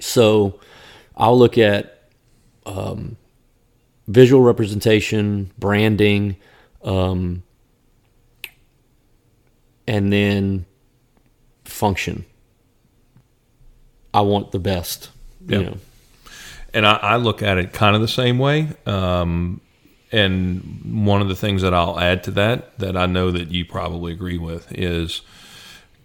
So 0.00 0.58
I'll 1.16 1.38
look 1.38 1.58
at 1.58 2.08
um, 2.66 3.16
visual 4.08 4.42
representation, 4.42 5.50
branding, 5.58 6.36
um, 6.82 7.42
and 9.86 10.12
then 10.12 10.64
function. 11.64 12.24
I 14.12 14.20
want 14.22 14.52
the 14.52 14.58
best. 14.58 15.10
You 15.46 15.58
Yeah. 15.58 15.64
know. 15.66 15.76
And 16.74 16.86
I, 16.86 16.94
I 16.96 17.16
look 17.16 17.42
at 17.42 17.56
it 17.56 17.72
kind 17.72 17.94
of 17.94 18.02
the 18.02 18.08
same 18.08 18.38
way. 18.38 18.68
Um, 18.84 19.60
and 20.12 21.04
one 21.04 21.22
of 21.22 21.28
the 21.28 21.34
things 21.34 21.62
that 21.62 21.72
I'll 21.72 21.98
add 21.98 22.22
to 22.24 22.30
that 22.32 22.78
that 22.78 22.96
I 22.96 23.06
know 23.06 23.30
that 23.30 23.50
you 23.50 23.64
probably 23.64 24.12
agree 24.12 24.38
with 24.38 24.70
is 24.72 25.22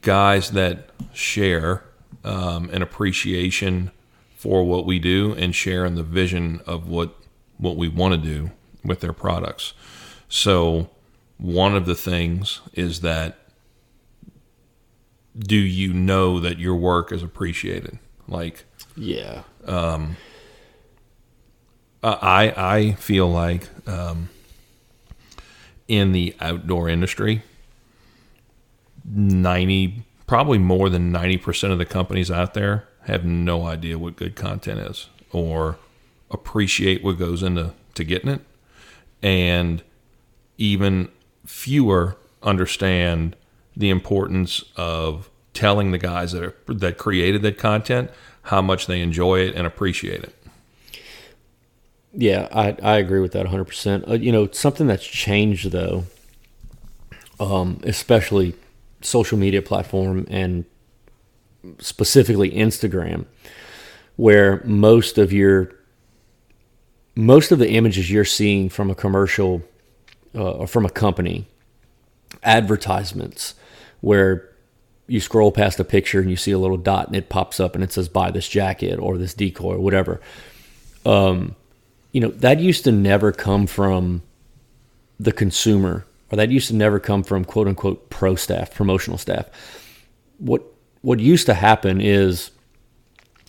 guys 0.02 0.52
that 0.52 0.90
share 1.14 1.84
um, 2.24 2.70
an 2.72 2.82
appreciation 2.82 3.92
for 4.36 4.64
what 4.64 4.86
we 4.86 5.00
do 5.00 5.34
and 5.34 5.54
share 5.54 5.86
in 5.86 5.96
the 5.96 6.04
vision 6.04 6.62
of 6.66 6.88
what 6.88 7.16
what 7.58 7.76
we 7.76 7.90
want 7.90 8.14
to 8.14 8.18
do 8.18 8.52
with 8.84 9.02
their 9.02 9.14
products. 9.14 9.74
So 10.30 10.90
one 11.38 11.76
of 11.76 11.86
the 11.86 11.96
things 11.96 12.62
is 12.74 13.02
that 13.02 13.38
do 15.38 15.58
you 15.58 15.94
know 15.94 16.40
that 16.40 16.58
your 16.58 16.76
work 16.76 17.12
is 17.12 17.22
appreciated? 17.22 18.00
Like 18.28 18.66
Yeah. 19.68 20.14
Uh, 22.02 22.18
I 22.22 22.54
I 22.56 22.92
feel 22.94 23.30
like 23.30 23.68
um, 23.88 24.30
in 25.88 26.12
the 26.12 26.36
outdoor 26.40 26.88
industry, 26.88 27.42
ninety 29.04 30.04
probably 30.26 30.58
more 30.58 30.90
than 30.90 31.12
ninety 31.12 31.38
percent 31.38 31.74
of 31.74 31.80
the 31.80 31.86
companies 31.86 32.32
out 32.32 32.54
there 32.54 32.88
have 33.04 33.26
no 33.26 33.66
idea 33.66 33.98
what 33.98 34.16
good 34.16 34.36
content 34.36 34.80
is 34.80 35.10
or 35.32 35.78
appreciate 36.32 37.04
what 37.04 37.18
goes 37.18 37.44
into 37.44 37.74
to 37.96 38.04
getting 38.04 38.30
it, 38.30 38.42
and 39.22 39.84
even 40.58 41.10
fewer 41.46 42.16
understand 42.44 43.36
the 43.76 43.90
importance 43.90 44.64
of 44.78 45.30
telling 45.54 45.92
the 45.92 45.98
guys 45.98 46.32
that 46.32 46.44
are, 46.44 46.56
that 46.68 46.98
created 46.98 47.42
that 47.42 47.58
content 47.58 48.10
how 48.44 48.62
much 48.62 48.88
they 48.88 49.02
enjoy 49.02 49.40
it 49.40 49.56
and 49.56 49.68
appreciate 49.68 50.24
it. 50.24 50.34
Yeah, 52.14 52.48
I, 52.52 52.76
I 52.82 52.98
agree 52.98 53.20
with 53.20 53.34
that 53.34 53.46
100%. 53.46 54.10
Uh, 54.10 54.14
you 54.14 54.32
know, 54.32 54.50
something 54.52 54.88
that's 54.88 55.06
changed 55.06 55.72
though 55.72 56.06
um, 57.40 57.80
especially 57.84 58.54
social 59.02 59.38
media 59.38 59.62
platform 59.62 60.28
and 60.30 60.66
specifically 61.80 62.52
Instagram, 62.52 63.26
where 64.18 64.62
most 64.66 65.18
of 65.18 65.32
your 65.32 65.74
most 67.16 67.52
of 67.52 67.60
the 67.60 67.72
images 67.72 68.12
you're 68.12 68.24
seeing 68.26 68.70
from 68.70 68.90
a 68.90 68.96
commercial 68.96 69.62
uh, 70.36 70.52
or 70.52 70.68
from 70.68 70.86
a 70.86 70.90
company, 70.90 71.48
advertisements, 72.44 73.56
where 74.02 74.50
you 75.08 75.20
scroll 75.20 75.52
past 75.52 75.80
a 75.80 75.84
picture 75.84 76.20
and 76.20 76.30
you 76.30 76.36
see 76.36 76.52
a 76.52 76.60
little 76.60 76.78
dot 76.78 77.08
and 77.08 77.16
it 77.16 77.30
pops 77.30 77.60
up 77.60 77.74
and 77.74 77.84
it 77.84 77.92
says 77.92 78.08
buy 78.08 78.30
this 78.30 78.48
jacket 78.48 79.00
or 79.00 79.18
this 79.18 79.34
decoy 79.34 79.74
or 79.74 79.80
whatever. 79.80 80.22
Um, 81.06 81.56
you 82.12 82.22
know, 82.22 82.30
that 82.30 82.60
used 82.60 82.84
to 82.86 82.92
never 82.92 83.32
come 83.32 83.68
from 83.68 84.22
the 85.20 85.32
consumer 85.32 86.06
or 86.32 86.38
that 86.38 86.50
used 86.50 86.68
to 86.70 86.76
never 86.76 87.00
come 87.00 87.24
from 87.24 87.44
quote 87.46 87.68
unquote 87.68 88.10
pro 88.10 88.36
staff, 88.36 88.74
promotional 88.74 89.18
staff. 89.18 89.48
What 90.38 90.64
what 91.02 91.20
used 91.20 91.46
to 91.46 91.54
happen 91.54 92.02
is 92.02 92.52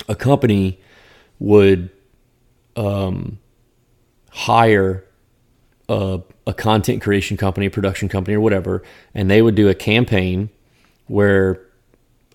a 0.09 0.15
company 0.15 0.81
would 1.39 1.91
um, 2.77 3.39
hire 4.31 5.05
a, 5.89 6.20
a 6.47 6.55
content 6.55 7.03
creation 7.03 7.37
company, 7.37 7.66
a 7.66 7.70
production 7.70 8.09
company, 8.09 8.37
or 8.37 8.41
whatever, 8.41 8.82
and 9.15 9.31
they 9.31 9.43
would 9.43 9.55
do 9.55 9.69
a 9.69 9.74
campaign 9.74 10.49
where 11.07 11.61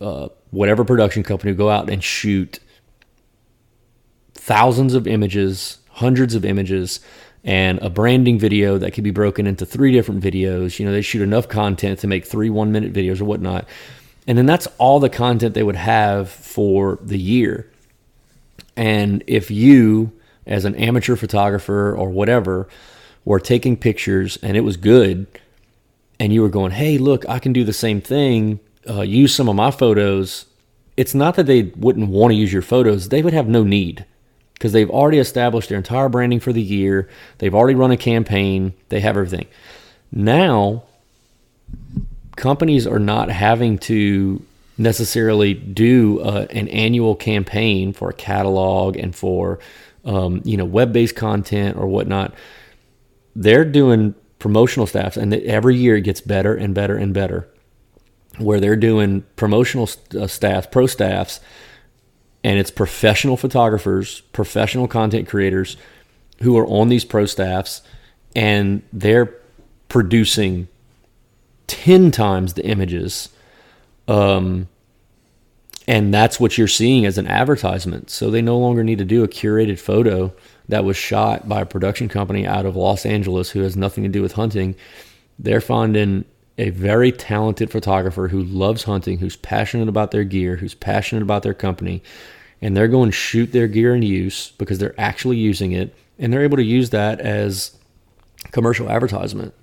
uh, 0.02 0.27
whatever 0.52 0.84
production 0.84 1.23
company 1.23 1.52
would 1.52 1.57
go 1.57 1.69
out 1.69 1.89
and 1.89 2.03
shoot 2.03 2.60
thousands 4.34 4.93
of 4.93 5.07
images, 5.07 5.80
hundreds 5.95 6.35
of 6.35 6.43
images, 6.43 6.99
and 7.45 7.80
a 7.81 7.89
branding 7.89 8.38
video 8.38 8.77
that 8.77 8.91
could 8.91 9.03
be 9.03 9.11
broken 9.11 9.47
into 9.47 9.65
three 9.65 9.91
different 9.91 10.22
videos. 10.22 10.77
You 10.77 10.85
know, 10.85 10.91
they 10.91 11.01
shoot 11.01 11.22
enough 11.22 11.47
content 11.47 11.99
to 11.99 12.07
make 12.07 12.26
three 12.26 12.49
one 12.49 12.72
minute 12.72 12.91
videos 12.91 13.22
or 13.22 13.26
whatnot. 13.26 13.65
And 14.27 14.38
then 14.38 14.45
that's 14.45 14.67
all 14.77 14.99
the 14.99 15.09
content 15.09 15.53
they 15.53 15.63
would 15.63 15.76
have 15.76 16.30
for 16.30 16.99
the 17.01 17.19
year. 17.19 17.69
And 18.76 19.23
if 19.27 19.49
you, 19.49 20.11
as 20.45 20.65
an 20.65 20.76
amateur 20.76 21.15
photographer 21.15 21.95
or 21.95 22.09
whatever, 22.09 22.67
were 23.23 23.39
taking 23.39 23.77
pictures 23.77 24.38
and 24.41 24.57
it 24.57 24.61
was 24.61 24.76
good, 24.76 25.27
and 26.19 26.34
you 26.34 26.41
were 26.41 26.49
going, 26.49 26.72
hey, 26.72 26.97
look, 26.97 27.27
I 27.30 27.39
can 27.39 27.53
do 27.53 27.63
the 27.63 27.73
same 27.73 28.01
thing, 28.01 28.59
uh, 28.89 29.01
use 29.01 29.34
some 29.34 29.47
of 29.47 29.55
my 29.55 29.72
photos, 29.72 30.45
it's 30.97 31.13
not 31.13 31.35
that 31.35 31.45
they 31.45 31.63
wouldn't 31.63 32.09
want 32.09 32.31
to 32.31 32.35
use 32.35 32.51
your 32.51 32.61
photos, 32.61 33.09
they 33.09 33.22
would 33.22 33.34
have 33.34 33.47
no 33.47 33.63
need 33.63 34.05
because 34.56 34.72
they've 34.72 34.90
already 34.90 35.19
established 35.19 35.69
their 35.69 35.77
entire 35.77 36.10
branding 36.10 36.40
for 36.40 36.52
the 36.52 36.61
year. 36.61 37.07
They've 37.38 37.53
already 37.53 37.76
run 37.76 37.91
a 37.91 37.98
campaign, 37.98 38.73
they 38.90 39.02
have 39.02 39.18
everything. 39.18 39.48
Now, 40.11 40.84
companies 42.36 42.88
are 42.88 42.99
not 42.99 43.30
having 43.30 43.77
to 43.80 44.41
necessarily 44.77 45.53
do 45.53 46.19
uh, 46.22 46.48
an 46.49 46.68
annual 46.69 47.15
campaign 47.15 47.94
for 47.94 48.10
a 48.10 48.14
catalog 48.14 48.98
and 48.98 49.15
for 49.15 49.60
um, 50.03 50.41
you 50.44 50.57
know 50.57 50.65
web-based 50.65 51.15
content 51.15 51.77
or 51.77 51.88
whatnot. 51.88 52.34
They're 53.36 53.65
doing 53.65 54.15
promotional 54.40 54.88
staffs, 54.88 55.18
and 55.18 55.34
every 55.34 55.76
year 55.76 55.98
it 55.98 56.02
gets 56.02 56.22
better 56.22 56.56
and 56.56 56.73
better 56.73 56.95
and 56.95 57.14
better. 57.14 57.48
Where 58.38 58.60
they're 58.60 58.76
doing 58.76 59.23
promotional 59.38 59.90
uh, 60.19 60.27
staffs, 60.27 60.68
pro 60.69 60.88
staffs, 60.88 61.40
and 62.45 62.59
it's 62.59 62.69
professional 62.69 63.38
photographers, 63.38 64.22
professional 64.31 64.88
content 64.88 65.27
creators 65.27 65.77
who 66.43 66.55
are 66.59 66.67
on 66.67 66.89
these 66.89 67.03
pro 67.03 67.26
staffs, 67.26 67.81
and 68.35 68.84
they're 68.93 69.34
producing 69.89 70.67
10 71.65 72.11
times 72.11 72.53
the 72.53 72.63
images. 72.63 73.30
Um, 74.07 74.67
and 75.88 76.13
that's 76.13 76.39
what 76.39 76.55
you're 76.55 76.67
seeing 76.67 77.07
as 77.07 77.17
an 77.17 77.26
advertisement. 77.26 78.11
So 78.11 78.30
they 78.30 78.43
no 78.43 78.59
longer 78.59 78.84
need 78.84 78.99
to 78.99 79.05
do 79.05 79.23
a 79.23 79.27
curated 79.27 79.80
photo 79.80 80.31
that 80.69 80.85
was 80.85 80.95
shot 80.95 81.49
by 81.49 81.61
a 81.61 81.65
production 81.65 82.07
company 82.07 82.45
out 82.45 82.67
of 82.67 82.76
Los 82.76 83.07
Angeles 83.07 83.49
who 83.49 83.61
has 83.61 83.76
nothing 83.76 84.03
to 84.03 84.09
do 84.09 84.22
with 84.22 84.34
hunting. 84.34 84.76
They're 85.39 85.61
finding 85.61 86.26
a 86.59 86.69
very 86.69 87.11
talented 87.11 87.72
photographer 87.72 88.27
who 88.27 88.43
loves 88.43 88.84
hunting, 88.84 89.17
who's 89.17 89.35
passionate 89.35 89.89
about 89.89 90.11
their 90.11 90.23
gear, 90.23 90.57
who's 90.57 90.76
passionate 90.76 91.23
about 91.23 91.41
their 91.41 91.55
company, 91.55 92.03
and 92.61 92.76
they're 92.76 92.88
going 92.88 93.10
to 93.10 93.15
shoot 93.15 93.52
their 93.52 93.68
gear 93.68 93.95
in 93.95 94.02
use 94.02 94.52
because 94.52 94.80
they're 94.80 94.99
actually 94.99 95.38
using 95.38 95.72
it 95.72 95.94
and 96.18 96.32
they're 96.32 96.44
able 96.44 96.57
to 96.57 96.64
use 96.64 96.91
that 96.91 97.19
as 97.19 97.77
commercial 98.52 98.90
advertisement. 98.90 99.53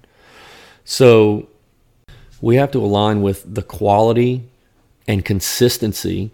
So 0.85 1.48
we 2.40 2.56
have 2.56 2.70
to 2.73 2.78
align 2.78 3.23
with 3.23 3.55
the 3.55 3.62
quality 3.62 4.48
and 5.06 5.24
consistency 5.24 6.31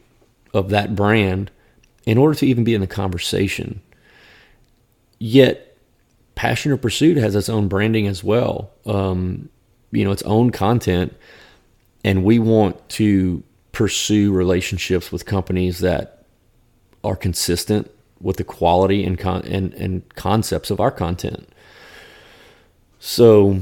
of 0.53 0.71
that 0.71 0.97
brand 0.97 1.51
in 2.07 2.19
order 2.19 2.35
to 2.35 2.47
even 2.47 2.65
be 2.65 2.75
in 2.75 2.81
the 2.81 2.87
conversation. 2.87 3.81
Yet, 5.19 5.77
Passion 6.35 6.73
of 6.73 6.81
Pursuit 6.81 7.17
has 7.17 7.35
its 7.35 7.49
own 7.49 7.69
branding 7.69 8.07
as 8.07 8.23
well, 8.23 8.71
um, 8.87 9.49
you 9.91 10.05
know, 10.05 10.13
its 10.13 10.23
own 10.23 10.51
content, 10.51 11.15
and 12.05 12.25
we 12.25 12.39
want 12.39 12.89
to 12.91 13.43
pursue 13.73 14.33
relationships 14.33 15.11
with 15.11 15.27
companies 15.27 15.81
that 15.81 16.18
are 17.05 17.17
consistent 17.17 17.91
with 18.21 18.37
the 18.37 18.45
quality 18.45 19.05
and 19.05 19.19
con- 19.19 19.43
and, 19.43 19.73
and 19.75 20.15
concepts 20.15 20.71
of 20.71 20.81
our 20.81 20.91
content. 20.91 21.49
So, 22.99 23.61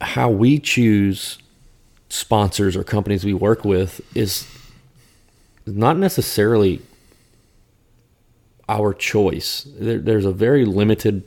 how 0.00 0.30
we 0.30 0.58
choose 0.58 1.38
sponsors 2.08 2.76
or 2.76 2.82
companies 2.82 3.24
we 3.24 3.34
work 3.34 3.64
with 3.64 4.00
is 4.16 4.48
not 5.66 5.96
necessarily 5.96 6.80
our 8.68 8.92
choice. 8.92 9.66
There, 9.78 9.98
there's 9.98 10.24
a 10.24 10.32
very 10.32 10.64
limited 10.64 11.24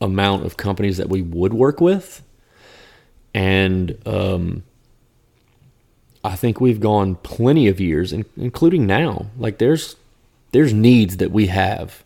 amount 0.00 0.44
of 0.44 0.56
companies 0.56 0.96
that 0.96 1.08
we 1.08 1.22
would 1.22 1.52
work 1.52 1.80
with, 1.80 2.22
and 3.34 3.96
um, 4.06 4.62
I 6.24 6.36
think 6.36 6.60
we've 6.60 6.80
gone 6.80 7.16
plenty 7.16 7.68
of 7.68 7.80
years, 7.80 8.12
including 8.12 8.86
now. 8.86 9.26
Like 9.36 9.58
there's 9.58 9.96
there's 10.52 10.72
needs 10.72 11.16
that 11.16 11.32
we 11.32 11.46
have, 11.48 12.04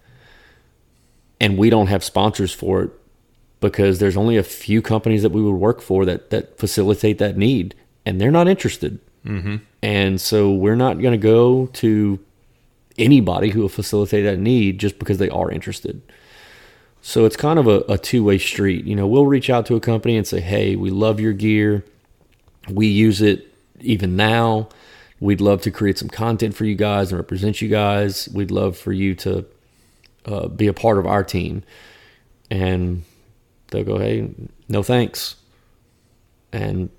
and 1.40 1.58
we 1.58 1.68
don't 1.68 1.88
have 1.88 2.02
sponsors 2.02 2.52
for 2.52 2.82
it 2.84 2.90
because 3.60 3.98
there's 3.98 4.16
only 4.16 4.36
a 4.36 4.42
few 4.42 4.80
companies 4.80 5.22
that 5.22 5.32
we 5.32 5.42
would 5.42 5.56
work 5.56 5.82
for 5.82 6.04
that 6.06 6.30
that 6.30 6.58
facilitate 6.58 7.18
that 7.18 7.36
need, 7.36 7.74
and 8.06 8.20
they're 8.20 8.30
not 8.30 8.48
interested. 8.48 9.00
Mm-hmm. 9.26 9.56
And 9.82 10.20
so 10.20 10.52
we're 10.52 10.76
not 10.76 11.00
going 11.00 11.12
to 11.12 11.18
go 11.18 11.66
to 11.66 12.18
anybody 12.96 13.50
who 13.50 13.60
will 13.60 13.68
facilitate 13.68 14.24
that 14.24 14.38
need 14.38 14.78
just 14.78 14.98
because 14.98 15.18
they 15.18 15.28
are 15.28 15.50
interested. 15.50 16.00
So 17.02 17.24
it's 17.24 17.36
kind 17.36 17.58
of 17.58 17.66
a, 17.66 17.80
a 17.88 17.98
two 17.98 18.24
way 18.24 18.38
street. 18.38 18.86
You 18.86 18.96
know, 18.96 19.06
we'll 19.06 19.26
reach 19.26 19.50
out 19.50 19.66
to 19.66 19.76
a 19.76 19.80
company 19.80 20.16
and 20.16 20.26
say, 20.26 20.40
"Hey, 20.40 20.74
we 20.74 20.88
love 20.88 21.20
your 21.20 21.34
gear. 21.34 21.84
We 22.68 22.86
use 22.86 23.20
it 23.20 23.52
even 23.80 24.16
now. 24.16 24.68
We'd 25.18 25.40
love 25.40 25.62
to 25.62 25.70
create 25.70 25.98
some 25.98 26.08
content 26.08 26.54
for 26.54 26.64
you 26.64 26.74
guys 26.74 27.10
and 27.10 27.18
represent 27.18 27.62
you 27.62 27.68
guys. 27.68 28.28
We'd 28.32 28.50
love 28.50 28.76
for 28.76 28.92
you 28.92 29.14
to 29.16 29.46
uh, 30.26 30.48
be 30.48 30.66
a 30.66 30.72
part 30.72 30.98
of 30.98 31.06
our 31.06 31.24
team." 31.24 31.62
And 32.50 33.02
they'll 33.68 33.84
go, 33.84 33.98
hey, 33.98 34.30
no 34.68 34.82
thanks. 34.82 35.36
And 36.52 36.90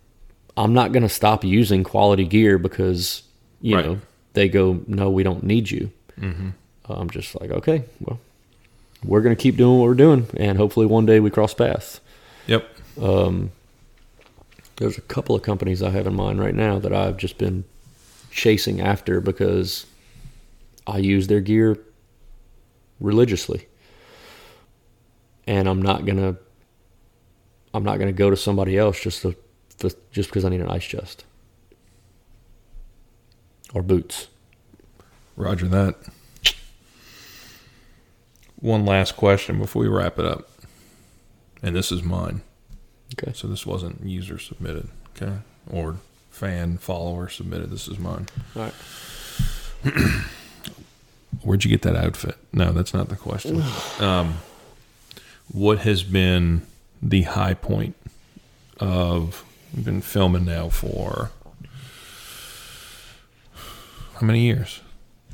I'm 0.56 0.74
not 0.74 0.92
going 0.92 1.04
to 1.04 1.10
stop 1.10 1.44
using 1.44 1.84
quality 1.84 2.26
gear 2.26 2.58
because, 2.58 3.24
you 3.62 3.76
right. 3.76 3.86
know, 3.86 4.00
they 4.34 4.50
go, 4.50 4.82
no, 4.88 5.10
we 5.10 5.24
don't 5.24 5.44
need 5.44 5.72
you. 5.72 5.92
Mm-hmm. 6.20 6.50
I'm 6.90 7.10
just 7.10 7.40
like, 7.40 7.52
okay, 7.52 7.84
well, 8.00 8.20
we're 9.04 9.22
going 9.22 9.36
to 9.36 9.42
keep 9.42 9.58
doing 9.58 9.80
what 9.80 9.86
we're 9.86 9.94
doing. 9.96 10.28
And 10.38 10.58
hopefully 10.58 10.86
one 10.86 11.06
day 11.06 11.20
we 11.20 11.30
cross 11.30 11.54
paths. 11.54 12.00
Yep. 12.48 12.68
Um, 13.02 13.52
there's 14.78 14.98
a 14.98 15.02
couple 15.02 15.36
of 15.36 15.42
companies 15.42 15.84
I 15.84 15.90
have 15.90 16.08
in 16.08 16.16
mind 16.16 16.40
right 16.40 16.56
now 16.56 16.80
that 16.80 16.94
I've 16.94 17.18
just 17.18 17.38
been 17.38 17.66
chasing 18.32 18.80
after 18.80 19.20
because 19.20 19.86
I 20.86 21.00
use 21.00 21.28
their 21.28 21.42
gear 21.42 21.78
religiously. 23.00 23.68
And 25.46 25.68
I'm 25.68 25.82
not 25.82 26.06
going 26.06 26.18
to 26.18 26.38
I'm 27.74 27.84
not 27.84 27.98
going 27.98 28.08
to 28.08 28.18
go 28.18 28.30
to 28.30 28.38
somebody 28.38 28.78
else 28.78 29.00
just 29.00 29.22
to, 29.22 29.36
just 30.12 30.30
because 30.30 30.46
I 30.46 30.50
need 30.50 30.62
an 30.62 30.70
ice 30.70 30.86
chest 30.86 31.26
or 33.74 33.84
boots. 33.84 34.28
Roger 35.36 35.68
that. 35.68 35.96
One 38.56 38.86
last 38.86 39.16
question 39.16 39.60
before 39.60 39.84
we 39.84 39.88
wrap 39.88 40.18
it 40.18 40.26
up, 40.26 40.50
and 41.62 41.76
this 41.76 41.92
is 41.92 42.02
mine. 42.02 42.42
Okay. 43.20 43.32
So 43.34 43.48
this 43.48 43.66
wasn't 43.66 44.04
user 44.06 44.38
submitted, 44.38 44.90
okay, 45.16 45.38
or 45.70 45.98
fan 46.30 46.78
follower 46.78 47.30
submitted. 47.30 47.70
This 47.72 47.88
is 47.88 47.98
mine. 47.98 48.28
All 48.56 48.64
right. 48.64 48.74
Where'd 51.44 51.64
you 51.64 51.70
get 51.70 51.82
that 51.84 51.96
outfit? 51.96 52.36
No, 52.52 52.72
that's 52.72 52.94
not 52.94 53.10
the 53.10 53.16
question. 53.16 53.62
um, 54.00 54.38
what 55.52 55.80
has 55.80 56.04
been 56.04 56.64
the 57.02 57.24
high 57.24 57.54
point 57.54 57.96
of 58.80 59.44
we've 59.74 59.86
been 59.86 60.02
filming 60.02 60.46
now 60.46 60.70
for 60.70 61.32
how 64.16 64.26
many 64.26 64.42
years? 64.42 64.82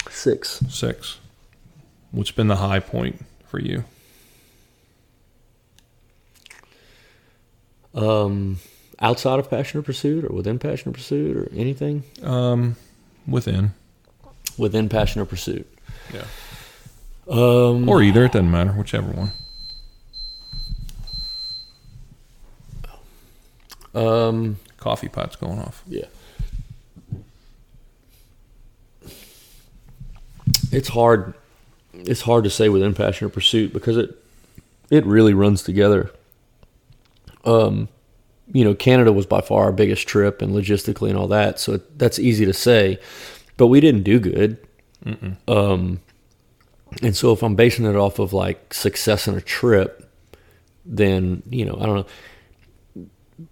Six. 0.10 0.61
Six. 0.69 1.19
What's 2.11 2.31
been 2.31 2.47
the 2.47 2.57
high 2.57 2.80
point 2.80 3.23
for 3.47 3.60
you? 3.60 3.85
Um, 7.94 8.60
outside 8.99 9.40
of 9.40 9.49
Passion 9.49 9.80
of 9.80 9.86
Pursuit, 9.86 10.26
or 10.26 10.30
within 10.36 10.60
Passion 10.60 10.90
of 10.90 10.95
Pursuit, 10.95 11.36
or 11.38 11.49
anything 11.56 12.03
Um, 12.24 12.76
within. 13.28 13.74
within 14.57 14.90
Passion 14.90 15.22
of 15.22 15.30
Pursuit. 15.30 15.68
Yeah. 16.14 16.26
Um, 17.30 17.88
Or 17.88 18.02
either. 18.02 18.26
It 18.26 18.32
doesn't 18.34 18.49
matter. 18.52 18.72
Whichever 18.72 19.11
one. 19.11 19.32
um, 23.95 24.57
Coffee 24.78 25.07
pot's 25.10 25.36
going 25.36 25.60
off. 25.60 25.84
yeah. 25.88 26.06
It's 30.72 30.88
hard. 30.90 31.36
It's 31.94 32.22
hard 32.22 32.44
to 32.45 32.49
say 32.49 32.68
within 32.68 32.95
Passion 32.95 33.28
or 33.28 33.30
Pursuit 33.30 33.72
because 33.72 33.95
it 33.95 34.18
it 34.90 35.06
really 35.06 35.34
runs 35.36 35.61
together. 35.61 36.10
Um, 37.44 37.90
you 38.52 38.64
know, 38.64 38.76
Canada 38.76 39.11
was 39.11 39.26
by 39.26 39.41
far 39.41 39.65
our 39.65 39.72
biggest 39.72 40.07
trip 40.07 40.41
and 40.41 40.53
logistically 40.53 41.10
and 41.10 41.18
all 41.18 41.28
that, 41.28 41.60
so 41.60 41.80
that's 41.95 42.20
easy 42.20 42.45
to 42.45 42.53
say. 42.53 42.99
But 43.57 43.68
we 43.68 43.80
didn't 43.80 44.03
do 44.03 44.20
good. 44.20 44.57
Um, 45.48 45.99
and 47.02 47.15
so 47.15 47.32
if 47.32 47.44
I'm 47.44 47.56
basing 47.56 47.86
it 47.86 47.95
off 47.95 48.20
of 48.20 48.34
like 48.34 48.74
success 48.74 49.28
in 49.28 49.36
a 49.36 49.41
trip, 49.41 50.10
then 50.86 51.44
you 51.49 51.65
know 51.65 51.78
I 51.80 51.86
don't 51.86 51.95
know. 51.95 53.07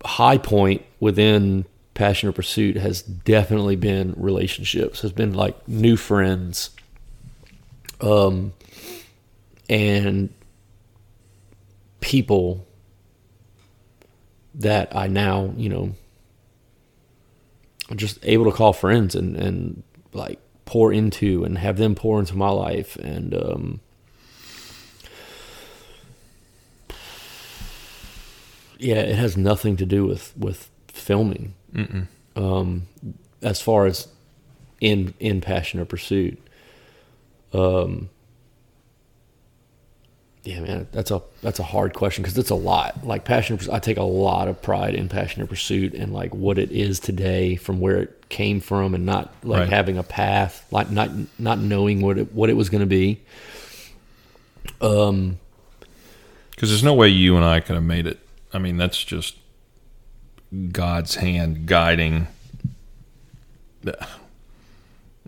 High 0.05 0.37
point 0.37 0.83
within 0.99 1.65
passion 1.93 2.29
of 2.29 2.35
pursuit 2.35 2.77
has 2.77 3.01
definitely 3.01 3.75
been 3.75 4.13
relationships. 4.17 5.01
Has 5.01 5.11
been 5.11 5.33
like 5.33 5.67
new 5.67 5.97
friends, 5.97 6.69
um, 7.99 8.53
and 9.69 10.33
people 11.99 12.67
that 14.55 14.95
I 14.95 15.07
now 15.07 15.53
you 15.57 15.69
know 15.69 15.95
I'm 17.89 17.97
just 17.97 18.19
able 18.23 18.45
to 18.45 18.51
call 18.51 18.73
friends 18.73 19.15
and 19.15 19.35
and 19.35 19.83
like 20.13 20.39
pour 20.65 20.93
into 20.93 21.43
and 21.43 21.57
have 21.57 21.77
them 21.77 21.95
pour 21.95 22.19
into 22.19 22.35
my 22.35 22.49
life 22.49 22.95
and 22.97 23.33
um 23.33 23.79
yeah 28.77 28.95
it 28.95 29.15
has 29.15 29.37
nothing 29.37 29.77
to 29.77 29.85
do 29.85 30.05
with 30.05 30.33
with 30.37 30.69
filming 30.87 31.53
Mm-mm. 31.73 32.07
um 32.35 32.87
as 33.41 33.61
far 33.61 33.85
as 33.85 34.07
in 34.79 35.13
in 35.19 35.41
passion 35.41 35.79
of 35.79 35.87
pursuit 35.87 36.39
um 37.53 38.09
yeah 40.43 40.59
man 40.59 40.87
that's 40.91 41.11
a 41.11 41.21
that's 41.43 41.59
a 41.59 41.63
hard 41.63 41.93
question 41.93 42.23
because 42.23 42.37
it's 42.37 42.49
a 42.49 42.55
lot 42.55 43.05
like 43.05 43.23
passion 43.25 43.59
i 43.71 43.77
take 43.77 43.97
a 43.97 44.03
lot 44.03 44.47
of 44.47 44.59
pride 44.61 44.95
in 44.95 45.07
passion 45.07 45.41
of 45.43 45.49
pursuit 45.49 45.93
and 45.93 46.11
like 46.13 46.33
what 46.33 46.57
it 46.57 46.71
is 46.71 46.99
today 46.99 47.55
from 47.55 47.79
where 47.79 47.97
it 47.97 48.27
came 48.29 48.59
from 48.59 48.95
and 48.95 49.05
not 49.05 49.31
like 49.43 49.59
Right. 49.59 49.69
having 49.69 49.97
a 49.99 50.03
path 50.03 50.65
like 50.71 50.89
not 50.89 51.09
not 51.37 51.59
knowing 51.59 52.01
what 52.01 52.17
it 52.17 52.33
what 52.33 52.49
it 52.49 52.53
was 52.53 52.69
going 52.69 52.81
to 52.81 52.87
be 52.87 53.21
um 54.81 55.37
Because 56.51 56.69
there's 56.69 56.83
no 56.83 56.93
way 56.95 57.07
you 57.09 57.35
and 57.35 57.45
I 57.45 57.59
could 57.59 57.75
have 57.75 57.83
made 57.83 58.07
it. 58.07 58.19
I 58.53 58.57
mean, 58.59 58.77
that's 58.77 59.03
just 59.03 59.35
God's 60.71 61.15
hand 61.15 61.65
guiding. 61.65 62.27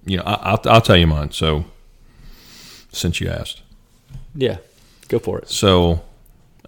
You 0.06 0.18
know, 0.18 0.24
I, 0.24 0.34
I'll 0.52 0.62
I'll 0.66 0.82
tell 0.82 0.98
you 0.98 1.08
mine. 1.08 1.32
So, 1.32 1.66
since 2.92 3.20
you 3.22 3.30
asked, 3.30 3.62
yeah 4.36 4.58
go 5.08 5.20
for 5.20 5.40
it 5.40 5.50
so 5.50 6.04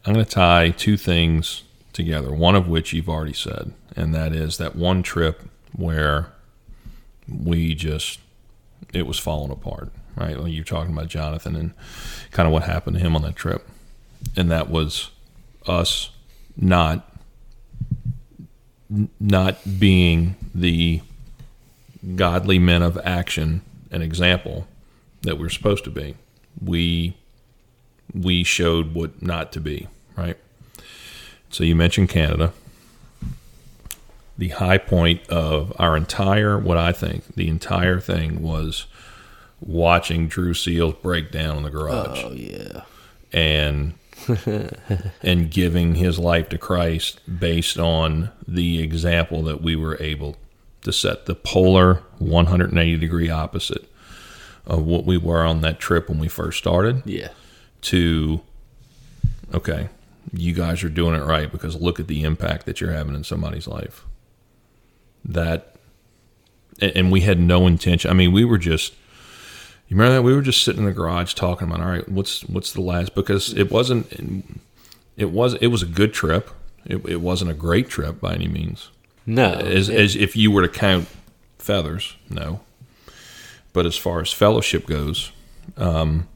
I'm 0.06 0.14
going 0.14 0.26
to 0.26 0.32
tie 0.32 0.70
two 0.70 0.98
things 0.98 1.64
together. 1.91 2.32
One 2.32 2.56
of 2.56 2.68
which 2.68 2.94
you've 2.94 3.10
already 3.10 3.34
said, 3.34 3.74
and 3.95 4.14
that 4.14 4.34
is 4.34 4.57
that 4.57 4.76
one 4.76 5.02
trip 5.02 5.41
where 5.76 6.32
we 7.28 7.74
just 7.74 8.20
it 8.94 9.07
was 9.07 9.18
falling 9.18 9.52
apart. 9.52 9.90
Right, 10.16 10.38
you're 10.48 10.64
talking 10.64 10.94
about 10.94 11.07
Jonathan 11.07 11.56
and 11.57 11.74
kind 12.32 12.48
of 12.48 12.53
what 12.53 12.64
happened 12.64 12.98
to 12.98 13.03
him 13.03 13.16
on 13.16 13.24
that 13.24 13.36
trip, 13.36 13.68
and 14.36 14.49
that 14.52 14.70
was 14.70 15.10
us 15.66 16.12
not 16.56 17.12
not 19.20 19.57
being 19.80 20.36
the 20.53 21.02
godly 22.16 22.60
men 22.60 22.84
of 22.84 22.99
action 23.03 23.62
and 23.91 24.03
example 24.03 24.68
that 25.24 25.40
we're 25.40 25.49
supposed 25.49 25.84
to 25.86 25.90
be. 25.90 26.16
We 26.64 27.18
we 28.16 28.44
showed 28.44 28.94
what 28.94 29.22
not 29.22 29.52
to 29.54 29.60
be, 29.60 29.88
right? 30.16 30.38
So 31.50 31.64
you 31.64 31.76
mentioned 31.76 32.10
Canada. 32.10 32.54
The 34.38 34.50
high 34.50 34.78
point 34.78 35.28
of 35.30 35.74
our 35.80 35.96
entire, 35.96 36.58
what 36.58 36.78
I 36.78 36.92
think, 36.92 37.36
the 37.36 37.48
entire 37.48 38.00
thing 38.00 38.42
was 38.42 38.86
watching 39.62 40.28
Drew 40.28 40.54
Seals 40.54 40.96
break 41.02 41.32
down 41.32 41.58
in 41.58 41.64
the 41.64 41.70
garage 41.70 42.24
oh 42.24 42.32
yeah 42.34 42.82
and 43.32 43.94
and 45.24 45.52
giving 45.52 45.96
his 45.96 46.20
life 46.20 46.50
to 46.50 46.58
Christ 46.58 47.20
based 47.40 47.78
on 47.78 48.32
the 48.48 48.82
example 48.82 49.44
that 49.44 49.62
we 49.62 49.76
were 49.76 49.98
able 50.00 50.36
to 50.82 50.94
set 50.94 51.26
the 51.26 51.36
polar 51.36 52.04
180 52.20 52.98
degree 52.98 53.30
opposite 53.30 53.90
of 54.66 54.86
what 54.86 55.06
we 55.06 55.18
were 55.18 55.44
on 55.44 55.62
that 55.62 55.80
trip 55.80 56.10
when 56.10 56.20
we 56.20 56.28
first 56.28 56.58
started 56.58 57.02
yeah 57.06 57.30
to 57.86 58.41
okay 59.53 59.90
you 60.34 60.53
guys 60.53 60.84
are 60.84 60.90
doing 60.90 61.16
it 61.16 61.24
right 61.24 61.52
because 61.52 61.76
look 61.80 61.99
at 61.99 62.07
the 62.07 62.24
impact 62.24 62.66
that 62.66 62.82
you're 62.82 62.91
having 62.91 63.14
in 63.16 63.24
somebody's 63.24 63.68
life. 63.68 64.03
That 65.24 65.76
and 66.82 67.12
we 67.12 67.22
had 67.22 67.40
no 67.40 67.68
intention 67.68 68.12
i 68.12 68.14
mean 68.14 68.32
we 68.34 68.44
were 68.44 68.57
just 68.57 68.94
you 69.88 69.95
remember 69.95 70.16
that? 70.16 70.24
We 70.24 70.34
were 70.34 70.41
just 70.41 70.64
sitting 70.64 70.82
in 70.82 70.86
the 70.88 70.91
garage 70.94 71.36
talking 71.36 71.68
about 71.68 71.80
all 71.82 71.88
right 71.90 72.10
what's 72.10 72.41
what's 72.45 72.74
the 72.74 72.82
last 72.82 73.14
because 73.16 73.53
it 73.53 73.72
wasn't 73.72 74.60
it 75.16 75.30
was 75.32 75.53
it 75.56 75.68
was 75.68 75.84
a 75.84 75.88
good 75.88 76.14
trip. 76.14 76.49
It, 76.86 76.98
it 77.07 77.22
wasn't 77.22 77.49
a 77.52 77.53
great 77.56 77.88
trip 77.90 78.20
by 78.20 78.34
any 78.36 78.48
means. 78.48 78.90
No. 79.26 79.53
As, 79.53 79.90
it- 79.90 79.95
as 79.99 80.16
if 80.16 80.36
you 80.36 80.52
were 80.52 80.62
to 80.62 80.68
count 80.68 81.07
feathers, 81.57 82.16
no. 82.30 82.60
But 83.74 83.86
as 83.88 83.95
far 83.98 84.22
as 84.22 84.32
fellowship 84.32 84.86
goes, 84.86 85.32
um, 85.78 86.28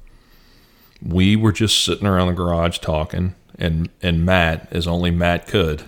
we 1.01 1.35
were 1.35 1.51
just 1.51 1.83
sitting 1.83 2.07
around 2.07 2.27
the 2.27 2.33
garage 2.33 2.79
talking, 2.79 3.35
and 3.57 3.89
and 4.01 4.25
Matt, 4.25 4.67
as 4.71 4.87
only 4.87 5.11
Matt 5.11 5.47
could. 5.47 5.81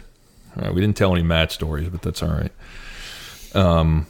All 0.56 0.64
right, 0.64 0.74
we 0.74 0.82
didn't 0.82 0.98
tell 0.98 1.14
any 1.14 1.24
Matt 1.24 1.52
stories, 1.52 1.90
but 1.90 2.02
that's 2.02 2.22
all 2.22 2.30
right. 2.30 2.52
Um, 3.54 4.08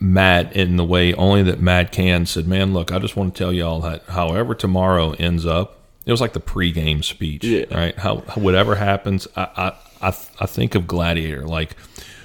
Matt, 0.00 0.54
in 0.56 0.76
the 0.76 0.84
way 0.84 1.12
only 1.14 1.42
that 1.42 1.60
Matt 1.60 1.92
can, 1.92 2.24
said, 2.26 2.46
"Man, 2.46 2.72
look, 2.72 2.92
I 2.92 2.98
just 2.98 3.16
want 3.16 3.34
to 3.34 3.38
tell 3.38 3.52
y'all 3.52 3.80
that 3.80 4.04
however 4.08 4.54
tomorrow 4.54 5.12
ends 5.12 5.44
up, 5.44 5.78
it 6.06 6.10
was 6.10 6.20
like 6.20 6.32
the 6.32 6.40
pregame 6.40 7.04
speech, 7.04 7.44
Yeah. 7.44 7.64
right? 7.70 7.98
How 7.98 8.18
whatever 8.36 8.76
happens, 8.76 9.28
I, 9.36 9.42
I 10.00 10.08
I 10.08 10.14
I 10.40 10.46
think 10.46 10.74
of 10.74 10.86
Gladiator, 10.86 11.46
like 11.46 11.76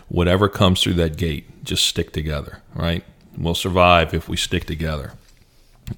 whatever 0.08 0.48
comes 0.48 0.82
through 0.82 0.94
that 0.96 1.18
gate, 1.18 1.64
just 1.64 1.86
stick 1.86 2.14
together, 2.14 2.62
right? 2.74 3.04
We'll 3.38 3.56
survive 3.56 4.14
if 4.14 4.30
we 4.30 4.38
stick 4.38 4.66
together." 4.66 5.14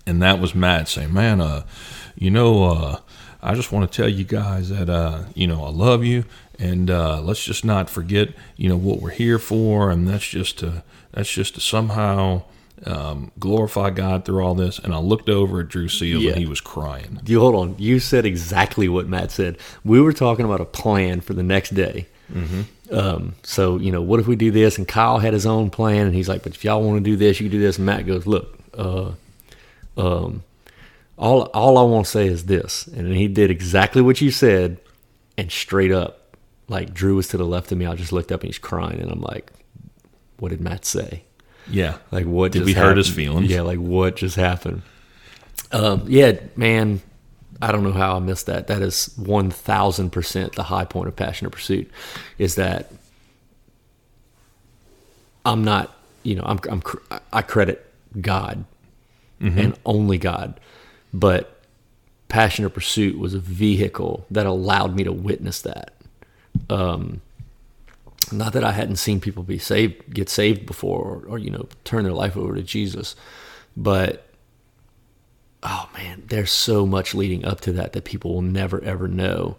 And 0.08 0.22
that 0.22 0.40
was 0.40 0.56
Matt 0.56 0.88
saying, 0.88 1.14
"Man, 1.14 1.40
uh, 1.42 1.64
you 2.16 2.32
know, 2.32 2.64
uh, 2.66 2.98
I 3.42 3.54
just 3.56 3.72
want 3.72 3.92
to 3.92 3.96
tell 3.96 4.10
you 4.10 4.24
guys 4.24 4.70
that 4.70 4.90
uh, 4.90 5.24
you 5.36 5.48
know 5.48 5.64
I 5.64 5.70
love 5.70 6.04
you, 6.04 6.26
and 6.60 6.90
uh, 6.90 7.22
let's 7.22 7.44
just 7.44 7.64
not 7.66 7.90
forget, 7.90 8.30
you 8.58 8.70
know, 8.70 8.78
what 8.78 9.02
we're 9.02 9.12
here 9.12 9.38
for, 9.40 9.90
and 9.92 10.08
that's 10.08 10.28
just 10.28 10.60
to 10.60 10.84
that's 11.12 11.32
just 11.32 11.56
to 11.56 11.62
somehow 11.62 12.44
um, 12.86 13.32
glorify 13.40 13.90
God 13.92 14.26
through 14.26 14.44
all 14.44 14.56
this." 14.56 14.80
And 14.80 14.94
I 14.94 14.98
looked 14.98 15.30
over 15.30 15.60
at 15.60 15.68
Drew 15.70 15.88
Seals, 15.90 16.24
Yeah. 16.24 16.32
and 16.32 16.40
he 16.40 16.46
was 16.48 16.62
crying. 16.62 17.20
You 17.26 17.40
hold 17.40 17.56
on. 17.56 17.76
You 17.78 18.00
said 18.00 18.26
exactly 18.26 18.90
what 18.90 19.08
Matt 19.08 19.30
said. 19.32 19.58
We 19.84 20.02
were 20.02 20.14
talking 20.14 20.46
about 20.46 20.62
a 20.62 20.66
plan 20.66 21.22
for 21.22 21.34
the 21.34 21.44
next 21.44 21.76
day. 21.76 22.08
Mm-hmm. 22.34 22.62
Um, 22.92 23.36
so 23.44 23.78
you 23.78 23.92
know, 23.92 24.02
what 24.02 24.20
if 24.20 24.28
we 24.28 24.36
do 24.36 24.50
this? 24.50 24.78
And 24.78 24.88
Kyle 24.88 25.20
had 25.20 25.34
his 25.34 25.46
own 25.46 25.70
plan, 25.70 26.08
and 26.08 26.16
he's 26.16 26.30
like, 26.30 26.42
"But 26.44 26.56
if 26.56 26.64
y'all 26.64 26.82
want 26.82 26.98
to 26.98 27.04
do 27.04 27.16
this, 27.16 27.40
you 27.40 27.50
can 27.50 27.58
do 27.60 27.64
this." 27.64 27.78
And 27.78 27.86
Matt 27.86 28.08
goes, 28.08 28.26
"Look, 28.26 28.58
uh, 28.78 29.12
um, 29.98 30.44
all 31.18 31.44
all 31.53 31.78
I 31.78 31.84
want 31.84 32.06
to 32.06 32.11
say 32.11 32.28
is 32.28 32.45
this," 32.45 32.88
and 32.88 33.14
he 33.15 33.28
did 33.28 33.52
exactly 33.52 34.02
what 34.02 34.22
you 34.22 34.32
said, 34.32 34.78
and 35.38 35.52
straight 35.52 35.91
up, 35.91 36.38
like 36.68 36.94
Drew 36.94 37.15
was 37.15 37.28
to 37.30 37.38
the 37.38 37.45
left 37.45 37.72
of 37.72 37.78
me. 37.78 37.86
I 37.86 37.95
just 37.95 38.11
looked 38.11 38.32
up 38.32 38.41
and 38.41 38.48
he's 38.49 38.57
crying, 38.57 38.99
and 38.99 39.11
I'm 39.11 39.22
like, 39.22 39.52
"What 40.38 40.49
did 40.49 40.61
Matt 40.61 40.86
say?" 40.86 41.24
Yeah, 41.70 41.98
Like 42.11 42.26
what 42.26 42.52
Did 42.52 42.65
we 42.65 42.74
hurt 42.74 42.98
his 42.98 43.10
feelings? 43.10 43.49
Yeah, 43.49 43.61
like 43.61 43.80
what 43.80 44.18
just 44.18 44.36
happened? 44.36 44.82
Um, 45.72 46.03
yeah, 46.07 46.34
man. 46.56 47.02
I 47.61 47.72
don't 47.72 47.84
know 47.84 47.94
how 47.94 48.18
I 48.18 48.20
missed 48.20 48.48
that. 48.48 48.68
That 48.68 48.82
is 48.82 49.14
one 49.15 49.49
thousand 49.49 50.10
percent 50.10 50.53
the 50.56 50.64
high 50.64 50.84
point 50.84 51.07
of 51.07 51.15
passion 51.15 51.45
of 51.45 51.53
pursuit. 51.53 51.90
Is 52.38 52.56
that 52.56 52.91
I'm 55.45 55.64
not, 55.64 55.95
you 56.24 56.36
know, 56.36 56.44
I'm, 56.45 56.60
I'm 56.70 56.84
I 57.32 57.41
credit 57.41 57.86
God 58.20 58.65
and 59.44 59.78
only 59.86 60.18
God, 60.18 60.60
but 61.14 61.61
passion 62.30 62.65
of 62.65 62.74
pursuit 62.74 63.18
was 63.20 63.34
a 63.34 63.40
vehicle 63.40 64.26
that 64.32 64.45
allowed 64.45 64.95
me 64.95 65.03
to 65.03 65.11
witness 65.11 65.61
that. 65.61 65.94
Um, 66.70 67.22
not 68.32 68.53
that 68.53 68.64
I 68.64 68.72
hadn't 68.72 68.95
seen 68.95 69.20
people 69.20 69.44
be 69.44 69.60
saved, 69.60 70.14
get 70.14 70.30
saved 70.30 70.65
before, 70.65 70.99
or, 70.99 71.26
or 71.28 71.38
you 71.38 71.49
know, 71.52 71.68
turn 71.84 72.03
their 72.03 72.14
life 72.14 72.38
over 72.38 72.56
to 72.56 72.64
Jesus, 72.64 73.15
but 73.76 74.26
oh 75.61 75.90
man, 75.94 76.24
there's 76.28 76.52
so 76.52 76.86
much 76.86 77.14
leading 77.14 77.45
up 77.45 77.61
to 77.61 77.72
that 77.74 77.94
that 77.94 78.03
people 78.03 78.34
will 78.34 78.41
never 78.41 78.84
ever 78.84 79.07
know. 79.07 79.57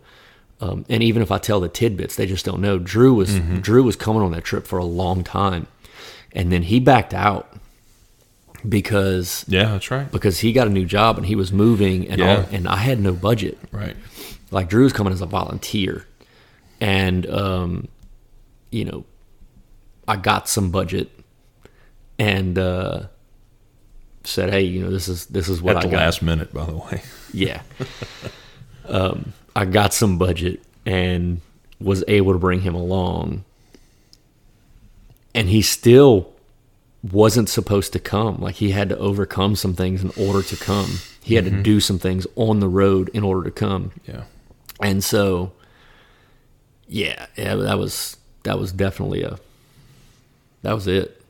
Um, 0.61 0.85
and 0.89 1.03
even 1.03 1.21
if 1.23 1.31
I 1.31 1.39
tell 1.39 1.61
the 1.61 1.69
tidbits, 1.69 2.17
they 2.17 2.27
just 2.27 2.45
don't 2.45 2.61
know. 2.61 2.79
Drew 2.79 3.15
was 3.15 3.39
Drew 3.61 3.83
was 3.83 3.97
coming 3.97 4.23
on 4.23 4.33
that 4.33 4.45
trip 4.45 4.67
for 4.67 4.79
a 4.79 4.85
long 4.85 5.25
time, 5.25 5.67
and 6.33 6.51
then 6.51 6.63
he 6.63 6.81
backed 6.81 7.13
out 7.15 7.53
because 8.69 9.45
Yeah, 9.49 9.71
that's 9.73 9.91
right. 9.91 10.11
because 10.11 10.41
he 10.41 10.53
got 10.53 10.67
a 10.67 10.71
new 10.71 10.85
job 10.87 11.17
and 11.19 11.27
he 11.27 11.35
was 11.35 11.53
moving 11.53 12.09
and 12.09 12.19
Yeah. 12.21 12.37
all, 12.39 12.45
and 12.51 12.67
I 12.69 12.77
had 12.77 13.01
no 13.01 13.13
budget. 13.13 13.59
Right. 13.73 13.97
Like 14.51 14.69
Drew's 14.69 14.93
coming 14.93 15.13
as 15.13 15.21
a 15.21 15.27
volunteer, 15.27 16.07
and 16.81 17.27
um, 17.29 17.89
you 18.71 18.85
know, 18.85 19.05
I 20.07 20.17
got 20.17 20.49
some 20.49 20.71
budget 20.71 21.11
and 22.19 22.57
uh, 22.59 23.03
said, 24.23 24.51
"Hey, 24.51 24.63
you 24.63 24.81
know, 24.83 24.91
this 24.91 25.09
is 25.09 25.27
this 25.27 25.49
is 25.49 25.61
what 25.61 25.77
At 25.77 25.85
I 25.85 25.87
the 25.87 25.93
got." 25.93 25.99
last 25.99 26.23
minute, 26.23 26.53
by 26.55 26.65
the 26.67 26.77
way. 26.77 27.03
Yeah. 27.33 27.63
um, 28.87 29.33
I 29.57 29.65
got 29.65 29.93
some 29.93 30.19
budget 30.19 30.63
and 30.87 31.41
was 31.81 32.05
able 32.07 32.33
to 32.33 32.39
bring 32.39 32.61
him 32.61 32.77
along. 32.77 33.45
And 35.35 35.49
he 35.49 35.63
still 35.63 36.33
wasn't 37.13 37.49
supposed 37.49 37.93
to 37.93 37.99
come. 37.99 38.39
Like 38.41 38.57
he 38.57 38.71
had 38.71 38.89
to 38.89 38.99
overcome 38.99 39.57
some 39.57 39.75
things 39.75 40.03
in 40.03 40.11
order 40.17 40.43
to 40.43 40.57
come. 40.57 40.99
He 41.23 41.35
had 41.35 41.45
to 41.45 41.63
do 41.63 41.81
some 41.81 41.99
things 41.99 42.27
on 42.37 42.61
the 42.61 42.69
road 42.69 43.11
in 43.15 43.23
order 43.23 43.45
to 43.45 43.51
come. 43.51 43.93
Yeah. 44.07 44.25
And 44.81 45.03
so 45.05 45.53
yeah, 46.89 47.27
yeah, 47.37 47.55
that 47.55 47.79
was 47.79 48.17
that 48.45 48.59
was 48.59 48.73
definitely 48.73 49.23
a 49.23 49.39
that 50.63 50.75
was 50.75 50.87
it. 50.87 51.23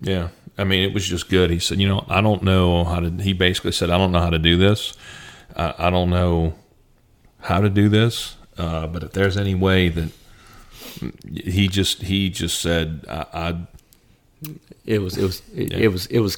Yeah. 0.00 0.28
I 0.56 0.64
mean, 0.64 0.88
it 0.88 0.94
was 0.94 1.06
just 1.06 1.28
good. 1.28 1.50
He 1.50 1.58
said, 1.58 1.80
you 1.80 1.88
know, 1.88 2.04
I 2.08 2.20
don't 2.20 2.42
know 2.42 2.84
how 2.84 3.00
to, 3.00 3.10
he 3.10 3.32
basically 3.32 3.72
said, 3.72 3.90
I 3.90 3.98
don't 3.98 4.12
know 4.12 4.20
how 4.20 4.30
to 4.30 4.38
do 4.38 4.56
this. 4.56 4.96
I, 5.56 5.74
I 5.78 5.90
don't 5.90 6.10
know 6.10 6.54
how 7.40 7.60
to 7.60 7.68
do 7.68 7.88
this. 7.88 8.36
Uh, 8.56 8.86
but 8.86 9.02
if 9.02 9.12
there's 9.12 9.36
any 9.36 9.54
way 9.54 9.88
that 9.88 10.10
he 11.34 11.66
just, 11.66 12.02
he 12.02 12.30
just 12.30 12.60
said, 12.60 13.04
I, 13.08 13.26
I 13.32 13.56
It 14.86 15.00
was 15.00 15.16
it 15.16 15.22
was 15.22 15.42
it, 15.54 15.72
Yeah. 15.72 15.78
it 15.78 15.88
was 15.92 16.06
it 16.06 16.20
was. 16.20 16.36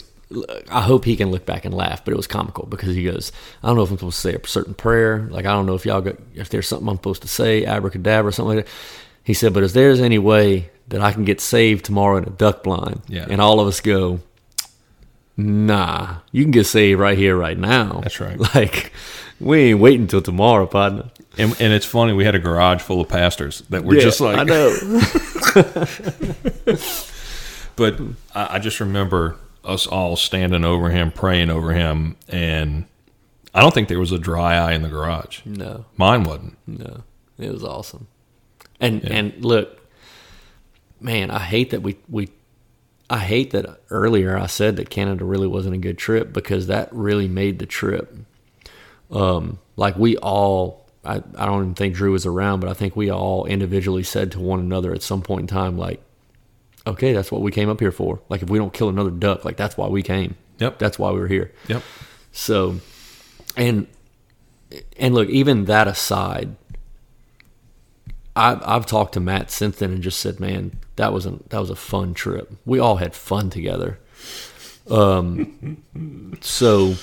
I 0.72 0.82
hope 0.82 1.04
he 1.04 1.14
can 1.16 1.30
look 1.30 1.46
back 1.46 1.64
and 1.64 1.72
laugh, 1.72 2.04
but 2.04 2.12
it 2.12 2.16
was 2.16 2.26
comical 2.26 2.66
because 2.66 2.94
he 2.96 3.04
goes, 3.04 3.30
"I 3.62 3.68
don't 3.68 3.76
know 3.76 3.84
if 3.84 3.90
I'm 3.90 3.96
supposed 3.98 4.16
to 4.16 4.20
say 4.22 4.34
a 4.34 4.46
certain 4.46 4.74
prayer. 4.74 5.28
Like 5.30 5.46
I 5.46 5.52
don't 5.52 5.66
know 5.66 5.74
if 5.74 5.86
y'all 5.86 6.00
got 6.00 6.16
if 6.34 6.48
there's 6.48 6.66
something 6.66 6.88
I'm 6.88 6.96
supposed 6.96 7.22
to 7.22 7.28
say, 7.28 7.64
abracadabra, 7.64 8.28
or 8.28 8.32
something 8.32 8.56
like 8.56 8.66
that." 8.66 8.72
He 9.22 9.34
said, 9.34 9.52
"But 9.54 9.62
if 9.62 9.72
there's 9.72 10.00
any 10.00 10.18
way 10.18 10.70
that 10.88 11.00
I 11.00 11.12
can 11.12 11.24
get 11.24 11.40
saved 11.40 11.84
tomorrow 11.84 12.16
in 12.16 12.24
a 12.24 12.30
duck 12.30 12.64
blind," 12.64 13.02
Yeah. 13.08 13.26
and 13.30 13.40
all 13.40 13.60
of 13.60 13.68
us 13.68 13.80
go, 13.80 14.18
"Nah, 15.36 16.16
you 16.32 16.42
can 16.42 16.50
get 16.50 16.66
saved 16.66 16.98
right 16.98 17.16
here, 17.18 17.36
right 17.36 17.58
now." 17.58 18.00
That's 18.02 18.20
right. 18.20 18.36
Like 18.54 18.92
we 19.38 19.58
ain't 19.70 19.78
waiting 19.80 20.02
until 20.02 20.22
tomorrow, 20.22 20.66
partner. 20.66 21.10
and, 21.38 21.54
and 21.60 21.72
it's 21.72 21.86
funny. 21.86 22.12
We 22.14 22.24
had 22.24 22.34
a 22.34 22.38
garage 22.40 22.80
full 22.80 23.00
of 23.02 23.08
pastors 23.08 23.62
that 23.70 23.84
were 23.84 23.94
Yeah, 23.94 24.00
just 24.02 24.20
like, 24.20 24.38
I 24.38 24.44
know. 24.44 24.70
but 27.76 28.00
I, 28.34 28.56
I 28.56 28.58
just 28.58 28.80
remember 28.80 29.36
us 29.64 29.86
all 29.86 30.16
standing 30.16 30.64
over 30.64 30.90
him, 30.90 31.10
praying 31.10 31.50
over 31.50 31.72
him. 31.72 32.16
And 32.28 32.86
I 33.54 33.60
don't 33.60 33.74
think 33.74 33.88
there 33.88 33.98
was 34.00 34.12
a 34.12 34.18
dry 34.18 34.56
eye 34.56 34.72
in 34.72 34.82
the 34.82 34.88
garage. 34.88 35.40
no. 35.44 35.84
Mine 35.96 36.24
wasn't. 36.24 36.56
No, 36.66 37.04
it 37.38 37.52
was 37.52 37.64
awesome. 37.64 38.06
And 38.80 39.04
and 39.04 39.44
look, 39.44 39.80
man, 41.00 41.30
I 41.30 41.40
hate 41.40 41.70
that 41.70 41.82
we 41.82 41.96
we 42.08 42.28
I 43.08 43.18
hate 43.18 43.52
that 43.52 43.80
earlier 43.90 44.36
I 44.36 44.46
said 44.46 44.76
that 44.76 44.90
Canada 44.90 45.24
really 45.24 45.46
wasn't 45.46 45.74
a 45.74 45.78
good 45.78 45.98
trip 45.98 46.32
because 46.32 46.66
that 46.66 46.88
really 46.92 47.28
made 47.28 47.58
the 47.58 47.66
trip. 47.66 48.14
Um, 49.10 49.58
like 49.76 49.96
we 49.96 50.16
all, 50.16 50.86
I, 51.04 51.22
I 51.36 51.46
don't 51.46 51.62
even 51.62 51.74
think 51.74 51.94
Drew 51.94 52.12
was 52.12 52.26
around, 52.26 52.60
but 52.60 52.68
I 52.68 52.74
think 52.74 52.96
we 52.96 53.10
all 53.10 53.46
individually 53.46 54.02
said 54.02 54.32
to 54.32 54.40
one 54.40 54.58
another 54.58 54.92
at 54.92 55.02
some 55.02 55.22
point 55.22 55.42
in 55.42 55.46
time, 55.46 55.78
like, 55.78 56.02
okay, 56.86 57.12
that's 57.12 57.32
what 57.32 57.42
we 57.42 57.50
came 57.50 57.68
up 57.68 57.80
here 57.80 57.92
for. 57.92 58.20
Like, 58.28 58.42
if 58.42 58.50
we 58.50 58.58
don't 58.58 58.72
kill 58.72 58.88
another 58.88 59.10
duck, 59.10 59.44
like 59.44 59.56
that's 59.56 59.76
why 59.76 59.88
we 59.88 60.02
came. 60.02 60.36
Yep. 60.58 60.78
That's 60.78 60.98
why 60.98 61.10
we 61.10 61.20
were 61.20 61.28
here. 61.28 61.52
Yep. 61.68 61.82
So, 62.32 62.80
and 63.56 63.86
and 64.98 65.14
look, 65.14 65.28
even 65.28 65.66
that 65.66 65.88
aside, 65.88 66.56
I've 68.34 68.62
I've 68.64 68.86
talked 68.86 69.14
to 69.14 69.20
Matt 69.20 69.50
since 69.50 69.78
then 69.78 69.92
and 69.92 70.02
just 70.02 70.20
said, 70.20 70.40
man, 70.40 70.78
that 70.96 71.12
was 71.12 71.26
a 71.26 71.38
that 71.50 71.58
was 71.58 71.70
a 71.70 71.76
fun 71.76 72.14
trip. 72.14 72.52
We 72.64 72.78
all 72.78 72.96
had 72.96 73.14
fun 73.14 73.50
together. 73.50 73.98
Um, 74.90 76.38
so 76.40 76.94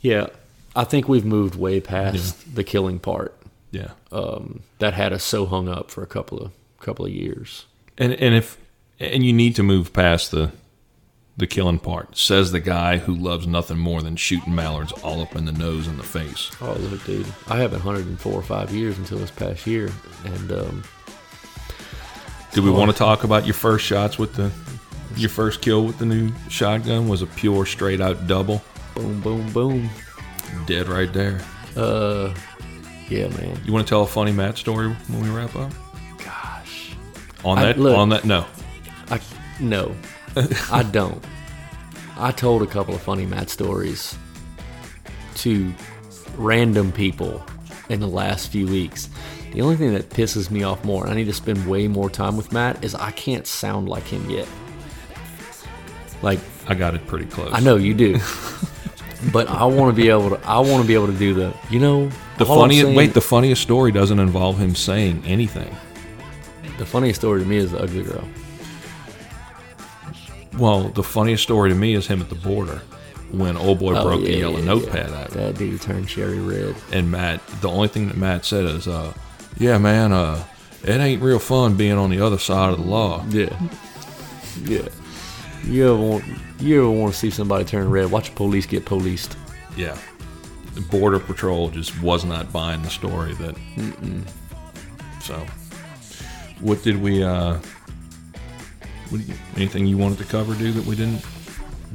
yeah, 0.00 0.28
I 0.74 0.84
think 0.84 1.08
we've 1.08 1.24
moved 1.24 1.54
way 1.54 1.80
past 1.80 2.54
the 2.54 2.64
killing 2.64 2.98
part. 2.98 3.34
Yeah. 3.70 3.90
Um, 4.10 4.62
that 4.78 4.94
had 4.94 5.12
us 5.12 5.24
so 5.24 5.46
hung 5.46 5.68
up 5.68 5.90
for 5.90 6.02
a 6.02 6.06
couple 6.06 6.38
of 6.38 6.52
couple 6.80 7.04
of 7.04 7.12
years. 7.12 7.66
And 7.98 8.12
and 8.14 8.34
if 8.34 8.56
and 9.00 9.24
you 9.24 9.32
need 9.32 9.56
to 9.56 9.62
move 9.62 9.92
past 9.92 10.30
the 10.30 10.52
the 11.38 11.46
killing 11.46 11.78
part. 11.78 12.16
Says 12.16 12.50
the 12.50 12.60
guy 12.60 12.98
who 12.98 13.14
loves 13.14 13.46
nothing 13.46 13.78
more 13.78 14.02
than 14.02 14.16
shooting 14.16 14.54
mallards 14.54 14.92
all 15.04 15.22
up 15.22 15.36
in 15.36 15.44
the 15.44 15.52
nose 15.52 15.86
and 15.86 15.96
the 15.98 16.02
face. 16.02 16.50
Oh, 16.60 16.72
look, 16.72 17.04
dude, 17.04 17.32
I 17.46 17.58
haven't 17.58 17.80
hunted 17.80 18.08
in 18.08 18.16
four 18.16 18.32
or 18.32 18.42
five 18.42 18.72
years 18.72 18.98
until 18.98 19.18
this 19.18 19.30
past 19.30 19.64
year, 19.64 19.88
and 20.24 20.50
um, 20.52 20.82
Do 22.52 22.62
we 22.62 22.70
want 22.70 22.90
to 22.90 22.96
talk 22.96 23.22
about 23.22 23.46
your 23.46 23.54
first 23.54 23.84
shots 23.86 24.18
with 24.18 24.34
the 24.34 24.50
your 25.16 25.30
first 25.30 25.62
kill 25.62 25.84
with 25.84 25.98
the 25.98 26.06
new 26.06 26.32
shotgun 26.48 27.08
was 27.08 27.22
a 27.22 27.26
pure 27.26 27.64
straight 27.64 28.00
out 28.00 28.26
double. 28.26 28.62
boom, 28.94 29.20
boom, 29.20 29.52
boom. 29.52 29.90
Dead 30.66 30.88
right 30.88 31.12
there. 31.12 31.40
Uh, 31.76 32.34
yeah, 33.08 33.28
man. 33.28 33.58
You 33.64 33.72
want 33.72 33.86
to 33.86 33.88
tell 33.88 34.02
a 34.02 34.06
funny 34.06 34.32
Matt 34.32 34.58
story 34.58 34.88
when 34.88 35.22
we 35.22 35.30
wrap 35.30 35.54
up? 35.56 35.72
On 37.48 37.58
I- 37.58 37.64
that 37.64 37.78
look. 37.78 37.96
on 37.96 38.08
that 38.10 38.24
no. 38.24 38.44
I 39.10 39.20
no, 39.60 39.94
I 40.70 40.82
don't. 40.82 41.22
I 42.16 42.30
told 42.32 42.62
a 42.62 42.66
couple 42.66 42.94
of 42.94 43.00
funny 43.00 43.26
Matt 43.26 43.48
stories 43.50 44.16
to 45.36 45.72
random 46.36 46.92
people 46.92 47.42
in 47.88 48.00
the 48.00 48.06
last 48.08 48.50
few 48.52 48.66
weeks. 48.66 49.08
The 49.52 49.62
only 49.62 49.76
thing 49.76 49.94
that 49.94 50.10
pisses 50.10 50.50
me 50.50 50.62
off 50.62 50.84
more, 50.84 51.04
and 51.04 51.12
I 51.12 51.16
need 51.16 51.24
to 51.26 51.32
spend 51.32 51.66
way 51.66 51.88
more 51.88 52.10
time 52.10 52.36
with 52.36 52.52
Matt, 52.52 52.84
is 52.84 52.94
I 52.94 53.12
can't 53.12 53.46
sound 53.46 53.88
like 53.88 54.04
him 54.04 54.28
yet. 54.28 54.46
Like 56.22 56.40
I 56.66 56.74
got 56.74 56.94
it 56.94 57.06
pretty 57.06 57.26
close. 57.26 57.50
I 57.52 57.60
know 57.60 57.76
you 57.76 57.94
do, 57.94 58.18
but 59.32 59.48
I 59.48 59.64
want 59.64 59.94
to 59.94 60.00
be 60.02 60.08
able 60.10 60.30
to. 60.30 60.40
I 60.46 60.58
want 60.58 60.82
to 60.82 60.86
be 60.88 60.94
able 60.94 61.06
to 61.06 61.18
do 61.18 61.32
the. 61.34 61.54
You 61.70 61.78
know, 61.80 62.10
The 62.36 62.44
funniest 62.44 62.94
wait, 62.96 63.14
the 63.14 63.20
funniest 63.20 63.62
story 63.62 63.92
doesn't 63.92 64.18
involve 64.18 64.58
him 64.58 64.74
saying 64.74 65.22
anything. 65.24 65.74
The 66.78 66.86
funniest 66.86 67.20
story 67.20 67.40
to 67.40 67.46
me 67.46 67.56
is 67.58 67.72
the 67.72 67.80
ugly 67.82 68.02
girl. 68.02 68.24
Well, 70.58 70.88
the 70.88 71.02
funniest 71.02 71.42
story 71.42 71.70
to 71.70 71.76
me 71.76 71.94
is 71.94 72.06
him 72.06 72.20
at 72.20 72.28
the 72.28 72.34
border 72.34 72.82
when 73.30 73.56
old 73.56 73.78
boy 73.78 73.94
Oh, 73.94 74.02
broke 74.02 74.22
the 74.22 74.30
yeah, 74.30 74.38
yellow 74.38 74.58
yeah, 74.58 74.64
notepad 74.64 75.10
yeah. 75.10 75.24
him. 75.26 75.30
That 75.32 75.58
dude 75.58 75.80
turned 75.80 76.08
cherry 76.08 76.40
red. 76.40 76.74
And 76.92 77.10
Matt, 77.10 77.46
the 77.60 77.68
only 77.68 77.88
thing 77.88 78.08
that 78.08 78.16
Matt 78.16 78.44
said 78.44 78.64
is, 78.64 78.88
uh, 78.88 79.12
"Yeah, 79.58 79.78
man, 79.78 80.12
uh, 80.12 80.42
it 80.82 80.98
ain't 80.98 81.22
real 81.22 81.38
fun 81.38 81.74
being 81.76 81.92
on 81.98 82.10
the 82.10 82.20
other 82.20 82.38
side 82.38 82.70
of 82.72 82.78
the 82.78 82.86
law." 82.86 83.24
Yeah. 83.28 83.56
Yeah. 84.64 84.88
You 85.64 85.92
ever 85.92 85.96
want 86.00 86.24
you 86.60 86.78
ever 86.80 86.90
want 86.90 87.12
to 87.12 87.18
see 87.18 87.30
somebody 87.30 87.64
turn 87.64 87.90
red? 87.90 88.10
Watch 88.10 88.30
the 88.30 88.34
police 88.36 88.64
get 88.66 88.84
policed. 88.86 89.36
Yeah, 89.76 89.96
the 90.74 90.80
border 90.80 91.18
patrol 91.20 91.68
just 91.68 92.00
was 92.02 92.24
not 92.24 92.52
buying 92.52 92.82
the 92.82 92.90
story 92.90 93.34
that. 93.34 93.54
So, 95.22 95.44
what 96.60 96.82
did 96.82 97.00
we? 97.00 97.22
uh 97.22 97.58
what, 99.10 99.20
you- 99.26 99.34
anything 99.56 99.86
you 99.86 99.96
wanted 99.96 100.18
to 100.18 100.24
cover, 100.24 100.54
dude, 100.54 100.74
that 100.74 100.84
we 100.84 100.94
didn't? 100.96 101.24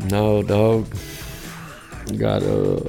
No, 0.09 0.41
dog. 0.43 0.87
Got 2.17 2.43
uh. 2.43 2.79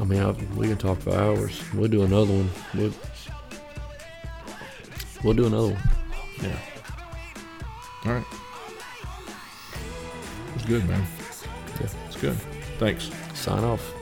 I 0.00 0.04
mean, 0.04 0.22
I, 0.22 0.30
we 0.56 0.66
can 0.66 0.76
talk 0.76 0.98
for 0.98 1.14
hours. 1.14 1.60
We'll 1.72 1.88
do 1.88 2.02
another 2.02 2.32
one. 2.32 2.50
We'll, 2.74 2.92
we'll 5.22 5.34
do 5.34 5.46
another 5.46 5.68
one. 5.74 5.82
Yeah. 6.42 6.58
All 8.04 8.12
right. 8.14 8.24
It's 10.56 10.64
good, 10.64 10.88
man. 10.88 11.06
Yeah. 11.80 11.86
It's 12.08 12.16
good. 12.16 12.36
Thanks. 12.78 13.10
Sign 13.34 13.62
off. 13.62 13.92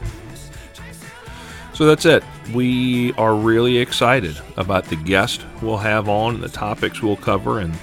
So 1.82 1.86
that's 1.86 2.04
it. 2.04 2.22
We 2.54 3.12
are 3.14 3.34
really 3.34 3.78
excited 3.78 4.40
about 4.56 4.84
the 4.84 4.94
guest 4.94 5.44
we'll 5.60 5.78
have 5.78 6.08
on, 6.08 6.40
the 6.40 6.48
topics 6.48 7.02
we'll 7.02 7.16
cover, 7.16 7.58
and 7.58 7.74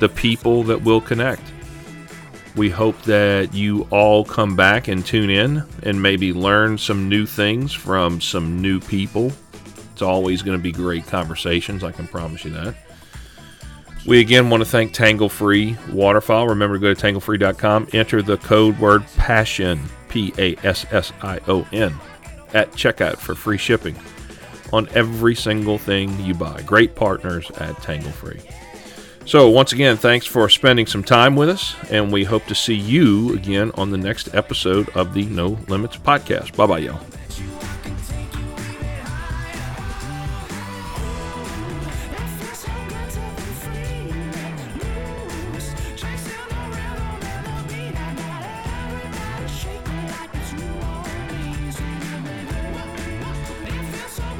the 0.00 0.08
people 0.08 0.64
that 0.64 0.82
we'll 0.82 1.00
connect. 1.00 1.44
We 2.56 2.70
hope 2.70 3.00
that 3.02 3.54
you 3.54 3.86
all 3.92 4.24
come 4.24 4.56
back 4.56 4.88
and 4.88 5.06
tune 5.06 5.30
in 5.30 5.62
and 5.84 6.02
maybe 6.02 6.32
learn 6.32 6.76
some 6.76 7.08
new 7.08 7.24
things 7.24 7.72
from 7.72 8.20
some 8.20 8.60
new 8.60 8.80
people. 8.80 9.30
It's 9.92 10.02
always 10.02 10.42
going 10.42 10.58
to 10.58 10.62
be 10.62 10.72
great 10.72 11.06
conversations, 11.06 11.84
I 11.84 11.92
can 11.92 12.08
promise 12.08 12.44
you 12.44 12.50
that. 12.50 12.74
We 14.08 14.18
again 14.18 14.50
want 14.50 14.64
to 14.64 14.68
thank 14.68 14.92
Tanglefree 14.92 15.92
Waterfowl. 15.92 16.48
Remember 16.48 16.78
to 16.78 16.80
go 16.80 16.92
to 16.92 17.00
tanglefree.com, 17.00 17.90
enter 17.92 18.22
the 18.22 18.38
code 18.38 18.76
word 18.80 19.06
PASSION, 19.18 19.88
P 20.08 20.34
A 20.36 20.56
S 20.66 20.84
S 20.90 21.12
I 21.22 21.38
O 21.46 21.64
N, 21.70 21.94
at 22.54 22.72
checkout 22.72 23.16
for 23.16 23.34
free 23.34 23.58
shipping 23.58 23.96
on 24.72 24.88
every 24.94 25.34
single 25.34 25.78
thing 25.78 26.18
you 26.20 26.34
buy. 26.34 26.62
Great 26.62 26.94
partners 26.94 27.50
at 27.52 27.74
Tanglefree. 27.76 28.40
So, 29.26 29.48
once 29.48 29.72
again, 29.72 29.96
thanks 29.96 30.26
for 30.26 30.48
spending 30.48 30.86
some 30.86 31.04
time 31.04 31.36
with 31.36 31.48
us, 31.48 31.76
and 31.90 32.12
we 32.12 32.24
hope 32.24 32.46
to 32.46 32.54
see 32.54 32.74
you 32.74 33.34
again 33.34 33.70
on 33.74 33.90
the 33.90 33.98
next 33.98 34.34
episode 34.34 34.88
of 34.90 35.14
the 35.14 35.24
No 35.26 35.58
Limits 35.68 35.96
podcast. 35.96 36.56
Bye 36.56 36.66
bye, 36.66 36.78
y'all. 36.78 37.00